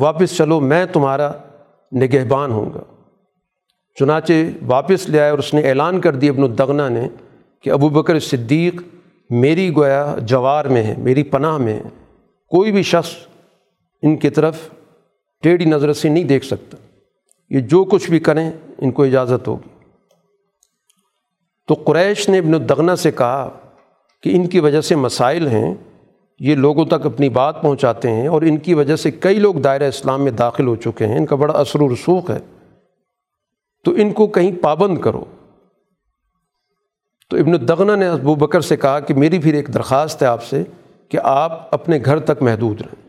واپس 0.00 0.36
چلو، 0.36 0.60
میں 0.60 0.86
تمہارا 0.92 1.32
نگہبان 1.92 2.52
ہوں 2.52 2.70
گا۔ 2.74 2.80
چنانچہ 3.98 4.32
واپس 4.66 5.08
لے 5.08 5.20
آئے 5.20 5.30
اور 5.30 5.38
اس 5.38 5.54
نے 5.54 5.68
اعلان 5.68 6.00
کر 6.00 6.14
دیا، 6.14 6.32
ابن 6.32 6.42
الدغنا 6.42 6.88
نے 6.88 7.08
کہ 7.62 7.70
ابو 7.70 7.88
بکر 7.88 8.18
صدیق 8.18 8.82
میری 9.30 9.76
گویا 9.76 10.16
جوار 10.22 10.64
میں 10.64 10.82
ہے، 10.82 10.94
میری 10.98 11.22
پناہ 11.22 11.58
میں 11.58 11.72
ہے۔ 11.72 11.82
کوئی 12.48 12.72
بھی 12.72 12.82
شخص 12.82 13.10
ان 14.02 14.16
کی 14.16 14.30
طرف 14.30 14.58
ٹیڑھی 15.42 15.64
نظر 15.64 15.92
سے 15.92 16.08
نہیں 16.08 16.24
دیکھ 16.24 16.44
سکتا۔ 16.44 16.76
یہ 17.50 17.60
جو 17.60 17.84
کچھ 17.84 18.10
بھی 18.10 18.20
کریں، 18.20 18.50
ان 18.78 18.90
کو 18.90 19.04
اجازت 19.04 19.48
ہوگی۔ 19.48 19.68
تو 21.68 21.74
قریش 21.74 22.28
نے 22.28 22.38
ابن 22.38 22.54
الدغنا 22.54 22.96
سے 22.96 23.10
کہا 23.10 23.48
کہ 24.22 24.36
ان 24.36 24.46
کی 24.46 24.60
وجہ 24.60 24.80
سے 24.80 24.94
مسائل 24.94 25.46
ہیں، 25.46 25.74
یہ 26.38 26.54
لوگوں 26.54 26.84
تک 26.84 27.06
اپنی 27.06 27.28
بات 27.28 27.62
پہنچاتے 27.62 28.10
ہیں 28.10 28.28
اور 28.28 28.42
ان 28.42 28.56
کی 28.56 28.74
وجہ 28.74 28.96
سے 28.96 29.10
کئی 29.10 29.38
لوگ 29.38 29.54
دائرہ 29.54 29.88
اسلام 29.88 30.24
میں 30.24 30.32
داخل 30.32 30.66
ہو 30.66 30.76
چکے 30.76 31.06
ہیں۔ 31.06 31.18
ان 31.18 31.26
کا 31.26 31.36
بڑا 31.36 31.54
اثر 31.54 31.80
و 31.80 31.94
رسوخ 31.94 32.30
ہے۔ 32.30 32.38
تو 33.84 33.92
ان 33.92 34.12
کو 34.12 34.26
کہیں 34.26 34.62
پابند 34.62 34.98
کرو۔ 34.98 35.24
تو 37.30 37.36
ابن 37.36 37.52
الدغنا 37.52 37.94
نے 37.96 38.06
ابو 38.06 38.34
بکر 38.34 38.60
سے 38.60 38.76
کہا 38.76 39.00
کہ 39.00 39.14
میری 39.14 39.38
پھر 39.38 39.54
ایک 39.54 39.74
درخواست 39.74 40.22
ہے 40.22 40.26
آپ 40.26 40.44
سے 40.44 40.64
کہ 41.08 41.18
آپ 41.22 41.74
اپنے 41.74 41.98
گھر 42.04 42.18
تک 42.18 42.42
محدود 42.42 42.82
رہیں۔ 42.82 43.08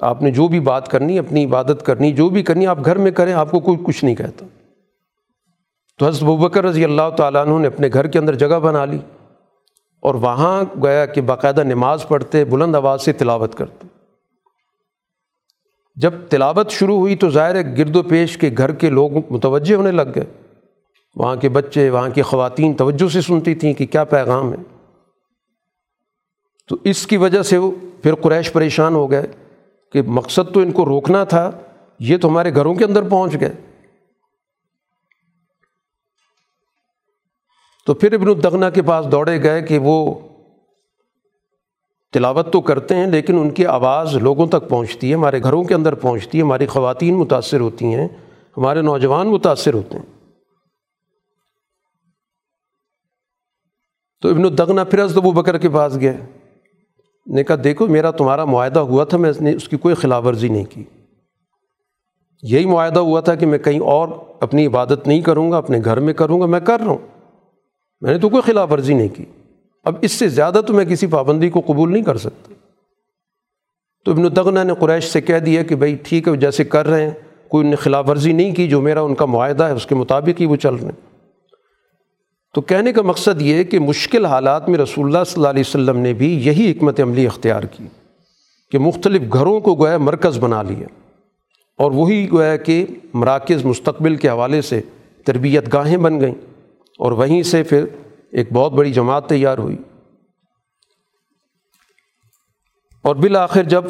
آپ 0.00 0.22
نے 0.22 0.30
جو 0.30 0.48
بھی 0.48 0.60
بات 0.60 0.88
کرنی، 0.88 1.18
اپنی 1.18 1.44
عبادت 1.44 1.82
کرنی، 1.86 2.12
جو 2.12 2.28
بھی 2.28 2.42
کرنی، 2.42 2.66
آپ 2.66 2.78
گھر 2.84 2.96
میں 2.96 3.10
کریں، 3.10 3.32
آپ 3.32 3.50
کو 3.50 3.60
کوئی 3.60 3.78
کچھ 3.84 4.04
نہیں 4.04 4.14
کہتا۔ 4.14 4.46
تو 5.98 6.06
حضرت 6.06 6.22
بکر 6.22 6.64
رضی 6.64 6.84
اللہ 6.84 7.10
تعالیٰ 7.16 7.46
عنہ 7.46 7.58
نے 7.58 7.66
اپنے 7.66 7.88
گھر 7.92 8.06
کے 8.06 8.18
اندر 8.18 8.34
جگہ 8.34 8.58
بنا 8.58 8.84
لی 8.84 8.98
اور 10.00 10.14
وہاں 10.14 10.64
گیا 10.82 11.06
کہ 11.06 11.20
باقاعدہ 11.20 11.62
نماز 11.62 12.08
پڑھتے، 12.08 12.44
بلند 12.44 12.74
آواز 12.74 13.02
سے 13.02 13.12
تلاوت 13.12 13.54
کرتے۔ 13.54 13.86
جب 15.96 16.14
تلاوت 16.28 16.70
شروع 16.70 16.98
ہوئی 16.98 17.16
تو 17.16 17.30
ظاہر 17.30 17.54
ہے 17.54 17.78
گرد 17.78 17.96
و 17.96 18.02
پیش 18.02 18.38
کے 18.38 18.50
گھر 18.58 18.72
کے 18.72 18.90
لوگ 18.90 19.10
متوجہ 19.30 19.74
ہونے 19.74 19.90
لگ 19.90 20.08
گئے۔ 20.14 20.45
وہاں 21.16 21.36
کے 21.36 21.48
بچے، 21.48 21.90
وہاں 21.90 22.08
کی 22.08 22.22
خواتین 22.22 22.74
توجہ 22.74 23.08
سے 23.08 23.20
سنتی 23.20 23.54
تھیں 23.54 23.74
کہ 23.74 23.86
کیا 23.86 24.04
پیغام 24.04 24.52
ہے۔ 24.52 24.58
تو 26.68 26.76
اس 26.84 27.06
کی 27.06 27.16
وجہ 27.16 27.42
سے 27.42 27.58
وہ 27.58 27.70
پھر 28.02 28.14
قریش 28.14 28.52
پریشان 28.52 28.94
ہو 28.94 29.10
گئے 29.10 29.22
کہ 29.92 30.02
مقصد 30.02 30.54
تو 30.54 30.60
ان 30.60 30.72
کو 30.72 30.84
روکنا 30.84 31.24
تھا، 31.24 31.50
یہ 31.98 32.16
تو 32.16 32.28
ہمارے 32.28 32.54
گھروں 32.54 32.74
کے 32.74 32.84
اندر 32.84 33.02
پہنچ 33.02 33.40
گئے۔ 33.40 33.54
تو 37.86 37.94
پھر 37.94 38.12
ابن 38.12 38.28
الدغنا 38.28 38.70
کے 38.70 38.82
پاس 38.82 39.06
دوڑے 39.12 39.42
گئے 39.42 39.62
کہ 39.62 39.78
وہ 39.82 40.14
تلاوت 42.12 42.52
تو 42.52 42.60
کرتے 42.60 42.94
ہیں، 42.94 43.06
لیکن 43.06 43.38
ان 43.38 43.50
کی 43.50 43.66
آواز 43.66 44.14
لوگوں 44.16 44.46
تک 44.46 44.68
پہنچتی 44.68 45.10
ہے، 45.10 45.14
ہمارے 45.14 45.42
گھروں 45.42 45.64
کے 45.64 45.74
اندر 45.74 45.94
پہنچتی 45.94 46.38
ہے، 46.38 46.42
ہماری 46.42 46.66
خواتین 46.66 47.14
متاثر 47.14 47.60
ہوتی 47.60 47.94
ہیں، 47.94 48.08
ہمارے 48.56 48.82
نوجوان 48.82 49.26
متاثر 49.26 49.74
ہوتے 49.74 49.98
ہیں۔ 49.98 50.15
تو 54.26 54.32
ابن 54.32 54.44
الدغنا 54.44 54.84
پھر 54.84 54.98
از 54.98 55.16
ابو 55.16 55.32
بکر 55.32 55.58
کے 55.58 55.68
پاس 55.68 56.00
گئے۔ 56.00 56.16
نے 57.26 57.44
کہا، 57.44 57.56
دیکھو، 57.64 57.86
میرا 57.86 58.10
تمہارا 58.10 58.44
معاہدہ 58.44 58.78
ہوا 58.78 59.04
تھا، 59.04 59.18
میں 59.18 59.32
نے، 59.40 59.52
اس 59.52 59.68
کی 59.68 59.76
کوئی 59.76 59.94
خلاف 59.94 60.26
ورزی 60.26 60.48
نہیں 60.48 60.64
کی۔ 60.64 60.84
یہی 62.42 62.66
معاہدہ 62.66 62.98
ہوا 62.98 63.20
تھا 63.20 63.34
کہ 63.34 63.46
میں 63.46 63.58
کہیں 63.58 63.80
اور 63.80 64.08
اپنی 64.40 64.66
عبادت 64.66 65.06
نہیں 65.06 65.20
کروں 65.20 65.52
گا، 65.52 65.56
اپنے 65.56 65.80
گھر 65.84 66.00
میں 66.00 66.14
کروں 66.14 66.40
گا، 66.40 66.46
میں 66.46 66.60
کر 66.60 66.80
رہا 66.80 66.86
ہوں۔ 66.86 66.98
میں 68.00 68.12
نے 68.12 68.18
تو 68.18 68.28
کوئی 68.28 68.42
خلاف 68.42 68.72
ورزی 68.72 68.94
نہیں 68.94 69.08
کی۔ 69.08 69.24
اب 69.84 69.94
اس 70.00 70.12
سے 70.12 70.28
زیادہ 70.28 70.60
تو 70.66 70.74
میں 70.74 70.84
کسی 70.84 71.06
پابندی 71.06 71.50
کو 71.50 71.60
قبول 71.66 71.92
نہیں 71.92 72.02
کر 72.02 72.16
سکتا۔ 72.16 72.54
تو 74.04 74.12
ابن 74.12 74.24
الدغنا 74.24 74.62
نے 74.62 74.72
قریش 74.78 75.04
سے 75.04 75.20
کہہ 75.20 75.38
دیا 75.38 75.62
کہ 75.62 75.74
بھائی، 75.74 75.96
ٹھیک 76.02 76.28
ہے، 76.28 76.36
جیسے 76.36 76.64
کر 76.64 76.86
رہے 76.86 77.02
ہیں، 77.02 77.14
کوئی 77.48 77.66
انہیں 77.66 77.76
خلاف 77.76 78.08
ورزی 78.08 78.32
نہیں 78.32 78.54
کی، 78.54 78.68
جو 78.68 78.80
میرا 78.80 79.00
ان 79.00 79.14
کا 79.14 79.24
معاہدہ 79.24 79.64
ہے، 79.64 79.72
اس 79.72 79.86
کے 79.86 79.94
مطابق 79.94 80.40
ہی 80.40 80.46
وہ 80.46 80.56
چل 80.56 80.74
رہے 80.74 80.84
ہیں۔ 80.84 81.05
تو 82.54 82.60
کہنے 82.60 82.92
کا 82.92 83.02
مقصد 83.02 83.42
یہ 83.42 83.64
کہ 83.64 83.78
مشکل 83.78 84.26
حالات 84.26 84.68
میں 84.68 84.78
رسول 84.78 85.06
اللہ 85.06 85.24
صلی 85.24 85.34
اللہ 85.36 85.48
علیہ 85.48 85.62
وسلم 85.66 85.98
نے 85.98 86.12
بھی 86.12 86.46
یہی 86.46 86.70
حکمت 86.70 87.00
عملی 87.00 87.26
اختیار 87.26 87.62
کی 87.62 87.86
کہ 88.70 88.78
مختلف 88.78 89.22
گھروں 89.32 89.60
کو 89.60 89.74
گویا 89.74 89.98
مرکز 89.98 90.38
بنا 90.38 90.62
لیا 90.62 90.86
اور 91.78 91.90
وہی 91.90 92.30
گویا 92.30 92.56
کہ 92.56 92.86
مراکز 93.14 93.64
مستقبل 93.64 94.16
کے 94.16 94.28
حوالے 94.28 94.62
سے 94.62 94.80
تربیت 95.24 95.72
گاہیں 95.72 95.96
بن 95.96 96.20
گئیں 96.20 96.34
اور 96.98 97.12
وہیں 97.12 97.42
سے 97.42 97.62
پھر 97.62 97.84
ایک 98.32 98.52
بہت 98.52 98.72
بڑی 98.72 98.92
جماعت 98.92 99.28
تیار 99.28 99.58
ہوئی۔ 99.58 99.76
اور 103.02 103.16
بالآخر 103.16 103.62
جب 103.62 103.84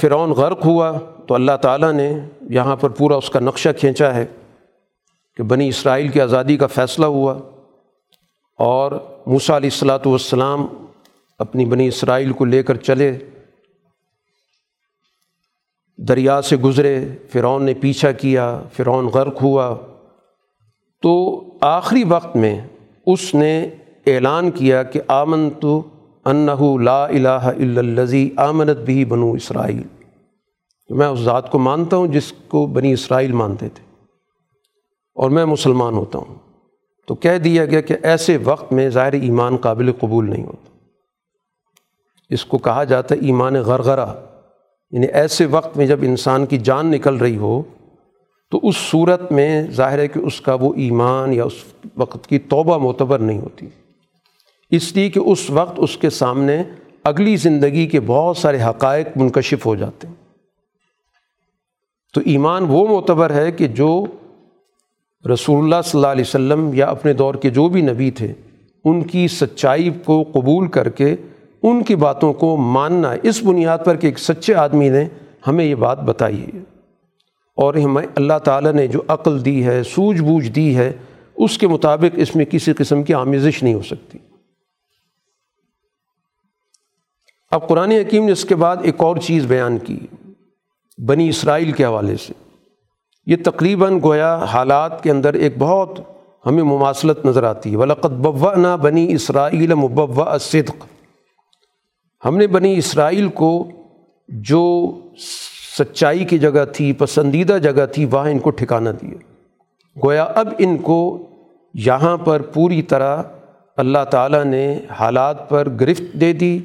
فرعون 0.00 0.30
غرق 0.30 0.66
ہوا 0.66 0.98
تو 1.28 1.34
اللہ 1.34 1.56
تعالیٰ 1.62 1.92
نے 1.92 2.12
یہاں 2.50 2.76
پر 2.76 2.90
پورا 2.90 3.16
اس 3.16 3.30
کا 3.30 3.40
نقشہ 3.40 3.68
کھینچا 3.78 4.14
ہے۔ 4.14 4.26
کہ 5.40 5.44
بنی 5.44 5.68
اسرائیل 5.68 6.08
کی 6.08 6.20
آزادی 6.20 6.56
کا 6.56 6.66
فیصلہ 6.66 7.06
ہوا 7.06 7.38
اور 8.58 8.92
موسیٰ 9.26 9.56
علیہ 9.56 9.70
السلاۃ 9.72 10.06
والسلام 10.06 10.66
اپنی 11.38 11.64
بنی 11.64 11.88
اسرائیل 11.88 12.32
کو 12.32 12.44
لے 12.44 12.62
کر 12.62 12.76
چلے، 12.76 13.18
دریا 15.98 16.42
سے 16.42 16.56
گزرے، 16.56 17.08
فرعون 17.32 17.64
نے 17.64 17.74
پیچھا 17.74 18.12
کیا، 18.12 18.62
فرعون 18.76 19.06
غرق 19.06 19.42
ہوا۔ 19.42 19.74
تو 21.02 21.42
آخری 21.60 22.04
وقت 22.04 22.36
میں 22.36 22.60
اس 23.06 23.34
نے 23.34 23.70
اعلان 24.06 24.50
کیا 24.50 24.82
کہ 24.82 25.00
آمن 25.08 25.50
تو 25.50 25.82
انّ 26.24 26.50
لا 26.80 27.04
الہ 27.04 27.42
الزی 27.78 28.30
آمنت 28.36 28.78
بھی 28.78 29.04
بنو 29.04 29.32
اسرائیل۔ 29.32 29.82
میں 30.88 31.08
اس 31.08 31.18
ذات 31.18 31.50
کو 31.50 31.58
مانتا 31.58 31.96
ہوں 31.96 32.06
جس 32.06 32.32
کو 32.48 32.66
بنی 32.66 32.92
اسرائیل 32.92 33.32
مانتے 33.32 33.68
تھے۔ 33.68 33.89
اور 35.20 35.30
میں 35.30 35.44
مسلمان 35.44 35.94
ہوتا 35.94 36.18
ہوں۔ 36.18 36.34
تو 37.06 37.14
کہہ 37.14 37.38
دیا 37.38 37.64
گیا 37.64 37.80
کہ 37.80 37.96
ایسے 38.02 38.36
وقت 38.36 38.72
میں 38.72 38.88
ظاہر 38.88 39.12
ایمان 39.12 39.56
قابل 39.56 39.92
قبول 39.92 40.30
نہیں 40.30 40.44
ہوتا۔ 40.44 40.78
اس 42.30 42.44
کو 42.44 42.58
کہا 42.58 42.84
جاتا 42.84 43.14
ہے 43.14 43.20
ایمان 43.20 43.54
غرغرہ۔ 43.54 44.06
یعنی 44.90 45.06
ایسے 45.06 45.46
وقت 45.46 45.76
میں 45.76 45.86
جب 45.86 45.98
انسان 46.02 46.46
کی 46.46 46.58
جان 46.58 46.86
نکل 46.86 47.16
رہی 47.16 47.36
ہو، 47.36 47.62
تو 48.50 48.60
اس 48.62 48.76
صورت 48.76 49.32
میں 49.32 49.70
ظاہر 49.70 49.98
ہے 49.98 50.08
کہ 50.08 50.18
اس 50.18 50.40
کا 50.40 50.54
وہ 50.54 50.74
ایمان 50.74 51.32
یا 51.32 51.44
اس 51.44 51.64
وقت 51.96 52.26
کی 52.26 52.38
توبہ 52.38 52.78
معتبر 52.78 53.18
نہیں 53.18 53.38
ہوتی۔ 53.38 53.66
اس 54.70 54.96
لیے 54.96 55.10
کہ 55.10 55.18
اس 55.18 55.50
وقت 55.50 55.74
اس 55.76 55.96
کے 55.96 56.10
سامنے 56.10 56.62
اگلی 57.04 57.36
زندگی 57.36 57.86
کے 57.86 58.00
بہت 58.00 58.36
سارے 58.36 58.62
حقائق 58.62 59.06
منکشف 59.16 59.66
ہو 59.66 59.74
جاتے 59.74 60.06
ہیں۔ 60.08 60.14
تو 62.14 62.20
ایمان 62.24 62.64
وہ 62.68 62.86
معتبر 62.86 63.30
ہے 63.30 63.52
کہ 63.52 63.68
جو 63.68 64.04
رسول 65.28 65.64
اللہ 65.64 65.82
صلی 65.84 65.98
اللہ 65.98 66.06
علیہ 66.06 66.24
وسلم 66.26 66.70
یا 66.74 66.86
اپنے 66.86 67.12
دور 67.12 67.34
کے 67.34 67.50
جو 67.50 67.68
بھی 67.68 67.82
نبی 67.82 68.10
تھے، 68.10 68.32
ان 68.84 69.02
کی 69.02 69.28
سچائی 69.28 69.90
کو 70.04 70.22
قبول 70.22 70.68
کر 70.68 70.88
کے 70.88 71.16
ان 71.62 71.84
کی 71.84 71.96
باتوں 71.96 72.32
کو 72.32 72.56
ماننا، 72.56 73.14
اس 73.22 73.42
بنیاد 73.42 73.78
پر 73.84 73.96
کہ 73.96 74.06
ایک 74.06 74.18
سچے 74.18 74.54
آدمی 74.54 74.88
نے 74.88 75.08
ہمیں 75.46 75.64
یہ 75.64 75.74
بات 75.74 76.02
بتائی 76.02 76.44
ہے۔ 76.44 76.58
اور 77.56 77.74
ہمیں 77.74 78.06
اللہ 78.14 78.38
تعالیٰ 78.44 78.72
نے 78.72 78.86
جو 78.86 79.02
عقل 79.08 79.44
دی 79.44 79.64
ہے 79.64 79.82
سوجھ 79.82 80.22
بوجھ 80.22 80.48
دی 80.48 80.76
ہے، 80.76 80.92
اس 81.36 81.58
کے 81.58 81.68
مطابق 81.68 82.14
اس 82.16 82.36
میں 82.36 82.44
کسی 82.44 82.72
قسم 82.72 83.02
کی 83.02 83.14
آمیزش 83.14 83.62
نہیں 83.62 83.74
ہو 83.74 83.82
سکتی۔ 83.82 84.18
اب 87.50 87.68
قرآن 87.68 87.90
حکیم 87.90 88.26
نے 88.26 88.32
اس 88.32 88.44
کے 88.44 88.54
بعد 88.54 88.76
ایک 88.82 88.94
اور 88.98 89.16
چیز 89.16 89.46
بیان 89.46 89.78
کی، 89.78 89.98
بنی 90.98 91.28
اسرائیل 91.28 91.72
کے 91.72 91.84
حوالے 91.84 92.16
سے۔ 92.16 92.32
یہ 93.26 93.36
تقریباً 93.44 93.98
گویا 94.02 94.36
حالات 94.36 95.02
کے 95.02 95.10
اندر 95.10 95.34
ایک 95.34 95.54
بہت 95.58 96.00
ہمیں 96.46 96.62
مماثلت 96.62 97.24
نظر 97.24 97.42
آتی 97.42 97.72
ہے۔ 97.72 97.76
ولقت 97.76 98.06
بوا 98.06 98.54
نہ 98.56 98.76
بنی 98.82 99.12
اسرائیل 99.12 99.74
مبوا 99.74 100.38
صدق 100.38 100.86
ہم 102.24 102.36
نے 102.36 102.46
بنی 102.46 102.78
اسرائیل 102.78 103.28
کو 103.28 103.68
جو 104.28 104.92
سچائی 105.78 106.24
کی 106.24 106.38
جگہ 106.38 106.64
تھی، 106.72 106.92
پسندیدہ 106.92 107.58
جگہ 107.62 107.86
تھی، 107.86 108.04
وہاں 108.04 108.30
ان 108.30 108.38
کو 108.38 108.50
ٹھکانہ 108.50 108.90
دیا۔ 109.02 109.14
گویا 110.04 110.22
اب 110.22 110.48
ان 110.58 110.76
کو 110.76 111.26
یہاں 111.74 112.16
پر 112.16 112.42
پوری 112.42 112.82
طرح 112.82 113.22
اللہ 113.76 114.04
تعالیٰ 114.10 114.44
نے 114.44 114.80
حالات 114.90 115.48
پر 115.48 115.68
گرفت 115.68 116.02
دے 116.12 116.32
دی، 116.32 116.58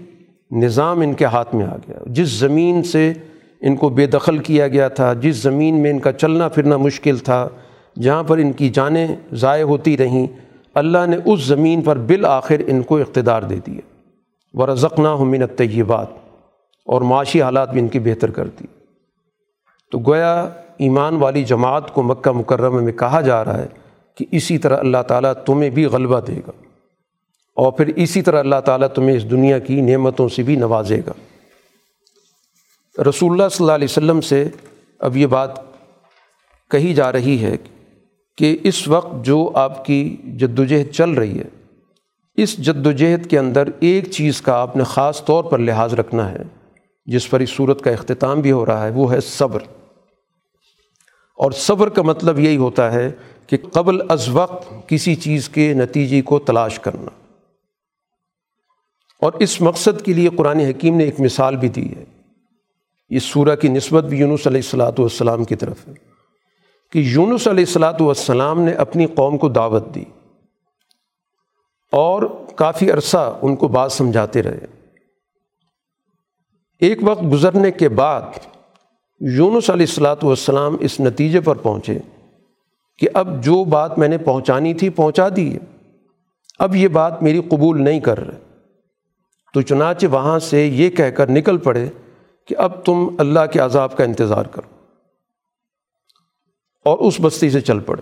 نظام 0.52 1.02
ان 1.02 1.14
کے 1.14 1.26
ہاتھ 1.26 1.56
میں 1.56 1.66
آ 1.66 1.76
گیا۔ 1.88 1.98
جس 2.06 2.28
زمین 2.28 2.84
سے 2.84 3.14
ان 3.62 3.76
کو 3.76 3.90
بے 3.90 4.06
دخل 4.06 4.38
کیا 4.38 4.68
گیا 4.68 4.88
تھا، 4.88 5.14
جس 5.14 5.36
زمین 5.36 5.82
میں 5.82 5.92
ان 5.92 6.00
کا 6.00 6.12
چلنا 6.12 6.48
پھرنا 6.48 6.78
مشکل 6.78 7.18
تھا، 7.18 7.50
جہاں 8.02 8.24
پر 8.24 8.38
ان 8.38 8.52
کی 8.52 8.70
جانیں 8.70 9.08
ضائع 9.34 9.64
ہوتی 9.64 9.98
رہیں، 9.98 10.28
اللہ 10.74 11.06
نے 11.08 11.18
اس 11.26 11.44
زمین 11.44 11.82
پر 11.82 11.98
بالآخر 11.98 12.62
ان 12.68 12.82
کو 12.82 12.98
اقتدار 12.98 13.42
دے 13.42 13.56
دیا 13.68 13.82
ورزقنا 14.54 15.16
منت 15.16 15.58
طیبات 15.58 16.08
اور 16.86 17.02
معاشی 17.02 17.42
حالات 17.42 17.72
بھی 17.72 17.80
ان 17.80 17.88
کی 17.88 18.00
بہتر 18.00 18.32
کر 18.32 18.48
دی۔ 18.48 18.66
تو 19.92 20.00
گویا 20.00 20.50
ایمان 20.78 21.16
والی 21.16 21.44
جماعت 21.44 21.94
کو 21.94 22.04
مکہ 22.04 22.32
مکرمہ 22.32 22.80
میں 22.80 22.94
کہا 22.94 23.22
جا 23.22 23.46
رہا 23.46 23.58
ہے 23.58 23.68
کہ 24.18 24.26
اسی 24.32 24.58
طرح 24.58 24.78
اللہ 24.78 25.02
تعالیٰ 25.08 25.34
تمہیں 25.34 25.70
بھی 25.70 25.86
غلبہ 25.86 26.20
دے 26.20 26.36
گا۔ 26.48 26.52
اور 27.56 27.72
پھر 27.72 27.88
اسی 27.88 28.22
طرح 28.22 28.40
اللہ 28.40 28.62
تعالیٰ 28.66 28.88
تمہیں 28.88 29.18
اس 29.18 29.32
دنیا 29.32 29.60
کی 29.60 29.82
نعمتوں 29.82 30.30
سے 30.30 30.44
بھی 30.44 30.56
نوازے 30.56 31.02
گا۔ 31.08 31.12
رسول 33.00 33.32
اللہ 33.32 33.50
صلی 33.52 33.64
اللہ 33.64 33.76
علیہ 33.76 33.88
وسلم 33.90 34.22
سے 34.22 34.50
اب 35.00 35.18
یہ 35.18 35.28
بات 35.28 35.50
کہی 36.72 36.94
جا 36.94 37.12
رہی 37.12 37.44
ہے 37.44 37.58
کہ 38.38 38.58
اس 38.64 38.88
وقت 38.88 39.26
جو 39.26 39.52
آپ 39.56 39.86
کی 39.86 40.18
جد 40.24 40.60
وجہد 40.60 40.92
چل 40.92 41.10
رہی 41.10 41.40
ہے، 41.40 41.64
اس 42.36 42.58
جد 42.58 42.88
وجہد 42.88 43.30
کے 43.30 43.40
اندر 43.40 43.64
ایک 43.80 44.12
چیز 44.12 44.42
کا 44.42 44.54
آپ 44.54 44.76
نے 44.76 44.84
خاص 44.84 45.26
طور 45.26 45.44
پر 45.44 45.60
لحاظ 45.60 45.94
رکھنا 45.94 46.32
ہے، 46.32 46.44
جس 47.06 47.30
پر 47.30 47.40
اس 47.40 47.50
صورت 47.50 47.82
کا 47.82 47.92
اختتام 47.92 48.42
بھی 48.42 48.52
ہو 48.52 48.66
رہا 48.66 48.86
ہے، 48.86 48.92
وہ 48.92 49.14
ہے 49.14 49.22
صبر۔ 49.22 49.60
اور 51.38 51.52
صبر 51.52 51.90
کا 51.90 52.02
مطلب 52.02 52.40
یہی 52.40 52.58
ہوتا 52.58 52.92
ہے 52.92 53.12
کہ 53.48 53.58
قبل 53.72 54.12
از 54.12 54.30
وقت 54.30 54.90
کسی 54.90 55.16
چیز 55.16 55.50
کے 55.50 55.74
نتیجے 55.74 56.22
کو 56.22 56.40
تلاش 56.40 56.80
کرنا۔ 56.80 57.10
اور 59.22 59.34
اس 59.34 59.62
مقصد 59.62 60.02
کے 60.02 60.14
لیے 60.14 60.30
قرآن 60.38 60.60
حکیم 60.60 60.98
نے 60.98 61.04
ایک 61.04 61.20
مثال 61.20 61.56
بھی 61.56 61.70
دی 61.70 61.96
ہے۔ 61.96 62.15
اس 63.10 63.24
سورہ 63.24 63.56
کی 63.56 63.68
نسبت 63.68 64.04
بھی 64.04 64.18
یونس 64.18 64.48
علیہ 64.48 64.58
السلاۃ 64.58 64.92
والسلام 64.98 65.44
کی 65.44 65.56
طرف 65.56 65.88
ہے 65.88 65.94
کہ 66.92 67.00
یونس 67.00 67.48
علیہ 67.48 67.66
السلاۃ 67.68 68.02
والسلام 68.02 68.62
نے 68.62 68.72
اپنی 68.72 69.06
قوم 69.06 69.38
کو 69.38 69.50
دعوت 69.50 69.96
دی 69.96 70.04
اور 71.92 72.24
کافی 72.56 72.92
عرصہ 72.92 73.40
ان 73.42 73.56
کو 73.56 73.68
بات 73.68 73.92
سمجھاتے 73.92 74.44
رہے۔ 74.44 74.66
ایک 76.80 77.00
وقت 77.02 77.24
گزرنے 77.32 77.72
کے 77.72 77.90
بعد 77.90 78.22
یونس 79.20 79.70
علیہ 79.70 79.86
السلاۃ 79.90 80.24
والسلام 80.24 80.78
اس 80.80 81.00
نتیجے 81.00 81.42
پر 81.42 81.56
پہنچے 81.56 81.98
کہ 82.98 83.08
اب 83.14 83.44
جو 83.44 83.64
بات 83.64 83.98
میں 83.98 84.08
نے 84.08 84.18
پہنچانی 84.18 84.74
تھی 84.74 84.90
پہنچا 84.90 85.28
دی 85.36 85.54
ہے۔ 85.54 85.60
اب 86.60 86.76
یہ 86.76 86.88
بات 86.88 87.24
میری 87.24 87.42
قبول 87.50 87.84
نہیں 87.84 88.00
کر 88.00 88.28
رہے۔ 88.28 88.40
تو 89.54 89.62
چنانچہ 89.62 90.08
وہاں 90.08 90.40
سے 90.40 90.66
یہ 90.66 90.90
کہہ 90.90 91.10
کر 91.10 91.30
نکل 91.30 91.58
پڑے 91.58 91.90
کہ 92.48 92.56
اب 92.58 92.86
تم 92.86 93.08
اللہ 93.18 93.40
کے 93.54 93.60
عذاب 93.60 93.98
کا 93.98 94.04
انتظار 94.04 94.46
کرو 94.46 94.86
اور 96.86 96.98
اس 96.98 97.18
بستی 97.22 97.50
سے 97.50 97.62
چل 97.62 97.80
پڑے۔ 97.80 98.02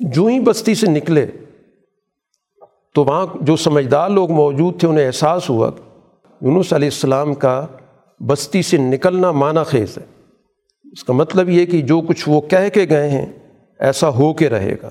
جو 0.00 0.26
ہی 0.26 0.40
بستی 0.40 0.74
سے 0.74 0.86
نکلے 0.86 1.26
تو 2.94 3.04
وہاں 3.04 3.26
جو 3.40 3.56
سمجھدار 3.56 4.10
لوگ 4.10 4.30
موجود 4.30 4.80
تھے، 4.80 4.88
انہیں 4.88 5.06
احساس 5.06 5.50
ہوا 5.50 5.70
یونس 6.40 6.72
علیہ 6.72 6.88
السلام 6.88 7.34
کا 7.34 7.66
بستی 8.26 8.62
سے 8.62 8.76
نکلنا 8.76 9.30
معنی 9.30 9.60
خیز 9.66 9.98
ہے۔ 9.98 10.04
اس 10.92 11.04
کا 11.04 11.12
مطلب 11.12 11.48
یہ 11.48 11.66
کہ 11.66 11.82
جو 11.82 12.00
کچھ 12.00 12.28
وہ 12.28 12.40
کہہ 12.40 12.68
کے 12.74 12.86
گئے 12.88 13.10
ہیں، 13.10 13.26
ایسا 13.78 14.08
ہو 14.08 14.34
کے 14.34 14.50
رہے 14.50 14.76
گا۔ 14.82 14.90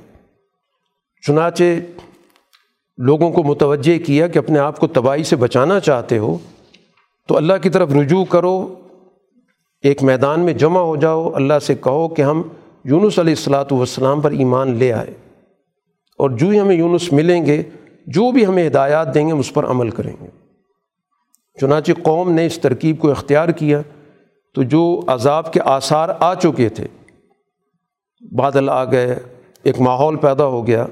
چنانچہ 1.27 1.64
لوگوں 2.98 3.31
کو 3.31 3.44
متوجہ 3.44 4.06
کیا 4.06 4.27
کہ 4.27 4.40
اپنے 4.40 4.60
آپ 4.60 4.80
کو 4.80 4.88
تباہی 4.88 5.23
سے 5.23 5.36
بچانا 5.36 5.80
چاہتے 5.80 6.18
ہو 6.18 6.38
تو 7.30 7.38
اللہ 7.38 7.53
کی 7.61 7.69
طرف 7.69 7.93
رجوع 7.93 8.26
کرو، 8.26 8.76
ایک 9.81 10.03
میدان 10.03 10.39
میں 10.39 10.53
جمع 10.53 10.80
ہو 10.80 10.95
جاؤ، 10.95 11.31
اللہ 11.34 11.60
سے 11.61 11.76
کہو 11.76 12.07
کہ 12.07 12.22
ہم 12.22 12.41
یونس 12.84 13.19
علیہ 13.19 13.31
السلاۃ 13.31 13.65
والسلام 13.72 14.22
پر 14.22 14.31
ایمان 14.31 14.76
لے 14.76 14.93
آئے۔ 14.93 15.14
اور 16.18 16.30
جو 16.30 16.49
ہی 16.49 16.60
ہمیں 16.60 16.76
یونس 16.76 17.14
ملیں 17.14 17.45
گے، 17.45 17.64
جو 18.07 18.31
بھی 18.31 18.45
ہمیں 18.45 18.68
ہدایات 18.68 19.14
دیں 19.14 19.27
گے، 19.27 19.31
ہم 19.31 19.39
اس 19.39 19.53
پر 19.53 19.65
عمل 19.65 19.89
کریں 19.89 20.14
گے۔ 20.22 20.27
چنانچہ 21.61 21.91
قوم 22.03 22.31
نے 22.31 22.45
اس 22.45 22.60
ترکیب 22.60 22.99
کو 22.99 23.11
اختیار 23.11 23.49
کیا، 23.49 23.81
تو 24.56 24.64
جو 24.64 25.01
عذاب 25.07 25.53
کے 25.53 25.60
آثار 25.65 26.10
آ 26.19 26.34
چکے 26.34 26.69
تھے، 26.69 26.88
بادل 28.35 28.69
آ 28.69 28.84
گئے، 28.84 29.19
ایک 29.64 29.81
ماحول 29.81 30.15
پیدا 30.15 30.45
ہو 30.45 30.68
گیا۔ 30.68 30.84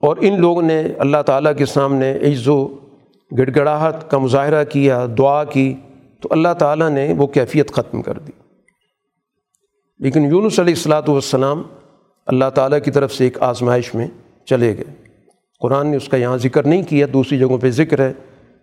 اور 0.00 0.16
ان 0.20 0.40
لوگوں 0.40 0.62
نے، 0.62 0.80
اللہ 0.98 1.22
تعالیٰ 1.26 1.52
کے 1.56 1.66
سامنے 1.66 2.16
عز 2.16 2.48
و 2.48 2.68
گڑ 3.38 3.50
گڑاہٹ 3.56 4.10
کا 4.10 4.18
مظاہرہ 4.18 4.64
کیا، 4.64 5.06
دعا 5.18 5.44
کی، 5.44 5.74
تو 6.22 6.28
اللہ 6.30 6.54
تعالیٰ 6.58 6.90
نے 6.90 7.14
وہ 7.16 7.26
کیفیت 7.26 7.72
ختم 7.72 8.02
کر 8.02 8.18
دی۔ 8.18 8.32
لیکن 9.98 10.24
یونس 10.24 10.60
علیہ 10.60 10.74
السلاۃ 10.74 11.08
والسلام 11.08 11.62
اللہ 12.26 12.50
تعالیٰ 12.54 12.78
کی 12.84 12.90
طرف 12.90 13.14
سے 13.14 13.24
ایک 13.24 13.42
آزمائش 13.42 13.94
میں 13.94 14.06
چلے 14.46 14.76
گئے۔ 14.76 14.94
قرآن 15.60 15.86
نے 15.86 15.96
اس 15.96 16.08
کا 16.08 16.16
یہاں 16.16 16.36
ذکر 16.36 16.66
نہیں 16.66 16.82
کیا، 16.82 17.06
دوسری 17.12 17.38
جگہوں 17.38 17.58
پہ 17.58 17.70
ذکر 17.70 18.00
ہے 18.00 18.12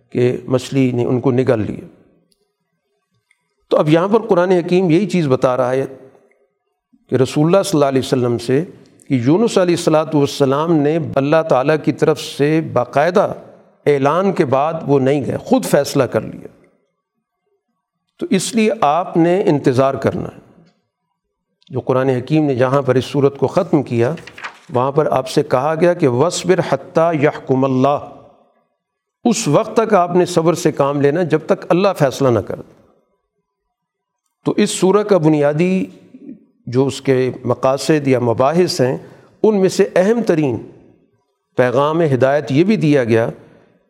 کہ 0.10 0.38
مچھلی 0.46 0.92
نے 0.92 1.06
ان 1.06 1.20
کو 1.20 1.32
نگل 1.32 1.60
لیا۔ 1.60 1.88
تو 3.70 3.78
اب 3.78 3.90
یہاں 3.90 4.08
پر 4.08 4.20
قرآن 4.20 4.52
حکیم 4.52 4.90
یہی 4.90 5.06
چیز 5.06 5.28
بتا 5.28 5.58
رہا 5.58 5.72
ہے 5.72 5.86
کہ 7.10 7.16
رسول 7.16 7.46
اللہ 7.46 7.64
صلی 7.64 7.78
اللہ 7.78 7.86
علیہ 7.86 8.02
وسلم 8.06 8.38
سے 8.38 8.64
کہ 9.10 9.14
یونس 9.14 9.58
علیہ 9.58 9.76
السلاۃ 9.76 10.14
والسلام 10.14 10.74
نے 10.74 10.98
اللہ 11.16 11.44
تعالیٰ 11.50 11.76
کی 11.84 11.92
طرف 11.92 12.22
سے 12.22 12.62
باقاعدہ 12.62 13.34
اعلان 13.86 14.34
کے 14.34 14.46
بعد 14.46 14.74
وہ 14.88 15.00
نہیں 15.00 15.26
گئے، 15.26 15.38
خود 15.38 15.66
فیصلہ 15.66 16.04
کر 16.04 16.22
لیا۔ 16.22 16.48
تو 18.20 18.26
اس 18.30 18.56
لیے 18.56 18.72
آپ 18.82 19.18
نے 19.18 19.42
انتظار 19.42 19.94
کرنا 19.94 20.24
ہے۔ 20.24 20.64
جو 21.70 21.80
قرآن 21.80 22.10
حکیم 22.10 22.46
نے 22.46 22.56
جہاں 22.56 22.82
پر 22.82 22.96
اس 22.96 23.06
صورت 23.06 23.38
کو 23.38 23.48
ختم 23.48 23.84
کیا، 23.84 24.16
وہاں 24.74 24.92
پر 24.92 25.06
آپ 25.12 25.30
سے 25.30 25.44
کہا 25.44 25.76
گیا 25.82 25.94
کہ 25.94 26.08
وصبر 26.08 26.60
حتیٰ 26.70 27.16
یحکم 27.16 27.64
اللہ 27.66 28.12
اس 29.24 29.48
وقت 29.48 29.76
تک 29.76 29.94
آپ 29.94 30.16
نے 30.16 30.26
صبر 30.26 30.54
سے 30.54 30.72
کام 30.72 31.02
لینا 31.02 31.24
جب 31.24 31.40
تک 31.46 31.66
اللہ 31.70 31.88
فیصلہ 32.00 32.28
نہ 32.28 32.40
کر 32.40 32.56
تو 34.46 34.54
اس 34.58 34.70
سورہ 34.70 35.04
کا 35.04 35.18
بنیادی 35.18 35.86
جو 36.66 36.86
اس 36.86 37.02
کے 37.02 37.32
مقاصد 37.46 38.08
یا 38.08 38.20
مباحث 38.20 38.82
ہیں، 38.82 38.98
ان 39.44 39.60
میں 39.60 39.70
سے 39.70 39.90
اہم 39.96 40.24
ترین 40.24 40.58
پیغام 41.56 42.02
ہدایت 42.02 42.52
یہ 42.52 42.64
بھی 42.64 42.76
دیا 42.76 43.04
گیا 43.04 43.30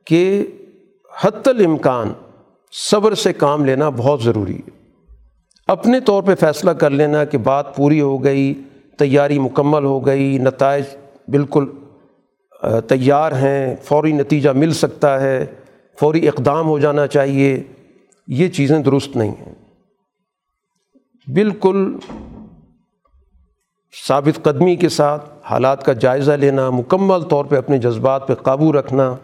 کہ 0.05 0.45
حت 1.23 1.47
الامکان 1.47 2.13
صبر 2.71 3.15
سے 3.15 3.33
کام 3.33 3.65
لینا 3.65 3.89
بہت 3.89 4.23
ضروری 4.23 4.55
ہے۔ 4.55 4.69
اپنے 5.67 5.99
طور 5.99 6.23
پہ 6.23 6.35
فیصلہ 6.35 6.71
کر 6.71 6.89
لینا 6.89 7.25
کہ 7.25 7.37
بات 7.37 7.75
پوری 7.75 8.01
ہو 8.01 8.23
گئی، 8.23 8.61
تیاری 8.97 9.39
مکمل 9.39 9.83
ہو 9.83 10.05
گئی، 10.05 10.37
نتائج 10.37 10.83
بالکل 11.27 11.65
تیار 12.87 13.31
ہیں، 13.31 13.75
فوری 13.83 14.11
نتیجہ 14.11 14.49
مل 14.49 14.71
سکتا 14.71 15.21
ہے، 15.21 15.45
فوری 15.99 16.27
اقدام 16.27 16.67
ہو 16.67 16.79
جانا 16.79 17.07
چاہیے، 17.07 17.63
یہ 18.27 18.47
چیزیں 18.47 18.79
درست 18.79 19.15
نہیں 19.15 19.31
ہیں۔ 19.31 19.53
بالکل 21.33 21.97
ثابت 24.07 24.43
قدمی 24.43 24.75
کے 24.75 24.89
ساتھ 24.89 25.29
حالات 25.43 25.83
کا 25.83 25.93
جائزہ 25.93 26.31
لینا، 26.31 26.69
مکمل 26.69 27.21
طور 27.21 27.45
پہ 27.45 27.55
اپنے 27.55 27.77
جذبات 27.77 28.27
پہ 28.27 28.33
قابو 28.33 28.73
رکھنا 28.73 29.15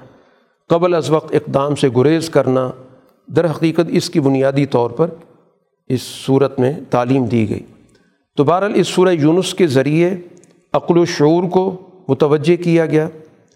قبل 0.72 0.94
از 0.94 1.10
وقت 1.12 1.36
اقدام 1.36 1.76
سے 1.76 1.90
گریز 1.96 2.30
کرنا، 2.30 2.70
در 3.28 3.46
حقیقت 3.46 3.90
اس 3.90 4.10
کی 4.10 4.20
بنیادی 4.20 4.66
طور 4.66 4.90
پر 4.90 5.08
اس 5.88 6.02
صورت 6.02 6.60
میں 6.60 6.74
تعلیم 6.90 7.26
دی 7.26 7.50
گئی۔ 7.50 7.64
تو 8.36 8.44
بہرحال 8.44 8.72
اس 8.76 8.88
سورہ 8.88 9.10
یونس 9.10 9.54
کے 9.54 9.68
ذریعے 9.68 10.16
عقل 10.74 10.98
و 10.98 11.06
شعور 11.06 11.44
کو 11.44 11.78
متوجہ 12.08 12.64
کیا 12.64 12.86
گیا 12.86 13.08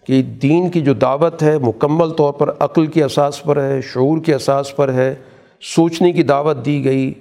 کہ 0.06 0.22
دین 0.22 0.70
کی 0.70 0.80
جو 0.80 0.94
دعوت 0.94 1.42
ہے، 1.42 1.58
مکمل 1.58 2.10
طور 2.10 2.32
پر 2.32 2.50
عقل 2.58 2.86
کے 2.86 3.04
اساس 3.04 3.42
پر 3.42 3.62
ہے، 3.62 3.80
شعور 3.80 4.18
کے 4.18 4.34
اساس 4.34 4.76
پر 4.76 4.92
ہے، 4.92 5.14
سوچنے 5.60 6.12
کی 6.12 6.22
دعوت 6.22 6.64
دی 6.64 6.84
گئی، 6.84 7.12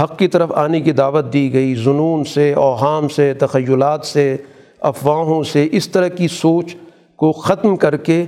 حق 0.00 0.18
کی 0.18 0.28
طرف 0.28 0.52
آنے 0.52 0.80
کی 0.80 0.92
دعوت 0.92 1.32
دی 1.32 1.52
گئی 1.52 1.74
جنون 1.74 2.24
سے، 2.24 2.52
اوہام 2.52 3.08
سے، 3.08 3.34
تخیلات 3.34 4.06
سے، 4.06 4.36
افواہوں 4.80 5.42
سے، 5.42 5.68
اس 5.72 5.88
طرح 5.88 6.08
کی 6.08 6.28
سوچ 6.28 6.74
کو 7.16 7.32
ختم 7.32 7.76
کر 7.76 7.96
کے 7.96 8.24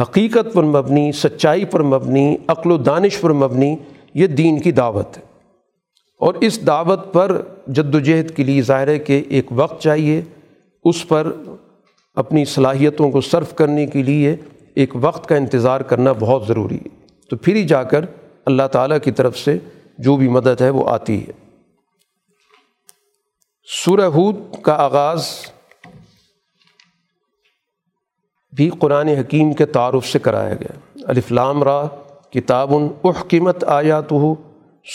حقیقت 0.00 0.54
پر 0.54 0.62
مبنی، 0.62 1.12
سچائی 1.12 1.64
پر 1.64 1.82
مبنی، 1.82 2.36
عقل 2.46 2.70
و 2.70 2.76
دانش 2.76 3.20
پر 3.20 3.32
مبنی 3.32 3.76
یہ 4.14 4.26
دین 4.26 4.60
کی 4.60 4.72
دعوت 4.72 5.16
ہے۔ 5.16 5.22
اور 6.20 6.34
اس 6.34 6.66
دعوت 6.66 7.12
پر 7.12 7.42
جد 7.66 7.94
و 7.94 7.98
جہد 7.98 8.30
کے 8.30 8.44
لیے 8.44 8.62
ظاہر 8.62 8.88
ہے 8.88 8.98
کہ 8.98 9.22
ایک 9.28 9.46
وقت 9.50 9.82
چاہیے، 9.82 10.22
اس 10.84 11.08
پر 11.08 11.32
اپنی 12.14 12.44
صلاحیتوں 12.44 13.10
کو 13.10 13.20
صرف 13.20 13.54
کرنے 13.54 13.86
کے 13.86 14.02
لیے 14.02 14.36
ایک 14.74 14.90
وقت 14.94 15.28
کا 15.28 15.36
انتظار 15.36 15.80
کرنا 15.80 16.12
بہت 16.12 16.46
ضروری 16.46 16.76
ہے۔ 16.76 17.06
تو 17.30 17.36
پھر 17.36 17.54
ہی 17.54 17.64
جا 17.64 17.82
کر 17.82 18.04
اللہ 18.46 18.62
تعالیٰ 18.72 18.98
کی 19.04 19.10
طرف 19.10 19.38
سے 19.38 19.58
جو 19.98 20.16
بھی 20.16 20.28
مدد 20.28 20.60
ہے 20.60 20.70
وہ 20.70 20.88
آتی 20.88 21.26
ہے۔ 21.26 21.32
سورہ 23.84 24.00
ہود 24.00 24.36
کا 24.62 24.72
آغاز 24.72 25.26
بھی 28.56 28.70
قرآن 28.78 29.08
حکیم 29.08 29.52
کے 29.52 29.66
تعارف 29.66 30.06
سے 30.06 30.18
کرایا 30.18 30.54
گیا۔ 30.54 30.78
الفلام 31.04 31.62
را، 31.62 31.86
کتاب 32.30 32.74
احکمت 33.04 33.64
آیات 33.64 34.12
ہو 34.12 34.34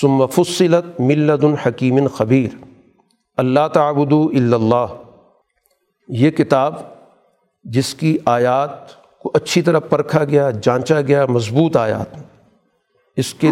ثم 0.01 0.25
فصلت 0.25 1.01
ملد 1.01 1.43
الحکیم 1.43 2.07
خبیر۔ 2.07 2.63
اللہ 3.37 3.67
تعبد 3.73 4.13
اللہ۔ 4.13 4.85
یہ 6.07 6.31
کتاب 6.31 6.75
جس 7.63 7.95
کی 7.95 8.17
آیات 8.25 8.69
کو 9.19 9.31
اچھی 9.33 9.61
طرح 9.61 9.79
پرکھا 9.79 10.23
گیا، 10.23 10.49
جانچا 10.49 11.01
گیا، 11.01 11.25
مضبوط 11.25 11.77
آیات۔ 11.77 12.15
اس 13.15 13.33
کے 13.33 13.49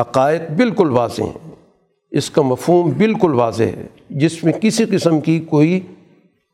حقائق 0.00 0.40
بالکل 0.56 0.90
واضح 0.90 1.22
ہیں۔ 1.22 1.54
اس 2.10 2.30
کا 2.30 2.42
مفہوم 2.42 2.90
بالکل 2.90 3.34
واضح 3.34 3.64
ہے۔ 3.64 3.86
جس 4.10 4.44
میں 4.44 4.52
کسی 4.52 4.84
قسم 4.84 5.20
کی 5.20 5.40
کوئی 5.40 5.80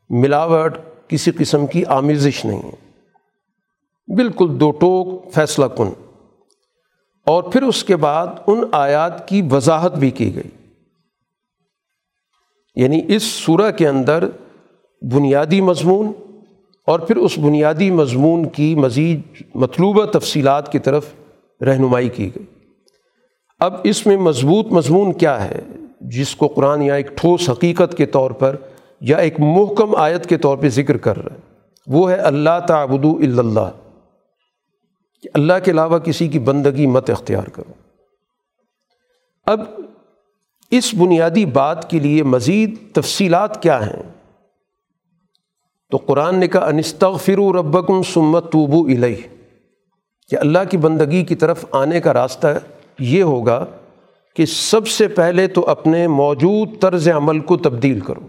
ملاوٹ 0.09 0.77
کسی 1.07 1.31
قسم 1.31 1.67
کی 1.67 1.85
آمیزش 1.85 2.45
نہیں 2.45 2.61
ہے۔ 2.63 2.85
بالکل 4.15 4.59
دو 4.59 4.71
ٹوک 4.71 5.33
فیصلہ 5.33 5.65
کن۔ 5.65 5.87
اور 7.25 7.43
پھر 7.43 7.61
اس 7.61 7.83
کے 7.83 7.95
بعد 7.95 8.27
ان 8.47 8.63
آیات 8.71 9.27
کی 9.27 9.41
وضاحت 9.51 9.95
بھی 9.95 10.11
کی 10.11 10.35
گئی۔ 10.35 10.71
یعنی 12.75 13.01
اس 13.07 13.23
صورح 13.23 13.71
کے 13.71 13.87
اندر 13.87 14.29
بنیادی 15.01 15.61
مضمون 15.61 16.11
اور 16.85 16.99
پھر 16.99 17.17
اس 17.17 17.37
بنیادی 17.37 17.91
مضمون 17.91 18.49
کی 18.49 18.75
مزید 18.75 19.21
مطلوبہ 19.55 20.05
تفصیلات 20.05 20.71
کی 20.71 20.79
طرف 20.79 21.05
رہنمائی 21.61 22.09
کی 22.09 22.35
گئی۔ 22.35 22.45
اب 23.59 23.73
اس 23.83 24.07
میں 24.07 24.17
مضبوط 24.17 24.65
مضمون 24.65 25.13
کیا 25.13 25.43
ہے؟ 25.43 25.61
جس 26.01 26.35
کو 26.35 26.47
قرآن 26.47 26.81
یا 26.81 26.95
ایک 26.95 27.07
ٹھوس 27.17 27.49
حقیقت 27.49 27.97
کے 27.97 28.05
طور 28.05 28.31
پر 28.31 28.55
یا 29.01 29.17
ایک 29.17 29.39
محکم 29.39 29.95
آیت 29.95 30.29
کے 30.29 30.37
طور 30.37 30.57
پہ 30.57 30.69
ذکر 30.69 30.97
کر 30.97 31.17
رہا 31.17 31.35
ہے 31.35 31.39
وہ 31.87 32.11
ہے 32.11 32.15
اللہ 32.15 32.59
تعبد 32.67 33.05
اللہ 33.05 33.71
کہ 35.21 35.29
اللہ 35.33 35.53
کے 35.63 35.71
علاوہ 35.71 35.99
کسی 35.99 36.27
کی 36.27 36.39
بندگی 36.39 36.87
مت 36.87 37.09
اختیار 37.09 37.43
کرو۔ 37.43 37.73
اب 39.45 39.61
اس 40.71 40.93
بنیادی 40.93 41.45
بات 41.45 41.89
کے 41.89 41.99
لیے 41.99 42.23
مزید 42.23 42.75
تفصیلات 42.93 43.63
کیا 43.63 43.85
ہیں؟ 43.85 44.03
تو 45.91 45.97
قرآن 45.97 46.35
نے 46.35 46.47
کہا 46.47 46.65
انستغفر 46.65 47.55
ربکم 47.55 48.03
سمت 48.03 48.51
توبو 48.51 48.85
الہ 48.85 49.15
کہ 50.29 50.35
اللہ 50.35 50.59
کی 50.69 50.77
بندگی 50.77 51.23
کی 51.23 51.35
طرف 51.35 51.65
آنے 51.71 52.01
کا 52.01 52.13
راستہ 52.13 52.47
یہ 52.99 53.23
ہوگا 53.23 53.65
کہ 54.35 54.45
سب 54.45 54.87
سے 54.87 55.07
پہلے 55.07 55.47
تو 55.47 55.69
اپنے 55.69 56.07
موجود 56.07 56.69
طرز 56.81 57.07
عمل 57.07 57.39
کو 57.39 57.57
تبدیل 57.57 57.99
کرو۔ 57.99 58.27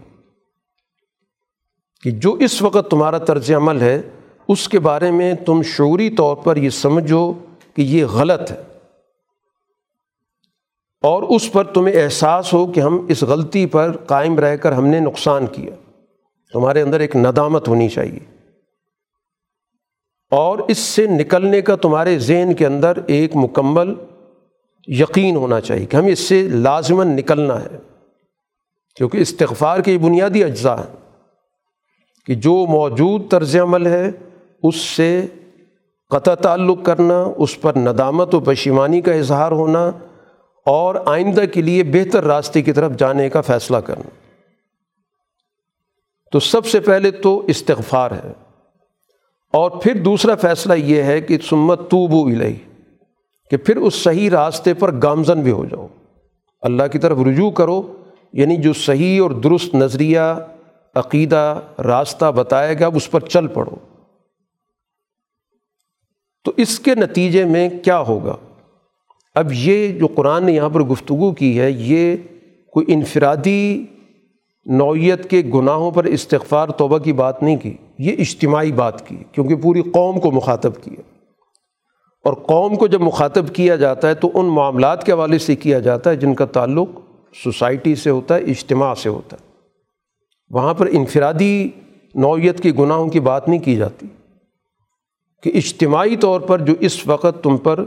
کہ 2.01 2.11
جو 2.11 2.33
اس 2.33 2.61
وقت 2.61 2.91
تمہارا 2.91 3.17
طرز 3.17 3.51
عمل 3.51 3.81
ہے، 3.81 4.01
اس 4.47 4.69
کے 4.69 4.79
بارے 4.79 5.11
میں 5.11 5.33
تم 5.33 5.61
شعوری 5.61 6.09
طور 6.09 6.35
پر 6.35 6.57
یہ 6.57 6.69
سمجھو 6.69 7.33
کہ 7.75 7.81
یہ 7.81 8.05
غلط 8.05 8.51
ہے۔ 8.51 8.61
اور 11.01 11.23
اس 11.23 11.51
پر 11.51 11.63
تمہیں 11.63 12.03
احساس 12.03 12.53
ہو 12.53 12.71
کہ 12.71 12.79
ہم 12.79 13.05
اس 13.09 13.23
غلطی 13.23 13.65
پر 13.65 13.97
قائم 13.97 14.39
رہ 14.39 14.55
کر 14.55 14.71
ہم 14.71 14.87
نے 14.87 14.99
نقصان 14.99 15.47
کیا۔ 15.47 15.75
تمہارے 16.53 16.81
اندر 16.81 16.99
ایک 16.99 17.15
ندامت 17.15 17.67
ہونی 17.67 17.89
چاہیے۔ 17.89 18.19
اور 20.31 20.59
اس 20.59 20.77
سے 20.77 21.05
نکلنے 21.05 21.61
کا 21.61 21.75
تمہارے 21.75 22.19
ذہن 22.19 22.53
کے 22.53 22.65
اندر 22.65 22.97
ایک 23.07 23.31
مکمل 23.35 23.93
یقین 24.87 25.35
ہونا 25.35 25.61
چاہیے 25.61 25.85
کہ 25.85 25.95
ہمیں 25.95 26.11
اس 26.11 26.19
سے 26.19 26.41
لازماً 26.41 27.07
نکلنا 27.07 27.63
ہے۔ 27.63 27.77
کیونکہ 28.95 29.17
استغفار 29.17 29.79
کے 29.79 29.97
بنیادی 29.97 30.43
اجزاء 30.43 30.75
ہیں۔ 30.75 31.06
کہ 32.27 32.35
جو 32.35 32.65
موجود 32.69 33.31
طرز 33.31 33.55
عمل 33.55 33.87
ہے، 33.87 34.11
اس 34.63 34.75
سے 34.75 35.25
قطع 36.09 36.35
تعلق 36.35 36.85
کرنا، 36.85 37.27
اس 37.37 37.61
پر 37.61 37.77
ندامت 37.77 38.35
و 38.35 38.39
پشیمانی 38.39 39.01
کا 39.01 39.13
اظہار 39.13 39.51
ہونا 39.51 39.91
اور 40.65 40.95
آئندہ 41.05 41.45
کے 41.53 41.61
لیے 41.61 41.83
بہتر 41.83 42.23
راستے 42.23 42.61
کی 42.61 42.71
طرف 42.71 42.91
جانے 42.97 43.29
کا 43.29 43.41
فیصلہ 43.41 43.77
کرنا۔ 43.77 44.09
تو 46.31 46.39
سب 46.39 46.65
سے 46.65 46.79
پہلے 46.79 47.11
تو 47.11 47.43
استغفار 47.47 48.11
ہے۔ 48.11 48.31
اور 49.53 49.71
پھر 49.71 49.93
دوسرا 49.93 50.35
فیصلہ 50.35 50.73
یہ 50.73 51.03
ہے 51.03 51.21
کہ 51.21 51.37
سمت 51.49 51.79
تو 51.79 52.07
بو 52.07 52.29
کہ 53.51 53.57
پھر 53.57 53.77
اس 53.77 53.93
صحیح 53.93 54.29
راستے 54.29 54.73
پر 54.73 55.01
گامزن 55.03 55.41
بھی 55.41 55.51
ہو 55.51 55.65
جاؤ۔ 55.65 55.87
اللہ 56.61 56.83
کی 56.91 56.99
طرف 56.99 57.17
رجوع 57.27 57.51
کرو 57.51 57.93
یعنی 58.33 58.55
جو 58.55 58.73
صحیح 58.73 59.21
اور 59.21 59.31
درست 59.31 59.75
نظریہ 59.75 60.19
عقیدہ 60.97 61.59
راستہ 61.79 62.31
بتائے 62.31 62.79
گا 62.79 62.87
اس 62.87 63.11
پر 63.11 63.19
چل 63.19 63.47
پڑو۔ 63.47 63.75
تو 66.43 66.53
اس 66.57 66.79
کے 66.79 66.95
نتیجے 66.95 67.45
میں 67.45 67.69
کیا 67.69 67.99
ہوگا؟ 67.99 68.35
اب 69.35 69.47
یہ 69.53 69.99
جو 69.99 70.07
قرآن 70.07 70.45
نے 70.45 70.51
یہاں 70.51 70.69
پر 70.69 70.79
گفتگو 70.79 71.31
کی 71.31 71.59
ہے، 71.59 71.71
یہ 71.71 72.15
کوئی 72.71 72.85
انفرادی 72.89 73.85
نوعیت 74.65 75.29
کے 75.29 75.41
گناہوں 75.53 75.91
پر 75.91 76.03
استغفار، 76.03 76.69
توبہ 76.69 76.97
کی 76.97 77.13
بات 77.13 77.43
نہیں 77.43 77.57
کی، 77.57 77.73
یہ 77.99 78.15
اجتماعی 78.19 78.71
بات 78.71 79.07
کی، 79.07 79.17
کیونکہ 79.31 79.55
پوری 79.55 79.81
قوم 79.81 80.19
کو 80.19 80.31
مخاطب 80.31 80.83
کیا۔ 80.83 81.01
اور 82.23 82.33
قوم 82.33 82.75
کو 82.75 82.87
جب 82.87 83.01
مخاطب 83.01 83.55
کیا 83.55 83.75
جاتا 83.75 84.07
ہے، 84.07 84.13
تو 84.13 84.31
ان 84.33 84.45
معاملات 84.45 85.03
کے 85.05 85.11
حوالے 85.11 85.37
سے 85.37 85.55
کیا 85.55 85.79
جاتا 85.79 86.09
ہے، 86.09 86.15
جن 86.15 86.35
کا 86.35 86.45
تعلق 86.45 86.89
سوسائٹی 87.43 87.95
سے 87.95 88.09
ہوتا 88.09 88.35
ہے، 88.35 88.39
اجتماع 88.39 88.93
سے 88.93 89.09
ہوتا 89.09 89.37
ہے۔ 89.41 89.46
وہاں 90.49 90.73
پر 90.73 90.87
انفرادی 90.91 91.69
نوعیت 92.15 92.63
کے 92.63 92.71
گناہوں 92.71 93.09
کی 93.09 93.19
بات 93.19 93.49
نہیں 93.49 93.59
کی 93.59 93.75
جاتی 93.75 94.07
کہ 95.43 95.51
اجتماعی 95.53 96.17
طور 96.17 96.41
پر 96.41 96.59
جو 96.59 96.73
اس 96.79 97.07
وقت 97.07 97.43
تم 97.43 97.57
پر 97.57 97.85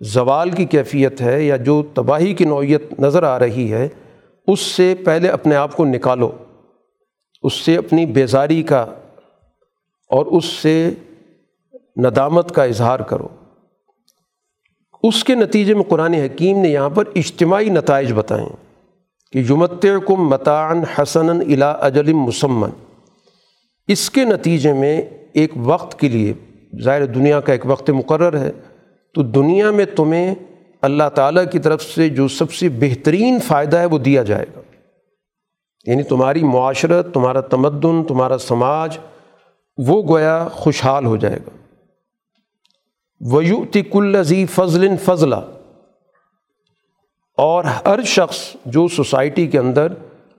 زوال 0.00 0.50
کی 0.50 0.64
کیفیت 0.64 1.20
ہے 1.20 1.42
یا 1.42 1.56
جو 1.56 1.82
تباہی 1.94 2.34
کی 2.34 2.44
نوعیت 2.44 3.00
نظر 3.00 3.22
آ 3.22 3.38
رہی 3.38 3.72
ہے، 3.72 3.88
اس 4.46 4.60
سے 4.60 4.94
پہلے 5.04 5.28
اپنے 5.28 5.54
آپ 5.54 5.76
کو 5.76 5.84
نکالو، 5.84 6.30
اس 7.42 7.54
سے 7.54 7.76
اپنی 7.76 8.06
بیزاری 8.06 8.62
کا 8.62 8.80
اور 10.10 10.26
اس 10.26 10.44
سے 10.44 10.90
ندامت 11.96 12.54
کا 12.54 12.64
اظہار 12.64 13.00
کرو۔ 13.00 13.28
اس 15.02 15.24
کے 15.24 15.34
نتیجے 15.34 15.74
میں 15.74 15.82
قرآن 15.82 16.14
حکیم 16.14 16.58
نے 16.58 16.68
یہاں 16.68 16.90
پر 16.90 17.04
اجتماعی 17.14 17.68
نتائج 17.68 18.12
بتائیں 18.12 18.67
کہ 19.32 19.38
یمت 19.38 19.82
کم 19.82 20.28
متعن 20.28 20.82
حسن 20.98 21.30
الا 21.30 21.70
اجلم 21.70 22.18
مسمن۔ 22.18 22.70
اس 23.88 24.10
کے 24.10 24.24
نتیجے 24.24 24.72
میں 24.72 25.02
ایک 25.32 25.50
وقت 25.56 25.98
کے 25.98 26.08
لیے، 26.08 26.32
ظاہر 26.82 27.06
دنیا 27.06 27.40
کا 27.40 27.52
ایک 27.52 27.66
وقت 27.66 27.90
مقرر 27.90 28.38
ہے، 28.38 28.50
تو 29.14 29.22
دنیا 29.22 29.70
میں 29.70 29.84
تمہیں 29.96 30.34
اللہ 30.82 31.08
تعالیٰ 31.14 31.44
کی 31.52 31.58
طرف 31.58 31.82
سے 31.82 32.08
جو 32.08 32.28
سب 32.28 32.52
سے 32.52 32.68
بہترین 32.68 33.38
فائدہ 33.46 33.76
ہے 33.76 33.84
وہ 33.84 33.98
دیا 33.98 34.22
جائے 34.22 34.46
گا۔ 34.56 34.60
یعنی 35.86 36.02
تمہاری 36.02 36.42
معاشرت، 36.42 37.14
تمہارا 37.14 37.40
تمدن، 37.40 38.04
تمہارا 38.04 38.38
سماج، 38.38 38.98
وہ 39.78 40.02
گویا 40.02 40.48
خوشحال 40.52 41.06
ہو 41.06 41.16
جائے 41.16 41.36
گا۔ 41.36 41.50
ویوتی 43.36 43.82
کلزی 43.82 44.46
فضل 44.46 44.88
فضلہ 45.04 45.36
اور 47.38 47.64
ہر 47.64 48.02
شخص 48.02 48.36
جو 48.66 48.88
سوسائٹی 48.88 49.46
کے 49.46 49.58
اندر 49.58 49.86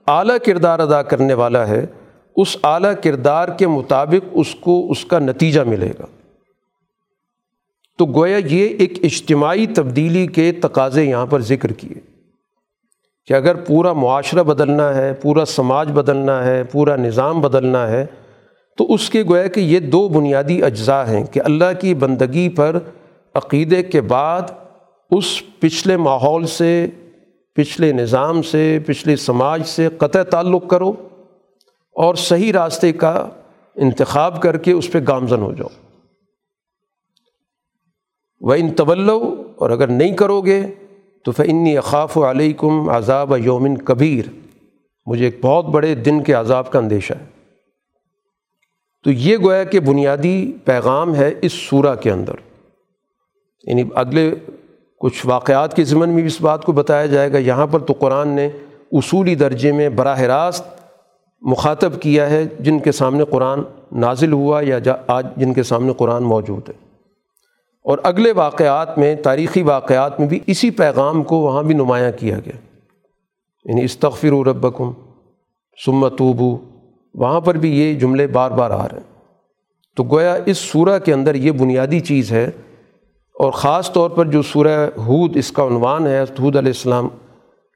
اعلیٰ 0.06 0.36
کردار 0.46 0.78
ادا 0.78 1.02
کرنے 1.02 1.34
والا 1.34 1.68
ہے، 1.68 1.86
اس 2.36 2.56
اعلیٰ 2.62 2.92
کردار 3.04 3.48
کے 3.48 3.66
مطابق 3.66 4.28
اس 4.32 4.54
کو 4.54 4.90
اس 4.90 5.04
کا 5.04 5.18
نتیجہ 5.18 5.60
ملے 5.60 5.90
گا۔ 6.00 6.06
تو 7.98 8.06
گویا 8.06 8.36
یہ 8.36 8.68
ایک 8.68 8.92
اجتماعی 9.02 9.66
تبدیلی 9.66 10.26
کے 10.26 10.52
تقاضے 10.52 11.04
یہاں 11.04 11.26
پر 11.26 11.40
ذکر 11.40 11.72
کیے۔ 11.72 12.00
کہ 13.26 13.34
اگر 13.34 13.54
پورا 13.54 13.92
معاشرہ 13.92 14.42
بدلنا 14.42 14.94
ہے، 14.94 15.12
پورا 15.12 15.44
سماج 15.44 15.92
بدلنا 15.92 16.44
ہے، 16.44 16.64
پورا 16.64 16.96
نظام 16.96 17.40
بدلنا 17.40 17.88
ہے، 17.88 18.06
تو 18.78 18.94
اس 18.94 19.10
کے 19.10 19.22
گویا 19.22 19.46
کہ 19.46 19.60
یہ 19.60 19.80
دو 19.80 20.08
بنیادی 20.08 20.62
اجزاء 20.62 21.04
ہیں 21.04 21.24
کہ 21.24 21.40
اللہ 21.44 21.80
کی 21.80 21.94
بندگی 21.94 22.48
پر 22.48 22.78
عقیدے 23.34 23.82
کے 23.82 24.00
بعد 24.00 24.42
اس 25.10 25.42
پچھلے 25.60 25.96
ماحول 25.96 26.46
سے، 26.46 26.86
پچھلے 27.54 27.92
نظام 27.92 28.42
سے، 28.42 28.78
پچھلے 28.86 29.16
سماج 29.16 29.66
سے 29.66 29.88
قطع 29.98 30.22
تعلق 30.22 30.68
کرو 30.68 30.92
اور 31.92 32.14
صحیح 32.14 32.52
راستے 32.52 32.92
کا 32.92 33.28
انتخاب 33.74 34.42
کر 34.42 34.56
کے 34.56 34.72
اس 34.72 34.92
پہ 34.92 34.98
گامزن 35.08 35.42
ہو 35.42 35.52
جاؤ۔ 35.52 35.68
وہ 38.40 38.54
ان 38.54 38.70
طول 38.70 39.10
اور 39.56 39.70
اگر 39.70 39.88
نہیں 39.88 40.16
کرو 40.16 40.40
گے 40.40 40.62
تو 41.24 41.32
فنی 41.32 41.78
اقاف 41.78 42.18
و 42.18 42.30
علیکم 42.30 42.88
عذاب 42.88 43.34
یومن 43.44 43.78
کبیر 43.78 44.30
مجھے 45.06 45.24
ایک 45.24 45.38
بہت 45.42 45.66
بڑے 45.66 45.94
دن 45.94 46.22
کے 46.22 46.32
عذاب 46.32 46.72
کا 46.72 46.78
اندیشہ 46.78 47.14
ہے۔ 47.14 47.24
تو 49.04 49.10
یہ 49.10 49.36
گویا 49.36 49.64
کہ 49.64 49.80
بنیادی 49.80 50.52
پیغام 50.64 51.14
ہے 51.14 51.34
اس 51.42 51.52
صورہ 51.52 51.96
کے 51.96 52.10
اندر۔ 52.10 52.34
یعنی 53.64 53.82
اگلے 53.94 54.34
کچھ 55.00 55.26
واقعات 55.26 55.76
کے 55.76 55.84
ضمن 55.84 56.08
میں 56.08 56.16
بھی 56.16 56.26
اس 56.26 56.40
بات 56.40 56.64
کو 56.64 56.72
بتایا 56.72 57.06
جائے 57.06 57.32
گا۔ 57.32 57.38
یہاں 57.38 57.66
پر 57.66 57.78
تو 57.78 57.92
قرآن 57.92 58.28
نے 58.28 58.48
اصولی 58.92 59.34
درجے 59.34 59.72
میں 59.72 59.88
براہ 59.88 60.20
راست 60.20 60.64
مخاطب 61.40 62.00
کیا 62.00 62.30
ہے 62.30 62.44
جن 62.60 62.78
کے 62.78 62.92
سامنے 62.92 63.24
قرآن 63.24 63.60
نازل 63.92 64.32
ہوا 64.32 64.60
یا 64.64 64.78
آج 65.06 65.26
جن 65.36 65.54
کے 65.54 65.62
سامنے 65.62 65.92
قرآن 65.92 66.22
موجود 66.22 66.68
ہے۔ 66.68 66.74
اور 67.84 67.98
اگلے 68.02 68.32
واقعات 68.32 68.98
میں، 68.98 69.14
تاریخی 69.14 69.62
واقعات 69.62 70.20
میں 70.20 70.28
بھی 70.28 70.40
اسی 70.46 70.70
پیغام 70.70 71.22
کو 71.22 71.36
وہاں 71.36 71.62
بھی 71.62 71.74
نمایاں 71.74 72.12
کیا 72.18 72.38
گیا۔ 72.38 72.58
یعنی 73.64 73.84
استغفر 73.84 74.32
و 74.32 74.44
ربکم 74.44 74.92
سمتوبو 75.86 76.58
وہاں 77.14 77.40
پر 77.40 77.54
بھی 77.54 77.80
یہ 77.80 77.94
جملے 77.94 78.26
بار 78.26 78.50
بار 78.50 78.70
آ 78.70 78.88
رہے 78.88 78.96
ہیں۔ 78.96 79.22
تو 79.96 80.02
گویا 80.02 80.36
اس 80.46 80.58
سورہ 80.58 80.98
کے 80.98 81.12
اندر 81.12 81.34
یہ 81.34 81.52
بنیادی 81.52 82.00
چیز 82.00 82.32
ہے 82.32 82.50
اور 83.40 83.52
خاص 83.52 83.92
طور 83.92 84.10
پر 84.10 84.26
جو 84.26 84.42
سورہ 84.42 84.88
حود 84.98 85.36
اس 85.36 85.52
کا 85.52 85.66
عنوان 85.66 86.06
ہے 86.06 86.22
حود 86.22 86.56
علیہ 86.56 86.72
السلام 86.72 87.08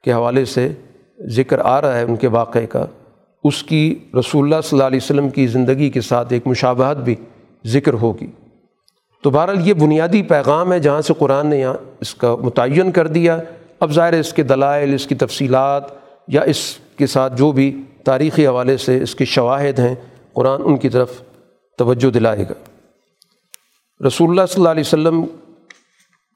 کے 0.03 0.13
حوالے 0.13 0.45
سے 0.45 0.73
ذکر 1.19 1.59
آ 1.59 1.81
رہا 1.81 1.97
ہے 1.97 2.03
ان 2.03 2.15
کے 2.15 2.27
واقعے 2.27 2.65
کا۔ 2.65 2.85
اس 3.43 3.63
کی 3.63 3.95
رسول 4.19 4.43
اللہ 4.43 4.61
صلی 4.63 4.77
اللہ 4.77 4.87
علیہ 4.87 4.99
وسلم 5.03 5.29
کی 5.29 5.47
زندگی 5.47 5.89
کے 5.89 6.01
ساتھ 6.01 6.33
ایک 6.33 6.47
مشابہت 6.47 6.97
بھی 6.97 7.15
ذکر 7.65 7.93
ہوگی۔ 7.93 8.27
تو 9.23 9.29
بہرحال 9.29 9.67
یہ 9.67 9.73
بنیادی 9.73 10.23
پیغام 10.23 10.73
ہے 10.73 10.79
جہاں 10.79 11.01
سے 11.01 11.13
قرآن 11.17 11.47
نے 11.47 11.59
یہاں 11.59 11.73
اس 11.99 12.15
کا 12.15 12.35
متعین 12.35 12.91
کر 12.91 13.07
دیا۔ 13.07 13.37
اب 13.79 13.91
ظاہر 13.91 14.13
اس 14.13 14.33
کے 14.33 14.43
دلائل، 14.43 14.93
اس 14.93 15.07
کی 15.07 15.15
تفصیلات 15.15 15.83
یا 16.27 16.41
اس 16.41 16.77
کے 16.97 17.07
ساتھ 17.07 17.37
جو 17.37 17.51
بھی 17.51 17.83
تاریخی 18.03 18.47
حوالے 18.47 18.77
سے 18.77 19.03
اس 19.03 19.15
کے 19.15 19.25
شواہد 19.25 19.79
ہیں، 19.79 19.95
قرآن 20.33 20.61
ان 20.63 20.77
کی 20.77 20.89
طرف 20.89 21.11
توجہ 21.77 22.09
دلائے 22.09 22.43
گا۔ 22.43 22.69
رسول 24.07 24.29
اللہ 24.29 24.41
صلی 24.49 24.61
اللہ 24.61 24.69
علیہ 24.69 24.83
وسلم 24.85 25.25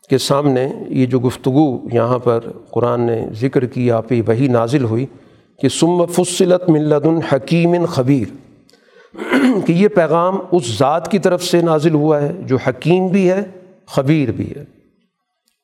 کے 0.09 0.17
سامنے 0.17 0.67
یہ 0.87 1.05
جو 1.05 1.19
گفتگو 1.19 1.79
یہاں 1.93 2.19
پر 2.19 2.39
قرآن 2.71 3.01
نے 3.01 3.25
ذکر 3.33 3.65
کی، 3.65 3.91
آپ 3.91 4.11
ہی 4.11 4.21
وہی 4.21 4.47
نازل 4.47 4.83
ہوئی 4.83 5.05
کہ 5.61 5.69
سم 5.69 6.05
فصلت 6.05 6.69
ملت 6.69 7.05
الحکیم 7.05 7.85
خبیر۔ 7.85 8.49
کہ 9.65 9.71
یہ 9.71 9.87
پیغام 9.87 10.37
اس 10.51 10.77
ذات 10.77 11.11
کی 11.11 11.19
طرف 11.19 11.43
سے 11.43 11.61
نازل 11.61 11.93
ہوا 11.93 12.21
ہے 12.21 12.31
جو 12.39 12.57
حکیم 12.67 13.07
بھی 13.07 13.31
ہے، 13.31 13.43
خبیر 13.85 14.31
بھی 14.31 14.51
ہے۔ 14.55 14.65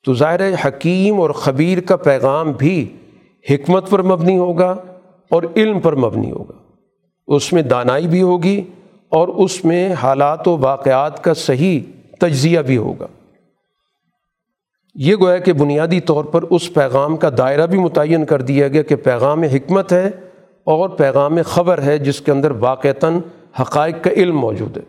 تو 0.05 0.13
ظاہر 0.13 0.53
حکیم 0.53 1.21
اور 1.21 1.29
خبیر 1.29 1.81
کا 1.81 1.95
پیغام 1.95 2.51
بھی 2.51 2.95
حکمت 3.49 3.89
پر 3.89 4.01
مبنی 4.01 4.37
ہوگا 4.37 4.75
اور 5.31 5.43
علم 5.55 5.79
پر 5.79 5.95
مبنی 5.95 6.31
ہوگا۔ 6.31 6.53
اس 7.27 7.53
میں 7.53 7.61
دانائی 7.61 8.07
بھی 8.07 8.21
ہوگی 8.21 8.61
اور 9.09 9.27
اس 9.27 9.65
میں 9.65 9.93
حالات 9.93 10.47
و 10.47 10.57
واقعات 10.57 11.23
کا 11.23 11.33
صحیح 11.33 11.79
تجزیہ 12.19 12.59
بھی 12.59 12.77
ہوگا۔ 12.77 13.07
یہ 14.95 15.15
گویا 15.15 15.37
کہ 15.37 15.53
بنیادی 15.53 15.99
طور 15.99 16.25
پر 16.25 16.41
اس 16.41 16.73
پیغام 16.73 17.17
کا 17.17 17.29
دائرہ 17.37 17.67
بھی 17.67 17.79
متعین 17.79 18.25
کر 18.25 18.41
دیا 18.41 18.67
گیا 18.67 18.81
کہ 18.81 18.95
پیغام 18.95 19.43
حکمت 19.43 19.93
ہے 19.93 20.07
اور 20.63 20.89
پیغام 20.89 21.37
خبر 21.45 21.81
ہے 21.81 21.97
جس 21.97 22.21
کے 22.21 22.31
اندر 22.31 22.51
واقعتاً 22.51 23.19
حقائق 23.61 23.95
کا 24.03 24.09
علم 24.11 24.37
موجود 24.37 24.77
ہے۔ 24.77 24.81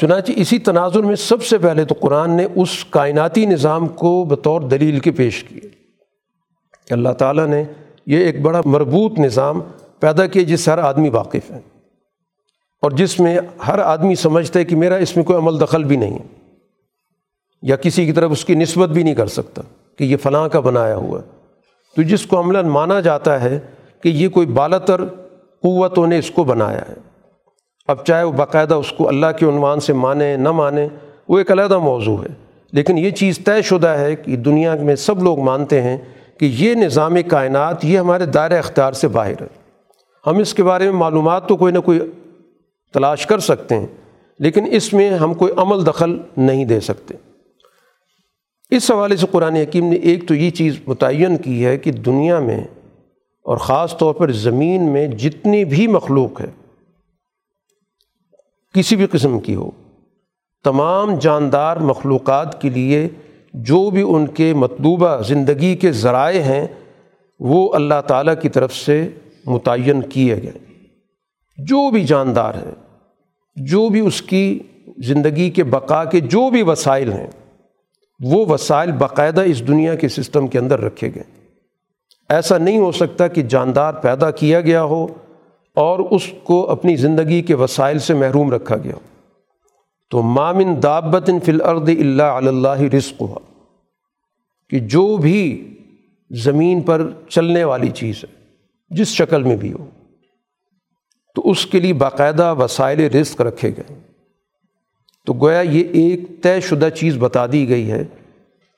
چنانچہ 0.00 0.32
اسی 0.36 0.58
تناظر 0.58 1.00
میں 1.00 1.16
سب 1.16 1.42
سے 1.42 1.58
پہلے 1.58 1.84
تو 1.84 1.94
قرآن 2.00 2.30
نے 2.30 2.46
اس 2.54 2.84
کائناتی 2.84 3.46
نظام 3.46 3.86
کو 3.86 4.24
بطور 4.24 4.60
دلیل 4.60 4.98
کے 4.98 5.10
پیش 5.10 5.44
کیے۔ 5.44 5.60
کہ 6.88 6.92
اللہ 6.92 7.08
تعالیٰ 7.08 7.46
نے 7.46 7.64
یہ 8.06 8.18
ایک 8.18 8.40
بڑا 8.40 8.60
مربوط 8.64 9.18
نظام 9.18 9.60
پیدا 10.00 10.26
کیا 10.26 10.42
جس 10.42 10.60
سے 10.60 10.70
ہر 10.70 10.78
آدمی 10.78 11.08
واقف 11.08 11.50
ہے 11.50 11.60
اور 12.82 12.90
جس 12.90 13.20
میں 13.20 13.38
ہر 13.66 13.78
آدمی 13.78 14.14
سمجھتا 14.14 14.60
ہے 14.60 14.64
کہ 14.64 14.76
میرا 14.76 14.96
اس 14.96 15.16
میں 15.16 15.24
کوئی 15.24 15.38
عمل 15.38 15.60
دخل 15.60 15.84
بھی 15.84 15.96
نہیں 15.96 16.14
ہے۔ 16.14 16.43
یا 17.64 17.76
کسی 17.76 18.06
کی 18.06 18.12
طرف 18.12 18.30
اس 18.30 18.44
کی 18.44 18.54
نسبت 18.54 18.88
بھی 18.88 19.02
نہیں 19.02 19.14
کر 19.14 19.26
سکتا 19.26 19.62
کہ 19.98 20.04
یہ 20.04 20.16
فلاں 20.16 20.48
کا 20.48 20.60
بنایا 20.60 20.96
ہوا 20.96 21.20
ہے۔ 21.20 21.26
تو 21.96 22.02
جس 22.02 22.26
کو 22.26 22.40
عملاً 22.40 22.66
مانا 22.66 23.00
جاتا 23.00 23.42
ہے 23.42 23.58
کہ 24.02 24.08
یہ 24.08 24.28
کوئی 24.28 24.46
بالتر 24.46 25.04
قوتوں 25.62 26.06
نے 26.06 26.18
اس 26.18 26.30
کو 26.30 26.44
بنایا 26.44 26.82
ہے۔ 26.88 26.94
اب 27.88 28.04
چاہے 28.04 28.22
وہ 28.22 28.32
باقاعدہ 28.32 28.74
اس 28.74 28.92
کو 28.92 29.08
اللہ 29.08 29.26
کے 29.38 29.46
عنوان 29.46 29.80
سے 29.80 29.92
مانے، 29.92 30.36
نہ 30.36 30.50
مانے، 30.50 30.88
وہ 31.28 31.38
ایک 31.38 31.52
علیحدہ 31.52 31.78
موضوع 31.78 32.16
ہے۔ 32.16 32.28
لیکن 32.72 32.98
یہ 32.98 33.10
چیز 33.10 33.38
طے 33.38 33.62
شدہ 33.62 33.88
ہے 33.88 34.16
کہ 34.16 34.36
دنیا 34.36 34.74
میں 34.74 34.96
سب 34.96 35.22
لوگ 35.22 35.40
مانتے 35.40 35.82
ہیں 35.82 35.98
کہ 36.40 36.50
یہ 36.58 36.74
نظام 36.74 37.16
کائنات، 37.30 37.84
یہ 37.84 37.98
ہمارے 37.98 38.26
دائر 38.26 38.58
اختیار 38.58 38.92
سے 38.92 39.08
باہر 39.08 39.42
ہے۔ 39.42 39.46
ہم 40.26 40.38
اس 40.38 40.54
کے 40.54 40.62
بارے 40.62 40.84
میں 40.84 40.98
معلومات 40.98 41.48
تو 41.48 41.56
کوئی 41.56 41.72
نہ 41.72 41.78
کوئی 41.78 42.00
تلاش 42.92 43.26
کر 43.26 43.38
سکتے 43.38 43.74
ہیں، 43.78 43.86
لیکن 44.38 44.64
اس 44.70 44.92
میں 44.92 45.10
ہم 45.10 45.34
کوئی 45.34 45.52
عمل 45.56 45.86
دخل 45.86 46.18
نہیں 46.36 46.64
دے 46.64 46.80
سکتے۔ 46.80 47.14
اس 48.70 48.90
حوالے 48.90 49.16
سے 49.16 49.26
قرآن 49.30 49.56
حکیم 49.56 49.88
نے 49.88 49.96
ایک 49.96 50.28
تو 50.28 50.34
یہ 50.34 50.50
چیز 50.50 50.78
متعین 50.86 51.36
کی 51.36 51.66
ہے 51.66 51.78
کہ 51.78 51.92
دنیا 51.92 52.38
میں 52.38 52.60
اور 53.42 53.56
خاص 53.56 53.96
طور 53.98 54.14
پر 54.14 54.32
زمین 54.32 54.82
میں 54.82 55.06
جتنی 55.06 55.64
بھی 55.64 55.86
مخلوق 55.86 56.40
ہے، 56.40 56.50
کسی 58.74 58.96
بھی 58.96 59.06
قسم 59.06 59.40
کی 59.40 59.54
ہو، 59.54 59.70
تمام 60.64 61.18
جاندار 61.18 61.76
مخلوقات 61.76 62.60
کے 62.60 62.70
لیے 62.70 63.08
جو 63.54 63.90
بھی 63.90 64.02
ان 64.02 64.26
کے 64.26 64.54
مطلوبہ 64.54 65.22
زندگی 65.22 65.76
کے 65.76 65.92
ذرائع 65.92 66.42
ہیں، 66.42 66.66
وہ 67.40 67.74
اللہ 67.74 68.00
تعالیٰ 68.06 68.34
کی 68.42 68.48
طرف 68.48 68.74
سے 68.74 69.08
متعین 69.46 70.00
کیے 70.00 70.42
گئے۔ 70.42 70.52
جو 71.58 71.90
بھی 71.90 72.04
جاندار 72.04 72.54
ہیں 72.54 72.74
جو 73.56 73.88
بھی 73.88 74.00
اس 74.00 74.22
کی 74.22 74.58
زندگی 74.98 75.50
کے 75.50 75.64
بقا 75.64 76.04
کے 76.04 76.20
جو 76.20 76.50
بھی 76.50 76.62
وسائل 76.62 77.12
ہیں 77.12 77.26
وہ 78.30 78.46
وسائل 78.46 78.92
باقاعدہ 78.92 79.40
اس 79.40 79.68
دنیا 79.68 79.94
کے 79.94 80.08
سسٹم 80.08 80.46
کے 80.46 80.58
اندر 80.58 80.80
رکھے 80.80 81.10
گئے۔ 81.14 81.22
ایسا 82.28 82.58
نہیں 82.58 82.78
ہو 82.78 82.92
سکتا 82.92 83.28
کہ 83.28 83.42
جاندار 83.42 83.94
پیدا 83.94 84.30
کیا 84.30 84.60
گیا 84.60 84.82
ہو 84.82 85.06
اور 85.74 85.98
اس 85.98 86.22
کو 86.44 86.70
اپنی 86.70 86.96
زندگی 86.96 87.42
کے 87.42 87.54
وسائل 87.54 87.98
سے 87.98 88.14
محروم 88.14 88.50
رکھا 88.50 88.76
گیا 88.76 88.94
ہو۔ 88.94 89.00
تو 90.10 90.22
مامن 90.22 90.82
دابت 90.82 91.30
فی 91.44 91.52
الارض 91.52 91.88
اللہ 91.88 92.22
اللہ 92.22 92.80
رزق 92.80 93.20
ہوا 93.20 93.38
کہ 94.70 94.78
جو 94.78 95.16
بھی 95.16 95.70
زمین 96.30 96.80
پر 96.80 97.08
چلنے 97.28 97.64
والی 97.64 97.88
چیز 97.88 98.24
ہے، 98.24 98.44
جس 98.90 99.08
شکل 99.08 99.42
میں 99.42 99.56
بھی 99.56 99.72
ہو، 99.72 99.90
تو 101.34 101.50
اس 101.50 101.66
کے 101.66 101.80
لیے 101.80 101.92
باقاعدہ 101.92 102.54
وسائل 102.58 103.00
رزق 103.00 103.40
رکھے 103.40 103.70
گئے۔ 103.70 104.03
تو 105.26 105.32
گویا 105.32 105.60
یہ 105.60 105.84
ایک 105.92 106.42
طے 106.42 106.60
شدہ 106.60 106.88
چیز 106.88 107.16
بتا 107.18 107.46
دی 107.52 107.68
گئی 107.68 107.90
ہے 107.90 108.04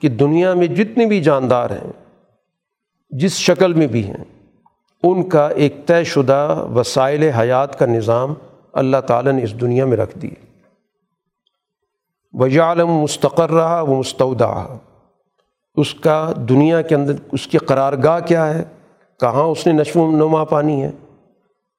کہ 0.01 0.09
دنیا 0.09 0.55
میں 0.55 0.67
جتنے 0.67 1.07
بھی 1.07 1.21
جاندار 1.21 1.71
ہیں، 1.71 1.93
جس 3.11 3.33
شکل 3.33 3.73
میں 3.73 3.87
بھی 3.87 4.05
ہیں، 4.05 4.25
ان 5.03 5.29
کا 5.29 5.47
ایک 5.49 5.75
طے 5.87 6.05
شدہ 6.05 6.67
وسائل 6.75 7.23
حیات 7.23 7.79
کا 7.79 7.87
نظام 7.87 8.35
اللہ 8.73 8.97
تعالیٰ 8.97 9.33
نے 9.33 9.43
اس 9.43 9.61
دنیا 9.61 9.85
میں 9.85 9.97
رکھ 9.97 10.19
دیے 10.19 10.47
وجہ 12.33 12.61
عالم 12.61 12.89
مستقر 12.89 13.51
رہا 13.51 13.81
وہ 13.81 13.99
مستعودہ 13.99 14.67
اس 15.77 15.95
کا 15.95 16.33
دنیا 16.49 16.83
کے 16.83 16.95
اندر، 16.95 17.13
اس 17.33 17.47
کی 17.47 17.59
قرار 17.59 17.93
گاہ 18.05 18.21
کیا 18.21 18.55
ہے؟ 18.55 18.65
کہاں 19.21 19.43
اس 19.43 19.67
نے 19.67 19.73
نشو 19.73 20.01
و 20.01 20.11
نما 20.11 20.45
پانی 20.45 20.83
ہے؟ 20.83 20.91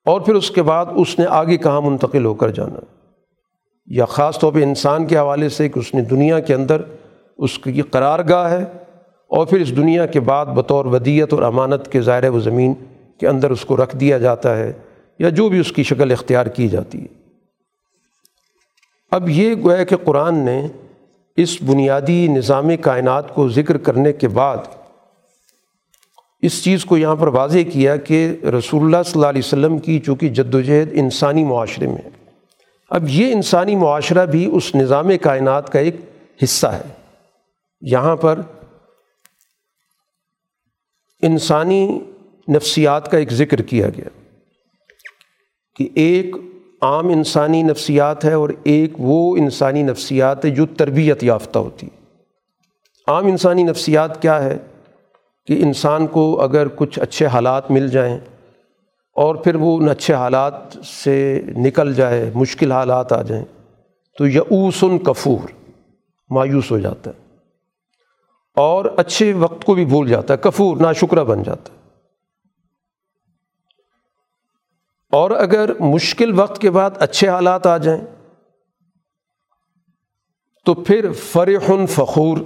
اور 0.05 0.21
پھر 0.21 0.35
اس 0.35 0.51
کے 0.51 0.61
بعد 0.61 0.85
اس 0.95 1.19
نے 1.19 1.25
آگے 1.29 1.57
کہاں 1.57 1.81
منتقل 1.81 2.25
ہو 2.25 2.33
کر 2.33 2.49
جانا۔ 2.49 2.96
یا 3.87 4.05
خاص 4.05 4.39
طور 4.39 4.53
پہ 4.53 4.63
انسان 4.63 5.05
کے 5.05 5.17
حوالے 5.17 5.49
سے 5.49 5.69
کہ 5.69 5.79
اس 5.79 5.93
نے 5.93 6.01
دنیا 6.01 6.39
کے 6.39 6.53
اندر 6.53 6.81
اس 7.37 7.59
کی 7.59 7.81
قرار 7.81 8.19
گاہ 8.29 8.51
ہے 8.51 8.63
اور 9.27 9.47
پھر 9.47 9.61
اس 9.61 9.75
دنیا 9.75 10.05
کے 10.05 10.19
بعد 10.19 10.45
بطور 10.45 10.85
ودیت 10.85 11.33
اور 11.33 11.41
امانت 11.41 11.91
کے 11.91 12.01
ظاہر 12.01 12.29
و 12.29 12.39
زمین 12.39 12.73
کے 13.19 13.27
اندر 13.27 13.49
اس 13.49 13.65
کو 13.65 13.77
رکھ 13.77 13.97
دیا 13.97 14.17
جاتا 14.17 14.57
ہے 14.57 14.73
یا 15.19 15.29
جو 15.29 15.49
بھی 15.49 15.59
اس 15.59 15.71
کی 15.71 15.83
شکل 15.83 16.11
اختیار 16.11 16.45
کی 16.45 16.67
جاتی 16.67 17.01
ہے۔ 17.01 17.17
اب 19.11 19.29
یہ 19.29 19.55
گویا 19.63 19.83
کہ 19.83 19.95
قرآن 19.97 20.35
نے 20.35 20.67
اس 21.35 21.57
بنیادی 21.61 22.27
نظام 22.27 22.69
کائنات 22.81 23.35
کو 23.35 23.49
ذکر 23.49 23.77
کرنے 23.77 24.13
کے 24.13 24.27
بعد 24.27 24.57
اس 26.41 26.63
چیز 26.63 26.85
کو 26.85 26.97
یہاں 26.97 27.15
پر 27.15 27.27
واضح 27.27 27.57
کیا 27.73 27.95
کہ 27.95 28.35
رسول 28.43 28.83
اللہ 28.83 29.03
صلی 29.05 29.11
اللہ 29.15 29.27
علیہ 29.27 29.41
وسلم 29.45 29.77
کی 29.77 29.99
چونکہ 29.99 30.29
جد 30.29 30.55
و 30.55 30.61
جہد 30.61 30.89
انسانی 30.91 31.43
معاشرے 31.43 31.87
میں 31.87 32.16
اب 32.89 33.09
یہ 33.09 33.33
انسانی 33.33 33.75
معاشرہ 33.75 34.25
بھی 34.25 34.49
اس 34.53 34.75
نظام 34.75 35.09
کائنات 35.21 35.71
کا 35.71 35.79
ایک 35.79 35.95
حصہ 36.43 36.67
ہے۔ 36.67 36.81
یہاں 37.81 38.15
پر 38.15 38.41
انسانی 41.21 41.99
نفسیات 42.49 43.11
کا 43.11 43.17
ایک 43.17 43.31
ذکر 43.31 43.61
کیا 43.61 43.89
گیا 43.89 44.25
کہ 45.75 45.89
ایک 45.95 46.35
عام 46.81 47.07
انسانی 47.07 47.63
نفسیات 47.63 48.25
ہے 48.25 48.33
اور 48.33 48.49
ایک 48.63 48.93
وہ 48.97 49.37
انسانی 49.37 49.83
نفسیات 49.83 50.45
ہے 50.45 50.49
جو 50.49 50.65
تربیت 50.65 51.23
یافتہ 51.23 51.59
ہوتی 51.59 51.87
عام 53.07 53.25
انسانی 53.27 53.63
نفسیات 53.63 54.21
کیا 54.21 54.43
ہے 54.43 54.57
کہ 55.47 55.63
انسان 55.63 56.07
کو 56.07 56.41
اگر 56.41 56.67
کچھ 56.67 56.99
اچھے 56.99 57.25
حالات 57.25 57.71
مل 57.71 57.87
جائیں 57.87 58.19
اور 59.17 59.35
پھر 59.35 59.55
وہ 59.55 59.77
ان 59.77 59.89
اچھے 59.89 60.13
حالات 60.13 60.53
سے 60.85 61.41
نکل 61.57 61.93
جائے، 61.93 62.31
مشکل 62.35 62.71
حالات 62.71 63.11
آ 63.11 63.21
جائیں، 63.21 63.45
تو 64.17 64.27
یعوسن 64.27 64.99
کفور، 64.99 65.51
مایوس 66.29 66.71
ہو 66.71 66.79
جاتا 66.79 67.11
ہے۔ 67.11 67.35
اور 68.55 68.85
اچھے 68.97 69.33
وقت 69.33 69.65
کو 69.65 69.73
بھی 69.73 69.85
بھول 69.85 70.09
جاتا 70.09 70.33
ہے، 70.33 70.37
کفور، 70.37 70.77
ناشکرہ 70.77 71.23
بن 71.23 71.43
جاتا 71.43 71.73
ہے۔ 71.73 71.77
اور 75.11 75.31
اگر 75.31 75.79
مشکل 75.79 76.39
وقت 76.39 76.61
کے 76.61 76.71
بعد 76.71 76.91
اچھے 76.99 77.29
حالات 77.29 77.67
آ 77.67 77.77
جائیں، 77.77 78.01
تو 80.65 80.73
پھر 80.73 81.11
فرح 81.11 81.71
فخور، 81.89 82.37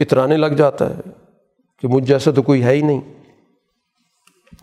اترانے 0.00 0.36
لگ 0.36 0.46
جاتا 0.46 0.90
ہے 0.90 1.00
کہ 1.78 1.88
مجھ 1.88 2.04
جیسا 2.04 2.30
تو 2.30 2.42
کوئی 2.42 2.64
ہے 2.64 2.72
ہی 2.72 2.80
نہیں۔ 2.80 3.17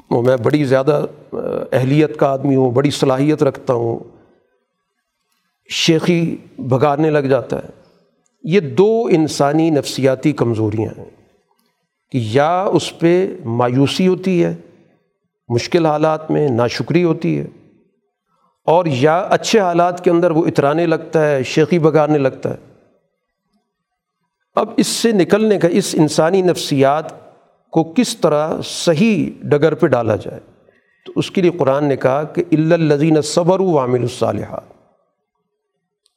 وہ 0.10 0.22
میں 0.22 0.36
بڑی 0.38 0.64
زیادہ 0.65 1.06
اہلیت 1.34 2.18
کا 2.18 2.27
آدمی 2.27 2.56
ہوں، 2.56 2.72
بڑی 2.72 2.90
صلاحیت 2.91 3.44
رکھتا 3.44 3.73
ہوں، 3.73 3.99
شیخی 5.69 6.36
بھگانے 6.69 7.10
لگ 7.10 7.27
جاتا 7.30 7.57
ہے۔ 7.57 7.69
یہ 8.44 8.60
دو 8.60 9.07
انسانی 9.11 9.69
نفسیاتی 9.69 10.32
کمزوریاں 10.34 10.91
ہیں 10.98 11.10
کہ 12.11 12.19
یا 12.23 12.61
اس 12.64 12.91
پہ 12.99 13.15
مایوسی 13.45 14.07
ہوتی 14.07 14.44
ہے، 14.44 14.53
مشکل 15.49 15.86
حالات 15.86 16.30
میں 16.32 16.48
ناشکری 16.49 17.03
ہوتی 17.03 17.38
ہے، 17.40 17.45
اور 18.68 18.86
یا 18.86 19.18
اچھے 19.19 19.60
حالات 19.60 20.03
کے 20.03 20.11
اندر 20.11 20.32
وہ 20.32 20.45
اترانے 20.45 20.86
لگتا 20.86 21.26
ہے، 21.27 21.44
شیخی 21.44 21.80
بگانے 21.80 22.18
لگتا 22.18 22.49
ہے۔ 22.49 22.73
اب 24.57 24.69
اس 24.77 24.88
سے 24.88 25.11
نکلنے 25.11 25.60
کا، 25.60 25.68
اس 25.68 25.94
انسانی 25.98 26.41
نفسیات 26.41 27.14
کو 27.76 27.93
کس 27.95 28.18
طرح 28.18 28.61
صحیح 28.64 29.31
ڈگر 29.41 29.73
پہ 29.73 29.88
ڈالا 29.88 30.15
جائے۔ 30.15 30.39
تو 31.06 31.14
اس 31.15 31.31
کے 31.31 31.41
لیے 31.41 31.52
قرآن 31.52 31.85
نے 31.85 31.97
کہا 31.97 32.23
کہ 32.23 32.43
الزین 32.52 33.22
صبر 33.22 33.60
و 33.60 33.80
عامل 33.80 34.02
الصالحات۔ 34.02 34.61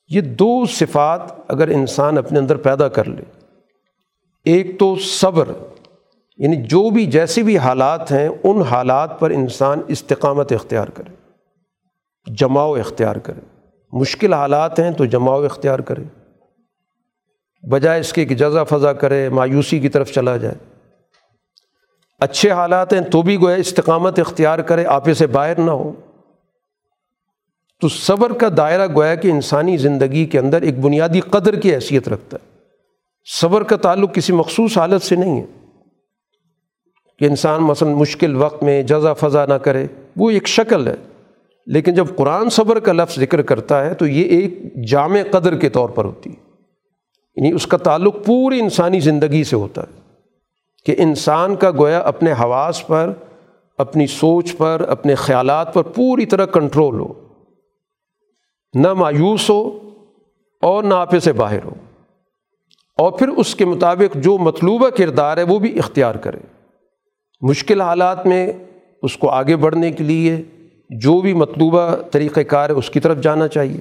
یہ 0.08 0.20
دو 0.20 0.66
صفات 0.66 1.20
اگر 1.48 1.68
انسان 1.68 2.18
اپنے 2.18 2.38
اندر 2.38 2.56
پیدا 2.56 2.88
کر 2.88 3.04
لے، 3.04 3.22
ایک 4.44 4.78
تو 4.78 4.96
صبر 4.96 5.48
یعنی 6.36 6.56
جو 6.56 6.90
بھی 6.90 7.06
جیسے 7.06 7.42
بھی 7.42 7.58
حالات 7.58 8.12
ہیں، 8.12 8.28
ان 8.44 8.62
حالات 8.62 9.20
پر 9.20 9.30
انسان 9.30 9.80
استقامت 9.88 10.52
اختیار 10.52 10.88
کرے، 10.88 11.14
جماؤ 12.34 12.74
اختیار 12.74 13.16
کرے۔ 13.16 13.40
مشکل 13.92 14.32
حالات 14.32 14.80
ہیں 14.80 14.90
تو 14.90 15.04
جماؤ 15.04 15.42
اختیار 15.42 15.78
کرے۔ 15.78 16.02
بجائے 17.68 18.00
اس 18.00 18.12
کے 18.12 18.24
کہ 18.24 18.34
جزا 18.34 18.64
فضا 18.64 18.92
کرے، 18.92 19.28
مایوسی 19.28 19.78
کی 19.78 19.88
طرف 19.88 20.12
چلا 20.12 20.36
جائے۔ 20.36 20.77
اچھے 22.18 22.50
حالات 22.50 22.92
ہیں 22.92 23.00
تو 23.00 23.22
بھی 23.22 23.36
گویا 23.36 23.56
استقامت 23.56 24.18
اختیار 24.18 24.58
کرے، 24.58 24.84
آپے 24.84 25.14
سے 25.14 25.26
باہر 25.26 25.58
نہ 25.58 25.70
ہو۔ 25.70 25.92
تو 27.80 27.88
صبر 27.88 28.32
کا 28.32 28.48
دائرہ 28.56 28.86
گویا 28.94 29.14
کہ 29.14 29.28
انسانی 29.28 29.76
زندگی 29.76 30.26
کے 30.26 30.38
اندر 30.38 30.62
ایک 30.62 30.78
بنیادی 30.78 31.20
قدر 31.20 31.54
کی 31.54 31.74
حیثیت 31.74 32.08
رکھتا 32.08 32.36
ہے۔ 32.42 32.58
صبر 33.40 33.62
کا 33.62 33.76
تعلق 33.76 34.14
کسی 34.14 34.32
مخصوص 34.32 34.78
حالت 34.78 35.02
سے 35.02 35.16
نہیں 35.16 35.42
ہے۔ 35.42 35.46
کہ 37.18 37.24
انسان 37.24 37.62
مثلاً 37.62 37.92
مشکل 37.92 38.36
وقت 38.36 38.62
میں 38.62 38.82
جزا 38.82 39.12
فضا 39.12 39.46
نہ 39.46 39.54
کرے، 39.54 39.86
وہ 40.16 40.30
ایک 40.30 40.48
شکل 40.48 40.88
ہے۔ 40.88 40.94
لیکن 41.66 41.94
جب 41.94 42.06
قرآن 42.16 42.50
صبر 42.50 42.78
کا 42.78 42.92
لفظ 42.92 43.18
ذکر 43.18 43.42
کرتا 43.42 43.86
ہے 43.86 43.94
تو 43.94 44.06
یہ 44.06 44.24
ایک 44.24 44.86
جامع 44.88 45.20
قدر 45.30 45.56
کے 45.56 45.68
طور 45.68 45.88
پر 45.88 46.04
ہوتی 46.04 46.30
ہے۔ 46.30 46.50
یعنی 47.36 47.52
اس 47.52 47.66
کا 47.66 47.76
تعلق 47.76 48.16
پوری 48.26 48.60
انسانی 48.60 49.00
زندگی 49.00 49.44
سے 49.44 49.56
ہوتا 49.56 49.82
ہے۔ 49.82 50.07
کہ 50.84 50.94
انسان 50.98 51.56
کا 51.56 51.70
گویا 51.70 51.98
اپنے 51.98 52.32
حواس 52.32 52.86
پر، 52.86 53.12
اپنی 53.78 54.06
سوچ 54.06 54.56
پر، 54.56 54.84
اپنے 54.88 55.14
خیالات 55.14 55.74
پر 55.74 55.82
پوری 55.82 56.26
طرح 56.26 56.46
کنٹرول 56.46 57.00
ہو۔ 57.00 57.12
نہ 58.74 58.94
مایوس 58.94 59.50
ہو 59.50 59.78
اور 60.62 60.84
نہ 60.84 60.94
آپے 60.94 61.20
سے 61.20 61.32
باہر 61.32 61.64
ہو۔ 61.64 61.74
اور 62.96 63.12
پھر 63.12 63.28
اس 63.28 63.54
کے 63.54 63.64
مطابق 63.64 64.16
جو 64.16 64.38
مطلوبہ 64.38 64.88
کردار 64.88 65.36
ہے 65.36 65.42
وہ 65.42 65.58
بھی 65.58 65.78
اختیار 65.78 66.14
کرے۔ 66.14 66.38
مشکل 67.40 67.80
حالات 67.80 68.26
میں 68.26 68.52
اس 69.02 69.16
کو 69.16 69.30
آگے 69.30 69.56
بڑھنے 69.56 69.92
کے 69.92 70.04
لیے 70.04 70.42
جو 70.90 71.20
بھی 71.20 71.32
مطلوبہ 71.32 71.96
طریقۂ 71.96 72.40
کار 72.48 72.70
ہے 72.70 72.74
اس 72.74 72.90
کی 72.90 73.00
طرف 73.00 73.18
جانا 73.18 73.48
چاہیے۔ 73.48 73.80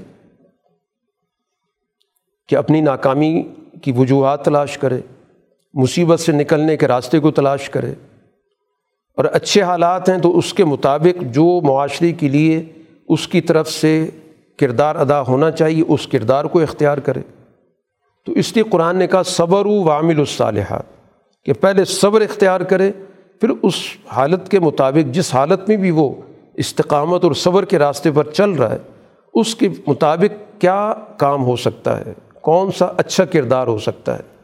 کہ 2.47 2.55
اپنی 2.55 2.81
ناکامی 2.81 3.47
کی 3.83 3.91
وجوہات 3.91 4.45
تلاش 4.45 4.77
کرے۔ 4.77 5.01
مصیبت 5.73 6.19
سے 6.19 6.31
نکلنے 6.31 6.77
کے 6.77 6.87
راستے 6.87 7.19
کو 7.19 7.31
تلاش 7.31 7.69
کرے 7.69 7.93
اور 9.17 9.25
اچھے 9.25 9.61
حالات 9.61 10.09
ہیں 10.09 10.17
تو 10.17 10.37
اس 10.37 10.53
کے 10.53 10.65
مطابق 10.65 11.21
جو 11.21 11.61
معاشرے 11.61 12.11
کے 12.11 12.29
لیے 12.29 12.65
اس 13.09 13.27
کی 13.27 13.41
طرف 13.41 13.69
سے 13.69 14.09
کردار 14.59 14.95
ادا 14.95 15.21
ہونا 15.21 15.51
چاہیے، 15.51 15.83
اس 15.87 16.07
کردار 16.07 16.45
کو 16.45 16.61
اختیار 16.61 16.97
کرے۔ 16.97 17.21
تو 18.25 18.31
اس 18.31 18.55
لیے 18.55 18.63
قرآن 18.63 18.95
نے 18.95 19.07
کہا 19.07 19.23
صبر 19.23 19.65
و 19.65 19.83
وامل 19.83 20.19
الصالحات۔ 20.19 20.83
کہ 21.45 21.53
پہلے 21.53 21.85
صبر 21.85 22.21
اختیار 22.21 22.61
کرے، 22.61 22.91
پھر 23.41 23.49
اس 23.63 23.73
حالت 24.07 24.49
کے 24.49 24.59
مطابق، 24.59 25.13
جس 25.13 25.35
حالت 25.35 25.69
میں 25.69 25.77
بھی 25.77 25.91
وہ 25.91 26.15
استقامت 26.53 27.23
اور 27.23 27.31
صبر 27.31 27.65
کے 27.65 27.79
راستے 27.79 28.11
پر 28.11 28.29
چل 28.29 28.49
رہا 28.49 28.71
ہے، 28.71 28.77
اس 29.33 29.55
کے 29.55 29.69
مطابق 29.87 30.61
کیا 30.61 30.93
کام 31.17 31.43
ہو 31.43 31.55
سکتا 31.55 31.99
ہے؟ 31.99 32.13
کون 32.41 32.71
سا 32.71 32.85
اچھا 32.97 33.25
کردار 33.25 33.67
ہو 33.67 33.77
سکتا 33.77 34.15
ہے؟ 34.15 34.36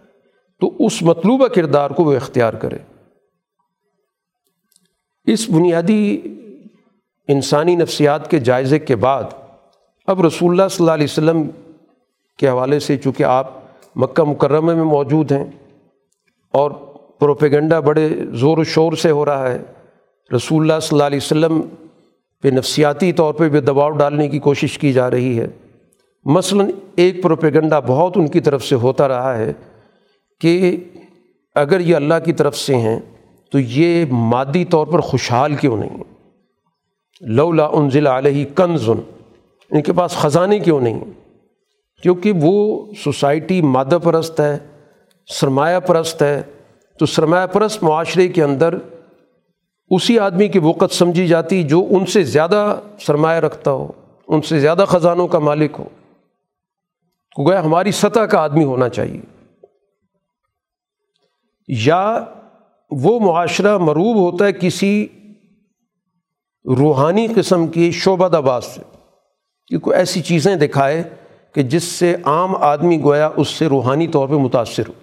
تو 0.63 0.73
اس 0.79 1.01
مطلوبہ 1.01 1.47
کردار 1.47 1.91
کو 1.91 2.03
وہ 2.03 2.15
اختیار 2.15 2.53
کرے۔ 2.53 2.77
اس 5.25 5.49
بنیادی 5.49 6.21
انسانی 7.27 7.75
نفسیات 7.75 8.31
کے 8.31 8.39
جائزے 8.39 8.79
کے 8.79 8.95
بعد 8.95 9.23
اب 10.07 10.25
رسول 10.25 10.51
اللہ 10.51 10.67
صلی 10.67 10.83
اللہ 10.83 10.91
علیہ 10.91 11.03
وسلم 11.03 11.43
کے 12.39 12.49
حوالے 12.49 12.79
سے 12.79 12.97
چونکہ 12.97 13.23
آپ 13.23 13.51
مکہ 13.95 14.23
مکرمہ 14.23 14.73
میں 14.73 14.83
موجود 14.83 15.31
ہیں 15.31 15.45
اور 16.51 16.71
پروپیگنڈا 17.19 17.79
بڑے 17.79 18.09
زور 18.31 18.57
و 18.57 18.63
شور 18.63 18.93
سے 18.93 19.11
ہو 19.11 19.25
رہا 19.25 19.51
ہے، 19.51 19.61
رسول 20.35 20.61
اللہ 20.61 20.79
صلی 20.79 20.95
اللہ 20.95 21.03
علیہ 21.03 21.17
وسلم 21.17 21.61
پہ 22.41 22.47
نفسیاتی 22.47 23.13
طور 23.13 23.33
پہ 23.33 23.49
بھی 23.49 23.59
دباؤ 23.59 23.89
ڈالنے 23.89 24.29
کی 24.29 24.39
کوشش 24.39 24.77
کی 24.77 24.93
جا 24.93 25.11
رہی 25.11 25.39
ہے۔ 25.39 25.47
مثلاً 26.25 26.71
ایک 26.95 27.23
پروپیگنڈا 27.23 27.79
بہت 27.79 28.17
ان 28.17 28.27
کی 28.27 28.39
طرف 28.39 28.65
سے 28.65 28.75
ہوتا 28.75 29.07
رہا 29.07 29.37
ہے۔ 29.37 29.53
کہ 30.43 30.77
اگر 31.55 31.79
یہ 31.79 31.95
اللہ 31.95 32.13
کی 32.25 32.33
طرف 32.33 32.57
سے 32.57 32.77
ہیں 32.77 32.99
تو 33.51 33.59
یہ 33.59 34.05
مادی 34.11 34.65
طور 34.65 34.87
پر 34.87 34.99
خوشحال 34.99 35.55
کیوں 35.55 35.77
نہیں 35.77 35.89
ہیں؟ 35.89 36.03
لولا 37.21 37.65
انزل 37.65 38.07
علیہ 38.07 38.45
کنزن 38.55 39.21
ان 39.71 39.81
کے 39.81 39.93
پاس 39.93 40.11
خزانے 40.11 40.59
کیوں 40.59 40.81
نہیں 40.81 40.93
ہیں؟ 40.93 41.37
کیونکہ 42.01 42.31
وہ 42.41 42.85
سوسائٹی 43.03 43.61
مادہ 43.61 43.97
پرست 44.03 44.39
ہے، 44.39 44.57
سرمایہ 45.27 45.79
پرست 45.79 46.21
ہے۔ 46.21 46.41
تو 46.99 47.05
سرمایہ 47.05 47.47
پرست 47.47 47.83
معاشرے 47.83 48.27
کے 48.27 48.43
اندر 48.43 48.75
اسی 49.89 50.19
آدمی 50.19 50.47
کی 50.47 50.59
وقت 50.59 50.93
سمجھی 50.93 51.27
جاتی 51.27 51.63
جو 51.63 51.87
ان 51.89 52.05
سے 52.05 52.23
زیادہ 52.23 52.79
سرمایہ 52.99 53.39
رکھتا 53.39 53.71
ہو، 53.71 53.91
ان 54.27 54.41
سے 54.41 54.59
زیادہ 54.59 54.85
خزانوں 54.87 55.27
کا 55.27 55.39
مالک 55.39 55.71
ہو۔ 55.79 55.89
گویا 57.47 57.65
ہماری 57.65 57.91
سطح 57.91 58.19
کا 58.19 58.39
آدمی 58.39 58.63
ہونا 58.63 58.89
چاہیے۔ 58.89 59.32
یا 61.67 62.23
وہ 62.91 63.19
معاشرہ 63.19 63.77
مروب 63.77 64.31
ہوتا 64.31 64.45
ہے 64.45 64.53
کسی 64.53 65.07
روحانی 66.65 67.27
قسم 67.35 67.67
کی 67.67 67.91
شعبہ 67.91 68.27
دباز 68.27 68.65
سے۔ 68.65 68.81
کہ 69.67 69.79
کوئی 69.79 69.97
ایسی 69.97 70.21
چیزیں 70.21 70.55
دکھائے 70.55 71.03
کہ 71.53 71.63
جس 71.63 71.83
سے 71.83 72.15
عام 72.23 72.55
آدمی 72.55 73.01
گویا 73.03 73.29
اس 73.35 73.47
سے 73.47 73.67
روحانی 73.67 74.07
طور 74.07 74.27
پہ 74.27 74.33
متاثر 74.33 74.83
ہو۔ 74.87 74.93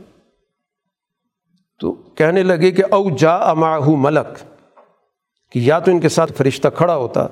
تو 1.78 1.93
کہنے 1.93 2.43
لگے 2.43 2.70
کہ 2.70 2.82
او 2.91 3.11
جا 3.11 3.37
اماہ 3.37 3.81
ملک، 3.87 4.39
کہ 5.53 5.59
یا 5.59 5.78
تو 5.78 5.91
ان 5.91 6.01
کے 6.01 6.09
ساتھ 6.09 6.32
فرشتہ 6.32 6.69
کھڑا 6.69 6.97
ہوتا 6.97 7.24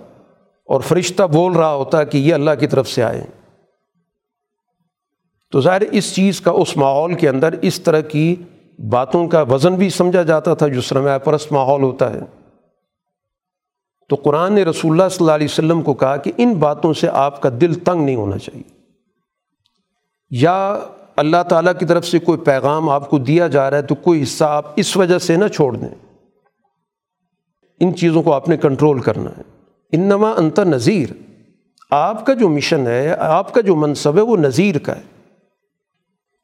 اور 0.64 0.80
فرشتہ 0.80 1.22
بول 1.22 1.52
رہا 1.52 1.74
ہوتا 1.74 2.04
کہ 2.04 2.18
یہ 2.18 2.34
اللہ 2.34 2.50
کی 2.60 2.66
طرف 2.66 2.88
سے 2.88 3.02
آئے 3.02 3.26
تو 5.50 5.60
ظاہر 5.60 5.80
اس 5.80 6.14
چیز 6.14 6.40
کا 6.40 6.50
اس 6.50 6.76
ماحول 6.76 7.14
کے 7.14 7.28
اندر 7.28 7.54
اس 7.62 7.80
طرح 7.80 8.00
کی 8.00 8.36
باتوں 8.78 9.28
کا 9.28 9.42
وزن 9.42 9.74
بھی 9.74 9.90
سمجھا 9.90 10.22
جاتا 10.22 10.54
تھا 10.54 10.68
جو 10.68 10.80
سرمایہ 10.80 11.18
پرست 11.18 11.52
ماحول 11.52 11.82
ہوتا 11.82 12.14
ہے۔ 12.14 12.20
تو 14.08 14.16
قرآن 14.16 14.52
نے 14.52 14.64
رسول 14.64 14.92
اللہ 14.92 15.08
صلی 15.08 15.24
اللہ 15.24 15.32
علیہ 15.32 15.46
وسلم 15.50 15.82
کو 15.82 15.94
کہا 15.94 16.16
کہ 16.16 16.32
ان 16.36 16.54
باتوں 16.54 16.92
سے 16.92 17.08
آپ 17.08 17.42
کا 17.42 17.48
دل 17.60 17.74
تنگ 17.74 18.04
نہیں 18.04 18.16
ہونا 18.16 18.38
چاہیے۔ 18.38 18.78
یا 20.30 20.78
اللہ 21.16 21.42
تعالیٰ 21.48 21.72
کی 21.78 21.86
طرف 21.86 22.06
سے 22.06 22.18
کوئی 22.18 22.38
پیغام 22.38 22.90
آپ 22.90 23.10
کو 23.10 23.18
دیا 23.18 23.48
جا 23.48 23.70
رہا 23.70 23.76
ہے 23.76 23.82
تو 23.82 23.94
کوئی 23.94 24.22
حصہ 24.22 24.44
آپ 24.44 24.66
اس 24.76 24.96
وجہ 24.96 25.18
سے 25.18 25.36
نہ 25.36 25.48
چھوڑ 25.48 25.76
دیں۔ 25.76 25.88
ان 27.80 27.96
چیزوں 27.96 28.22
کو 28.22 28.32
آپ 28.32 28.48
نے 28.48 28.56
کنٹرول 28.56 29.00
کرنا 29.00 29.30
ہے۔ 29.30 29.42
انما 29.92 30.30
انت 30.36 30.58
نذیر۔ 30.58 31.12
آپ 31.90 32.26
کا 32.26 32.34
جو 32.34 32.48
مشن 32.48 32.86
ہے، 32.86 33.14
آپ 33.14 33.54
کا 33.54 33.60
جو 33.60 33.76
منصب 33.76 34.16
ہے 34.16 34.20
وہ 34.20 34.36
نذیر 34.36 34.78
کا 34.78 34.96
ہے۔ 34.96 35.02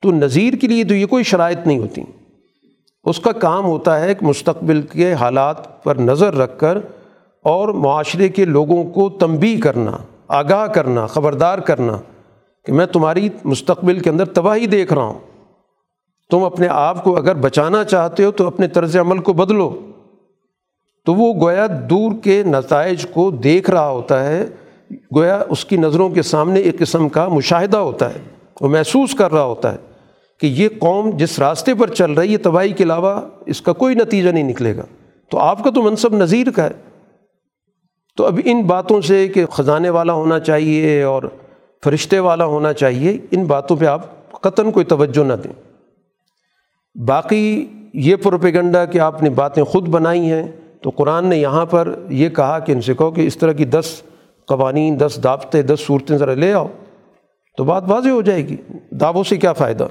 تو 0.02 0.12
نظیر 0.12 0.52
کے 0.52 0.66
لیے 0.66 0.84
تو 0.84 0.94
یہ 0.94 1.06
کوئی 1.06 1.24
شرائط 1.24 1.58
نہیں 1.66 1.78
ہوتی۔ 1.78 2.02
اس 3.04 3.20
کا 3.20 3.32
کام 3.32 3.64
ہوتا 3.64 4.00
ہے 4.00 4.14
کہ 4.14 4.26
مستقبل 4.26 4.82
کے 4.82 5.12
حالات 5.12 5.84
پر 5.84 5.96
نظر 5.96 6.34
رکھ 6.34 6.58
کر 6.58 6.78
اور 7.42 7.68
معاشرے 7.68 8.28
کے 8.28 8.44
لوگوں 8.44 8.84
کو 8.84 9.10
تنبی 9.10 9.56
کرنا، 9.56 9.90
آگاہ 10.28 10.66
کرنا، 10.66 11.06
خبردار 11.06 11.58
کرنا 11.58 11.98
کہ 12.64 12.72
میں 12.72 12.86
تمہاری 12.86 13.28
مستقبل 13.44 13.98
کے 13.98 14.10
اندر 14.10 14.24
تباہی 14.24 14.66
دیکھ 14.66 14.92
رہا 14.92 15.04
ہوں۔ 15.04 15.18
تم 16.30 16.44
اپنے 16.44 16.68
آپ 16.70 17.04
کو 17.04 17.16
اگر 17.16 17.34
بچانا 17.34 17.84
چاہتے 17.84 18.24
ہو 18.24 18.30
تو 18.30 18.46
اپنے 18.46 18.68
طرز 18.68 18.96
عمل 18.96 19.18
کو 19.18 19.32
بدلو۔ 19.32 19.78
تو 21.06 21.14
وہ 21.14 21.34
گویا 21.40 21.66
دور 21.90 22.12
کے 22.22 22.42
نتائج 22.42 23.06
کو 23.14 23.30
دیکھ 23.30 23.70
رہا 23.70 23.88
ہوتا 23.88 24.26
ہے، 24.26 24.46
گویا 24.90 25.42
اس 25.48 25.64
کی 25.64 25.76
نظروں 25.76 26.10
کے 26.10 26.22
سامنے 26.22 26.60
ایک 26.60 26.78
قسم 26.78 27.08
کا 27.08 27.28
مشاہدہ 27.28 27.76
ہوتا 27.76 28.14
ہے، 28.14 28.20
وہ 28.60 28.68
محسوس 28.68 29.14
کر 29.14 29.32
رہا 29.32 29.44
ہوتا 29.44 29.72
ہے۔ 29.72 29.93
کہ 30.40 30.46
یہ 30.46 30.68
قوم 30.78 31.10
جس 31.16 31.38
راستے 31.38 31.74
پر 31.74 31.90
چل 31.90 32.12
رہی 32.12 32.32
ہے 32.32 32.38
تباہی 32.38 32.72
کے 32.72 32.84
علاوہ 32.84 33.20
اس 33.46 33.60
کا 33.60 33.72
کوئی 33.72 33.94
نتیجہ 33.94 34.30
نہیں 34.30 34.44
نکلے 34.44 34.76
گا۔ 34.76 34.82
تو 35.30 35.38
آپ 35.38 35.64
کا 35.64 35.70
تو 35.70 35.82
منصب 35.82 36.14
نظیر 36.14 36.50
کا 36.50 36.64
ہے۔ 36.64 36.70
تو 38.16 38.26
اب 38.26 38.40
ان 38.44 38.62
باتوں 38.62 39.00
سے 39.00 39.28
کہ 39.28 39.46
خزانے 39.46 39.90
والا 39.90 40.12
ہونا 40.12 40.40
چاہیے 40.40 41.02
اور 41.02 41.22
فرشتے 41.84 42.18
والا 42.18 42.44
ہونا 42.44 42.72
چاہیے، 42.72 43.18
ان 43.30 43.44
باتوں 43.44 43.76
پہ 43.76 43.84
آپ 43.84 44.32
قطن 44.40 44.70
کوئی 44.70 44.84
توجہ 44.84 45.24
نہ 45.24 45.32
دیں۔ 45.32 45.52
باقی 47.06 47.66
یہ 47.94 48.16
پروپیگنڈا 48.16 48.84
کہ 48.84 48.98
آپ 48.98 49.22
نے 49.22 49.30
باتیں 49.30 49.64
خود 49.64 49.88
بنائی 49.88 50.20
ہیں، 50.20 50.48
تو 50.80 50.90
قرآن 50.90 51.26
نے 51.26 51.36
یہاں 51.36 51.66
پر 51.66 51.94
یہ 52.08 52.28
کہا 52.28 52.58
کہ 52.58 52.72
ان 52.72 52.80
سے 52.80 52.94
کہو 52.94 53.10
کہ 53.10 53.20
اس 53.20 53.36
طرح 53.36 53.52
کی 53.52 53.64
دس 53.64 54.02
قوانین، 54.48 55.00
دس 55.00 55.20
دعوتیں 55.24 55.62
دس 55.62 55.80
صورتیں 55.80 56.18
ذرا 56.18 56.34
لے 56.34 56.52
آؤ، 56.52 56.66
تو 57.56 57.64
بات 57.64 57.84
واضح 57.86 58.08
ہو 58.08 58.22
جائے 58.22 58.48
گی۔ 58.48 58.56
دعووں 58.90 59.24
سے 59.24 59.36
کیا 59.36 59.52
فائدہ؟ 59.52 59.86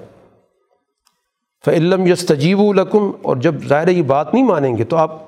فعلم 1.65 2.07
یستجیب 2.07 2.59
القم 2.59 3.11
اور 3.21 3.37
جب 3.37 3.55
ظاہر 3.67 3.87
یہ 3.87 4.01
بات 4.01 4.33
نہیں 4.33 4.43
مانیں 4.43 4.77
گے 4.77 4.83
تو 4.83 4.97
آپ 4.97 5.21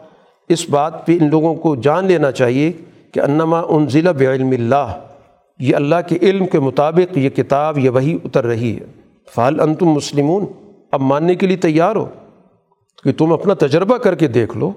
اس 0.50 0.70
بات 0.70 1.06
پہ 1.06 1.18
ان 1.22 1.30
لوگوں 1.30 1.56
کو 1.56 1.76
جان 1.76 2.06
لینا 2.06 2.32
چاہیے 2.32 2.72
کہ 3.12 3.20
انما 3.20 3.62
ان 3.68 3.90
ضلع 3.90 4.12
بعلم 4.12 4.50
اللہ، 4.50 5.00
یہ 5.60 5.76
اللہ 5.76 5.96
کے 6.10 6.18
علم 6.22 6.46
کے 6.46 6.60
مطابق 6.60 7.18
یہ 7.18 7.30
کتاب، 7.30 7.78
یہ 7.78 7.90
وہی 7.90 8.18
اتر 8.26 8.46
رہی 8.46 8.76
ہے۔ 8.76 8.86
فعال 9.36 9.60
انتم 9.60 9.86
مسلمون؟ 9.86 10.46
اب 10.92 11.02
ماننے 11.02 11.36
کے 11.36 11.48
لیے 11.48 11.58
تیار 11.58 11.96
ہو 11.96 12.06
کہ 13.04 13.12
تم 13.12 13.34
اپنا 13.34 13.54
تجربہ 13.54 13.98
کر 13.98 14.16
کے 14.16 14.28
دیکھ 14.28 14.58
لو 14.58 14.72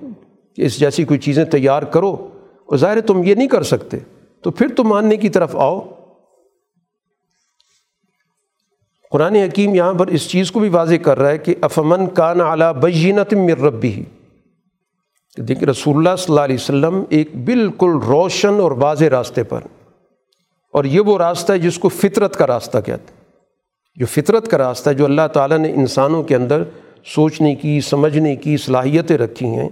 کہ 0.56 0.62
اس 0.62 0.80
جیسی 0.80 1.04
کوئی 1.04 1.20
چیزیں 1.20 1.44
تیار 1.44 1.82
کرو 1.82 2.28
اور 2.66 2.76
ظاہر 2.76 3.00
تم 3.00 3.22
یہ 3.24 3.34
نہیں 3.34 3.48
کر 3.48 3.62
سکتے۔ 3.62 3.96
تو 4.42 4.50
پھر 4.50 4.68
تم 4.76 4.88
ماننے 4.88 5.16
کی 5.16 5.28
طرف 5.28 5.56
آؤ۔ 5.56 5.80
قرآن 9.10 9.34
حکیم 9.34 9.74
یہاں 9.74 9.94
پر 9.94 10.06
اس 10.06 10.28
چیز 10.28 10.50
کو 10.50 10.60
بھی 10.60 10.68
واضح 10.68 10.94
کر 10.94 11.18
رہا 11.18 11.30
ہے 11.30 11.38
کہ 11.38 11.54
افمن 11.60 12.06
کان 12.06 12.40
اعلیٰ 12.40 12.74
بینت 12.74 13.34
مر 13.34 13.60
ربی 13.60 13.92
ہی 13.92 14.04
دیکھیں 15.38 15.68
رسول 15.68 15.96
اللہ 15.96 16.16
صلی 16.18 16.32
اللہ 16.32 16.40
علیہ 16.40 16.54
وسلم 16.54 17.04
ایک 17.08 17.36
بالکل 17.44 17.90
روشن 18.06 18.60
اور 18.60 18.72
واضح 18.72 19.04
راستے 19.04 19.42
پر۔ 19.42 19.60
اور 20.72 20.84
یہ 20.84 21.00
وہ 21.00 21.18
راستہ 21.18 21.52
ہے 21.52 21.58
جس 21.58 21.78
کو 21.78 21.88
فطرت 21.88 22.36
کا 22.36 22.46
راستہ 22.46 22.78
کہتے 22.78 22.92
ہیں۔ 22.92 23.18
جو 23.96 24.06
فطرت 24.06 24.48
کا 24.48 24.58
راستہ 24.58 24.90
ہے، 24.90 24.94
جو 24.94 25.04
اللہ 25.04 25.26
تعالیٰ 25.32 25.58
نے 25.58 25.72
انسانوں 25.72 26.22
کے 26.22 26.36
اندر 26.36 26.62
سوچنے 27.04 27.54
کی، 27.54 27.80
سمجھنے 27.80 28.36
کی 28.36 28.56
صلاحیتیں 28.56 29.18
رکھی 29.18 29.46
ہیں، 29.46 29.68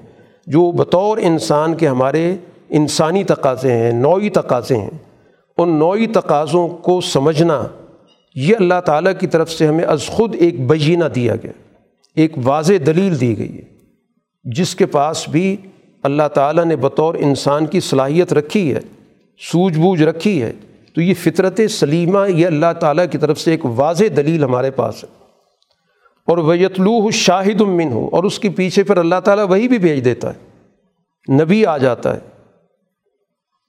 جو 0.46 0.72
بطور 0.72 1.18
انسان 1.18 1.74
کے 1.74 1.88
ہمارے 1.88 2.36
انسانی 2.68 3.24
تقاضے 3.24 3.72
ہیں، 3.72 3.92
نوعی 3.92 4.30
تقاضے 4.30 4.76
ہیں۔ 4.76 4.90
ان 5.58 5.78
نوعی 5.78 6.06
تقاضوں 6.06 6.68
کو 6.68 7.00
سمجھنا 7.00 7.62
یہ 8.36 8.56
اللہ 8.56 8.80
تعالیٰ 8.84 9.12
کی 9.20 9.26
طرف 9.26 9.50
سے 9.50 9.66
ہمیں 9.66 9.84
از 9.84 10.06
خود 10.06 10.36
ایک 10.38 10.66
بجینہ 10.66 11.04
دیا 11.04 11.36
گیا، 11.36 11.52
ایک 12.16 12.32
واضح 12.44 12.72
دلیل 12.86 13.20
دی 13.20 13.38
گئی 13.38 13.56
ہے، 13.56 13.62
جس 14.44 14.74
کے 14.74 14.86
پاس 14.86 15.28
بھی 15.28 15.56
اللہ 16.02 16.28
تعالیٰ 16.34 16.64
نے 16.64 16.76
بطور 16.76 17.14
انسان 17.14 17.66
کی 17.66 17.80
صلاحیت 17.80 18.32
رکھی 18.32 18.74
ہے 18.74 18.80
سوجھ 19.52 19.78
بوجھ 19.78 20.02
رکھی 20.02 20.42
ہے، 20.42 20.52
تو 20.94 21.00
یہ 21.00 21.14
فطرت 21.14 21.60
سلیمہ، 21.70 22.30
یہ 22.30 22.46
اللہ 22.46 22.72
تعالیٰ 22.80 23.04
کی 23.10 23.18
طرف 23.18 23.40
سے 23.40 23.50
ایک 23.50 23.64
واضح 23.64 24.04
دلیل 24.16 24.44
ہمارے 24.44 24.70
پاس 24.70 25.04
ہے۔ 25.04 25.08
اور 26.26 26.38
ویتلوح 26.38 27.10
شاہد 27.10 27.60
المن 27.60 27.92
ہو 27.92 28.08
اور 28.12 28.24
اس 28.24 28.38
کے 28.38 28.50
پیچھے 28.50 28.84
پر 28.84 28.96
اللہ 28.96 29.20
تعالیٰ 29.24 29.48
وہی 29.48 29.68
بھی 29.68 29.78
بھیج 29.78 30.04
دیتا 30.04 30.32
ہے، 30.34 30.38
نبی 31.42 31.66
آ 31.66 31.78
جاتا 31.78 32.14
ہے۔ 32.14 32.20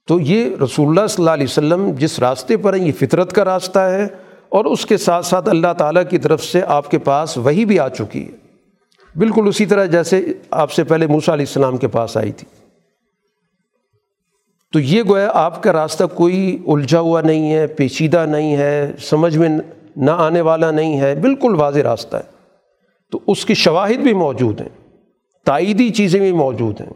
تو 0.08 0.20
یہ 0.20 0.44
رسول 0.64 0.88
اللہ 0.88 1.06
صلی 1.06 1.22
اللہ 1.22 1.30
علیہ 1.30 1.44
وسلم 1.44 1.90
جس 1.98 2.18
راستے 2.18 2.56
پر 2.56 2.74
ہیں، 2.74 2.86
یہ 2.86 2.92
فطرت 3.00 3.32
کا 3.32 3.44
راستہ 3.44 3.78
ہے 3.78 4.06
اور 4.48 4.64
اس 4.64 4.86
کے 4.86 4.96
ساتھ 4.96 5.26
ساتھ 5.26 5.48
اللہ 5.48 5.72
تعالیٰ 5.78 6.02
کی 6.10 6.18
طرف 6.18 6.44
سے 6.44 6.62
آپ 6.62 6.90
کے 6.90 6.98
پاس 6.98 7.36
وہی 7.36 7.64
بھی 7.64 7.78
آ 7.78 7.88
چکی 7.88 8.24
ہے۔ 8.24 8.48
بالکل 9.16 9.48
اسی 9.48 9.66
طرح 9.66 9.84
جیسے 9.84 10.24
آپ 10.50 10.72
سے 10.72 10.84
پہلے 10.84 11.06
موسیٰ 11.06 11.34
علیہ 11.34 11.46
السلام 11.48 11.76
کے 11.76 11.88
پاس 11.88 12.16
آئی 12.16 12.32
تھی۔ 12.32 12.46
تو 14.72 14.80
یہ 14.80 15.02
گویا 15.08 15.30
آپ 15.34 15.62
کا 15.62 15.72
راستہ 15.72 16.04
کوئی 16.14 16.58
الجھا 16.66 17.00
ہوا 17.00 17.20
نہیں 17.20 17.52
ہے، 17.52 17.66
پیچیدہ 17.66 18.26
نہیں 18.26 18.56
ہے، 18.56 18.92
سمجھ 18.98 19.36
میں 19.36 19.48
نہ 19.96 20.10
آنے 20.10 20.40
والا 20.40 20.70
نہیں 20.70 21.00
ہے، 21.00 21.14
بالکل 21.14 21.54
واضح 21.54 21.80
راستہ 21.80 22.16
ہے۔ 22.16 22.38
تو 23.12 23.20
اس 23.26 23.44
کی 23.46 23.54
شواہد 23.54 23.96
بھی 23.96 24.14
موجود 24.14 24.60
ہیں، 24.60 24.96
تائیدی 25.44 25.90
چیزیں 25.90 26.20
بھی 26.20 26.32
موجود 26.32 26.80
ہیں۔ 26.80 26.90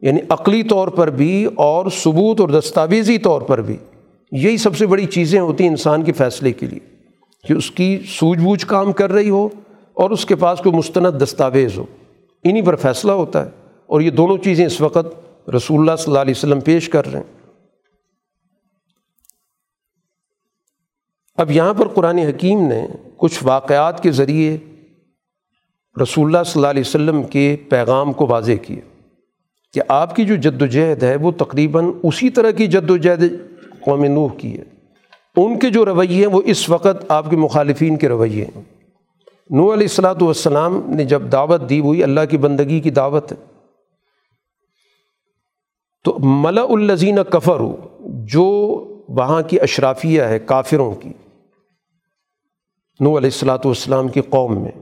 یعنی 0.00 0.20
عقلی 0.28 0.62
طور 0.62 0.88
پر 0.88 1.10
بھی 1.10 1.46
اور 1.54 1.86
ثبوت 1.90 2.40
اور 2.40 2.48
دستاویزی 2.48 3.18
طور 3.18 3.40
پر 3.40 3.62
بھی۔ 3.62 3.76
یہی 4.32 4.56
سب 4.56 4.76
سے 4.76 4.86
بڑی 4.86 5.06
چیزیں 5.06 5.40
ہوتی 5.40 5.64
ہیں 5.64 5.70
انسان 5.70 6.02
کے 6.02 6.12
فیصلے 6.12 6.52
کے 6.52 6.66
لیے۔ 6.66 6.91
کہ 7.48 7.52
اس 7.52 7.70
کی 7.70 7.98
سوجھ 8.08 8.40
بوجھ 8.40 8.66
کام 8.66 8.92
کر 8.92 9.12
رہی 9.12 9.30
ہو 9.30 9.48
اور 9.94 10.10
اس 10.10 10.26
کے 10.26 10.36
پاس 10.36 10.58
کوئی 10.58 10.76
مستند 10.76 11.22
دستاویز 11.22 11.78
ہو۔ 11.78 11.86
انہیں 12.44 12.66
پر 12.66 12.76
فیصلہ 12.76 13.12
ہوتا 13.12 13.46
ہے 13.46 13.50
اور 13.86 14.00
یہ 14.00 14.10
دونوں 14.10 14.38
چیزیں 14.38 14.66
اس 14.66 14.80
وقت 14.80 15.06
رسول 15.50 15.80
اللہ 15.80 15.96
صلی 15.96 16.10
اللہ 16.10 16.18
علیہ 16.18 16.34
وسلم 16.36 16.60
پیش 16.60 16.88
کر 16.88 17.06
رہے 17.06 17.20
ہیں۔ 17.20 17.50
اب 21.36 21.50
یہاں 21.50 21.74
پر 21.74 21.88
قرآن 21.88 22.18
حکیم 22.18 22.68
نے 22.68 22.86
کچھ 23.16 23.38
واقعات 23.42 24.02
کے 24.02 24.10
ذریعے 24.10 24.56
رسول 26.02 26.26
اللہ 26.26 26.44
صلی 26.44 26.52
اللہ 26.54 26.66
علیہ 26.66 26.82
وسلم 26.86 27.22
کے 27.22 27.56
پیغام 27.68 28.12
کو 28.12 28.26
واضح 28.26 28.52
کیا 28.62 29.02
کہ 29.72 29.80
آپ 29.88 30.16
کی 30.16 30.24
جو 30.24 30.36
جد 30.36 30.62
و 30.62 30.66
جہد 30.66 31.02
ہے 31.02 31.16
وہ 31.16 31.30
تقریباً 31.30 31.84
اسی 32.02 32.30
طرح 32.30 32.50
کی 32.50 32.66
جد 32.66 32.90
و 32.90 32.96
جہد 32.96 33.22
قوم 33.80 34.04
نوح 34.04 34.28
کی 34.38 34.58
ہے۔ 34.58 34.71
ان 35.36 35.58
کے 35.58 35.70
جو 35.70 35.84
رویے 35.84 36.26
ہیں 36.26 36.32
وہ 36.32 36.42
اس 36.44 36.68
وقت 36.68 37.04
آپ 37.08 37.30
کے 37.30 37.36
مخالفین 37.36 37.96
کے 37.96 38.08
رویے 38.08 38.44
ہیں۔ 38.44 38.62
نو 39.50 39.62
علیہ 39.62 39.82
السلاۃ 39.82 40.14
والسلام 40.20 40.82
نے 40.86 41.04
جب 41.04 41.22
دعوت 41.32 41.68
دی 41.68 41.80
ہوئی 41.80 42.02
اللہ 42.02 42.20
کی 42.30 42.38
بندگی 42.38 42.80
کی 42.80 42.90
دعوت 42.90 43.32
ہے۔ 43.32 43.36
تو 46.04 46.16
ملا 46.18 46.62
الزین 46.62 47.18
کفر 47.30 47.60
ہو 47.60 47.76
جو 48.00 48.44
وہاں 49.08 49.42
کی 49.42 49.60
اشرافیہ 49.60 50.22
ہے، 50.22 50.38
کافروں 50.38 50.94
کی 50.94 51.12
نو 53.00 53.08
علیہ 53.08 53.30
السلاۃ 53.32 53.64
والسلام 53.64 54.08
کی 54.08 54.20
قوم 54.20 54.62
میں۔ 54.62 54.72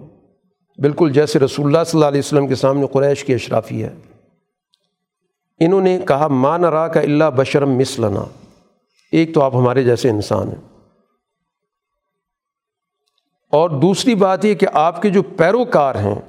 بالکل 0.78 1.12
جیسے 1.12 1.38
رسول 1.38 1.66
اللہ 1.66 1.78
صلی 1.86 1.98
اللہ 1.98 2.08
علیہ 2.08 2.18
وسلم 2.18 2.46
کے 2.46 2.54
سامنے 2.54 2.86
قریش 2.92 3.24
کی 3.24 3.34
اشرافیہ 3.34 3.86
ہے۔ 3.86 3.94
انہوں 5.60 5.80
نے 5.80 5.98
کہا 6.08 6.26
مان 6.26 6.64
را 6.64 6.88
کا 6.88 7.00
اللہ 7.00 7.24
بشرم 7.36 7.70
مسلنا 7.70 8.24
ایک 9.12 9.34
تو 9.34 9.42
آپ 9.42 9.54
ہمارے 9.54 9.82
جیسے 9.82 10.10
انسان 10.10 10.48
ہیں۔ 10.48 10.78
اور 13.50 13.70
دوسری 13.70 14.14
بات 14.14 14.44
یہ 14.44 14.54
کہ 14.54 14.66
آپ 14.72 15.02
کے 15.02 15.10
جو 15.10 15.22
پیروکار 15.22 15.94
ہیں، 15.94 16.20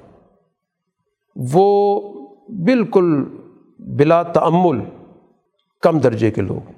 وہ 1.35 2.01
بالکل 2.49 3.23
بلا 3.79 4.23
تعمل 4.23 4.79
کم 5.81 5.99
درجے 5.99 6.31
کے 6.31 6.41
لوگ 6.41 6.71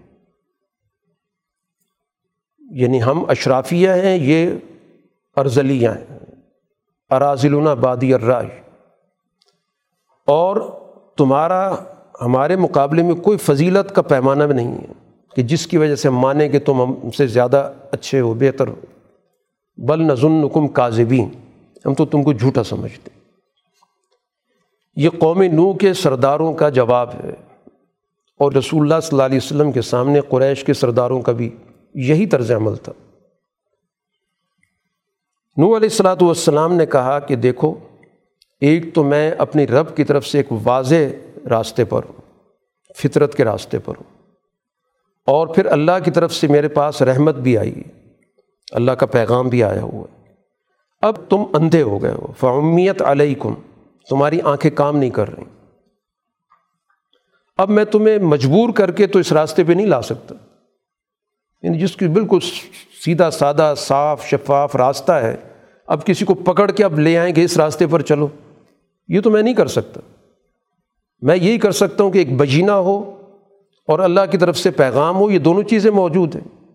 یعنی 2.71 3.03
ہم 3.03 3.25
اشرافیہ 3.27 3.89
ہیں، 3.89 4.17
یہ 4.21 4.51
ارزلیاں 5.35 5.93
ہیں۔ 5.93 6.19
اراضلنا 7.09 7.73
بادی 7.73 8.13
الرائے۔ 8.13 8.61
اور 10.27 10.61
تمہارا، 11.17 11.75
ہمارے 12.21 12.55
مقابلے 12.55 13.03
میں 13.03 13.15
کوئی 13.15 13.37
فضیلت 13.37 13.95
کا 13.95 14.01
پیمانہ 14.01 14.43
بھی 14.43 14.53
نہیں 14.53 14.77
ہے۔ 14.77 15.02
کہ 15.35 15.43
جس 15.43 15.67
کی 15.67 15.77
وجہ 15.77 15.95
سے 15.95 16.07
ہم 16.07 16.17
مانیں 16.17 16.49
کہ 16.49 16.59
تم 16.59 16.81
ہم 16.81 17.11
سے 17.11 17.27
زیادہ 17.27 17.73
اچھے 17.91 18.19
ہو، 18.19 18.33
بہتر 18.33 18.67
ہو۔ 18.67 18.75
بل 19.77 19.99
نظن 19.99 20.49
کم 20.53 20.67
کاذبین۔ 20.67 21.29
ہم 21.85 21.93
تو 21.93 22.05
تم 22.05 22.23
کو 22.23 22.33
جھوٹا 22.33 22.63
سمجھتے 22.63 23.09
یہ 24.95 25.09
قوم 25.19 25.41
نو 25.41 25.73
کے 25.73 25.93
سرداروں 25.93 26.53
کا 26.53 26.69
جواب 26.69 27.09
ہے۔ 27.09 27.31
اور 28.39 28.51
رسول 28.51 28.81
اللہ 28.81 28.99
صلی 28.99 29.09
اللہ 29.11 29.23
علیہ 29.23 29.37
وسلم 29.37 29.71
کے 29.71 29.81
سامنے 29.81 30.19
قریش 30.21 30.63
کے 30.63 30.73
سرداروں 30.73 31.21
کا 31.21 31.31
بھی 31.31 31.55
یہی 31.93 32.25
طرز 32.25 32.51
عمل 32.51 32.75
تھا۔ 32.75 32.93
نو 35.57 35.65
علیہ 35.65 35.89
السلاۃ 35.89 36.15
والسلام 36.21 36.73
نے 36.73 36.85
کہا 36.85 37.19
کہ 37.19 37.35
دیکھو، 37.35 37.75
ایک 38.61 38.95
تو 38.95 39.03
میں 39.03 39.31
اپنی 39.37 39.67
رب 39.67 39.95
کی 39.95 40.03
طرف 40.03 40.27
سے 40.27 40.37
ایک 40.37 40.47
واضح 40.63 40.95
راستے 41.49 41.85
پر 41.85 42.01
ہوں، 42.03 42.21
فطرت 42.95 43.35
کے 43.35 43.43
راستے 43.43 43.79
پر 43.79 43.93
ہوں۔ 43.95 44.12
اور 45.25 45.47
پھر 45.47 45.65
اللہ 45.65 45.91
کی 46.05 46.11
طرف 46.11 46.33
سے 46.33 46.47
میرے 46.47 46.67
پاس 46.67 47.01
رحمت 47.01 47.35
بھی 47.35 47.57
آئی۔ 47.57 47.73
اللہ 48.71 48.91
کا 48.91 49.05
پیغام 49.05 49.49
بھی 49.49 49.63
آیا 49.63 49.81
ہوا۔ 49.81 50.05
ہے 50.13 50.33
اب 51.01 51.15
تم 51.29 51.43
اندھے 51.53 51.81
ہو 51.81 52.01
گئے 52.01 52.11
ہو۔ 52.11 52.27
فعمیت 52.39 53.01
علیکم۔ 53.01 53.53
تمہاری 54.09 54.41
آنکھیں 54.41 54.71
کام 54.71 54.97
نہیں 54.97 55.09
کر 55.09 55.35
رہی۔ 55.35 55.43
اب 57.57 57.69
میں 57.69 57.85
تمہیں 57.85 58.17
مجبور 58.17 58.69
کر 58.73 58.91
کے 58.91 59.07
تو 59.07 59.19
اس 59.19 59.31
راستے 59.31 59.63
پہ 59.63 59.73
نہیں 59.73 59.87
لا 59.87 60.01
سکتا۔ 60.01 60.35
یعنی 61.61 61.79
جس 61.79 61.95
کی 61.95 62.07
بالکل 62.07 62.39
سیدھا، 63.05 63.31
سادہ، 63.31 63.73
صاف، 63.77 64.25
شفاف 64.25 64.75
راستہ 64.75 65.11
ہے۔ 65.11 65.37
اب 65.87 66.05
کسی 66.05 66.25
کو 66.25 66.33
پکڑ 66.33 66.71
کے 66.71 66.83
اب 66.83 66.99
لے 66.99 67.17
آئیں 67.17 67.35
گے 67.35 67.43
اس 67.43 67.57
راستے 67.57 67.87
پر 67.87 68.01
چلو۔ 68.01 68.27
یہ 69.07 69.21
تو 69.21 69.29
میں 69.29 69.41
نہیں 69.41 69.53
کر 69.53 69.67
سکتا۔ 69.67 69.99
میں 71.21 71.35
یہی 71.35 71.57
کر 71.57 71.71
سکتا 71.71 72.03
ہوں 72.03 72.11
کہ 72.11 72.17
ایک 72.17 72.37
بجینہ 72.37 72.71
ہو۔ 72.71 73.22
اور 73.87 73.99
اللہ 73.99 74.21
کی 74.31 74.37
طرف 74.37 74.57
سے 74.57 74.71
پیغام 74.71 75.15
ہو، 75.15 75.31
یہ 75.31 75.39
دونوں 75.39 75.63
چیزیں 75.63 75.91
موجود 75.91 76.35
ہیں۔ 76.35 76.65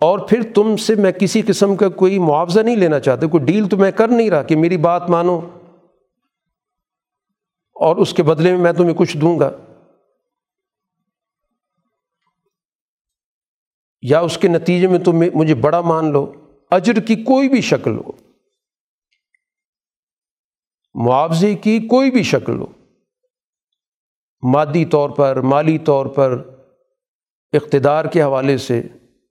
اور 0.00 0.18
پھر 0.18 0.52
تم 0.54 0.76
سے 0.76 0.94
میں 0.94 1.12
کسی 1.12 1.42
قسم 1.42 1.76
کا 1.76 1.88
کوئی 1.88 2.18
معاوضہ 2.18 2.60
نہیں 2.60 2.76
لینا 2.76 3.00
چاہتا، 3.00 3.26
کوئی 3.26 3.44
ڈیل 3.44 3.68
تو 3.68 3.76
میں 3.76 3.92
کر 3.92 4.08
نہیں 4.08 4.30
رہا 4.30 4.42
کہ 4.42 4.56
میری 4.56 4.76
بات 4.76 5.10
مانو۔ 5.10 5.40
اور 7.74 7.96
اس 7.96 8.12
کے 8.12 8.22
بدلے 8.22 8.54
میں 8.54 8.62
میں 8.62 8.72
تمہیں 8.72 8.94
کچھ 8.94 9.16
دوں 9.16 9.38
گا۔ 9.38 9.50
یا 14.02 14.20
اس 14.20 14.38
کے 14.38 14.48
نتیجے 14.48 14.86
میں 14.86 14.98
تم 14.98 15.22
مجھے 15.34 15.54
بڑا 15.54 15.80
مان 15.80 16.12
لو، 16.12 16.32
اجر 16.70 17.00
کی 17.00 17.16
کوئی 17.16 17.48
بھی 17.48 17.60
شکل 17.60 17.96
ہو۔ 17.96 18.12
معاوضے 20.94 21.54
کی 21.54 21.78
کوئی 21.78 22.10
بھی 22.10 22.22
شکل 22.22 22.58
ہو۔ 22.58 22.66
مادی 24.42 24.84
طور 24.84 25.10
پر، 25.10 25.40
مالی 25.40 25.78
طور 25.78 26.06
پر 26.06 26.50
اقتدار 27.52 28.04
کے 28.04 28.22
حوالے 28.22 28.58
سے 28.58 28.82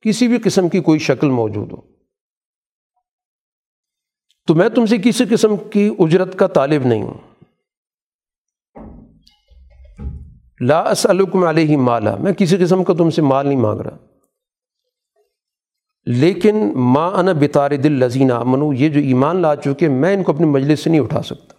کسی 0.01 0.27
بھی 0.27 0.37
قسم 0.43 0.69
کی 0.69 0.81
کوئی 0.81 0.99
شکل 0.99 1.29
موجود 1.29 1.71
ہو۔ 1.71 1.81
تو 4.47 4.55
میں 4.55 4.69
تم 4.69 4.85
سے 4.85 4.97
کسی 4.97 5.23
قسم 5.29 5.55
کی 5.71 5.95
اجرت 5.99 6.39
کا 6.39 6.47
طالب 6.47 6.85
نہیں 6.85 7.03
ہوں۔ 7.03 7.13
لا 10.61 10.79
اسلکم 10.79 11.43
علیہ 11.43 11.77
مالا، 11.77 12.15
میں 12.15 12.33
کسی 12.33 12.57
قسم 12.57 12.83
کا 12.83 12.93
تم 12.93 13.09
سے 13.09 13.21
مال 13.21 13.47
نہیں 13.47 13.59
مانگ 13.59 13.81
رہا۔ 13.81 13.97
لیکن 16.05 16.71
ماں 16.75 17.11
انا 17.11 17.31
بتار 17.31 17.71
دل 17.71 17.91
لذین 17.91 18.31
منو 18.45 18.73
یہ 18.73 18.89
جو 18.89 18.99
ایمان 18.99 19.41
لا 19.41 19.55
چکے، 19.55 19.89
میں 19.89 20.13
ان 20.13 20.23
کو 20.23 20.31
اپنی 20.31 20.45
مجلس 20.45 20.79
سے 20.79 20.89
نہیں 20.89 21.01
اٹھا 21.01 21.21
سکتا۔ 21.21 21.54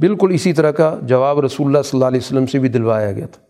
بالکل 0.00 0.30
اسی 0.34 0.52
طرح 0.52 0.70
کا 0.70 0.98
جواب 1.02 1.40
رسول 1.40 1.66
اللہ 1.66 1.82
صلی 1.82 1.98
اللہ 1.98 2.06
علیہ 2.06 2.20
وسلم 2.20 2.46
سے 2.46 2.58
بھی 2.58 2.68
دلوایا 2.68 3.12
گیا 3.12 3.26
تھا۔ 3.26 3.42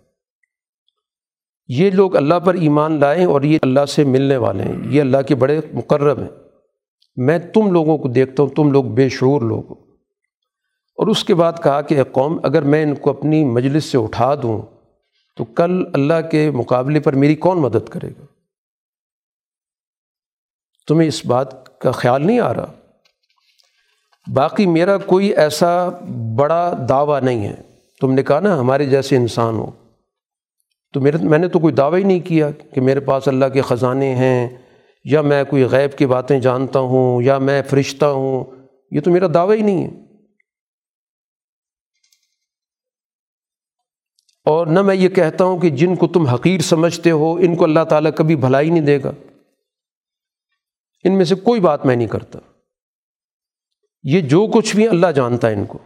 یہ 1.69 1.91
لوگ 1.91 2.17
اللہ 2.17 2.35
پر 2.35 2.55
ایمان 2.55 3.01
لائیں 3.01 3.25
اور 3.25 3.43
یہ 3.43 3.59
اللہ 3.63 3.85
سے 3.85 4.05
ملنے 4.05 4.37
والے 4.37 4.63
ہیں۔ 4.65 4.77
یہ 4.85 5.01
اللہ 5.01 5.23
کے 5.29 5.35
بڑے 5.35 5.61
مقرب 5.73 6.19
ہیں۔ 6.19 6.29
میں 7.17 7.39
تم 7.39 7.73
لوگوں 7.73 7.99
کو 7.99 8.09
دیکھتا 8.09 8.43
ہوں، 8.43 8.51
تم 8.51 8.73
لوگ 8.73 8.85
بے 8.85 9.09
شعور 9.09 9.43
لوگ 9.43 9.65
ہو۔ 9.65 9.75
اور 10.97 11.07
اس 11.07 11.25
کے 11.25 11.35
بعد 11.35 11.53
کہا 11.63 11.81
کہ 11.81 12.05
قوم، 12.05 12.41
اگر 12.43 12.63
میں 12.63 12.83
ان 12.83 12.95
کو 12.95 13.11
اپنی 13.11 13.45
مجلس 13.45 13.85
سے 13.85 13.99
اٹھا 13.99 14.35
دوں، 14.35 14.63
تو 15.37 15.45
کل 15.45 15.85
اللہ 15.95 16.29
کے 16.31 16.51
مقابلے 16.51 17.01
پر 17.01 17.13
میری 17.13 17.35
کون 17.35 17.59
مدد 17.59 17.89
کرے 17.89 18.09
گا؟ 18.09 18.25
تمہیں 20.87 21.09
اس 21.09 21.27
بات 21.27 21.79
کا 21.79 21.91
خیال 21.91 22.27
نہیں 22.27 22.41
آ 22.41 22.55
رہا؟ 22.55 22.73
باقی 24.27 24.67
میرا 24.67 24.99
کوئی 24.99 25.29
ایسا 25.29 25.89
بڑا 26.39 26.87
دعویٰ 26.89 27.23
نہیں 27.23 27.49
ہے۔ 27.49 27.55
تم 28.01 28.13
نے 28.13 28.23
کہا 28.23 28.41
نا، 28.41 28.61
ہمارے 28.61 28.85
جیسے 28.85 29.17
انسان 29.17 29.55
ہو۔ 29.55 29.71
تو 30.93 31.01
میرے، 31.01 31.17
میں 31.23 31.39
نے 31.39 31.49
تو 31.49 31.59
کوئی 31.59 31.75
دعویٰ 31.75 31.99
ہی 31.99 32.05
نہیں 32.05 32.21
کیا 32.21 32.51
کہ 32.51 32.81
میرے 32.81 33.01
پاس 33.01 33.29
اللہ 33.29 33.45
کے 33.45 33.61
خزانے 33.61 34.15
ہیں، 34.15 34.49
یا 35.05 35.21
میں 35.21 35.45
کوئی 35.45 35.65
غیب 35.65 35.99
کی 35.99 36.07
باتیں 36.07 36.41
جانتا 36.41 36.79
ہوں، 36.79 37.23
یا 37.23 37.39
میں 37.39 37.63
فرشتہ 37.63 38.05
ہوں۔ 38.05 38.45
یہ 38.91 39.01
تو 39.01 39.11
میرا 39.11 39.27
دعویٰ 39.35 39.57
ہی 39.57 39.63
نہیں 39.63 39.85
ہے۔ 39.85 39.91
اور 44.45 44.67
نہ 44.67 44.83
میں 44.83 44.95
یہ 44.95 45.09
کہتا 45.09 45.45
ہوں 45.45 45.59
کہ 45.59 45.71
جن 45.71 45.97
کو 45.97 46.09
تم 46.09 46.27
حقیر 46.27 46.61
سمجھتے 46.61 47.11
ہو، 47.11 47.35
ان 47.35 47.57
کو 47.57 47.65
اللہ 47.65 47.85
تعالیٰ 47.89 48.11
کبھی 48.17 48.37
بھلائی 48.37 48.71
نہیں 48.71 48.87
دے 48.87 49.03
گا۔ 49.03 49.13
ان 51.05 51.17
میں 51.17 51.25
سے 51.25 51.35
کوئی 51.35 51.61
بات 51.61 51.87
میں 51.87 51.97
نہیں 51.97 52.09
کرتا۔ 52.09 52.39
یہ 54.03 54.21
جو 54.21 54.47
کچھ 54.55 54.77
بھی 54.77 54.89
اللہ 54.89 55.07
جانتا 55.07 55.49
ہے 55.49 55.53
ان 55.53 55.67
کو۔ 55.67 55.79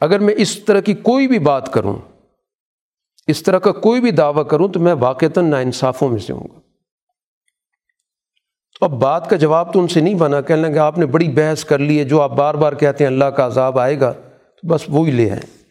اگر 0.00 0.18
میں 0.18 0.34
اس 0.38 0.64
طرح 0.64 0.80
کی 0.80 0.94
کوئی 0.94 1.28
بھی 1.28 1.38
بات 1.38 1.72
کروں، 1.72 1.96
اس 3.26 3.42
طرح 3.42 3.58
کا 3.58 3.72
کوئی 3.72 4.00
بھی 4.00 4.10
دعویٰ 4.10 4.48
کروں، 4.48 4.68
تو 4.68 4.80
میں 4.80 4.94
واقعتاً 4.94 5.50
نا 5.50 5.58
انصافوں 5.58 6.08
میں 6.08 6.18
سے 6.18 6.32
ہوں 6.32 6.48
گا۔ 6.52 6.60
اب 8.80 8.90
بات 8.90 9.30
کا 9.30 9.36
جواب 9.36 9.72
تو 9.72 9.80
ان 9.80 9.88
سے 9.88 10.00
نہیں 10.00 10.14
بنا، 10.14 10.40
کہنے 10.40 10.68
لگا 10.68 10.82
آپ 10.82 10.98
نے 10.98 11.06
بڑی 11.06 11.28
بحث 11.28 11.64
کر 11.64 11.78
لی 11.78 11.98
ہے، 11.98 12.04
جو 12.04 12.22
آپ 12.22 12.30
بار 12.30 12.54
بار 12.54 12.72
کہتے 12.72 13.04
ہیں 13.04 13.10
اللہ 13.10 13.24
کا 13.24 13.46
عذاب 13.46 13.78
آئے 13.78 14.00
گا، 14.00 14.12
تو 14.56 14.68
بس 14.68 14.84
وہی 14.88 15.10
لے 15.10 15.30
آئیں۔ 15.30 15.64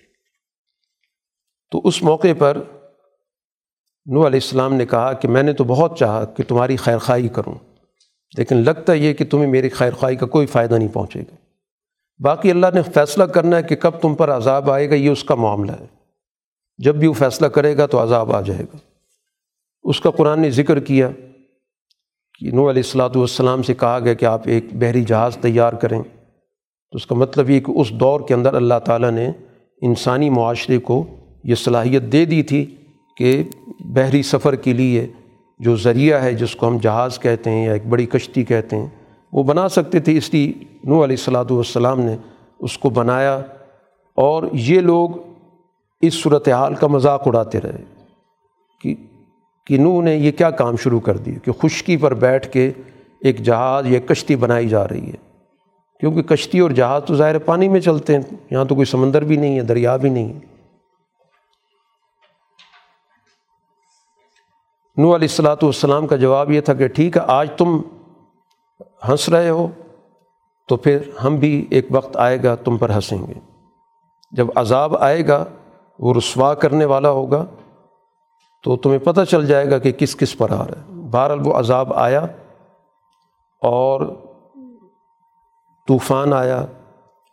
تو 1.72 1.82
اس 1.84 2.04
موقع 2.04 2.28
پر 2.38 2.58
نو 4.06 4.28
علیہ 4.28 4.40
السلام 4.44 4.74
نے 4.74 4.86
کہا 4.86 5.14
کہ 5.14 5.28
میں 5.28 5.44
نے 5.44 5.54
تو 5.54 5.64
بہت 5.64 6.00
چاہا 6.00 6.26
کہ 6.26 6.44
تمہاری 6.44 6.76
خیر 6.76 6.98
خواہی 6.98 7.28
کروں۔ 7.28 7.75
لیکن 8.38 8.58
لگتا 8.58 8.94
یہ 8.94 9.14
کہ 9.14 9.26
تمہیں 9.26 9.48
میری 9.48 9.70
خیر 9.70 9.92
خواہی 9.92 10.16
کا 10.16 10.26
کوئی 10.26 10.48
فائدہ 10.48 10.76
نہیں 10.76 10.88
پہنچے 10.88 11.20
گا۔ 11.20 11.36
باقی 12.20 12.52
اللہ 12.52 12.68
نے 12.74 12.82
فیصلہ 12.82 13.24
کرنا 13.24 13.58
ہے 13.58 13.64
کہ 13.64 13.76
کب 13.76 13.92
تم 13.92 14.16
پر 14.16 14.30
عذاب 14.30 14.72
آئے 14.72 14.90
گا، 14.90 14.96
یہ 14.96 15.10
اس 15.10 15.24
کا 15.24 15.36
معاملہ 15.36 15.72
ہے۔ 15.72 15.86
جب 16.78 16.96
بھی 16.96 17.08
وہ 17.08 17.14
فیصلہ 17.14 17.48
کرے 17.48 17.78
گا 17.78 17.86
تو 17.86 18.04
عذاب 18.04 18.32
آ 18.32 18.42
جائے 18.42 18.64
گا۔ 18.64 18.78
اس 19.84 20.02
کا 20.02 20.10
قرآن 20.12 20.40
نے 20.40 20.50
ذکر 20.50 20.80
کیا 20.80 21.10
کہ 22.40 22.52
نو 22.52 22.70
علیہ 22.70 22.82
السلاۃ 22.86 23.10
والسلام 23.16 23.64
سے 23.64 23.74
کہا 23.74 24.00
گیا 24.00 24.14
کہ 24.14 24.26
آپ 24.26 24.42
ایک 24.46 24.66
بحری 24.74 25.04
جہاز 25.04 25.38
تیار 25.42 25.74
کریں۔ 25.74 26.04
تو 26.92 26.96
اس 26.96 27.08
کا 27.08 27.16
مطلب 27.16 27.50
یہ 27.50 27.60
کہ 27.60 27.72
اس 27.72 27.92
دور 27.92 28.22
کے 28.28 28.34
اندر 28.34 28.54
اللہ 28.54 28.80
تعالیٰ 28.86 29.12
نے 29.12 29.32
انسانی 29.82 30.30
معاشرے 30.30 30.78
کو 30.78 31.06
یہ 31.44 31.56
صلاحیت 31.56 32.02
دے 32.02 32.26
دی 32.26 32.44
تھی 32.44 32.76
کہ 33.18 33.44
بحری 33.80 34.24
سفر 34.24 34.56
کے 34.56 34.74
لیے 34.74 35.08
جو 35.60 35.76
ذریعہ 35.76 36.22
ہے 36.24 36.34
جس 36.34 36.56
کو 36.56 36.68
ہم 36.68 36.78
جہاز 36.82 37.20
کہتے 37.20 37.50
ہیں 37.50 37.66
یا 37.66 37.74
ایک 37.74 37.86
بڑی 37.86 38.06
کشتی 38.06 38.44
کہتے 38.44 38.76
ہیں، 38.76 38.88
وہ 39.34 39.44
بنا 39.44 39.70
سکتے 39.70 40.00
تھے۔ 40.00 40.18
اس 40.18 40.34
لیے 40.34 40.52
نو 40.84 41.04
علیہ 41.04 41.16
السلاۃ 41.18 41.52
والسلام 41.52 42.02
نے 42.02 42.16
اس 42.60 42.78
کو 42.78 42.90
بنایا 42.90 43.42
اور 44.18 44.44
یہ 44.54 44.80
لوگ 44.80 45.10
اس 46.02 46.14
صورت 46.14 46.50
حال 46.50 46.76
کا 46.76 46.88
مذاق 46.88 47.28
اڑاتے 47.28 47.62
رہے 47.62 47.84
کہ 48.82 48.96
کہ 49.68 49.78
نو 49.78 50.02
نے 50.02 50.16
یہ 50.16 50.32
کیا 50.32 50.50
کام 50.50 50.76
شروع 50.76 51.00
کر 51.00 51.18
دی 51.18 51.36
کہ 51.44 51.52
خشکی 51.52 51.98
پر 51.98 52.14
بیٹھ 52.14 52.50
کے 52.50 52.72
ایک 53.20 53.40
جہاز 53.40 53.88
یا 53.88 54.00
کشتی 54.00 54.36
بنائی 54.36 54.70
جا 54.70 54.88
رہی 54.88 55.08
ہے۔ 55.08 55.24
کیونکہ 56.00 56.22
کشتی 56.22 56.60
اور 56.60 56.72
جہاز 56.72 57.02
تو 57.06 57.16
ظاہر 57.16 57.38
پانی 57.38 57.70
میں 57.70 57.80
چلتے 57.80 58.16
ہیں، 58.16 58.22
یہاں 58.52 58.66
تو 58.66 58.76
کوئی 58.76 58.86
سمندر 58.86 59.24
بھی 59.24 59.38
نہیں 59.38 59.56
ہے، 59.56 59.62
دریا 59.62 59.98
بھی 59.98 60.10
نہیں 60.10 60.34
ہے۔ 60.34 60.55
نو 64.98 65.16
علیہ 65.16 65.28
السلاۃ 65.28 65.64
والسلام 65.64 66.08
کا 66.08 66.16
جواب 66.16 66.52
یہ 66.52 66.62
تھا 66.62 66.74
کہ 66.74 66.88
ٹھیک 66.88 67.18
ہے، 67.18 67.22
آج 67.28 67.50
تم 67.58 67.82
ہنس 69.10 69.30
رہے 69.30 69.50
ہو، 69.50 69.68
تو 70.70 70.76
پھر 70.78 70.98
ہم 71.24 71.36
بھی 71.36 71.66
ایک 71.70 71.88
وقت 71.92 72.18
آئے 72.18 72.44
گا 72.44 72.56
تم 72.56 72.78
پر 72.78 72.90
ہنسیں 72.90 73.18
گے۔ 73.18 73.34
جب 74.32 74.48
عذاب 74.56 74.98
آئے 74.98 75.28
گا، 75.28 75.44
وہ 76.00 76.14
رسوا 76.14 76.54
کرنے 76.54 76.86
والا 76.86 77.10
ہوگا، 77.10 77.46
تو 78.64 78.76
تمہیں 78.78 79.00
پتہ 79.00 79.22
چل 79.22 79.46
جائے 79.48 79.70
گا 79.72 79.78
کہ 79.78 79.92
کس 79.92 80.16
کس 80.16 80.38
پر 80.38 80.52
آ 80.52 80.64
رہا 80.68 80.80
ہے۔ 80.80 81.02
بہرحال 81.12 81.48
وہ 81.48 81.54
عذاب 81.54 81.94
آیا 81.94 82.26
اور 83.62 84.02
طوفان 85.88 86.34
آیا، 86.34 86.66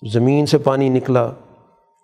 زمین 0.02 0.46
سے 0.46 0.58
پانی 0.58 0.88
نکلا، 0.88 1.30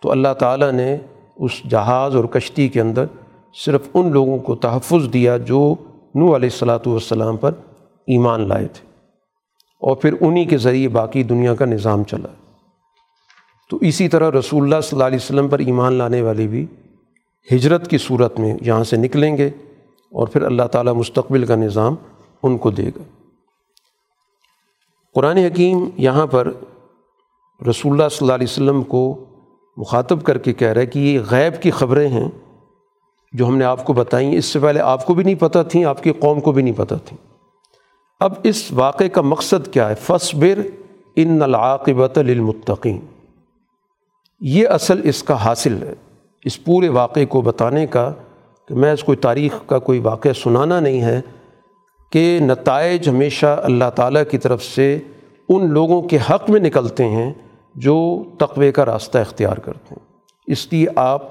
تو 0.02 0.10
اللہ 0.10 0.34
تعالیٰ 0.38 0.72
نے 0.72 0.96
اس 1.36 1.62
جہاز 1.70 2.16
اور 2.16 2.24
کشتی 2.24 2.68
کے 2.68 2.80
اندر 2.80 3.04
صرف 3.54 3.88
ان 3.94 4.12
لوگوں 4.12 4.38
کو 4.38 4.54
تحفظ 4.54 5.12
دیا 5.12 5.36
جو 5.36 5.74
نو 6.14 6.24
علیہ 6.24 6.48
السلاۃ 6.52 6.86
والسلام 6.86 7.36
پر 7.36 7.52
ایمان 8.06 8.48
لائے 8.48 8.66
تھے۔ 8.66 8.88
اور 9.80 9.96
پھر 9.96 10.14
انہی 10.20 10.44
کے 10.44 10.58
ذریعے 10.58 10.88
باقی 10.88 11.22
دنیا 11.22 11.54
کا 11.54 11.64
نظام 11.64 12.04
چلا۔ 12.04 12.28
تو 13.70 13.78
اسی 13.80 14.08
طرح 14.08 14.30
رسول 14.30 14.62
اللہ 14.62 14.80
صلی 14.80 14.96
اللہ 14.96 15.04
علیہ 15.04 15.16
وسلم 15.16 15.48
پر 15.48 15.58
ایمان 15.58 15.92
لانے 15.92 16.22
والے 16.22 16.46
بھی 16.46 16.66
ہجرت 17.52 17.90
کی 17.90 17.98
صورت 17.98 18.40
میں 18.40 18.56
یہاں 18.60 18.84
سے 18.84 18.96
نکلیں 18.96 19.36
گے 19.36 19.46
اور 20.12 20.26
پھر 20.26 20.42
اللہ 20.42 20.62
تعالیٰ 20.62 20.94
مستقبل 20.94 21.44
کا 21.44 21.54
نظام 21.54 21.94
ان 22.42 22.58
کو 22.58 22.70
دے 22.70 22.88
گا۔ 22.88 23.02
قرآن 25.14 25.36
حکیم 25.36 25.88
یہاں 25.96 26.26
پر 26.26 26.52
رسول 27.70 27.92
اللہ 27.92 28.08
صلی 28.08 28.18
اللہ 28.20 28.32
علیہ 28.32 28.46
وسلم 28.50 28.82
کو 28.82 29.24
مخاطب 29.76 30.24
کر 30.24 30.38
کے 30.38 30.52
کہہ 30.52 30.68
رہا 30.68 30.80
ہے 30.80 30.86
کہ 30.86 30.98
یہ 30.98 31.20
غیب 31.30 31.62
کی 31.62 31.70
خبریں 31.70 32.08
ہیں 32.08 32.28
جو 33.32 33.46
ہم 33.46 33.56
نے 33.56 33.64
آپ 33.64 33.84
کو 33.84 33.92
بتائیں 33.92 34.34
اس 34.34 34.44
سے 34.44 34.58
پہلے 34.58 34.80
آپ 34.80 35.06
کو 35.06 35.14
بھی 35.14 35.24
نہیں 35.24 35.34
پتہ 35.34 35.58
تھیں، 35.68 35.84
آپ 35.84 36.02
کی 36.02 36.12
قوم 36.12 36.40
کو 36.40 36.52
بھی 36.52 36.62
نہیں 36.62 36.74
پتہ 36.76 36.94
تھیں۔ 37.04 37.28
اب 38.20 38.32
اس 38.42 38.72
واقعے 38.72 39.08
کا 39.08 39.20
مقصد 39.20 39.72
کیا 39.72 39.88
ہے؟ 39.88 39.94
فصبر 39.94 40.58
ان 41.16 41.42
العاقبت 41.42 42.18
للمتقین۔ 42.18 43.00
یہ 44.40 44.68
اصل 44.68 45.00
اس 45.04 45.22
کا 45.22 45.44
حاصل 45.44 45.82
ہے۔ 45.82 45.94
اس 46.44 46.64
پورے 46.64 46.88
واقعے 46.88 47.26
کو 47.26 47.40
بتانے 47.40 47.86
کا 47.86 48.12
کہ 48.68 48.74
میں 48.74 48.92
اس 48.92 49.04
کوئی 49.04 49.16
تاریخ 49.16 49.52
کا 49.66 49.78
کوئی 49.78 49.98
واقعہ 49.98 50.32
سنانا 50.32 50.80
نہیں 50.80 51.02
ہے 51.02 51.20
کہ 52.12 52.38
نتائج 52.42 53.08
ہمیشہ 53.08 53.60
اللہ 53.62 53.90
تعالیٰ 53.94 54.22
کی 54.30 54.38
طرف 54.38 54.64
سے 54.64 54.98
ان 55.48 55.70
لوگوں 55.70 56.02
کے 56.02 56.18
حق 56.30 56.50
میں 56.50 56.60
نکلتے 56.60 57.04
ہیں 57.04 57.32
جو 57.74 58.24
تقوے 58.38 58.72
کا 58.72 58.86
راستہ 58.86 59.18
اختیار 59.18 59.56
کرتے 59.56 59.94
ہیں۔ 59.94 60.06
اس 60.46 60.72
لیے 60.72 60.86
آپ 60.96 61.22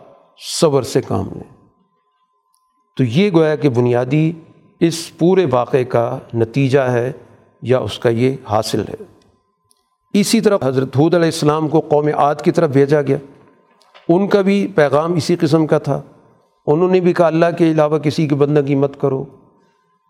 صبر 0.60 0.82
سے 0.82 1.02
کام 1.02 1.30
لیں۔ 1.32 1.57
تو 2.98 3.04
یہ 3.04 3.30
گویا 3.32 3.56
کہ 3.56 3.70
بنیادی 3.70 4.32
اس 4.80 5.18
پورے 5.18 5.46
واقعے 5.52 5.84
کا 5.84 6.20
نتیجہ 6.34 6.80
ہے 6.80 7.12
یا 7.62 7.80
اس 7.80 8.00
کا 8.00 8.10
یہ 8.10 8.36
حاصل 8.46 8.82
ہے۔ 8.82 9.04
اسی 10.14 10.42
طرح 10.42 10.58
حضرت 10.64 10.98
حود 10.98 11.14
علیہ 11.14 11.26
السلام 11.26 11.68
کو 11.68 11.80
قوم 11.80 12.10
عاد 12.18 12.36
کی 12.36 12.52
طرف 12.52 12.70
بھیجا 12.70 13.02
گیا۔ 13.02 13.18
ان 14.10 14.28
کا 14.28 14.42
بھی 14.42 14.68
پیغام 14.76 15.14
اسی 15.14 15.36
قسم 15.36 15.68
کا 15.68 15.78
تھا۔ 15.78 16.02
انہوں 16.68 16.90
نے 16.90 17.00
بھی 17.00 17.14
کہا، 17.14 17.28
اللہ 17.28 17.46
کے 17.58 17.72
علاوہ 17.72 17.98
کسی 17.98 18.28
کی 18.28 18.36
بندگی 18.36 18.76
مت 18.76 19.02
کرو۔ 19.02 19.26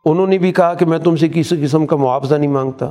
انہوں 0.05 0.27
نے 0.27 0.37
بھی 0.37 0.51
کہا 0.51 0.73
کہ 0.73 0.85
میں 0.85 0.97
تم 0.97 1.15
سے 1.15 1.27
کسی 1.27 1.63
قسم 1.63 1.85
کا 1.85 1.95
معاوضہ 1.95 2.35
نہیں 2.35 2.51
مانگتا۔ 2.51 2.85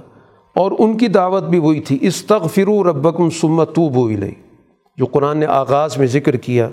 اور 0.55 0.73
ان 0.79 0.97
کی 0.97 1.09
دعوت 1.09 1.43
بھی 1.43 1.59
وہی 1.59 1.81
تھی، 1.81 1.99
استغفروا 2.01 2.85
ربکم 2.85 3.31
ثم 3.31 3.65
توبوا 3.65 4.13
الیہ۔ 4.13 4.35
جو 4.97 5.07
قرآن 5.07 5.39
نے 5.39 5.47
آغاز 5.47 5.99
میں 5.99 6.07
ذکر 6.07 6.37
کیا۔ 6.37 6.69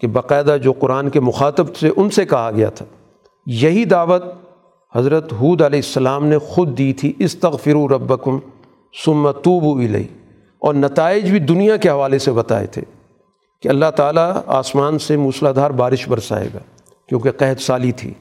کہ 0.00 0.06
باقاعدہ 0.06 0.56
جو 0.62 0.72
قرآن 0.72 1.08
کے 1.08 1.20
مخاطب 1.20 1.76
سے 1.76 1.90
ان 1.96 2.10
سے 2.10 2.24
کہا 2.24 2.50
گیا 2.56 2.70
تھا۔ 2.70 2.84
یہی 3.46 3.84
دعوت 3.84 4.22
حضرت 4.94 5.32
حود 5.32 5.62
علیہ 5.62 5.78
السلام 5.78 6.26
نے 6.26 6.38
خود 6.38 6.78
دی 6.78 6.92
تھی، 6.92 7.12
استغفروا 7.18 7.88
ربکم 7.88 8.38
ثم 9.04 9.30
توبوا 9.30 9.82
الیہ۔ 9.82 10.06
اور 10.58 10.74
نتائج 10.74 11.30
بھی 11.30 11.38
دنیا 11.38 11.76
کے 11.76 11.90
حوالے 11.90 12.18
سے 12.18 12.32
بتائے 12.32 12.66
تھے 12.66 12.82
کہ 13.62 13.68
اللہ 13.68 13.90
تعالیٰ 13.96 14.32
آسمان 14.46 14.98
سے 14.98 15.16
موسلا 15.16 15.52
دھار 15.52 15.70
بارش 15.70 16.08
برسائے 16.08 16.48
گا، 16.54 16.58
کیونکہ 17.08 17.30
قحط 17.30 17.60
سالی 17.60 17.92
تھی۔ 17.92 18.14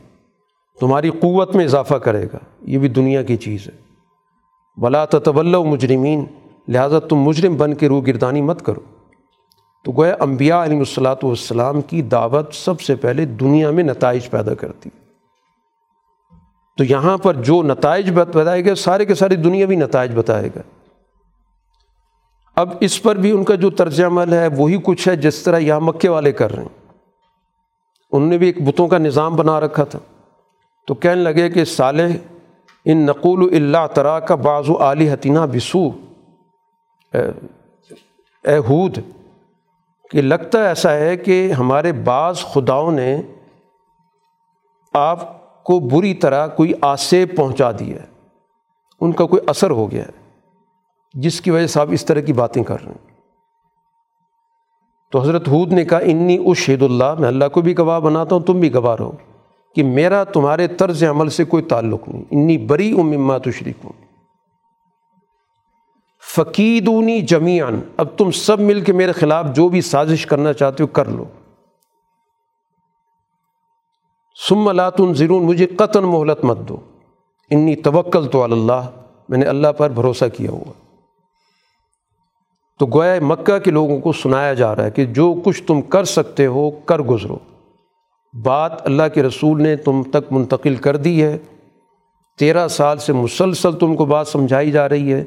تمہاری 0.79 1.09
قوت 1.09 1.55
میں 1.55 1.65
اضافہ 1.65 1.95
کرے 1.95 2.25
گا، 2.25 2.37
یہ 2.61 2.77
بھی 2.77 2.87
دنیا 2.87 3.23
کی 3.23 3.37
چیز 3.37 3.67
ہے۔ 3.67 3.71
بلا 4.81 5.05
تطول 5.05 5.55
مجرمین، 5.55 6.25
لہٰذا 6.67 6.99
تم 6.99 7.15
مجرم 7.15 7.55
بن 7.55 7.73
کے 7.73 7.87
روح 7.87 8.03
گردانی 8.07 8.41
مت 8.41 8.65
کرو۔ 8.65 8.79
تو 9.85 9.91
گویا 9.91 10.15
انبیاء 10.19 10.64
علیہ 10.64 10.77
الصلاۃ 10.77 11.23
والسلام 11.23 11.81
کی 11.81 12.01
دعوت 12.01 12.53
سب 12.53 12.81
سے 12.81 12.95
پہلے 12.95 13.26
دنیا 13.26 13.72
میں 13.72 13.84
نتائج 13.84 14.30
پیدا 14.30 14.53
کرتی۔ 14.53 14.89
تو 16.77 16.84
یہاں 16.84 17.18
پر 17.18 17.34
جو 17.34 17.64
نتائج 17.64 18.11
بتائے 18.11 18.65
گا 18.65 18.76
سارے 18.76 19.05
کے 19.05 19.15
سارے 19.15 19.35
دنیاوی 19.35 19.76
نتائج 19.76 20.15
بتائے 20.15 20.49
گا 20.55 20.61
اب 22.55 22.69
اس 22.80 23.03
پر 23.03 23.15
بھی 23.15 23.31
ان 23.31 23.43
کا 23.43 23.55
جو 23.55 23.69
طرز 23.69 24.01
عمل 24.01 24.34
ہے، 24.34 24.47
وہی 24.47 24.77
کچھ 24.84 25.07
ہے 25.07 25.15
جس 25.15 25.43
طرح 25.43 25.57
یہاں 25.57 25.80
مکے 25.80 26.10
والے 26.10 26.31
کر 26.31 26.51
رہے 26.51 26.64
ہیں۔ 26.64 26.69
انہوں 28.11 28.30
نے 28.30 28.38
بھی 28.38 28.47
ایک 28.47 28.61
بتوں 28.61 28.88
کا 28.88 28.97
نظام 28.97 29.35
بنا 29.35 29.60
رکھا 29.60 29.84
تھا۔ 29.84 29.99
تو 30.88 30.93
کہنے 30.93 31.22
لگے 31.22 31.49
کہ 31.49 31.65
صالح، 31.65 32.07
ان 32.85 32.97
نقول 32.97 33.55
اللہ 33.55 33.88
ترا 33.93 34.19
کا 34.19 34.35
بعض 34.35 34.69
و 34.69 34.77
علی 34.77 35.11
حتینہ 35.11 35.39
بسو 35.39 35.89
اے 37.14 38.57
حود 38.57 38.97
کہ 40.14 40.22
لگتا 40.22 40.68
ایسا 40.68 40.94
ہے 40.94 41.15
کہ 41.18 41.52
ہمارے 41.52 41.91
بعض 41.91 42.40
خداؤں 42.40 42.91
نے 42.91 43.22
آپ 44.94 45.64
کو 45.64 45.80
بری 45.80 46.14
طرح 46.14 46.48
کوئی 46.48 46.73
آسیب 46.81 47.35
پہنچا 47.38 47.72
دیا 47.72 48.02
ہے، 48.02 48.07
ان 49.02 49.11
کا 49.11 49.26
کوئی 49.26 49.41
اثر 49.48 49.69
ہو 49.69 49.91
گیا 49.91 50.03
ہے، 50.03 50.11
جس 51.14 51.41
کی 51.41 51.52
وجہ 51.52 51.68
سے 51.68 51.80
آپ 51.80 51.88
اس 51.91 52.06
طرح 52.06 52.19
کی 52.19 52.34
باتیں 52.34 52.64
کر 52.64 52.84
رہے 52.84 52.91
ہیں۔ 52.91 53.11
تو 55.11 55.22
حضرت 55.22 55.49
حود 55.49 55.73
نے 55.73 55.85
کہا، 55.85 55.98
انی 55.98 56.38
اشہد 56.45 56.84
اللہ، 56.84 57.15
میں 57.19 57.27
اللہ 57.27 57.45
کو 57.45 57.61
بھی 57.61 57.77
گواہ 57.77 57.99
بناتا 57.99 58.35
ہوں، 58.35 58.44
تم 58.44 58.60
بھی 58.60 58.73
گواہ 58.73 58.95
رہو 58.95 59.11
کہ 59.76 59.84
میرا 59.84 60.23
تمہارے 60.23 60.68
طرز 60.68 61.03
عمل 61.03 61.30
سے 61.30 61.44
کوئی 61.44 61.64
تعلق 61.64 62.07
نہیں، 62.07 62.23
انی 62.31 62.57
بری 62.57 62.94
مما 62.94 63.38
تشریک 63.38 63.76
ہوں 63.84 64.02
فقیدونی 66.35 67.22
جمیان 67.22 67.81
اب 67.97 68.07
تم 68.18 68.31
سب 68.31 68.60
مل 68.60 68.81
کے 68.81 68.93
میرے 68.93 69.11
خلاف 69.11 69.45
جو 69.55 69.68
بھی 69.68 69.81
سازش 69.81 70.26
کرنا 70.26 70.53
چاہتے 70.53 70.84
ہو 70.84 70.88
کر 70.88 71.05
لو۔ 71.05 71.26
سم 74.49 74.72
لاتن 74.72 75.14
ضرون 75.14 75.43
مجھے 75.43 75.65
قطن 75.65 76.03
مہلت 76.03 76.45
مت 76.45 76.57
دو۔ 76.57 76.77
انی 77.49 77.76
توکل 77.76 78.27
تو 78.27 78.43
اللہ 78.43 78.89
میں 79.30 79.38
نے 79.38 79.45
اللہ 79.45 79.68
پر 79.68 79.89
بھروسہ 79.89 80.26
کیا 80.38 80.51
ہوا۔ 80.51 80.72
تو 82.80 82.85
گویا 82.85 83.15
مکہ 83.22 83.60
کے 83.60 83.72
لوگوں 83.72 83.99
کو 83.99 84.11
سنایا 84.11 84.53
جا 84.53 84.76
رہا 84.76 84.84
ہے 84.84 84.91
کہ 84.91 85.05
جو 85.05 85.35
کچھ 85.45 85.64
تم 85.64 85.81
کر 85.81 86.03
سکتے 86.03 86.45
ہو، 86.45 86.72
کر 86.72 86.99
گزرو۔ 86.99 87.38
بات 88.43 88.85
اللہ 88.85 89.03
کے 89.14 89.23
رسول 89.23 89.61
نے 89.61 89.76
تم 89.76 90.03
تک 90.03 90.34
منتقل 90.34 90.76
کر 90.76 90.95
دی 90.97 91.23
ہے۔ 91.23 91.38
تیرہ 92.39 92.68
سال 92.68 92.97
سے 92.97 93.14
مسلسل 93.14 93.73
تم 93.73 93.95
کو 93.95 94.05
بات 94.05 94.27
سمجھائی 94.27 94.72
جا 94.72 94.89
رہی 94.89 95.14
ہے۔ 95.14 95.23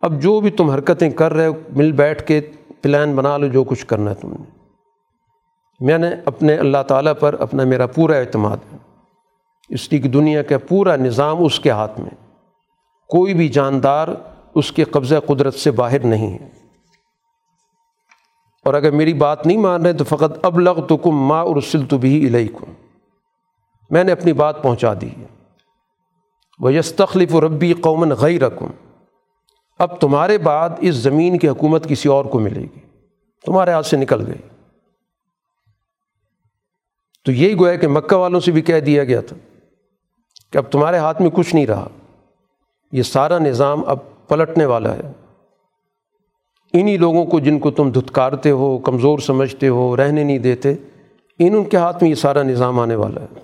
اب 0.00 0.22
جو 0.22 0.40
بھی 0.40 0.50
تم 0.50 0.70
حرکتیں 0.70 1.10
کر 1.10 1.32
رہے 1.32 1.46
ہو، 1.46 1.52
مل 1.68 1.92
بیٹھ 1.92 2.26
کے 2.26 2.40
پلان 2.82 3.16
بنا 3.16 3.36
لو، 3.36 3.46
جو 3.46 3.64
کچھ 3.64 3.86
کرنا 3.86 4.10
ہے 4.10 4.14
تم 4.14 4.30
نے۔ 4.30 4.60
میں 5.80 5.98
نے 5.98 6.08
اپنے 6.24 6.56
اللہ 6.56 6.82
تعالیٰ 6.88 7.12
پر 7.20 7.36
اپنا 7.40 7.64
میرا 7.64 7.86
پورا 7.86 8.16
اعتماد 8.16 8.56
ہے۔ 8.72 8.78
اس 9.68 9.92
لیے 9.92 10.00
کہ 10.00 10.08
دنیا 10.08 10.42
کا 10.42 10.58
پورا 10.58 10.96
نظام 10.96 11.44
اس 11.44 11.60
کے 11.60 11.70
ہاتھ 11.70 12.00
میں 12.00 12.10
کوئی 13.08 13.34
بھی 13.34 13.48
جاندار 13.48 14.08
اس 14.54 14.72
کے 14.72 14.84
قبضہ 14.84 15.14
قدرت 15.26 15.54
سے 15.54 15.70
باہر 15.70 16.04
نہیں 16.04 16.38
ہے۔ 16.38 16.48
اور 18.64 18.74
اگر 18.74 18.90
میری 18.90 19.14
بات 19.14 19.46
نہیں 19.46 19.58
مان 19.58 19.82
رہے 19.82 19.92
تو 19.92 20.04
فقط 20.04 20.38
اب 20.42 20.60
لغ 20.60 20.86
تو 20.86 20.96
کم 20.96 21.10
ماں 21.10 21.44
ارسل 21.44 21.86
تو 21.86 21.98
بھی 21.98 22.48
کم 22.48 22.72
میں 23.90 24.04
نے 24.04 24.12
اپنی 24.12 24.32
بات 24.32 24.62
پہنچا 24.62 24.94
دی 25.00 25.10
ہے۔ 25.10 25.26
وہ 26.58 26.72
یس 26.72 26.92
تخلیف 26.92 27.34
و 27.34 27.40
ربی 27.40 27.72
قومن 27.72 28.08
غی 28.08 28.40
رقم 28.40 28.66
اب 29.80 30.00
تمہارے 30.00 30.38
بعد 30.38 30.70
اس 30.80 30.94
زمین 30.94 31.38
کی 31.38 31.48
حکومت 31.48 31.88
کسی 31.88 32.08
اور 32.08 32.24
کو 32.24 32.38
ملے 32.38 32.60
گی۔ 32.60 32.80
تمہارے 33.46 33.70
ہاتھ 33.70 33.86
سے 33.86 33.96
نکل 33.96 34.26
گئی۔ 34.26 34.58
تو 37.24 37.32
یہی 37.32 37.58
گویا 37.58 37.76
کہ 37.76 37.88
مکہ 37.88 38.16
والوں 38.16 38.40
سے 38.40 38.52
بھی 38.52 38.62
کہہ 38.62 38.80
دیا 38.80 39.04
گیا 39.04 39.20
تھا 39.20 39.36
کہ 40.52 40.58
اب 40.58 40.64
تمہارے 40.70 40.96
ہاتھ 40.96 41.22
میں 41.22 41.30
کچھ 41.30 41.54
نہیں 41.54 41.66
رہا۔ 41.66 41.88
یہ 42.92 43.02
سارا 43.02 43.38
نظام 43.38 43.84
اب 43.86 43.98
پلٹنے 44.28 44.64
والا 44.64 44.96
ہے۔ 44.96 45.12
انہی 46.72 46.96
لوگوں 46.96 47.26
کو 47.26 47.40
جن 47.40 47.58
کو 47.58 47.70
تم 47.70 47.90
دھتکارتے 47.90 48.50
ہو، 48.50 48.78
کمزور 48.78 49.18
سمجھتے 49.18 49.68
ہو، 49.68 49.96
رہنے 49.96 50.24
نہیں 50.24 50.38
دیتے، 50.38 50.74
ان 51.38 51.54
ان 51.54 51.64
کے 51.64 51.76
ہاتھ 51.76 52.02
میں 52.02 52.10
یہ 52.10 52.14
سارا 52.14 52.42
نظام 52.42 52.80
آنے 52.80 52.94
والا 52.94 53.20
ہے۔ 53.20 53.40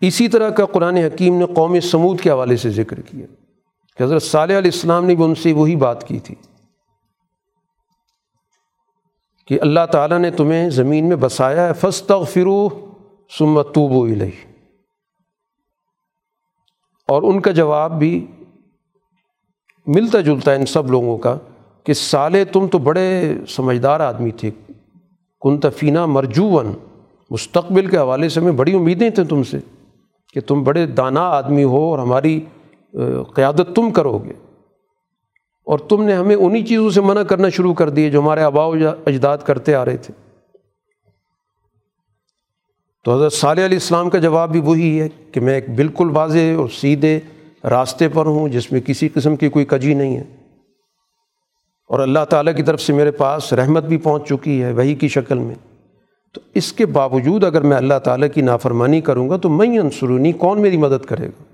اسی 0.00 0.28
طرح 0.28 0.50
کا 0.50 0.66
قرآن 0.66 0.96
حکیم 0.96 1.38
نے 1.38 1.46
قوم 1.54 1.80
سمود 1.80 2.20
کے 2.20 2.30
حوالے 2.30 2.56
سے 2.56 2.70
ذکر 2.70 3.00
کیا۔ 3.00 3.26
کہ 3.96 4.02
حضرت 4.02 4.22
صالح 4.22 4.58
علیہ 4.58 4.70
السلام 4.74 5.04
نے 5.04 5.14
بھی 5.14 5.24
ان 5.24 5.34
سے 5.34 5.52
وہی 5.52 5.76
بات 5.76 6.08
کی 6.08 6.18
تھی 6.18 6.34
کہ 9.46 9.58
اللہ 9.60 9.86
تعالیٰ 9.92 10.18
نے 10.18 10.30
تمہیں 10.30 10.70
زمین 10.70 11.08
میں 11.08 11.16
بسایا 11.16 11.68
ہے 11.68 11.72
فسط 11.72 12.12
فرو 12.32 12.68
سمت 13.38 13.78
و 13.78 14.04
اور 17.08 17.22
ان 17.22 17.40
کا 17.40 17.50
جواب 17.50 17.98
بھی 17.98 18.26
ملتا 19.86 20.20
جلتا 20.20 20.50
ہے 20.50 20.56
ان 20.56 20.66
سب 20.66 20.90
لوگوں 20.90 21.18
کا 21.18 21.36
کہ 21.84 21.92
سالے 21.92 22.44
تم 22.44 22.66
تو 22.66 22.78
بڑے 22.78 23.34
سمجھدار 23.48 24.00
آدمی 24.00 24.30
تھے۔ 24.30 24.50
کن 25.40 25.60
تفینہ 25.60 26.06
مرجون 26.06 26.72
مستقبل 27.30 27.86
کے 27.86 27.98
حوالے 27.98 28.28
سے 28.28 28.40
ہمیں 28.40 28.52
بڑی 28.52 28.74
امیدیں 28.74 29.10
تھیں 29.10 29.24
تم 29.24 29.42
سے 29.42 29.58
کہ 30.32 30.40
تم 30.40 30.62
بڑے 30.62 30.86
دانا 30.86 31.20
آدمی 31.20 31.64
ہو 31.64 31.90
اور 31.90 31.98
ہماری 31.98 32.40
قیادت 33.34 33.76
تم 33.76 33.90
کرو 33.90 34.18
گے۔ 34.18 34.32
اور 35.64 35.78
تم 35.78 36.04
نے 36.04 36.14
ہمیں 36.14 36.36
انہیں 36.36 36.66
چیزوں 36.66 36.90
سے 36.90 37.00
منع 37.00 37.22
کرنا 37.22 37.48
شروع 37.48 37.74
کر 37.74 37.90
دیے 37.90 38.10
جو 38.10 38.20
ہمارے 38.20 38.42
آبا 38.42 38.66
و 38.66 38.72
اجداد 39.06 39.38
کرتے 39.38 39.74
آ 39.74 39.84
رہے 39.84 39.96
تھے۔ 39.96 40.14
تو 43.04 43.14
حضرت 43.14 43.32
صالح 43.32 43.64
علیہ 43.64 43.76
السلام 43.76 44.10
کا 44.10 44.18
جواب 44.18 44.52
بھی 44.52 44.60
وہی 44.60 45.00
ہے 45.00 45.08
کہ 45.32 45.40
میں 45.40 45.54
ایک 45.54 45.70
بالکل 45.70 46.10
واضح 46.10 46.38
اور 46.58 46.68
سیدھے 46.68 47.20
راستے 47.64 48.08
پر 48.08 48.26
ہوں 48.26 48.48
جس 48.48 48.72
میں 48.72 48.80
کسی 48.80 49.08
قسم 49.08 49.36
کی 49.36 49.48
کوئی 49.48 49.64
کجی 49.64 49.94
نہیں 49.94 50.16
ہے۔ 50.16 50.24
اور 51.88 52.00
اللہ 52.00 52.24
تعالیٰ 52.30 52.56
کی 52.56 52.62
طرف 52.62 52.80
سے 52.80 52.92
میرے 52.92 53.10
پاس 53.10 53.52
رحمت 53.52 53.84
بھی 53.84 53.96
پہنچ 53.96 54.28
چکی 54.28 54.62
ہے 54.62 54.72
وہی 54.72 54.94
کی 54.94 55.08
شکل 55.08 55.38
میں۔ 55.38 55.54
تو 56.32 56.40
اس 56.54 56.72
کے 56.72 56.86
باوجود 56.86 57.44
اگر 57.44 57.62
میں 57.62 57.76
اللہ 57.76 57.98
تعالیٰ 58.04 58.28
کی 58.34 58.40
نافرمانی 58.40 59.00
کروں 59.00 59.30
گا 59.30 59.36
تو 59.36 59.48
میں 59.48 59.78
انسرونی 59.78 60.32
کون 60.32 60.62
میری 60.62 60.76
مدد 60.76 61.04
کرے 61.04 61.26
گا؟ 61.26 61.51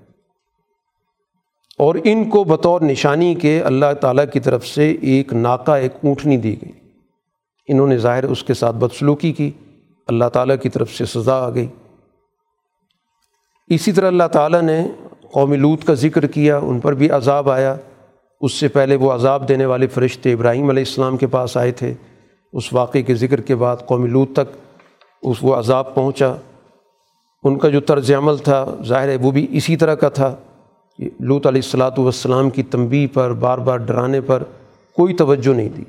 اور 1.79 1.95
ان 2.03 2.29
کو 2.29 2.43
بطور 2.43 2.81
نشانی 2.81 3.35
کے 3.35 3.61
اللہ 3.61 3.93
تعالیٰ 4.01 4.25
کی 4.33 4.39
طرف 4.39 4.67
سے 4.67 4.91
ایک 4.91 5.33
ناکہ 5.33 5.71
ایک 5.71 5.91
اونٹنی 6.03 6.37
دی 6.37 6.61
گئی۔ 6.61 6.71
انہوں 7.67 7.87
نے 7.87 7.97
ظاہر 7.97 8.23
اس 8.23 8.43
کے 8.43 8.53
ساتھ 8.53 8.75
بدسلوکی 8.75 9.33
کی، 9.33 9.51
اللہ 10.07 10.25
تعالیٰ 10.33 10.55
کی 10.61 10.69
طرف 10.69 10.91
سے 10.91 11.05
سزا 11.05 11.33
آ 11.33 11.49
گئی۔ 11.49 11.67
اسی 13.67 13.91
طرح 13.91 14.07
اللہ 14.07 14.23
تعالیٰ 14.31 14.61
نے 14.61 14.87
قوم 15.31 15.53
لوت 15.53 15.83
کا 15.83 15.93
ذکر 15.93 16.27
کیا، 16.27 16.57
ان 16.57 16.79
پر 16.79 16.93
بھی 16.93 17.09
عذاب 17.09 17.49
آیا۔ 17.49 17.75
اس 18.41 18.53
سے 18.53 18.67
پہلے 18.67 18.95
وہ 18.95 19.11
عذاب 19.11 19.47
دینے 19.47 19.65
والے 19.65 19.87
فرشتے 19.87 20.33
ابراہیم 20.33 20.69
علیہ 20.69 20.83
السلام 20.87 21.17
کے 21.17 21.27
پاس 21.27 21.57
آئے 21.57 21.71
تھے۔ 21.71 21.93
اس 22.53 22.73
واقعے 22.73 23.01
کے 23.01 23.13
ذکر 23.13 23.41
کے 23.41 23.55
بعد 23.55 23.77
قوم 23.85 24.05
لوت 24.05 24.33
تک 24.33 24.57
اس 25.21 25.37
وہ 25.41 25.55
عذاب 25.55 25.95
پہنچا۔ 25.95 26.33
ان 27.43 27.59
کا 27.59 27.69
جو 27.69 27.79
طرز 27.79 28.11
عمل 28.11 28.37
تھا، 28.37 28.65
ظاہر 28.83 29.09
ہے 29.09 29.15
وہ 29.15 29.31
بھی 29.31 29.47
اسی 29.49 29.77
طرح 29.77 29.95
کا 29.95 30.09
تھا۔ 30.09 30.35
لوت 31.19 31.47
علیہ 31.47 31.61
السلاۃ 31.63 31.91
والسلام 31.97 32.49
کی 32.49 32.63
تنبی 32.63 33.07
پر، 33.07 33.33
بار 33.33 33.57
بار 33.57 33.77
ڈرانے 33.77 34.21
پر 34.21 34.43
کوئی 34.95 35.13
توجہ 35.13 35.53
نہیں 35.53 35.69
دی۔ 35.69 35.83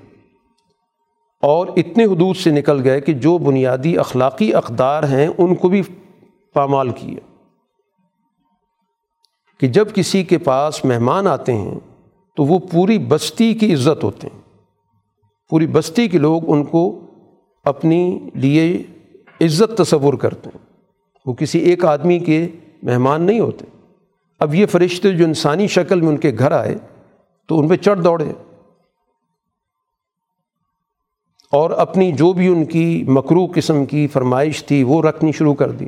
اور 1.43 1.67
اتنے 1.77 2.05
حدود 2.05 2.37
سے 2.37 2.51
نکل 2.51 2.85
گئے 2.85 3.01
کہ 3.01 3.13
جو 3.13 3.39
بنیادی 3.39 3.99
اخلاقی 3.99 4.55
اقدار 4.55 5.03
ہیں، 5.03 5.29
ان 5.39 5.55
کو 5.55 5.69
بھی 5.69 5.83
پامال 6.55 6.91
کیا 6.91 7.37
کہ 9.61 9.67
جب 9.67 9.95
کسی 9.95 10.25
کے 10.25 10.39
پاس 10.39 10.85
مہمان 10.85 11.27
آتے 11.27 11.55
ہیں، 11.55 11.75
تو 12.37 12.45
وہ 12.45 12.59
پوری 12.59 12.99
بستی 12.99 13.55
کی 13.55 13.75
عزت 13.75 14.05
ہوتے 14.05 14.29
ہیں۔ 14.33 14.41
پوری 15.49 15.67
بستی 15.67 16.09
کے 16.09 16.19
لوگ 16.19 16.43
ان 16.47 16.65
کو 16.65 17.01
اپنی 17.65 18.19
لیے 18.35 18.83
عزت 19.41 19.79
تصور 19.79 20.15
کرتے 20.15 20.51
ہیں۔ 20.55 20.73
وہ 21.27 21.33
کسی 21.35 21.59
ایک 21.59 21.85
آدمی 21.85 22.19
کے 22.19 22.49
مہمان 22.83 23.23
نہیں 23.23 23.41
ہوتے۔ 23.41 23.80
اب 24.41 24.55
یہ 24.55 24.67
فرشتے 24.67 25.13
جو 25.13 25.25
انسانی 25.25 25.67
شکل 25.67 26.01
میں 26.01 26.09
ان 26.09 26.17
کے 26.17 26.33
گھر 26.39 26.53
آئے 26.53 26.75
تو 27.49 27.59
ان 27.59 27.69
پہ 27.69 27.77
چڑھ 27.77 28.01
دوڑے 28.01 28.33
اور 31.53 31.71
اپنی 31.71 32.13
جو 32.13 32.33
بھی 32.33 32.49
ان 32.49 32.65
کی 32.65 33.05
مکرو 33.09 33.47
قسم 33.55 33.85
کی 33.85 34.07
فرمائش 34.07 34.65
تھی 34.65 34.83
وہ 34.83 35.03
رکھنی 35.03 35.33
شروع 35.33 35.55
کر 35.55 35.71
دی۔ 35.71 35.87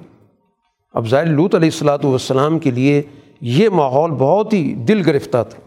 اب 0.92 1.08
ظاہر 1.08 1.26
لوت 1.26 1.54
علیہ 1.54 1.68
السلاۃ 1.72 2.04
والسلام 2.04 2.58
کے 2.58 2.70
لیے 2.70 3.02
یہ 3.40 3.68
ماحول 3.68 4.10
بہت 4.10 4.52
ہی 4.52 4.74
دل 4.74 5.02
گرفتہ 5.06 5.42
تھا۔ 5.50 5.60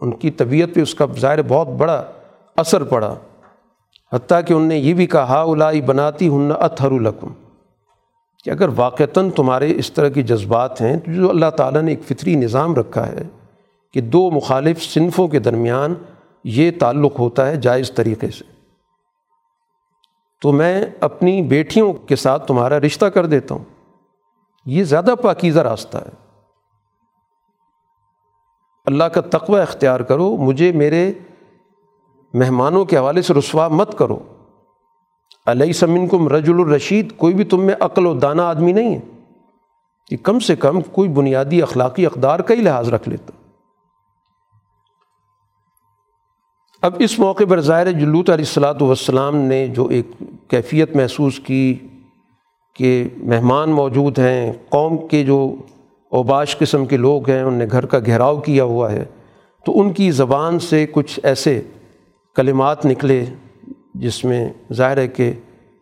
ان 0.00 0.16
کی 0.16 0.30
طبیعت 0.30 0.74
پہ 0.74 0.80
اس 0.80 0.94
کا 0.94 1.06
ظاہر 1.20 1.42
بہت 1.42 1.68
بڑا 1.68 2.04
اثر 2.56 2.84
پڑا۔ 2.84 3.14
حتیٰ 4.12 4.40
کہ 4.46 4.52
ان 4.52 4.62
نے 4.62 4.78
یہ 4.78 4.94
بھی 4.94 5.06
کہا 5.06 5.40
اولائی 5.40 5.80
بناتی 5.80 6.28
ہن 6.28 6.52
اتھر 6.60 6.90
القم 6.90 7.32
کہ 8.44 8.50
اگر 8.50 8.68
واقعتاً 8.76 9.30
تمہارے 9.30 9.72
اس 9.76 9.92
طرح 9.92 10.08
کے 10.08 10.22
جذبات 10.22 10.80
ہیں، 10.80 10.96
تو 10.96 11.12
جو 11.12 11.30
اللہ 11.30 11.50
تعالیٰ 11.50 11.82
نے 11.82 11.90
ایک 11.90 12.02
فطری 12.04 12.34
نظام 12.34 12.74
رکھا 12.74 13.06
ہے 13.06 13.22
کہ 13.92 14.00
دو 14.00 14.30
مخالف 14.30 14.82
صنفوں 14.82 15.28
کے 15.28 15.38
درمیان 15.38 15.94
یہ 16.44 16.70
تعلق 16.80 17.18
ہوتا 17.18 17.46
ہے 17.46 17.56
جائز 17.56 17.92
طریقے 17.92 18.30
سے۔ 18.30 18.44
تو 20.42 20.52
میں 20.52 20.86
اپنی 21.00 21.42
بیٹیوں 21.42 21.92
کے 21.92 22.16
ساتھ 22.16 22.46
تمہارا 22.46 22.80
رشتہ 22.80 23.06
کر 23.06 23.26
دیتا 23.26 23.54
ہوں۔ 23.54 23.64
یہ 24.66 24.84
زیادہ 24.84 25.14
پاکیزہ 25.22 25.60
راستہ 25.60 25.98
ہے۔ 25.98 26.10
اللہ 28.86 29.04
کا 29.04 29.20
تقوی 29.20 29.60
اختیار 29.60 30.00
کرو، 30.00 30.36
مجھے 30.36 30.72
میرے 30.72 31.12
مہمانوں 32.34 32.84
کے 32.84 32.96
حوالے 32.96 33.22
سے 33.22 33.34
رسوا 33.34 33.68
مت 33.68 33.98
کرو۔ 33.98 34.18
علیہ 35.46 35.72
سمن 35.72 36.08
کم 36.08 36.28
رج 36.28 36.50
الرشید 36.50 37.16
کوئی 37.16 37.34
بھی 37.34 37.44
تم 37.44 37.60
میں 37.60 37.74
عقل 37.80 38.06
و 38.06 38.18
دانہ 38.18 38.42
آدمی 38.42 38.72
نہیں 38.72 38.94
ہے۔ 38.94 39.00
کہ 40.06 40.16
کم 40.16 40.38
سے 40.38 40.56
کم 40.56 40.80
کوئی 40.80 41.08
بنیادی 41.08 41.62
اخلاقی 41.62 42.06
اقدار 42.06 42.40
کا 42.40 42.54
ہی 42.54 42.60
لحاظ 42.60 42.88
رکھ 42.88 43.08
لیتا۔ 43.08 43.32
اب 46.82 46.94
اس 46.98 47.18
موقع 47.18 47.44
پر 47.48 47.60
ظاہر 47.60 47.92
جلوت 47.92 48.30
علیہ 48.30 48.44
السلاۃ 48.44 48.74
والسلام 48.80 49.36
نے 49.36 49.66
جو 49.66 49.86
ایک 49.86 50.06
کیفیت 50.48 50.96
محسوس 50.96 51.38
کی 51.38 51.78
کہ 52.74 53.08
مہمان 53.16 53.70
موجود 53.70 54.18
ہیں، 54.18 54.52
قوم 54.68 55.08
کے 55.08 55.24
جو 55.24 55.54
اوباش 56.10 56.58
قسم 56.58 56.86
کے 56.86 56.96
لوگ 56.96 57.30
ہیں 57.30 57.42
ان 57.42 57.54
نے 57.54 57.66
گھر 57.72 57.86
کا 57.86 57.98
گھیراؤ 57.98 58.40
کیا 58.40 58.64
ہوا 58.64 58.92
ہے، 58.92 59.04
تو 59.66 59.80
ان 59.80 59.92
کی 59.92 60.10
زبان 60.10 60.58
سے 60.58 60.86
کچھ 60.92 61.20
ایسے 61.22 61.62
کلمات 62.36 62.86
نکلے۔ 62.86 63.24
جس 63.94 64.24
میں 64.24 64.52
ظاہر 64.72 64.96
ہے 64.96 65.08
کہ 65.08 65.32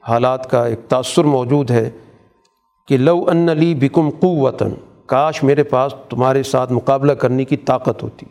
حالات 0.08 0.50
کا 0.50 0.66
ایک 0.66 0.80
تأثر 0.88 1.24
موجود 1.24 1.70
ہے 1.70 1.90
کہ 2.88 2.96
لو 2.96 3.24
ان 3.28 3.48
علی 3.48 3.74
بکم 3.74 4.10
قوتاً، 4.10 4.70
کاش 5.06 5.42
میرے 5.42 5.62
پاس 5.62 5.94
تمہارے 6.08 6.42
ساتھ 6.42 6.72
مقابلہ 6.72 7.12
کرنے 7.12 7.44
کی 7.44 7.56
طاقت 7.56 8.02
ہوتی۔ 8.02 8.26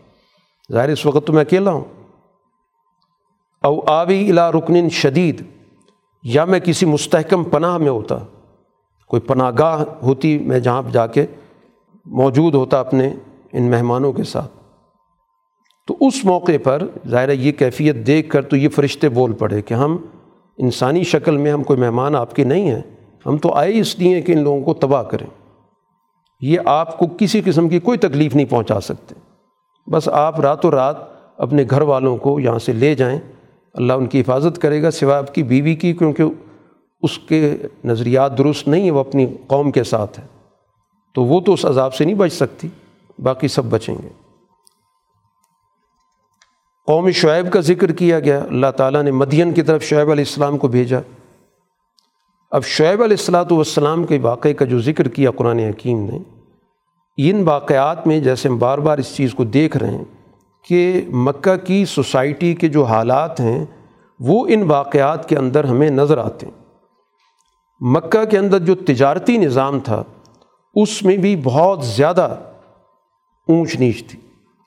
ظاہر 0.71 0.89
اس 0.89 1.05
وقت 1.05 1.27
تو 1.27 1.33
میں 1.33 1.41
اکیلا 1.41 1.71
ہوں۔ 1.71 1.83
او 3.63 3.85
آبی 3.87 4.29
الا 4.29 4.51
رکن 4.51 4.89
شدید، 4.89 5.43
یا 6.23 6.45
میں 6.45 6.59
کسی 6.59 6.85
مستحکم 6.85 7.43
پناہ 7.43 7.77
میں 7.77 7.89
ہوتا۔ 7.89 8.17
کوئی 9.07 9.21
پناہ 9.21 9.51
گاہ 9.59 9.83
ہوتی 10.01 10.37
میں 10.39 10.59
جہاں 10.59 10.81
جا 10.91 11.07
کے 11.07 11.25
موجود 12.05 12.55
ہوتا 12.55 12.79
اپنے 12.79 13.13
ان 13.51 13.71
مہمانوں 13.71 14.13
کے 14.13 14.23
ساتھ۔ 14.23 14.60
تو 15.87 15.97
اس 16.01 16.25
موقع 16.25 16.51
پر 16.63 16.87
ظاہر 17.07 17.29
یہ 17.29 17.51
کیفیت 17.51 17.95
دیکھ 17.95 18.29
کر 18.29 18.41
تو 18.41 18.55
یہ 18.55 18.69
فرشتے 18.69 19.09
بول 19.09 19.33
پڑے 19.33 19.61
کہ 19.61 19.73
ہم 19.73 19.97
انسانی 20.57 21.03
شکل 21.03 21.37
میں 21.37 21.51
ہم 21.51 21.63
کوئی 21.63 21.79
مہمان 21.79 22.15
آپ 22.15 22.35
کے 22.35 22.43
نہیں 22.43 22.71
ہیں، 22.71 22.81
ہم 23.25 23.37
تو 23.37 23.53
آئے 23.53 23.79
اس 23.79 23.99
لیے 23.99 24.21
کہ 24.21 24.31
ان 24.31 24.43
لوگوں 24.43 24.61
کو 24.61 24.73
تباہ 24.73 25.03
کریں۔ 25.03 25.27
یہ 26.41 26.59
آپ 26.65 26.97
کو 26.97 27.05
کسی 27.19 27.41
قسم 27.45 27.69
کی 27.69 27.79
کوئی 27.79 27.97
تکلیف 27.97 28.35
نہیں 28.35 28.45
پہنچا 28.45 28.79
سکتے۔ 28.79 29.15
بس 29.87 30.09
آپ 30.09 30.39
راتوں 30.39 30.71
رات 30.71 30.95
اپنے 31.37 31.65
گھر 31.69 31.81
والوں 31.81 32.17
کو 32.17 32.39
یہاں 32.39 32.59
سے 32.59 32.73
لے 32.73 32.95
جائیں۔ 32.95 33.19
اللہ 33.73 33.93
ان 33.93 34.05
کی 34.05 34.21
حفاظت 34.21 34.61
کرے 34.61 34.83
گا، 34.83 34.91
سوائے 34.91 35.17
آپ 35.17 35.35
کی 35.35 35.43
بیوی 35.43 35.75
کی، 35.75 35.93
کیونکہ 35.93 36.23
اس 37.01 37.19
کے 37.19 37.57
نظریات 37.85 38.37
درست 38.37 38.67
نہیں 38.67 38.81
ہیں، 38.81 38.91
وہ 38.91 38.99
اپنی 38.99 39.25
قوم 39.47 39.71
کے 39.71 39.83
ساتھ 39.83 40.19
ہے 40.19 40.25
تو 41.15 41.23
وہ 41.23 41.41
تو 41.41 41.53
اس 41.53 41.65
عذاب 41.65 41.93
سے 41.93 42.05
نہیں 42.05 42.15
بچ 42.15 42.33
سکتی، 42.33 42.67
باقی 43.19 43.47
سب 43.47 43.65
بچیں 43.65 43.95
گے۔ 44.03 44.30
قوم 46.87 47.11
شعیب 47.11 47.53
کا 47.53 47.59
ذکر 47.59 47.91
کیا 47.91 48.19
گیا۔ 48.19 48.43
اللہ 48.43 48.71
تعالیٰ 48.77 49.03
نے 49.03 49.11
مدین 49.11 49.53
کی 49.53 49.61
طرف 49.61 49.83
شعیب 49.83 50.11
علیہ 50.11 50.23
السلام 50.27 50.57
کو 50.57 50.67
بھیجا۔ 50.67 50.99
اب 52.51 52.65
شعیب 52.65 53.03
علیہ 53.03 53.17
السلاۃ 53.19 53.51
والسلام 53.51 54.03
کے 54.03 54.19
واقعے 54.19 54.53
کا 54.53 54.65
جو 54.65 54.79
ذکر 54.79 55.07
کیا 55.07 55.31
قرآن 55.31 55.59
حکیم 55.59 56.09
نے، 56.11 56.19
ان 57.17 57.43
واقعات 57.43 58.07
میں 58.07 58.19
جیسے 58.19 58.49
ہم 58.49 58.57
بار 58.57 58.77
بار 58.77 58.97
اس 58.97 59.15
چیز 59.15 59.33
کو 59.33 59.43
دیکھ 59.43 59.77
رہے 59.77 59.91
ہیں 59.91 60.03
کہ 60.67 61.05
مکہ 61.09 61.55
کی 61.55 61.85
سوسائٹی 61.85 62.55
کے 62.55 62.67
جو 62.67 62.83
حالات 62.83 63.39
ہیں، 63.39 63.65
وہ 64.19 64.47
ان 64.49 64.63
واقعات 64.71 65.29
کے 65.29 65.37
اندر 65.37 65.63
ہمیں 65.63 65.89
نظر 65.89 66.17
آتے 66.17 66.45
ہیں۔ 66.45 66.63
مکہ 67.81 68.25
کے 68.25 68.37
اندر 68.37 68.59
جو 68.59 68.75
تجارتی 68.75 69.37
نظام 69.37 69.79
تھا، 69.79 70.03
اس 70.75 71.03
میں 71.03 71.17
بھی 71.17 71.35
بہت 71.43 71.85
زیادہ 71.85 72.35
اونچ 73.47 73.75
نیچ 73.75 74.07
تھی۔ 74.07 74.19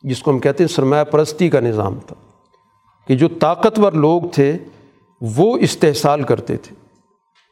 جس 0.05 0.23
کو 0.23 0.31
ہم 0.31 0.39
کہتے 0.39 0.65
ہیں 0.65 0.69
سرمایہ 0.69 1.05
پرستی 1.05 1.49
کا 1.51 1.61
نظام 1.61 1.99
تھا، 2.07 2.15
کہ 3.09 3.17
جو 3.17 3.29
طاقتور 3.41 3.93
لوگ 3.93 4.23
تھے 4.33 4.59
وہ 5.21 5.57
استحصال 5.57 6.23
کرتے 6.23 6.57
تھے۔ 6.57 6.75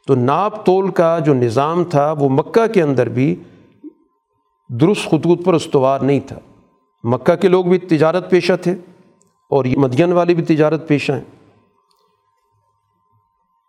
تو 0.07 0.15
ناپ 0.15 0.65
تول 0.65 0.91
کا 0.91 1.19
جو 1.19 1.33
نظام 1.33 1.83
تھا، 1.83 2.11
وہ 2.11 2.29
مکہ 2.29 2.65
کے 2.67 2.81
اندر 2.81 3.09
بھی 3.09 3.35
درست 4.69 5.05
خطوط 5.05 5.45
پر 5.45 5.53
استوار 5.53 5.99
نہیں 5.99 6.19
تھا۔ 6.19 6.39
مکہ 7.03 7.35
کے 7.35 7.47
لوگ 7.47 7.65
بھی 7.65 7.77
تجارت 7.77 8.29
پیشہ 8.29 8.53
تھے 8.61 8.71
اور 9.51 9.65
مدین 9.77 10.13
والے 10.13 10.33
بھی 10.33 10.43
تجارت 10.43 10.87
پیشہ 10.87 11.11
ہیں۔ 11.11 11.23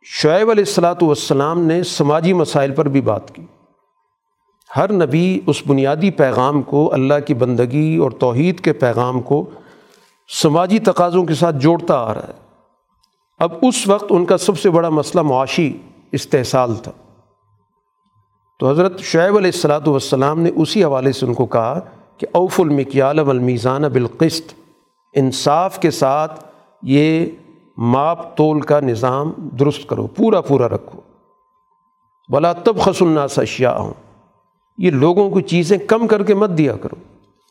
شعیب 0.05 0.51
علیہ 0.51 0.65
السلاۃ 0.67 1.03
والسلام 1.03 1.61
نے 1.61 1.83
سماجی 1.83 2.33
مسائل 2.33 2.73
پر 2.73 2.89
بھی 2.89 3.01
بات 3.01 3.35
کی۔ 3.35 3.43
ہر 4.77 4.93
نبی 4.93 5.41
اس 5.47 5.63
بنیادی 5.67 6.11
پیغام 6.11 6.63
کو 6.63 6.95
اللہ 6.95 7.15
کی 7.27 7.35
بندگی 7.35 7.97
اور 7.97 8.11
توحید 8.11 8.61
کے 8.61 8.73
پیغام 8.73 9.21
کو 9.21 9.45
سماجی 10.43 10.79
تقاضوں 10.79 11.25
کے 11.25 11.35
ساتھ 11.35 11.57
جوڑتا 11.57 11.95
آ 11.95 12.15
رہا 12.15 12.29
ہے۔ 12.29 12.33
اب 13.39 13.53
اس 13.63 13.89
وقت 13.89 14.05
ان 14.11 14.25
کا 14.25 14.37
سب 14.37 14.59
سے 14.59 14.71
بڑا 14.71 14.89
مسئلہ 14.89 15.23
معاشی 15.23 15.79
استحصال 16.13 16.75
تھا۔ 16.75 16.93
تو 18.61 18.71
حضرت 18.71 19.01
شعیب 19.01 19.37
علیہ 19.37 19.51
السلاۃ 19.55 19.87
والسلام 19.87 20.41
نے 20.41 20.51
اسی 20.57 20.85
حوالے 20.85 21.13
سے 21.13 21.27
ان 21.27 21.35
کو 21.35 21.47
کہا 21.47 21.81
کہ 22.19 22.27
اوف 22.33 22.61
المکیال 22.61 23.19
والمیزان 23.19 23.83
بالقسط، 23.83 24.55
انصاف 25.15 25.79
کے 25.79 25.91
ساتھ 25.91 26.45
یہ 26.83 27.27
ماپ 27.77 28.37
تول 28.37 28.61
کا 28.61 28.81
نظام 28.81 29.33
درست 29.39 29.89
کرو، 29.89 30.07
پورا 30.07 30.41
پورا 30.41 30.69
رکھو۔ 30.69 31.01
بلا 32.29 32.53
تب 32.53 32.79
خس 32.79 33.03
الناس 33.03 33.39
اشیاء 33.39 33.75
ہوں 33.75 33.95
یہ 34.79 34.91
لوگوں 34.91 35.31
کو 35.31 35.41
چیزیں 35.41 35.79
کم 35.79 36.07
کر 36.07 36.23
کے 36.23 36.35
مت 36.35 36.51
دیا 36.59 36.77
کرو۔ 36.77 36.97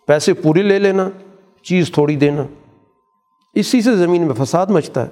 پیسے 0.08 0.34
پورے 0.34 0.62
لے 0.62 0.80
لینا، 0.80 1.10
چیز 1.64 1.92
تھوڑی 1.92 2.16
دینا۔ 2.16 2.46
اسی 3.54 3.82
سے 3.82 3.96
زمین 3.96 4.28
میں 4.28 4.46
فساد 4.46 4.68
مچتا 4.68 5.06
ہے۔ 5.06 5.12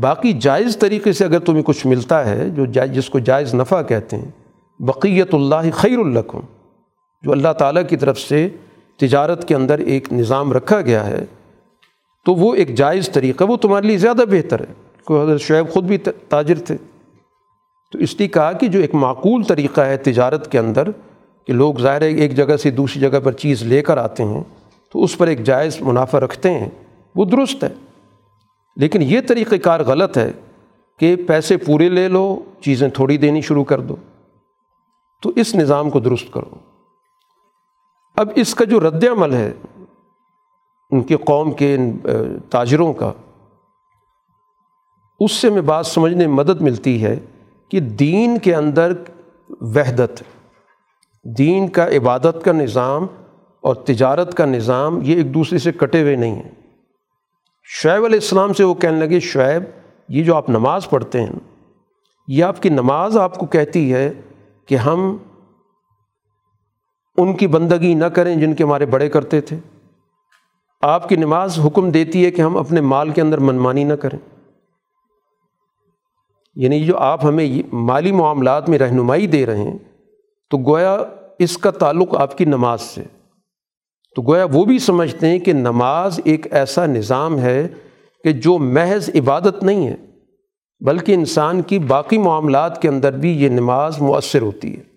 باقی 0.00 0.32
جائز 0.32 0.76
طریقے 0.76 1.12
سے 1.12 1.24
اگر 1.24 1.38
تمہیں 1.38 1.62
کچھ 1.62 1.86
ملتا 1.86 2.30
ہے، 2.30 2.50
جو 2.50 2.66
جس 2.66 3.10
کو 3.10 3.18
جائز 3.18 3.54
نفع 3.54 3.82
کہتے 3.82 4.16
ہیں، 4.16 4.30
بقیت 4.78 5.34
اللہ 5.34 5.70
خیر 5.72 5.98
الکم 5.98 6.40
جو 7.22 7.32
اللہ 7.32 7.52
تعالیٰ 7.52 7.82
کی 7.88 7.96
طرف 7.96 8.18
سے 8.18 8.48
تجارت 8.96 9.48
کے 9.48 9.54
اندر 9.54 9.78
ایک 9.78 10.12
نظام 10.12 10.52
رکھا 10.52 10.80
گیا 10.80 11.06
ہے، 11.06 11.24
تو 12.24 12.34
وہ 12.34 12.54
ایک 12.54 12.74
جائز 12.74 13.08
طریقہ، 13.08 13.44
وہ 13.44 13.56
تمہارے 13.56 13.86
لیے 13.86 13.96
زیادہ 13.96 14.24
بہتر 14.30 14.60
ہے۔ 14.60 14.74
کوئی 15.04 15.22
حضرت 15.22 15.40
شعیب 15.40 15.68
خود 15.68 15.84
بھی 15.84 15.98
تاجر 16.28 16.58
تھے۔ 16.58 16.76
تو 17.92 17.98
اس 17.98 18.14
لیے 18.18 18.28
کہا 18.28 18.52
کہ 18.52 18.68
جو 18.68 18.80
ایک 18.80 18.94
معقول 18.94 19.44
طریقہ 19.44 19.80
ہے 19.80 19.96
تجارت 19.96 20.52
کے 20.52 20.58
اندر 20.58 20.88
کہ 21.46 21.52
لوگ 21.52 21.74
ظاہر 21.74 22.00
ایک 22.00 22.36
جگہ 22.36 22.56
سے 22.56 22.70
دوسری 22.70 23.00
جگہ 23.00 23.20
پر 23.24 23.32
چیز 23.32 23.62
لے 23.62 23.82
کر 23.82 23.98
آتے 23.98 24.24
ہیں 24.24 24.42
تو 24.92 25.02
اس 25.02 25.18
پر 25.18 25.26
ایک 25.26 25.44
جائز 25.44 25.80
منافع 25.80 26.20
رکھتے 26.20 26.50
ہیں، 26.50 26.68
وہ 27.16 27.24
درست 27.24 27.64
ہے۔ 27.64 27.72
لیکن 28.76 29.02
یہ 29.02 29.20
طریقہ 29.28 29.54
کار 29.54 29.80
غلط 29.80 30.18
ہے 30.18 30.32
کہ 30.98 31.16
پیسے 31.28 31.56
پورے 31.56 31.88
لے 31.88 32.08
لو، 32.08 32.40
چیزیں 32.60 32.88
تھوڑی 32.88 33.16
دینی 33.16 33.40
شروع 33.40 33.64
کر 33.64 33.80
دو۔ 33.80 33.96
تو 35.22 35.32
اس 35.36 35.54
نظام 35.54 35.90
کو 35.90 36.00
درست 36.00 36.32
کرو۔ 36.32 36.50
اب 38.16 38.28
اس 38.36 38.54
کا 38.54 38.64
جو 38.64 38.80
رد 38.80 39.04
عمل 39.04 39.32
ہے 39.34 39.52
ان 40.90 41.02
کی 41.02 41.16
قوم 41.16 41.52
کے 41.52 41.76
تاجروں 42.50 42.92
کا، 42.92 43.12
اس 45.20 45.32
سے 45.32 45.50
میں 45.50 45.62
بات 45.62 45.86
سمجھنے 45.86 46.26
میں 46.26 46.34
مدد 46.34 46.60
ملتی 46.60 47.04
ہے 47.04 47.20
کہ 47.72 47.80
دین 47.80 48.38
کے 48.38 48.54
اندر 48.54 48.92
وحدت، 49.50 50.22
دین 51.38 51.68
کا 51.68 51.88
عبادت 51.88 52.44
کا 52.44 52.52
نظام 52.52 53.06
اور 53.60 53.74
تجارت 53.74 54.34
کا 54.34 54.44
نظام 54.44 54.98
یہ 55.02 55.16
ایک 55.16 55.34
دوسرے 55.34 55.58
سے 55.58 55.72
کٹے 55.72 56.02
ہوئے 56.02 56.16
نہیں 56.16 56.34
ہیں۔ 56.34 56.50
شعیب 57.64 58.04
علیہ 58.04 58.18
السلام 58.18 58.52
سے 58.52 58.64
وہ 58.64 58.74
کہنے 58.74 59.00
لگے، 59.00 59.20
شعیب، 59.20 59.62
یہ 60.08 60.24
جو 60.24 60.36
آپ 60.36 60.50
نماز 60.50 60.90
پڑھتے 60.90 61.20
ہیں، 61.20 61.32
یہ 62.28 62.44
آپ 62.44 62.62
کی 62.62 62.68
نماز 62.68 63.16
آپ 63.16 63.38
کو 63.38 63.46
کہتی 63.46 63.94
ہے 63.94 64.12
کہ 64.66 64.74
ہم 64.74 65.16
ان 67.16 67.36
کی 67.36 67.46
بندگی 67.46 67.94
نہ 67.94 68.04
کریں 68.04 68.36
جن 68.36 68.54
کے 68.54 68.64
ہمارے 68.64 68.86
بڑے 68.86 69.08
کرتے 69.08 69.40
تھے۔ 69.40 69.58
آپ 70.82 71.08
کی 71.08 71.16
نماز 71.16 71.58
حکم 71.66 71.90
دیتی 71.90 72.24
ہے 72.24 72.30
کہ 72.30 72.42
ہم 72.42 72.56
اپنے 72.56 72.80
مال 72.80 73.10
کے 73.10 73.20
اندر 73.20 73.38
منمانی 73.38 73.84
نہ 73.84 73.94
کریں۔ 73.94 74.31
یعنی 76.54 76.84
جو 76.84 76.98
آپ 76.98 77.24
ہمیں 77.24 77.62
مالی 77.72 78.12
معاملات 78.12 78.68
میں 78.68 78.78
رہنمائی 78.78 79.26
دے 79.26 79.46
رہے 79.46 79.58
ہیں، 79.58 79.78
تو 80.50 80.58
گویا 80.58 81.04
اس 81.38 81.58
کا 81.58 81.70
تعلق 81.70 82.14
آپ 82.14 82.38
کی 82.38 82.44
نماز 82.44 82.80
سے۔ 82.80 83.02
تو 84.16 84.22
گویا 84.22 84.46
وہ 84.52 84.64
بھی 84.64 84.78
سمجھتے 84.78 85.26
ہیں 85.26 85.38
کہ 85.38 85.52
نماز 85.52 86.20
ایک 86.24 86.46
ایسا 86.50 86.86
نظام 86.86 87.38
ہے 87.38 87.68
کہ 88.24 88.32
جو 88.32 88.58
محض 88.58 89.10
عبادت 89.14 89.62
نہیں 89.62 89.88
ہے، 89.88 89.96
بلکہ 90.80 91.12
انسان 91.12 91.62
کی 91.62 91.78
باقی 91.78 92.18
معاملات 92.18 92.82
کے 92.82 92.88
اندر 92.88 93.12
بھی 93.12 93.42
یہ 93.42 93.48
نماز 93.48 94.00
مؤثر 94.00 94.42
ہوتی 94.42 94.78
ہے۔ 94.78 94.92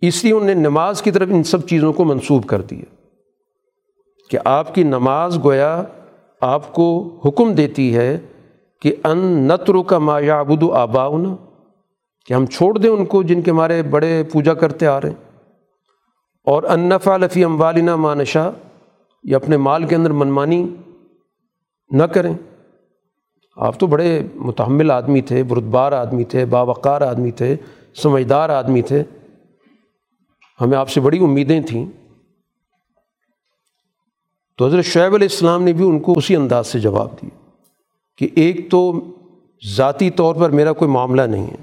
اس 0.00 0.24
لیے 0.24 0.32
انہوں 0.32 0.46
نے 0.46 0.54
نماز 0.54 1.02
کی 1.02 1.10
طرف 1.10 1.28
ان 1.30 1.42
سب 1.42 1.68
چیزوں 1.68 1.92
کو 1.92 2.04
منسوب 2.04 2.46
کر 2.46 2.60
دیا 2.60 2.94
کہ 4.30 4.38
آپ 4.44 4.74
کی 4.74 4.82
نماز 4.82 5.38
گویا 5.44 5.82
آپ 6.40 6.72
کو 6.72 7.18
حکم 7.24 7.52
دیتی 7.52 7.96
ہے 7.96 8.18
کہ 8.80 8.94
ان 9.04 9.18
نتر 9.18 9.82
کا 9.86 9.98
ما 9.98 10.20
یابد 10.20 10.62
و 10.62 10.74
کہ 12.26 12.34
ہم 12.34 12.46
چھوڑ 12.46 12.78
دیں 12.78 12.90
ان 12.90 13.06
کو 13.06 13.22
جن 13.22 13.42
کے 13.42 13.50
ہمارے 13.50 13.82
بڑے 13.82 14.22
پوجا 14.32 14.54
کرتے 14.54 14.86
آ 14.86 15.00
رہے 15.00 15.10
ہیں۔ 15.10 15.28
اور 16.44 16.62
ان 16.62 16.80
نفع 16.80 17.16
لفی 17.16 17.44
اموالینہ 17.44 17.96
مانشا 17.96 18.50
یا 19.22 19.36
اپنے 19.36 19.56
مال 19.56 19.86
کے 19.86 19.96
اندر 19.96 20.10
منمانی 20.10 20.76
نہ 21.90 22.02
کریں۔ 22.02 22.34
آپ 23.56 23.80
تو 23.80 23.86
بڑے 23.86 24.22
متحمل 24.34 24.90
آدمی 24.90 25.20
تھے، 25.20 25.42
بردبار 25.42 25.92
آدمی 25.92 26.24
تھے، 26.24 26.44
باوقار 26.44 27.00
آدمی 27.00 27.30
تھے، 27.30 27.56
سمجھدار 27.94 28.48
آدمی 28.48 28.82
تھے۔ 28.82 29.02
ہمیں 30.60 30.78
آپ 30.78 30.88
سے 30.88 31.00
بڑی 31.00 31.18
امیدیں 31.18 31.60
تھیں۔ 31.60 31.86
تو 34.58 34.66
حضرت 34.66 34.84
شعیب 34.84 35.14
علیہ 35.14 35.28
السلام 35.30 35.62
نے 35.62 35.72
بھی 35.72 35.88
ان 35.88 35.98
کو 35.98 36.12
اسی 36.16 36.36
انداز 36.36 36.66
سے 36.66 36.80
جواب 36.80 37.08
دیا۔ 37.22 37.47
کہ 38.18 38.28
ایک 38.34 38.70
تو 38.70 39.00
ذاتی 39.76 40.10
طور 40.10 40.34
پر 40.34 40.50
میرا 40.50 40.72
کوئی 40.72 40.90
معاملہ 40.90 41.22
نہیں 41.22 41.46
ہے۔ 41.46 41.56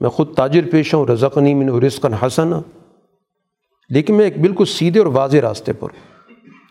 میں 0.00 0.10
خود 0.10 0.34
تاجر 0.34 0.60
پیش 0.70 0.94
ہوں 0.94 1.06
رزقنی 1.06 1.54
من 1.54 1.68
رزقن 1.68 2.14
حسن۔ 2.14 2.50
لیکن 3.90 4.14
میں 4.14 4.24
ایک 4.24 4.40
بالکل 4.40 4.64
سیدھے 4.64 5.00
اور 5.00 5.06
واضح 5.06 5.36
راستے 5.36 5.72
پر 5.72 5.88
ہوں 5.92 6.14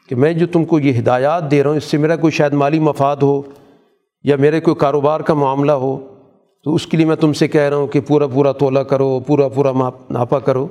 کہ 0.10 0.16
میں 0.16 0.34
جو 0.34 0.48
تم 0.48 0.66
کو 0.66 0.80
یہ 0.80 1.00
ہدایات 1.00 1.52
دے 1.52 1.64
رہا 1.64 1.70
ہوں، 1.70 1.78
اس 1.78 1.84
سے 1.84 1.98
میرا 1.98 2.16
کوئی 2.16 2.32
شاید 2.32 2.54
مالی 2.54 2.80
مفاد 2.80 3.18
ہو 3.18 3.41
یا 4.24 4.36
میرے 4.36 4.60
کوئی 4.60 4.76
کاروبار 4.76 5.20
کا 5.20 5.34
معاملہ 5.34 5.72
ہو، 5.72 6.16
تو 6.64 6.76
اس 6.76 6.88
کے 6.88 6.98
لیے 6.98 7.06
میں 7.06 7.16
تم 7.16 7.34
سے 7.34 7.48
کہہ 7.48 7.62
رہا 7.62 7.78
ہوں 7.78 7.88
کہ 7.88 8.02
پورا 8.02 8.28
پورا 8.28 8.52
تولا 8.52 8.84
کرو، 8.84 9.20
پورا 9.20 9.48
پورا 9.48 9.90
ناپا 10.10 10.40
کرو۔ 10.40 10.68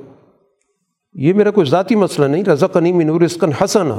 یہ 1.13 1.33
میرا 1.33 1.51
کوئی 1.51 1.67
ذاتی 1.67 1.95
مسئلہ 1.95 2.27
نہیں 2.27 2.43
رضا 2.43 2.79
من 2.79 3.21
رزقن 3.21 3.51
حسن۔ 3.63 3.89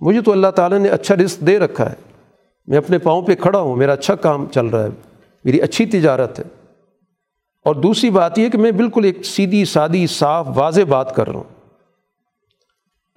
مجھے 0.00 0.20
تو 0.20 0.32
اللہ 0.32 0.46
تعالیٰ 0.46 0.78
نے 0.78 0.88
اچھا 0.88 1.16
رزق 1.16 1.40
دے 1.40 1.58
رکھا 1.58 1.90
ہے۔ 1.90 2.13
میں 2.66 2.78
اپنے 2.78 2.98
پاؤں 2.98 3.22
پہ 3.22 3.34
کھڑا 3.34 3.60
ہوں، 3.60 3.76
میرا 3.76 3.92
اچھا 3.92 4.14
کام 4.14 4.46
چل 4.46 4.66
رہا 4.66 4.82
ہے، 4.82 4.88
میری 5.44 5.62
اچھی 5.62 5.86
تجارت 5.86 6.38
ہے۔ 6.38 6.44
اور 7.64 7.74
دوسری 7.74 8.10
بات 8.10 8.38
یہ 8.38 8.48
کہ 8.48 8.58
میں 8.58 8.70
بالکل 8.70 9.04
ایک 9.04 9.24
سیدھی، 9.24 9.64
سادی، 9.64 10.06
صاف، 10.06 10.48
واضح 10.54 10.80
بات 10.88 11.14
کر 11.14 11.26
رہا 11.26 11.34
ہوں۔ 11.34 11.44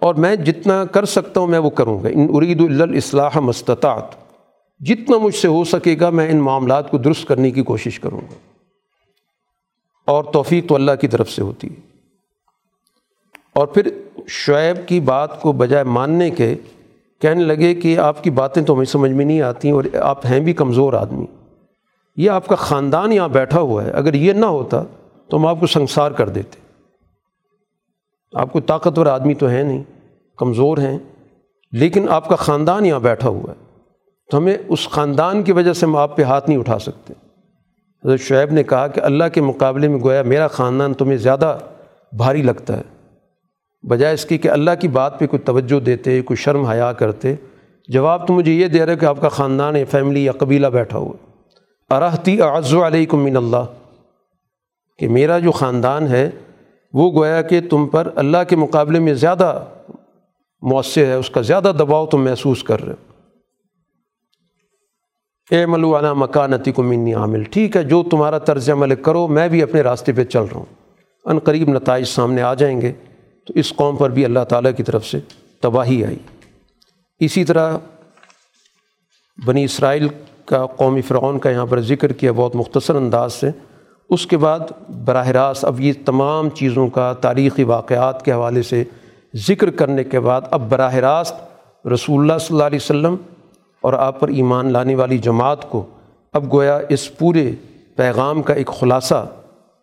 اور 0.00 0.14
میں 0.14 0.36
جتنا 0.36 0.84
کر 0.84 1.04
سکتا 1.04 1.40
ہوں، 1.40 1.46
میں 1.46 1.58
وہ 1.58 1.70
کروں 1.70 2.02
گا۔ 2.02 2.08
ان 2.08 2.26
ارید 2.32 2.60
الاصلاح 2.60 3.38
مستطاعت 3.38 4.04
جتنا 4.80 5.18
مجھ 5.18 5.34
سے 5.34 5.48
ہو 5.48 5.64
سکے 5.64 5.96
گا، 6.00 6.10
میں 6.10 6.30
ان 6.30 6.36
معاملات 6.36 6.90
کو 6.90 6.98
درست 6.98 7.28
کرنے 7.28 7.50
کی 7.50 7.62
کوشش 7.62 8.00
کروں 8.00 8.20
گا۔ 8.20 8.34
اور 10.04 10.24
توفیق 10.24 10.68
تو 10.68 10.74
اللہ 10.74 10.92
کی 11.00 11.08
طرف 11.08 11.30
سے 11.30 11.42
ہوتی 11.42 11.68
ہے۔ 11.68 11.80
اور 13.52 13.66
پھر 13.66 13.88
شعیب 14.28 14.88
کی 14.88 15.00
بات 15.00 15.42
کو 15.42 15.52
بجائے 15.52 15.84
ماننے 15.84 16.30
کے 16.30 16.54
کہنے 17.20 17.44
لگے 17.44 17.74
کہ 17.74 17.98
آپ 17.98 18.24
کی 18.24 18.30
باتیں 18.30 18.62
تو 18.62 18.74
ہمیں 18.74 18.84
سمجھ 18.84 19.10
میں 19.10 19.24
نہیں 19.24 19.40
آتی 19.40 19.70
اور 19.70 19.84
آپ 20.02 20.26
ہیں 20.26 20.40
بھی 20.40 20.52
کمزور 20.52 20.92
آدمی۔ 20.92 21.26
یہ 22.16 22.30
آپ 22.30 22.46
کا 22.46 22.54
خاندان 22.54 23.12
یہاں 23.12 23.28
بیٹھا 23.28 23.60
ہوا 23.60 23.84
ہے۔ 23.84 23.90
اگر 23.90 24.14
یہ 24.14 24.32
نہ 24.32 24.46
ہوتا 24.46 24.82
تو 25.30 25.36
ہم 25.36 25.46
آپ 25.46 25.60
کو 25.60 25.66
سنسار 25.66 26.10
کر 26.10 26.28
دیتے۔ 26.28 26.58
آپ 28.34 28.52
کو 28.52 28.60
طاقتور 28.60 29.06
آدمی 29.06 29.34
تو 29.34 29.50
ہے 29.50 29.62
نہیں، 29.62 29.82
کمزور 30.36 30.78
ہیں، 30.78 30.98
لیکن 31.72 32.08
آپ 32.08 32.28
کا 32.28 32.36
خاندان 32.36 32.86
یہاں 32.86 33.00
بیٹھا 33.00 33.28
ہوا 33.28 33.52
ہے۔ 33.52 33.68
تو 34.30 34.38
ہمیں 34.38 34.56
اس 34.68 34.88
خاندان 34.88 35.42
کی 35.42 35.52
وجہ 35.52 35.72
سے 35.72 35.86
ہم 35.86 35.96
آپ 35.96 36.16
پہ 36.16 36.22
ہاتھ 36.22 36.48
نہیں 36.48 36.60
اٹھا 36.60 36.78
سکتے۔ 36.78 37.12
حضرت 38.04 38.20
شعیب 38.20 38.52
نے 38.52 38.62
کہا 38.62 38.86
کہ 38.86 39.00
اللہ 39.00 39.24
کے 39.34 39.40
مقابلے 39.40 39.88
میں 39.88 40.00
گویا 40.00 40.22
میرا 40.22 40.48
خاندان 40.48 40.94
تمہیں 40.94 41.16
زیادہ 41.16 41.58
بھاری 42.12 42.42
لگتا 42.42 42.76
ہے۔ 42.76 42.97
بجائے 43.82 44.14
اس 44.14 44.24
کی 44.24 44.38
کہ 44.38 44.48
اللہ 44.48 44.70
کی 44.80 44.88
بات 44.88 45.18
پہ 45.18 45.26
کوئی 45.26 45.40
توجہ 45.40 45.80
دیتے، 45.80 46.22
کوئی 46.22 46.36
شرم 46.36 46.64
حیا 46.64 46.92
کرتے۔ 46.92 47.34
جواب 47.88 48.26
تو 48.26 48.32
مجھے 48.34 48.52
یہ 48.52 48.66
دے 48.66 48.86
رہے 48.86 48.96
کہ 48.96 49.04
آپ 49.06 49.20
کا 49.20 49.28
خاندان 49.28 49.76
ہے 49.76 49.84
فیملی 49.84 50.24
یا 50.24 50.32
قبیلہ 50.32 50.66
بیٹھا 50.66 50.98
ہوا 50.98 51.12
ارحتی 51.96 52.42
اعز 52.42 52.74
علیکم 52.74 53.24
من 53.24 53.36
اللہ۔ 53.36 53.64
کہ 54.98 55.08
میرا 55.08 55.38
جو 55.38 55.52
خاندان 55.52 56.06
ہے، 56.06 56.30
وہ 56.92 57.12
گویا 57.12 57.42
کہ 57.42 57.60
تم 57.70 57.86
پر 57.86 58.08
اللہ 58.14 58.38
کے 58.48 58.56
مقابلے 58.56 58.98
میں 58.98 59.14
زیادہ 59.14 59.64
مؤثر 60.62 61.04
ہے، 61.04 61.14
اس 61.14 61.30
کا 61.30 61.40
زیادہ 61.40 61.72
دباؤ 61.78 62.06
تم 62.06 62.24
محسوس 62.24 62.62
کر 62.62 62.84
رہے 62.84 62.94
اے 65.50 65.66
ملو 65.66 65.98
علا 65.98 66.12
مکانتی 66.12 66.72
کو 66.72 66.82
منی 66.82 67.14
عامل۔ 67.14 67.42
ٹھیک 67.42 67.76
ہے، 67.76 67.82
جو 67.82 68.02
تمہارا 68.02 68.38
طرز 68.38 68.70
عمل 68.70 68.94
کرو، 68.94 69.28
میں 69.28 69.48
بھی 69.48 69.62
اپنے 69.62 69.80
راستے 69.80 70.12
پہ 70.12 70.24
چل 70.24 70.40
رہا 70.40 70.56
ہوں۔ 70.56 70.64
ان 71.24 71.38
قریب 71.38 71.68
نتائج 71.68 72.04
سامنے 72.04 72.42
آ 72.42 72.54
جائیں 72.54 72.80
گے۔ 72.80 72.92
تو 73.48 73.54
اس 73.54 73.72
قوم 73.76 73.96
پر 73.96 74.10
بھی 74.10 74.24
اللہ 74.24 74.44
تعالیٰ 74.48 74.70
کی 74.76 74.82
طرف 74.82 75.06
سے 75.06 75.20
تباہی 75.60 76.04
آئی۔ 76.04 76.16
اسی 77.20 77.44
طرح 77.44 77.76
بنی 79.46 79.64
اسرائیل 79.64 80.08
کا 80.44 80.66
قومی 80.66 81.02
فرعون 81.02 81.38
کا 81.38 81.50
یہاں 81.50 81.66
پر 81.66 81.80
ذکر 81.80 82.12
کیا 82.12 82.32
بہت 82.32 82.56
مختصر 82.56 82.94
انداز 82.94 83.32
سے۔ 83.32 83.50
اس 84.10 84.26
کے 84.26 84.36
بعد 84.36 84.60
براہ 85.04 85.28
راست 85.28 85.64
اب 85.64 85.80
یہ 85.80 85.92
تمام 86.04 86.48
چیزوں 86.48 86.88
کا 86.88 87.12
تاریخی 87.12 87.62
واقعات 87.62 88.24
کے 88.24 88.32
حوالے 88.32 88.62
سے 88.62 88.84
ذکر 89.36 89.70
کرنے 89.70 90.04
کے 90.04 90.20
بعد 90.20 90.40
اب 90.50 90.70
براہ 90.70 90.94
راست 90.94 91.34
رسول 91.86 92.20
اللہ 92.20 92.38
صلی 92.38 92.54
اللہ 92.54 92.64
علیہ 92.64 92.78
وسلم 92.82 93.16
اور 93.80 93.92
آپ 93.92 94.20
پر 94.20 94.28
ایمان 94.28 94.72
لانے 94.72 94.94
والی 94.94 95.18
جماعت 95.18 95.70
کو 95.70 95.86
اب 96.32 96.52
گویا 96.52 96.80
اس 96.88 97.18
پورے 97.18 97.52
پیغام 97.96 98.42
کا 98.42 98.54
ایک 98.54 98.66
خلاصہ 98.66 99.26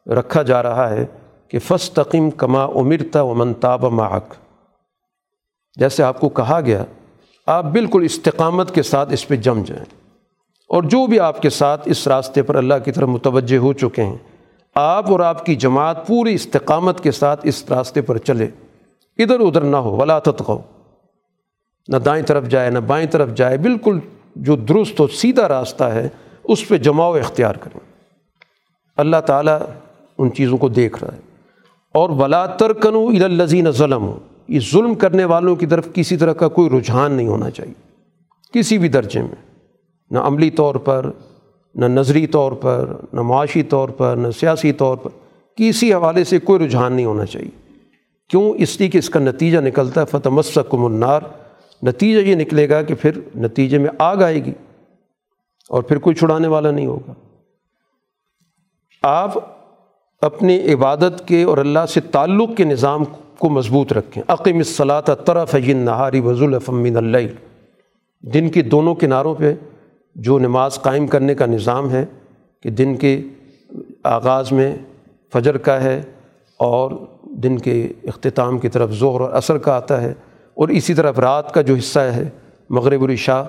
رکھا 0.08 0.42
جا 0.42 0.64
رہا 0.64 0.90
ہے۔ 0.90 1.06
کہ 1.48 1.60
فس 1.60 1.92
تقیم 1.92 2.30
کما 2.30 2.64
امرتا 2.64 3.22
و 3.22 3.34
منتاب 3.34 3.86
معک۔ 3.86 4.34
جیسے 5.76 6.04
آپ 6.04 6.20
کو 6.20 6.30
کہا 6.30 6.62
گیا، 6.66 6.84
آپ 7.46 7.64
بالکل 7.64 8.02
استقامت 8.06 8.76
کے 8.76 8.84
ساتھ 8.84 9.14
اس 9.14 9.28
پہ 9.28 9.36
جم 9.36 9.64
جائیں۔ 9.64 9.86
اور 10.70 10.84
جو 10.84 11.08
بھی 11.08 11.20
آپ 11.20 11.42
کے 11.42 11.50
ساتھ 11.50 11.82
اس 11.86 12.08
راستے 12.08 12.44
پر 12.44 12.56
اللہ 12.56 12.74
کی 12.86 12.92
طرف 12.92 13.08
متوجہ 13.08 13.58
ہو 13.58 13.74
چکے 13.74 14.04
ہیں، 14.04 14.18
آپ 14.76 15.12
اور 15.12 15.20
آپ 15.20 15.46
کی 15.46 15.56
جماعت 15.56 16.08
پوری 16.08 16.34
استقامت 16.34 17.04
کے 17.04 17.12
ساتھ 17.12 17.40
اس 17.44 17.66
راستے 17.70 18.02
پر 18.02 18.18
چلے۔ 18.18 18.48
ادھر 19.18 19.40
ادھر 19.40 19.62
نہ 19.62 19.78
ہو، 19.78 19.98
ولا 19.98 20.20
تتقو 20.20 20.60
نہ 21.88 21.98
دائیں 21.98 22.24
طرف 22.24 22.48
جائے، 22.48 22.70
نہ 22.70 22.80
بائیں 22.80 23.08
طرف 23.08 23.30
جائے۔ 23.36 23.58
بالکل 23.58 24.00
جو 24.36 24.56
درست 24.56 25.02
و 25.02 25.08
سیدھا 25.08 25.48
راستہ 25.48 25.84
ہے، 25.84 26.10
اس 26.44 26.68
پہ 26.68 26.78
جماؤ 26.78 27.14
اختیار 27.14 27.56
کریں۔ 27.56 27.80
اللہ 28.98 29.18
تعالیٰ 29.26 29.60
ان 30.18 30.34
چیزوں 30.34 30.58
کو 30.58 30.70
دیکھ 30.70 31.04
رہا 31.04 31.14
ہے۔ 31.14 31.35
اور 31.96 32.10
ولا 32.10 32.46
ترکنو 32.46 33.08
الزین 33.08 33.72
ظلم 33.72 34.04
ہو 34.04 34.20
یہ 34.48 34.60
ظلم 34.72 34.96
کرنے 34.96 35.26
والوں 35.26 35.56
کی 35.56 35.66
طرف 35.66 35.88
کسی 35.94 36.18
طرح 36.18 36.34
کا 36.34 36.48
کوئی 36.48 36.70
رجحان 36.70 37.12
نہیں 37.12 37.28
ہونا 37.28 37.50
چاہیے۔ 37.50 37.74
کسی 38.54 38.78
بھی 38.78 38.90
درجے 38.90 39.22
میں۔ 39.22 39.60
نہ 40.12 40.20
عملی 40.20 40.50
طور 40.50 40.76
پر، 40.76 41.12
نہ 41.76 41.86
نظری 41.86 42.28
طور 42.28 42.52
پر، 42.52 42.90
نہ 43.14 43.22
معاشی 43.22 43.64
طور 43.64 43.90
پر، 43.90 44.16
نہ 44.16 44.28
سیاسی 44.40 44.74
طور 44.74 44.98
پر۔ 44.98 45.10
کسی 45.56 45.94
حوالے 45.94 46.24
سے 46.24 46.40
کوئی 46.40 46.66
رجحان 46.66 46.94
نہیں 46.94 47.06
ہونا 47.06 47.26
چاہیے۔ 47.26 47.74
کیوں؟ 48.30 48.54
اس 48.58 48.80
لیے 48.80 48.90
کہ 48.90 48.98
اس 48.98 49.10
کا 49.10 49.20
نتیجہ 49.20 49.58
نکلتا 49.58 50.02
ہے 50.02 50.06
فتح 50.06 50.30
مسکم 50.30 50.86
النار۔ 50.86 51.22
نتیجہ 51.84 52.20
یہ 52.20 52.36
نکلے 52.36 52.70
گا 52.70 52.82
کہ 52.82 52.96
پھر 52.96 53.12
نتیجے 53.36 53.78
میں 53.78 53.90
آگ 54.00 54.18
آئے 54.18 54.46
گی۔ 54.46 54.54
اور 55.70 55.84
پھر 55.84 55.98
کوئی 55.98 56.16
چھڑانے 56.16 56.48
والا 56.48 56.72
نہیں 56.72 56.86
ہوگا۔ 56.86 57.14
آپ 59.02 59.55
اپنی 60.26 60.74
عبادت 60.74 61.28
کے 61.28 61.44
اور 61.44 61.58
اللہ 61.58 61.86
سے 61.90 62.02
تعلق 62.02 62.56
کے 62.58 62.64
نظام 62.64 63.04
کو 63.40 63.50
مضبوط 63.50 63.94
رکھیں۔ 63.94 64.24
عقیم 64.28 64.58
الصلاۃ 64.58 65.10
طرف 65.26 65.56
نہاری 65.56 66.20
وضول 66.20 66.54
الفمین 66.54 66.98
اللہ 66.98 67.18
دن 68.24 68.50
کے 68.50 68.62
دونوں 68.62 68.96
کناروں 68.96 69.36
پہ 69.36 69.54
جو 70.16 70.40
نماز 70.40 70.82
قائم 70.82 71.08
کرنے 71.08 71.36
کا 71.36 71.46
نظام 71.46 71.90
ہے 71.92 72.06
کہ 72.64 72.70
دن 72.70 72.96
کے 72.96 73.22
آغاز 74.04 74.52
میں 74.52 74.76
فجر 75.34 75.58
کا 75.58 75.84
ہے 75.84 76.02
اور 76.60 76.92
دن 77.44 77.58
کے 77.58 77.88
اختتام 78.04 78.60
کی 78.60 78.70
طرف 78.70 78.92
ظہر 78.92 79.22
اور 79.22 79.30
عصر 79.30 79.58
کا 79.58 79.76
آتا 79.76 80.02
ہے 80.02 80.14
اور 80.54 80.70
اسی 80.70 80.94
طرح 80.94 81.12
رات 81.18 81.54
کا 81.54 81.62
جو 81.62 81.76
حصہ 81.76 82.00
ہے، 82.00 82.30
مغرب 82.70 83.04
الرشا 83.04 83.44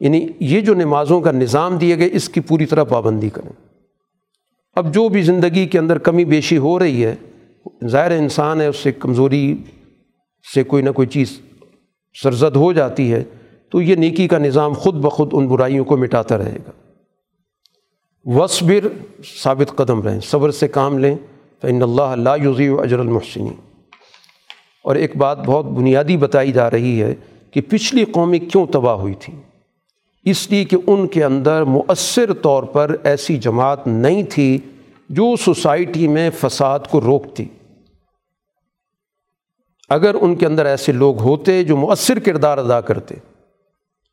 یعنی 0.00 0.26
یہ 0.40 0.60
جو 0.60 0.74
نمازوں 0.74 1.20
کا 1.20 1.32
نظام 1.32 1.78
دیے 1.78 1.98
گئے، 1.98 2.08
اس 2.12 2.28
کی 2.28 2.40
پوری 2.40 2.66
طرح 2.66 2.84
پابندی 2.84 3.28
کریں۔ 3.28 3.69
اب 4.76 4.94
جو 4.94 5.08
بھی 5.08 5.22
زندگی 5.22 5.66
کے 5.66 5.78
اندر 5.78 5.98
کمی 5.98 6.24
بیشی 6.24 6.58
ہو 6.58 6.78
رہی 6.78 7.04
ہے، 7.04 7.14
ظاہر 7.86 8.10
انسان 8.10 8.60
ہے، 8.60 8.66
اس 8.66 8.76
سے 8.76 8.92
کمزوری 8.92 9.56
سے 10.54 10.62
کوئی 10.62 10.82
نہ 10.82 10.90
کوئی 10.90 11.08
چیز 11.08 11.40
سرزد 12.22 12.56
ہو 12.56 12.72
جاتی 12.72 13.12
ہے، 13.12 13.22
تو 13.68 13.82
یہ 13.82 13.96
نیکی 13.96 14.28
کا 14.28 14.38
نظام 14.38 14.72
خود 14.72 14.94
بخود 14.94 15.28
ان 15.32 15.46
برائیوں 15.46 15.84
کو 15.84 15.96
مٹاتا 15.96 16.38
رہے 16.38 16.58
گا۔ 16.66 16.70
وصبر 18.24 18.88
ثابت 19.42 19.76
قدم 19.76 20.02
رہیں، 20.02 20.20
صبر 20.20 20.50
سے 20.50 20.68
کام 20.68 20.98
لیں 20.98 21.16
فن 21.62 21.82
اللہ 21.82 22.02
اللہ 22.02 22.42
یوزی 22.42 22.68
اجر 22.78 22.98
المحسنی 22.98 23.50
اور 24.82 24.96
ایک 24.96 25.16
بات 25.16 25.38
بہت 25.46 25.64
بنیادی 25.64 26.16
بتائی 26.16 26.52
جا 26.52 26.70
رہی 26.70 27.02
ہے 27.02 27.14
کہ 27.50 27.60
پچھلی 27.60 28.04
قومیں 28.04 28.38
کیوں 28.38 28.66
تباہ 28.66 28.94
ہوئی 28.94 29.14
تھیں؟ 29.14 29.40
اس 30.24 30.50
لیے 30.50 30.64
کہ 30.64 30.76
ان 30.86 31.06
کے 31.06 31.24
اندر 31.24 31.64
مؤثر 31.64 32.32
طور 32.32 32.62
پر 32.62 32.96
ایسی 33.04 33.36
جماعت 33.36 33.86
نہیں 33.86 34.22
تھی 34.22 34.58
جو 35.08 35.36
سوسائٹی 35.36 36.08
میں 36.08 36.30
فساد 36.40 36.78
کو 36.90 37.00
روکتی۔ 37.00 37.44
اگر 39.88 40.14
ان 40.20 40.34
کے 40.34 40.46
اندر 40.46 40.66
ایسے 40.66 40.92
لوگ 40.92 41.20
ہوتے 41.20 41.64
جو 41.64 41.76
مؤثر 41.76 42.18
کردار 42.18 42.58
ادا 42.58 42.80
کرتے، 42.80 43.14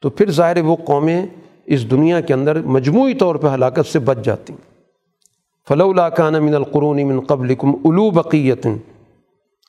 تو 0.02 0.10
پھر 0.10 0.32
ظاہر 0.32 0.62
وہ 0.62 0.76
قومیں 0.76 1.26
اس 1.66 1.92
دنیا 1.92 2.22
کے 2.22 2.34
اندر 2.34 2.62
مجموعی 2.62 3.14
طور 3.14 3.36
پہ 3.36 3.48
ہلاکت 3.48 3.88
سے 3.92 4.00
بچ 4.00 4.18
جاتی۔ 4.24 4.54
فلو 5.68 5.94
کان 5.94 6.34
من 6.44 6.56
القرون 6.56 7.08
من 7.08 7.20
قبلکم 7.20 7.70
الو 7.70 8.10
بقیت 8.10 8.68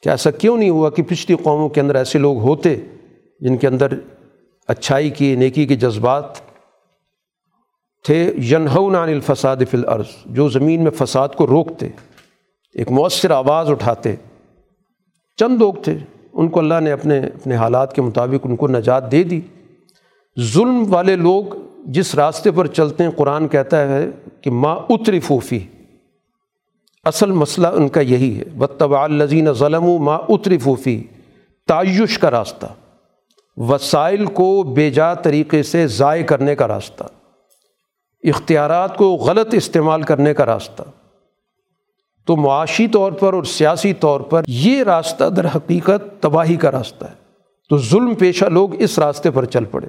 کہ 0.03 0.09
ایسا 0.09 0.31
کیوں 0.31 0.57
نہیں 0.57 0.71
ہوا 0.71 0.91
کہ 0.91 1.03
پچھلی 1.03 1.37
قوموں 1.43 1.69
کے 1.69 1.81
اندر 1.81 1.95
ایسے 1.95 2.19
لوگ 2.19 2.39
ہوتے 2.39 2.77
جن 3.41 3.57
کے 3.57 3.67
اندر 3.67 3.89
اچھائی 4.69 5.11
کی، 5.11 5.37
نیکی 5.37 5.67
کے 5.67 5.77
جذبات 5.77 6.25
تھے۔ 8.05 8.33
ینہون 8.51 8.95
عن 8.95 9.09
الفساد 9.09 9.57
فی 9.71 9.77
الارض، 9.77 10.27
جو 10.27 10.49
زمین 10.49 10.83
میں 10.83 10.91
فساد 10.91 11.29
کو 11.29 11.47
روکتے، 11.47 11.89
ایک 12.75 12.91
مؤثر 12.91 13.31
آواز 13.31 13.71
اٹھاتے۔ 13.71 14.17
چند 15.37 15.59
لوگ 15.59 15.75
تھے، 15.75 15.99
ان 16.33 16.49
کو 16.49 16.61
اللہ 16.61 16.81
نے 16.81 16.93
اپنے 16.93 17.19
اپنے 17.19 17.57
حالات 17.57 17.93
کے 17.93 18.03
مطابق 18.03 18.47
ان 18.47 18.57
کو 18.57 18.69
نجات 18.69 19.13
دے 19.13 19.23
دی۔ 19.23 19.41
ظلم 20.41 20.95
والے 20.95 21.17
لوگ 21.17 21.45
جس 21.87 22.15
راستے 22.15 22.51
پر 22.51 22.67
چلتے 22.67 23.05
ہیں، 23.05 23.11
قرآن 23.11 23.49
کہتا 23.49 23.89
ہے 23.89 24.07
کہ 24.41 24.51
ما 24.51 24.73
اتری 24.73 25.21
فوفی 25.21 25.59
اصل 27.05 27.31
مسئلہ 27.31 27.69
ان 27.69 27.89
کا 27.89 28.01
یہی 28.01 28.39
ہے۔ 28.39 28.45
بطبع 28.45 29.05
الزین 29.05 29.53
ظلم 29.53 29.85
و 29.85 29.99
ما 29.99 30.15
اتری 30.15 30.59
فوفی 30.59 31.03
تعیش 31.67 32.19
کا 32.19 32.31
راستہ۔ 32.31 32.67
وسائل 33.59 34.27
کو 34.27 34.63
بے 34.63 34.91
جا 34.91 35.15
طریقے 35.15 35.63
سے 35.63 35.87
ضائع 35.87 36.25
کرنے 36.25 36.55
کا 36.55 36.69
راستہ، 36.69 37.05
اختیارات 38.23 38.97
کو 38.97 39.11
غلط 39.11 39.55
استعمال 39.55 40.03
کرنے 40.03 40.35
کا 40.35 40.47
راستہ۔ 40.47 40.83
تو 42.27 42.37
معاشی 42.37 42.89
طور 42.89 43.13
پر 43.13 43.33
اور 43.33 43.45
سیاسی 43.45 43.93
طور 43.93 44.21
پر 44.21 44.43
یہ 44.47 44.83
راستہ 44.83 45.25
در 45.25 45.47
حقیقت 45.47 46.23
تباہی 46.23 46.57
کا 46.57 46.71
راستہ 46.71 47.05
ہے۔ 47.05 47.15
تو 47.69 47.79
ظلم 47.79 48.15
پیشہ 48.15 48.45
لوگ 48.45 48.83
اس 48.83 48.99
راستے 48.99 49.31
پر 49.31 49.45
چل 49.45 49.65
پڑے، 49.65 49.87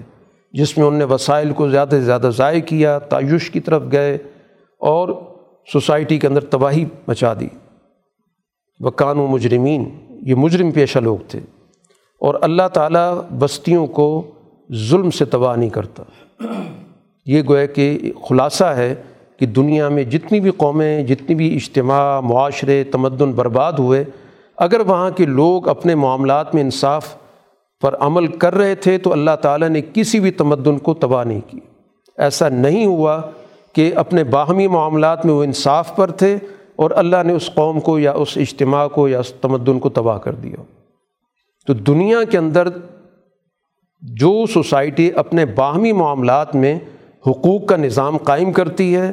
جس 0.52 0.78
میں 0.78 0.86
ان 0.86 0.96
نے 0.96 1.04
وسائل 1.04 1.54
کو 1.54 1.70
زیادہ 1.70 1.90
سے 1.90 2.02
زیادہ 2.02 2.30
ضائع 2.38 2.62
کیا، 2.62 3.00
تعیش 3.00 3.52
کی 3.52 3.60
طرف 3.60 3.82
گئے 3.92 4.16
اور 4.78 5.22
سوسائٹی 5.74 6.20
کے 6.20 6.28
اندر 6.28 6.44
تباہی 6.44 6.86
مچا 7.08 7.34
دی۔ 7.40 7.48
وکان 8.80 9.18
و 9.18 9.28
مجرمین، 9.28 9.90
یہ 10.10 10.36
مجرم 10.36 10.72
پیشہ 10.72 11.00
لوگ 11.00 11.18
تھے۔ 11.28 11.40
اور 12.20 12.36
اللہ 12.42 12.68
تعالیٰ 12.74 13.22
بستیوں 13.40 13.88
کو 13.88 14.32
ظلم 14.74 15.12
سے 15.12 15.26
تباہ 15.26 15.56
نہیں 15.56 15.70
کرتا۔ 15.70 16.04
یہ 17.26 17.42
گویا 17.50 17.66
کہ 17.66 18.00
خلاصہ 18.30 18.64
ہے 18.64 18.96
کہ 19.38 19.46
دنیا 19.46 19.90
میں 19.90 20.04
جتنی 20.04 20.40
بھی 20.40 20.52
قومیں، 20.52 21.04
جتنی 21.04 21.36
بھی 21.36 21.56
اجتماع، 21.56 22.20
معاشرے، 22.20 22.84
تمدن 22.84 23.32
برباد 23.32 23.74
ہوئے، 23.74 24.04
اگر 24.58 24.80
وہاں 24.80 25.12
کے 25.12 25.26
لوگ 25.26 25.68
اپنے 25.68 25.96
معاملات 25.96 26.56
میں 26.56 26.64
انصاف 26.64 27.16
پر 27.82 27.96
عمل 28.00 28.28
کر 28.28 28.56
رہے 28.56 28.76
تھے 28.76 28.98
تو 28.98 29.12
اللہ 29.12 29.36
تعالیٰ 29.42 29.70
نے 29.70 29.82
کسی 29.94 30.20
بھی 30.20 30.32
تمدن 30.32 30.78
کو 30.78 30.94
تباہ 30.94 31.24
نہیں 31.24 31.42
کی۔ 31.48 31.60
ایسا 32.18 32.50
نہیں 32.50 32.86
ہوا 32.86 33.22
کہ 33.74 33.92
اپنے 33.96 34.24
باہمی 34.24 34.68
معاملات 34.68 35.26
میں 35.26 35.34
وہ 35.34 35.44
انصاف 35.44 35.96
پر 35.96 36.12
تھے 36.12 36.38
اور 36.76 36.92
اللہ 36.92 37.24
نے 37.26 37.34
اس 37.34 37.50
قوم 37.56 37.80
کو 37.80 38.00
یا 38.00 38.12
اس 38.12 38.38
اجتماع 38.38 38.88
کو 38.88 39.08
یا 39.08 39.20
اس 39.20 39.34
تمدن 39.42 39.80
کو 39.80 39.90
تباہ 39.90 40.18
کر 40.18 40.36
دیا۔ 40.36 40.79
تو 41.68 41.74
دنیا 41.74 42.24
کے 42.24 42.38
اندر 42.38 42.68
جو 44.02 44.46
سوسائٹی 44.54 45.12
اپنے 45.16 45.46
باہمی 45.46 45.92
معاملات 45.92 46.56
میں 46.56 46.80
حقوق 47.28 47.66
کا 47.66 47.76
نظام 47.76 48.18
قائم 48.18 48.52
کرتی 48.52 48.96
ہے، 48.96 49.12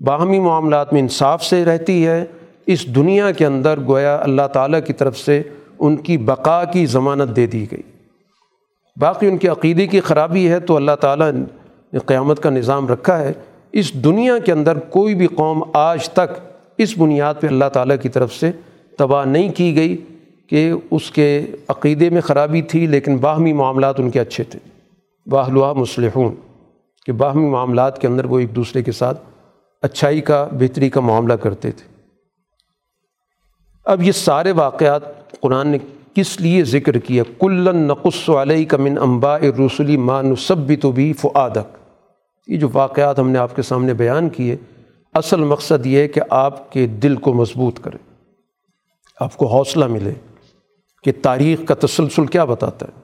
باہمی 0.00 0.38
معاملات 0.38 0.92
میں 0.92 1.00
انصاف 1.00 1.44
سے 1.44 1.64
رہتی 1.64 2.06
ہے، 2.06 2.24
اس 2.66 2.94
دنیا 2.94 3.30
کے 3.30 3.46
اندر 3.46 3.80
گویا 3.88 4.16
اللہ 4.16 4.46
تعالیٰ 4.52 4.80
کی 4.86 4.92
طرف 4.92 5.18
سے 5.18 5.42
ان 5.78 5.96
کی 5.96 6.18
بقا 6.18 6.64
کی 6.64 6.86
ضمانت 6.86 7.36
دے 7.36 7.46
دی 7.46 7.66
گئی۔ 7.72 7.82
باقی 9.00 9.26
ان 9.26 9.38
کے 9.38 9.48
عقیدے 9.48 9.86
کی 9.86 10.00
خرابی 10.00 10.50
ہے 10.50 10.60
تو 10.60 10.76
اللہ 10.76 10.96
تعالیٰ 11.00 11.32
نے 11.92 11.98
قیامت 11.98 12.42
کا 12.42 12.50
نظام 12.50 12.88
رکھا 12.88 13.18
ہے۔ 13.18 13.32
اس 13.72 13.94
دنیا 13.94 14.38
کے 14.38 14.52
اندر 14.52 14.78
کوئی 14.78 15.14
بھی 15.14 15.26
قوم 15.26 15.64
آج 15.72 16.08
تک 16.08 16.58
اس 16.78 16.98
بنیاد 16.98 17.34
پہ 17.40 17.46
اللہ 17.46 17.64
تعالیٰ 17.72 17.96
کی 18.02 18.08
طرف 18.08 18.34
سے 18.34 18.50
تباہ 18.98 19.24
نہیں 19.24 19.52
کی 19.52 19.76
گئی۔ 19.76 19.96
کہ 20.50 20.72
اس 20.90 21.10
کے 21.10 21.46
عقیدے 21.68 22.10
میں 22.10 22.20
خرابی 22.20 22.62
تھی 22.62 22.86
لیکن 22.86 23.16
باہمی 23.16 23.52
معاملات 23.52 24.00
ان 24.00 24.10
کے 24.10 24.20
اچھے 24.20 24.44
تھے۔ 24.44 24.58
باہلوا 25.26 25.72
مسلحون 25.72 26.34
کہ 27.06 27.12
باہمی 27.12 27.48
معاملات 27.50 28.00
کے 28.00 28.06
اندر 28.06 28.24
وہ 28.24 28.38
ایک 28.38 28.56
دوسرے 28.56 28.82
کے 28.82 28.92
ساتھ 28.92 29.22
اچھائی 29.82 30.20
کا، 30.20 30.48
بہتری 30.52 30.90
کا 30.90 31.00
معاملہ 31.00 31.32
کرتے 31.32 31.70
تھے۔ 31.70 31.88
اب 33.84 34.02
یہ 34.02 34.12
سارے 34.12 34.52
واقعات 34.52 35.02
قرآن 35.40 35.68
نے 35.68 35.78
کس 36.14 36.40
لیے 36.40 36.64
ذکر 36.64 36.98
کیا؟ 36.98 37.22
کلن 37.40 37.76
نقص 37.76 38.28
علیہ 38.28 38.64
کا 38.66 38.76
من 38.76 38.98
امبا 38.98 39.38
رسولی 39.38 39.96
مانصبی 39.96 40.76
تو 40.76 40.92
بھی 40.92 41.12
فعادک 41.12 41.76
یہ 42.48 42.56
جو 42.56 42.68
واقعات 42.72 43.18
ہم 43.18 43.30
نے 43.30 43.38
آپ 43.38 43.56
کے 43.56 43.62
سامنے 43.62 43.94
بیان 43.94 44.28
کیے، 44.28 44.56
اصل 45.14 45.40
مقصد 45.40 45.86
یہ 45.86 45.98
ہے 45.98 46.08
کہ 46.08 46.20
آپ 46.30 46.72
کے 46.72 46.86
دل 46.86 47.16
کو 47.16 47.34
مضبوط 47.34 47.80
کرے 47.80 47.98
آپ 49.20 49.36
کو 49.36 49.46
حوصلہ 49.46 49.86
ملے۔ 49.86 50.12
کہ 51.02 51.12
تاریخ 51.22 51.68
کا 51.68 51.74
تسلسل 51.86 52.26
کیا 52.26 52.44
بتاتا 52.44 52.86
ہے؟ 52.86 53.00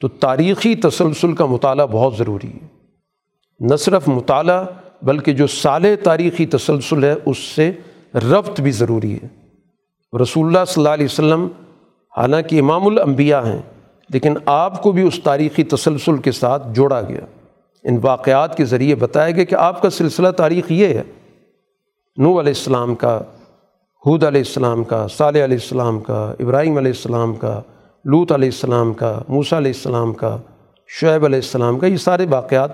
تو 0.00 0.08
تاریخی 0.08 0.74
تسلسل 0.74 1.32
کا 1.32 1.46
مطالعہ 1.46 1.86
بہت 1.86 2.16
ضروری 2.16 2.48
ہے۔ 2.48 2.66
نہ 3.60 3.76
صرف 3.76 4.08
مطالعہ، 4.08 4.64
بلکہ 5.02 5.32
جو 5.32 5.46
سال 5.46 5.86
تاریخی 6.04 6.46
تسلسل 6.46 7.04
ہے، 7.04 7.14
اس 7.24 7.38
سے 7.38 7.72
ربط 8.14 8.60
بھی 8.60 8.70
ضروری 8.70 9.18
ہے۔ 9.22 9.28
رسول 10.22 10.46
اللہ 10.46 10.64
صلی 10.66 10.82
اللہ 10.82 10.94
علیہ 10.94 11.04
وسلم، 11.04 11.48
حالانکہ 12.16 12.60
امام 12.60 12.86
الانبیاء 12.86 13.40
ہیں، 13.40 13.62
لیکن 14.10 14.34
آپ 14.46 14.82
کو 14.82 14.92
بھی 14.92 15.02
اس 15.02 15.20
تاریخی 15.24 15.64
تسلسل 15.64 16.16
کے 16.16 16.32
ساتھ 16.32 16.68
جوڑا 16.72 17.00
گیا۔ 17.00 17.20
ان 17.84 17.98
واقعات 18.02 18.56
کے 18.56 18.64
ذریعے 18.64 18.94
بتایا 18.94 19.30
گیا 19.30 19.44
کہ 19.44 19.54
آپ 19.54 19.82
کا 19.82 19.90
سلسلہ 19.90 20.28
تاریخ 20.28 20.72
یہ 20.72 20.86
ہے۔ 20.86 21.02
نو 22.16 22.30
علیہ 22.30 22.50
السلام 22.50 22.94
کا 22.94 23.20
حود 24.06 24.24
علیہ 24.24 24.40
السلام 24.40 24.84
کا، 24.84 25.06
صالح 25.08 25.44
علیہ 25.44 25.58
السلام 25.62 26.00
کا، 26.00 26.34
ابراہیم 26.40 26.76
علیہ 26.76 26.90
السلام 26.90 27.34
کا 27.34 27.60
لوت 28.04 28.32
علیہ 28.32 28.48
السلام 28.48 28.92
کا، 28.92 29.20
موسیٰ 29.28 29.58
علیہ 29.58 29.72
السلام 29.74 30.12
کا، 30.12 30.36
شعیب 30.88 31.24
علیہ 31.24 31.36
السلام 31.36 31.78
کا، 31.78 31.86
یہ 31.86 31.96
سارے 31.96 32.26
واقعات 32.30 32.70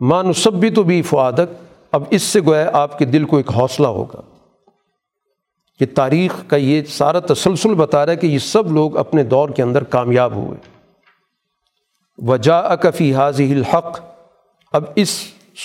مانصبی 0.00 0.70
تو 0.70 0.82
بھی 0.82 1.02
فعادک 1.02 1.64
اب 1.92 2.02
اس 2.10 2.22
سے 2.22 2.40
گویا 2.40 2.70
آپ 2.72 2.98
کے 2.98 3.04
دل 3.04 3.24
کو 3.24 3.36
ایک 3.36 3.50
حوصلہ 3.50 3.86
ہوگا 3.86 4.20
کہ 5.78 5.86
تاریخ 5.94 6.32
کا 6.46 6.56
یہ 6.56 6.82
سارا 6.88 7.18
تسلسل 7.18 7.74
بتا 7.74 8.06
رہا 8.06 8.12
ہے 8.12 8.16
کہ 8.16 8.26
یہ 8.26 8.38
سب 8.38 8.72
لوگ 8.72 8.96
اپنے 8.96 9.22
دور 9.22 9.48
کے 9.48 9.62
اندر 9.62 9.84
کامیاب 9.84 10.34
ہوئے۔ 10.34 10.70
وجا 12.18 12.58
اکفی 12.58 13.14
حاضی 13.14 13.52
الحق۔ 13.52 14.00
اب 14.72 14.84
اس 14.94 15.08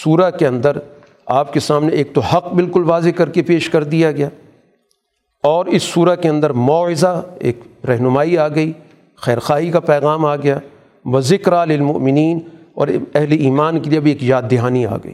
صورہ 0.04 0.32
کے 0.32 0.48
اندر 0.48 0.78
آپ 1.26 1.54
کے 1.54 1.60
سامنے 1.60 1.96
ایک 1.96 2.14
تو 2.14 2.22
حق 2.22 2.54
بالکل 2.54 2.84
واضح 2.84 3.10
کر 3.10 3.30
کے 3.30 3.42
پیش 3.42 3.70
کر 3.70 3.84
دیا 3.84 4.12
گیا۔ 4.12 4.30
اور 5.48 5.66
اس 5.66 5.84
صورہ 5.84 6.16
کے 6.16 6.30
اندر 6.30 6.50
معاوضہ 6.50 7.22
ایک 7.40 7.60
رہنمائی 7.88 8.38
آ 8.38 8.48
گئی، 8.48 8.74
خیرخواہی 9.16 9.72
کا 9.72 9.80
پیغام 9.80 10.26
آ 10.26 10.36
گیا 10.36 10.60
و 11.06 11.22
ذکر 11.22 11.66
للمؤمنین 11.66 12.40
اور 12.74 12.88
اہل 13.16 13.32
ایمان 13.32 13.80
کے 13.80 13.90
لیے 13.90 14.00
بھی 14.00 14.12
ایک 14.12 14.24
یاد 14.24 14.42
دہانی 14.52 14.86
آ 14.86 14.98
گئی۔ 15.04 15.14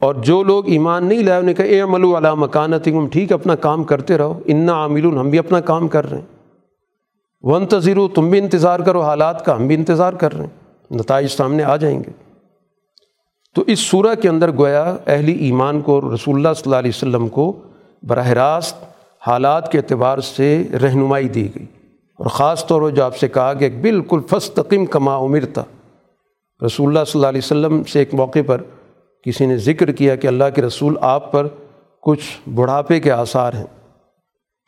اور 0.00 0.14
جو 0.14 0.42
لوگ 0.42 0.68
ایمان 0.68 1.06
نہیں 1.06 1.22
لائے 1.22 1.40
انہیں 1.40 1.54
کہا، 1.54 1.64
اے 1.64 1.80
عمل 1.80 2.04
علا 2.04 2.34
مکانت 2.34 2.88
ٹھیک 3.12 3.32
اپنا 3.32 3.54
کام 3.54 3.84
کرتے 3.84 4.18
رہو، 4.18 4.40
انا 4.46 4.72
عامل 4.72 5.06
ہم 5.06 5.30
بھی 5.30 5.38
اپنا 5.38 5.60
کام 5.60 5.88
کر 5.88 6.10
رہے 6.10 6.18
ہیں۔ 6.18 6.26
ون 7.42 7.66
تذیرو 7.66 8.08
تم 8.08 8.30
بھی 8.30 8.38
انتظار 8.38 8.80
کرو 8.80 9.00
حالات 9.00 9.44
کا، 9.44 9.56
ہم 9.56 9.66
بھی 9.66 9.74
انتظار 9.74 10.12
کر 10.12 10.32
رہے 10.32 10.44
ہیں، 10.44 10.94
نتائج 10.94 11.26
سامنے 11.26 11.62
آ 11.62 11.76
جائیں 11.76 11.98
گے۔ 11.98 12.10
تو 13.54 13.64
اس 13.66 13.78
صورح 13.78 14.14
کے 14.14 14.28
اندر 14.28 14.52
گویا 14.52 14.96
اہلی 15.06 15.32
ایمان 15.32 15.80
کو 15.80 16.14
رسول 16.14 16.36
اللہ 16.36 16.48
صلی 16.56 16.62
اللہ 16.64 16.76
علیہ 16.76 16.92
وسلم 16.94 17.28
کو 17.28 17.62
براہ 18.02 18.28
راست 18.28 18.84
حالات 19.26 19.72
کے 19.72 19.78
اعتبار 19.78 20.18
سے 20.18 20.64
رہنمائی 20.82 21.28
دی 21.28 21.48
گئی۔ 21.54 21.66
اور 22.18 22.26
خاص 22.26 22.66
طور 22.66 22.82
پر 22.82 22.90
جو 22.90 23.04
آپ 23.04 23.16
سے 23.16 23.28
کہا 23.28 23.54
کہ 23.54 23.68
بالکل 23.68 24.20
فستقم 24.30 24.86
کما 24.86 25.18
عمرتا 25.18 25.62
رسول 26.66 26.88
اللہ 26.88 27.04
صلی 27.04 27.18
اللہ 27.18 27.26
علیہ 27.26 27.40
وسلم 27.44 27.84
سے 27.84 27.98
ایک 27.98 28.14
موقع 28.14 28.38
پر 28.46 28.62
کسی 29.24 29.46
نے 29.46 29.56
ذکر 29.56 29.92
کیا 29.92 30.16
کہ 30.16 30.26
اللہ 30.26 30.44
کے 30.54 30.62
رسول 30.62 30.96
آپ 31.00 31.32
پر 31.32 31.48
کچھ 32.02 32.48
بڑھاپے 32.54 33.00
کے 33.00 33.12
آثار 33.12 33.52
ہیں۔ 33.52 33.66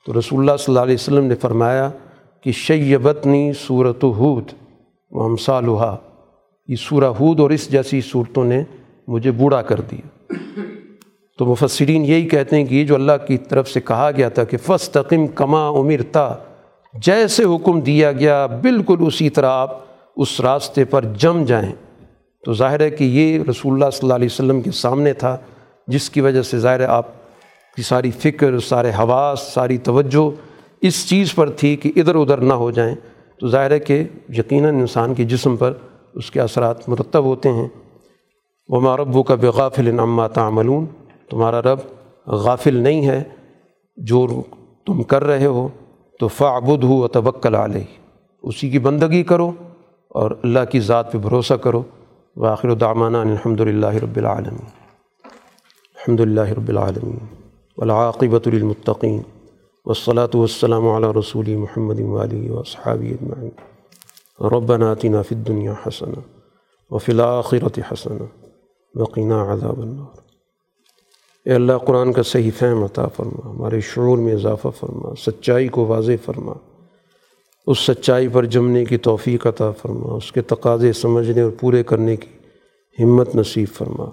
تو 0.07 0.19
رسول 0.19 0.41
اللہ 0.41 0.57
صلی 0.57 0.65
اللہ 0.69 0.85
علیہ 0.85 0.95
وسلم 0.95 1.25
نے 1.25 1.35
فرمایا 1.35 1.91
کہ 2.41 2.53
شیبتنی 2.53 3.53
صورت 3.67 4.05
ہود 4.05 4.45
و 5.11 5.27
ہمسالحا 5.27 5.97
یہ 6.69 6.77
سورہ 6.77 7.05
ہود 7.05 7.41
اور 7.41 7.51
اس 7.51 7.73
جیسی 7.73 8.01
صورتوں 8.01 8.45
نے 8.45 8.65
مجھے 9.09 9.31
بوڑھا 9.31 9.63
کر 9.63 9.81
دیا۔ 9.81 10.33
تو 11.39 11.47
مفسرین 11.47 12.05
یہی 12.05 12.29
کہتے 12.29 12.57
ہیں 12.57 12.65
کہ 12.65 12.75
یہ 12.75 12.85
جو 12.85 12.95
اللہ 12.95 13.13
کی 13.27 13.37
طرف 13.37 13.69
سے 13.69 13.81
کہا 13.81 14.11
گیا 14.17 14.29
تھا 14.29 14.45
کہ 14.45 14.57
فستقم 14.67 15.27
کما 15.27 15.71
عمر 15.71 16.03
تا 16.13 16.35
جیسے 16.95 17.45
حکم 17.45 17.81
دیا 17.81 18.13
گیا، 18.13 18.47
بالکل 18.47 18.97
اسی 19.01 19.31
طرح 19.31 19.51
آپ 19.51 19.81
اس 20.17 20.41
راستے 20.41 20.85
پر 20.85 21.05
جم 21.05 21.45
جائیں۔ 21.45 21.73
تو 22.45 22.53
ظاہر 22.53 22.81
ہے 22.81 22.91
کہ 22.91 23.05
یہ 23.05 23.39
رسول 23.51 23.73
اللہ 23.73 23.91
صلی 23.91 23.99
اللہ 24.03 24.15
علیہ 24.15 24.29
وسلم 24.31 24.61
کے 24.61 24.71
سامنے 24.71 25.13
تھا، 25.13 25.37
جس 25.87 26.11
کی 26.11 26.21
وجہ 26.21 26.43
سے 26.43 26.59
ظاہر 26.59 26.81
ہے 26.81 26.85
آپ 26.85 27.07
کی 27.77 27.83
ساری 27.83 28.11
فکر، 28.11 28.59
سارے 28.59 28.91
حواس، 28.91 29.41
ساری 29.41 29.79
توجہ 29.79 30.31
اس 30.83 31.09
چیز 31.09 31.35
پر 31.35 31.51
تھی 31.51 31.77
کہ 31.77 31.93
ادھر 31.97 32.15
ادھر 32.15 32.39
نہ 32.39 32.55
ہو 32.55 32.71
جائیں۔ 32.71 32.95
تو 33.41 33.49
ظاہر 33.49 33.71
ہے 33.71 33.79
کہ 33.79 34.05
یقیناً 34.29 34.75
انسان 34.75 35.15
کے 35.15 35.25
جسم 35.25 35.57
پر 35.57 35.73
اس 36.15 36.31
کے 36.31 36.41
اثرات 36.41 36.89
مرتب 36.89 37.25
ہوتے 37.25 37.49
ہیں۔ 37.49 37.69
وہ 38.69 38.81
ماربو 38.81 39.23
کا 39.23 39.35
بغافل 39.35 39.95
نما 39.95 40.27
تعملون۔ 40.27 40.87
تمہارا 41.31 41.63
رب 41.63 41.79
غافل 42.27 42.77
نہیں 42.77 43.07
ہے، 43.07 43.23
جو 43.97 44.27
تم 44.87 45.03
کر 45.03 45.25
رہے 45.25 45.47
ہو 45.47 45.69
تو 46.21 46.29
فعبد 46.29 46.85
ہو 46.85 46.97
و 46.99 47.09
توکل 47.09 47.55
علیہ۔ 47.55 47.85
اسی 48.43 48.71
کی 48.71 48.79
بندگی 48.79 49.23
کرو 49.23 49.53
اور 50.09 50.31
اللہ 50.43 50.59
کی 50.71 50.81
ذات 50.81 51.13
پہ 51.13 51.19
بھروسہ 51.19 51.55
کرو۔ 51.55 51.83
واخر 52.37 52.75
دعمانہ 52.75 53.17
الحمد 53.17 53.61
للہ 53.61 53.87
رب 53.87 54.17
العالمین۔ 54.17 54.67
الحمد 55.95 56.21
للہ 56.21 56.41
رب 56.41 56.69
العالمین۔ 56.69 57.19
ولاقبۃ 57.77 58.47
المطقین 58.47 59.23
والصلاة 59.85 60.39
والسلام 60.39 60.89
على 60.89 61.07
رسول 61.19 61.57
محمد 61.57 62.01
والی 62.01 62.51
وصحابی 62.51 63.11
اجمعین۔ 63.11 63.51
ربنا 64.45 64.91
آتنا 64.91 65.23
فی 65.23 65.35
الدنیا 65.35 65.73
حسنہ 65.87 66.21
وفی 66.91 67.13
الآخرت 67.13 67.79
حسنہ۔ 67.93 68.23
وقینا 68.95 69.53
عذاب 69.53 69.81
النار۔ 69.81 70.28
اے 71.49 71.55
اللہ 71.55 71.73
قرآن 71.87 72.13
کا 72.13 72.23
صحیح 72.23 72.51
فہم 72.59 72.85
عطا 72.85 73.07
فرما، 73.07 73.51
ہمارے 73.51 73.81
شعور 73.81 74.19
میں 74.19 74.33
اضافہ 74.35 74.69
فرما، 74.81 75.15
سچائی 75.15 75.69
کو 75.69 75.87
واضح 75.87 76.13
فرما، 76.25 76.53
اس 77.67 77.79
سچائی 77.79 78.29
پر 78.29 78.45
جمنے 78.45 78.85
کی 78.85 78.97
توفیق 78.97 79.47
عطا 79.47 79.71
فرما، 79.71 80.13
اس 80.13 80.33
کے 80.33 80.43
تقاضے 80.43 80.93
سمجھنے 80.93 81.41
اور 81.41 81.51
پورے 81.61 81.83
کرنے 81.83 82.17
کی 82.17 82.29
ہمت 83.03 83.37
نصیب 83.37 83.69
فرما۔ 83.75 84.05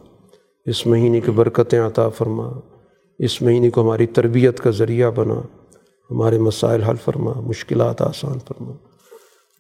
اس 0.66 0.88
مہینے 0.88 1.20
کی 1.20 1.32
برکتیں 1.32 1.80
عطا 1.80 2.10
فرما، 2.10 2.50
اس 3.20 3.42
مہینے 3.42 3.70
کو 3.70 3.82
ہماری 3.82 4.06
تربیت 4.06 4.60
کا 4.60 4.70
ذریعہ 4.70 5.12
بنا، 5.12 5.42
ہمارے 6.12 6.40
مسائل 6.40 6.84
حل 6.84 6.96
فرما، 6.96 7.32
مشکلات 7.42 8.02
آسان 8.02 8.40
فرما۔ 8.40 8.72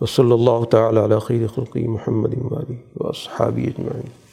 و 0.01 0.05
صلی 0.05 0.31
اللہ 0.31 0.63
تعالیٰ 0.63 1.03
علیہ 1.03 1.17
خیر 1.17 1.47
خلقی 1.55 1.87
محمد 1.87 2.33
والی 2.51 2.75
و 2.95 3.07
اجمعین۔ 3.39 4.24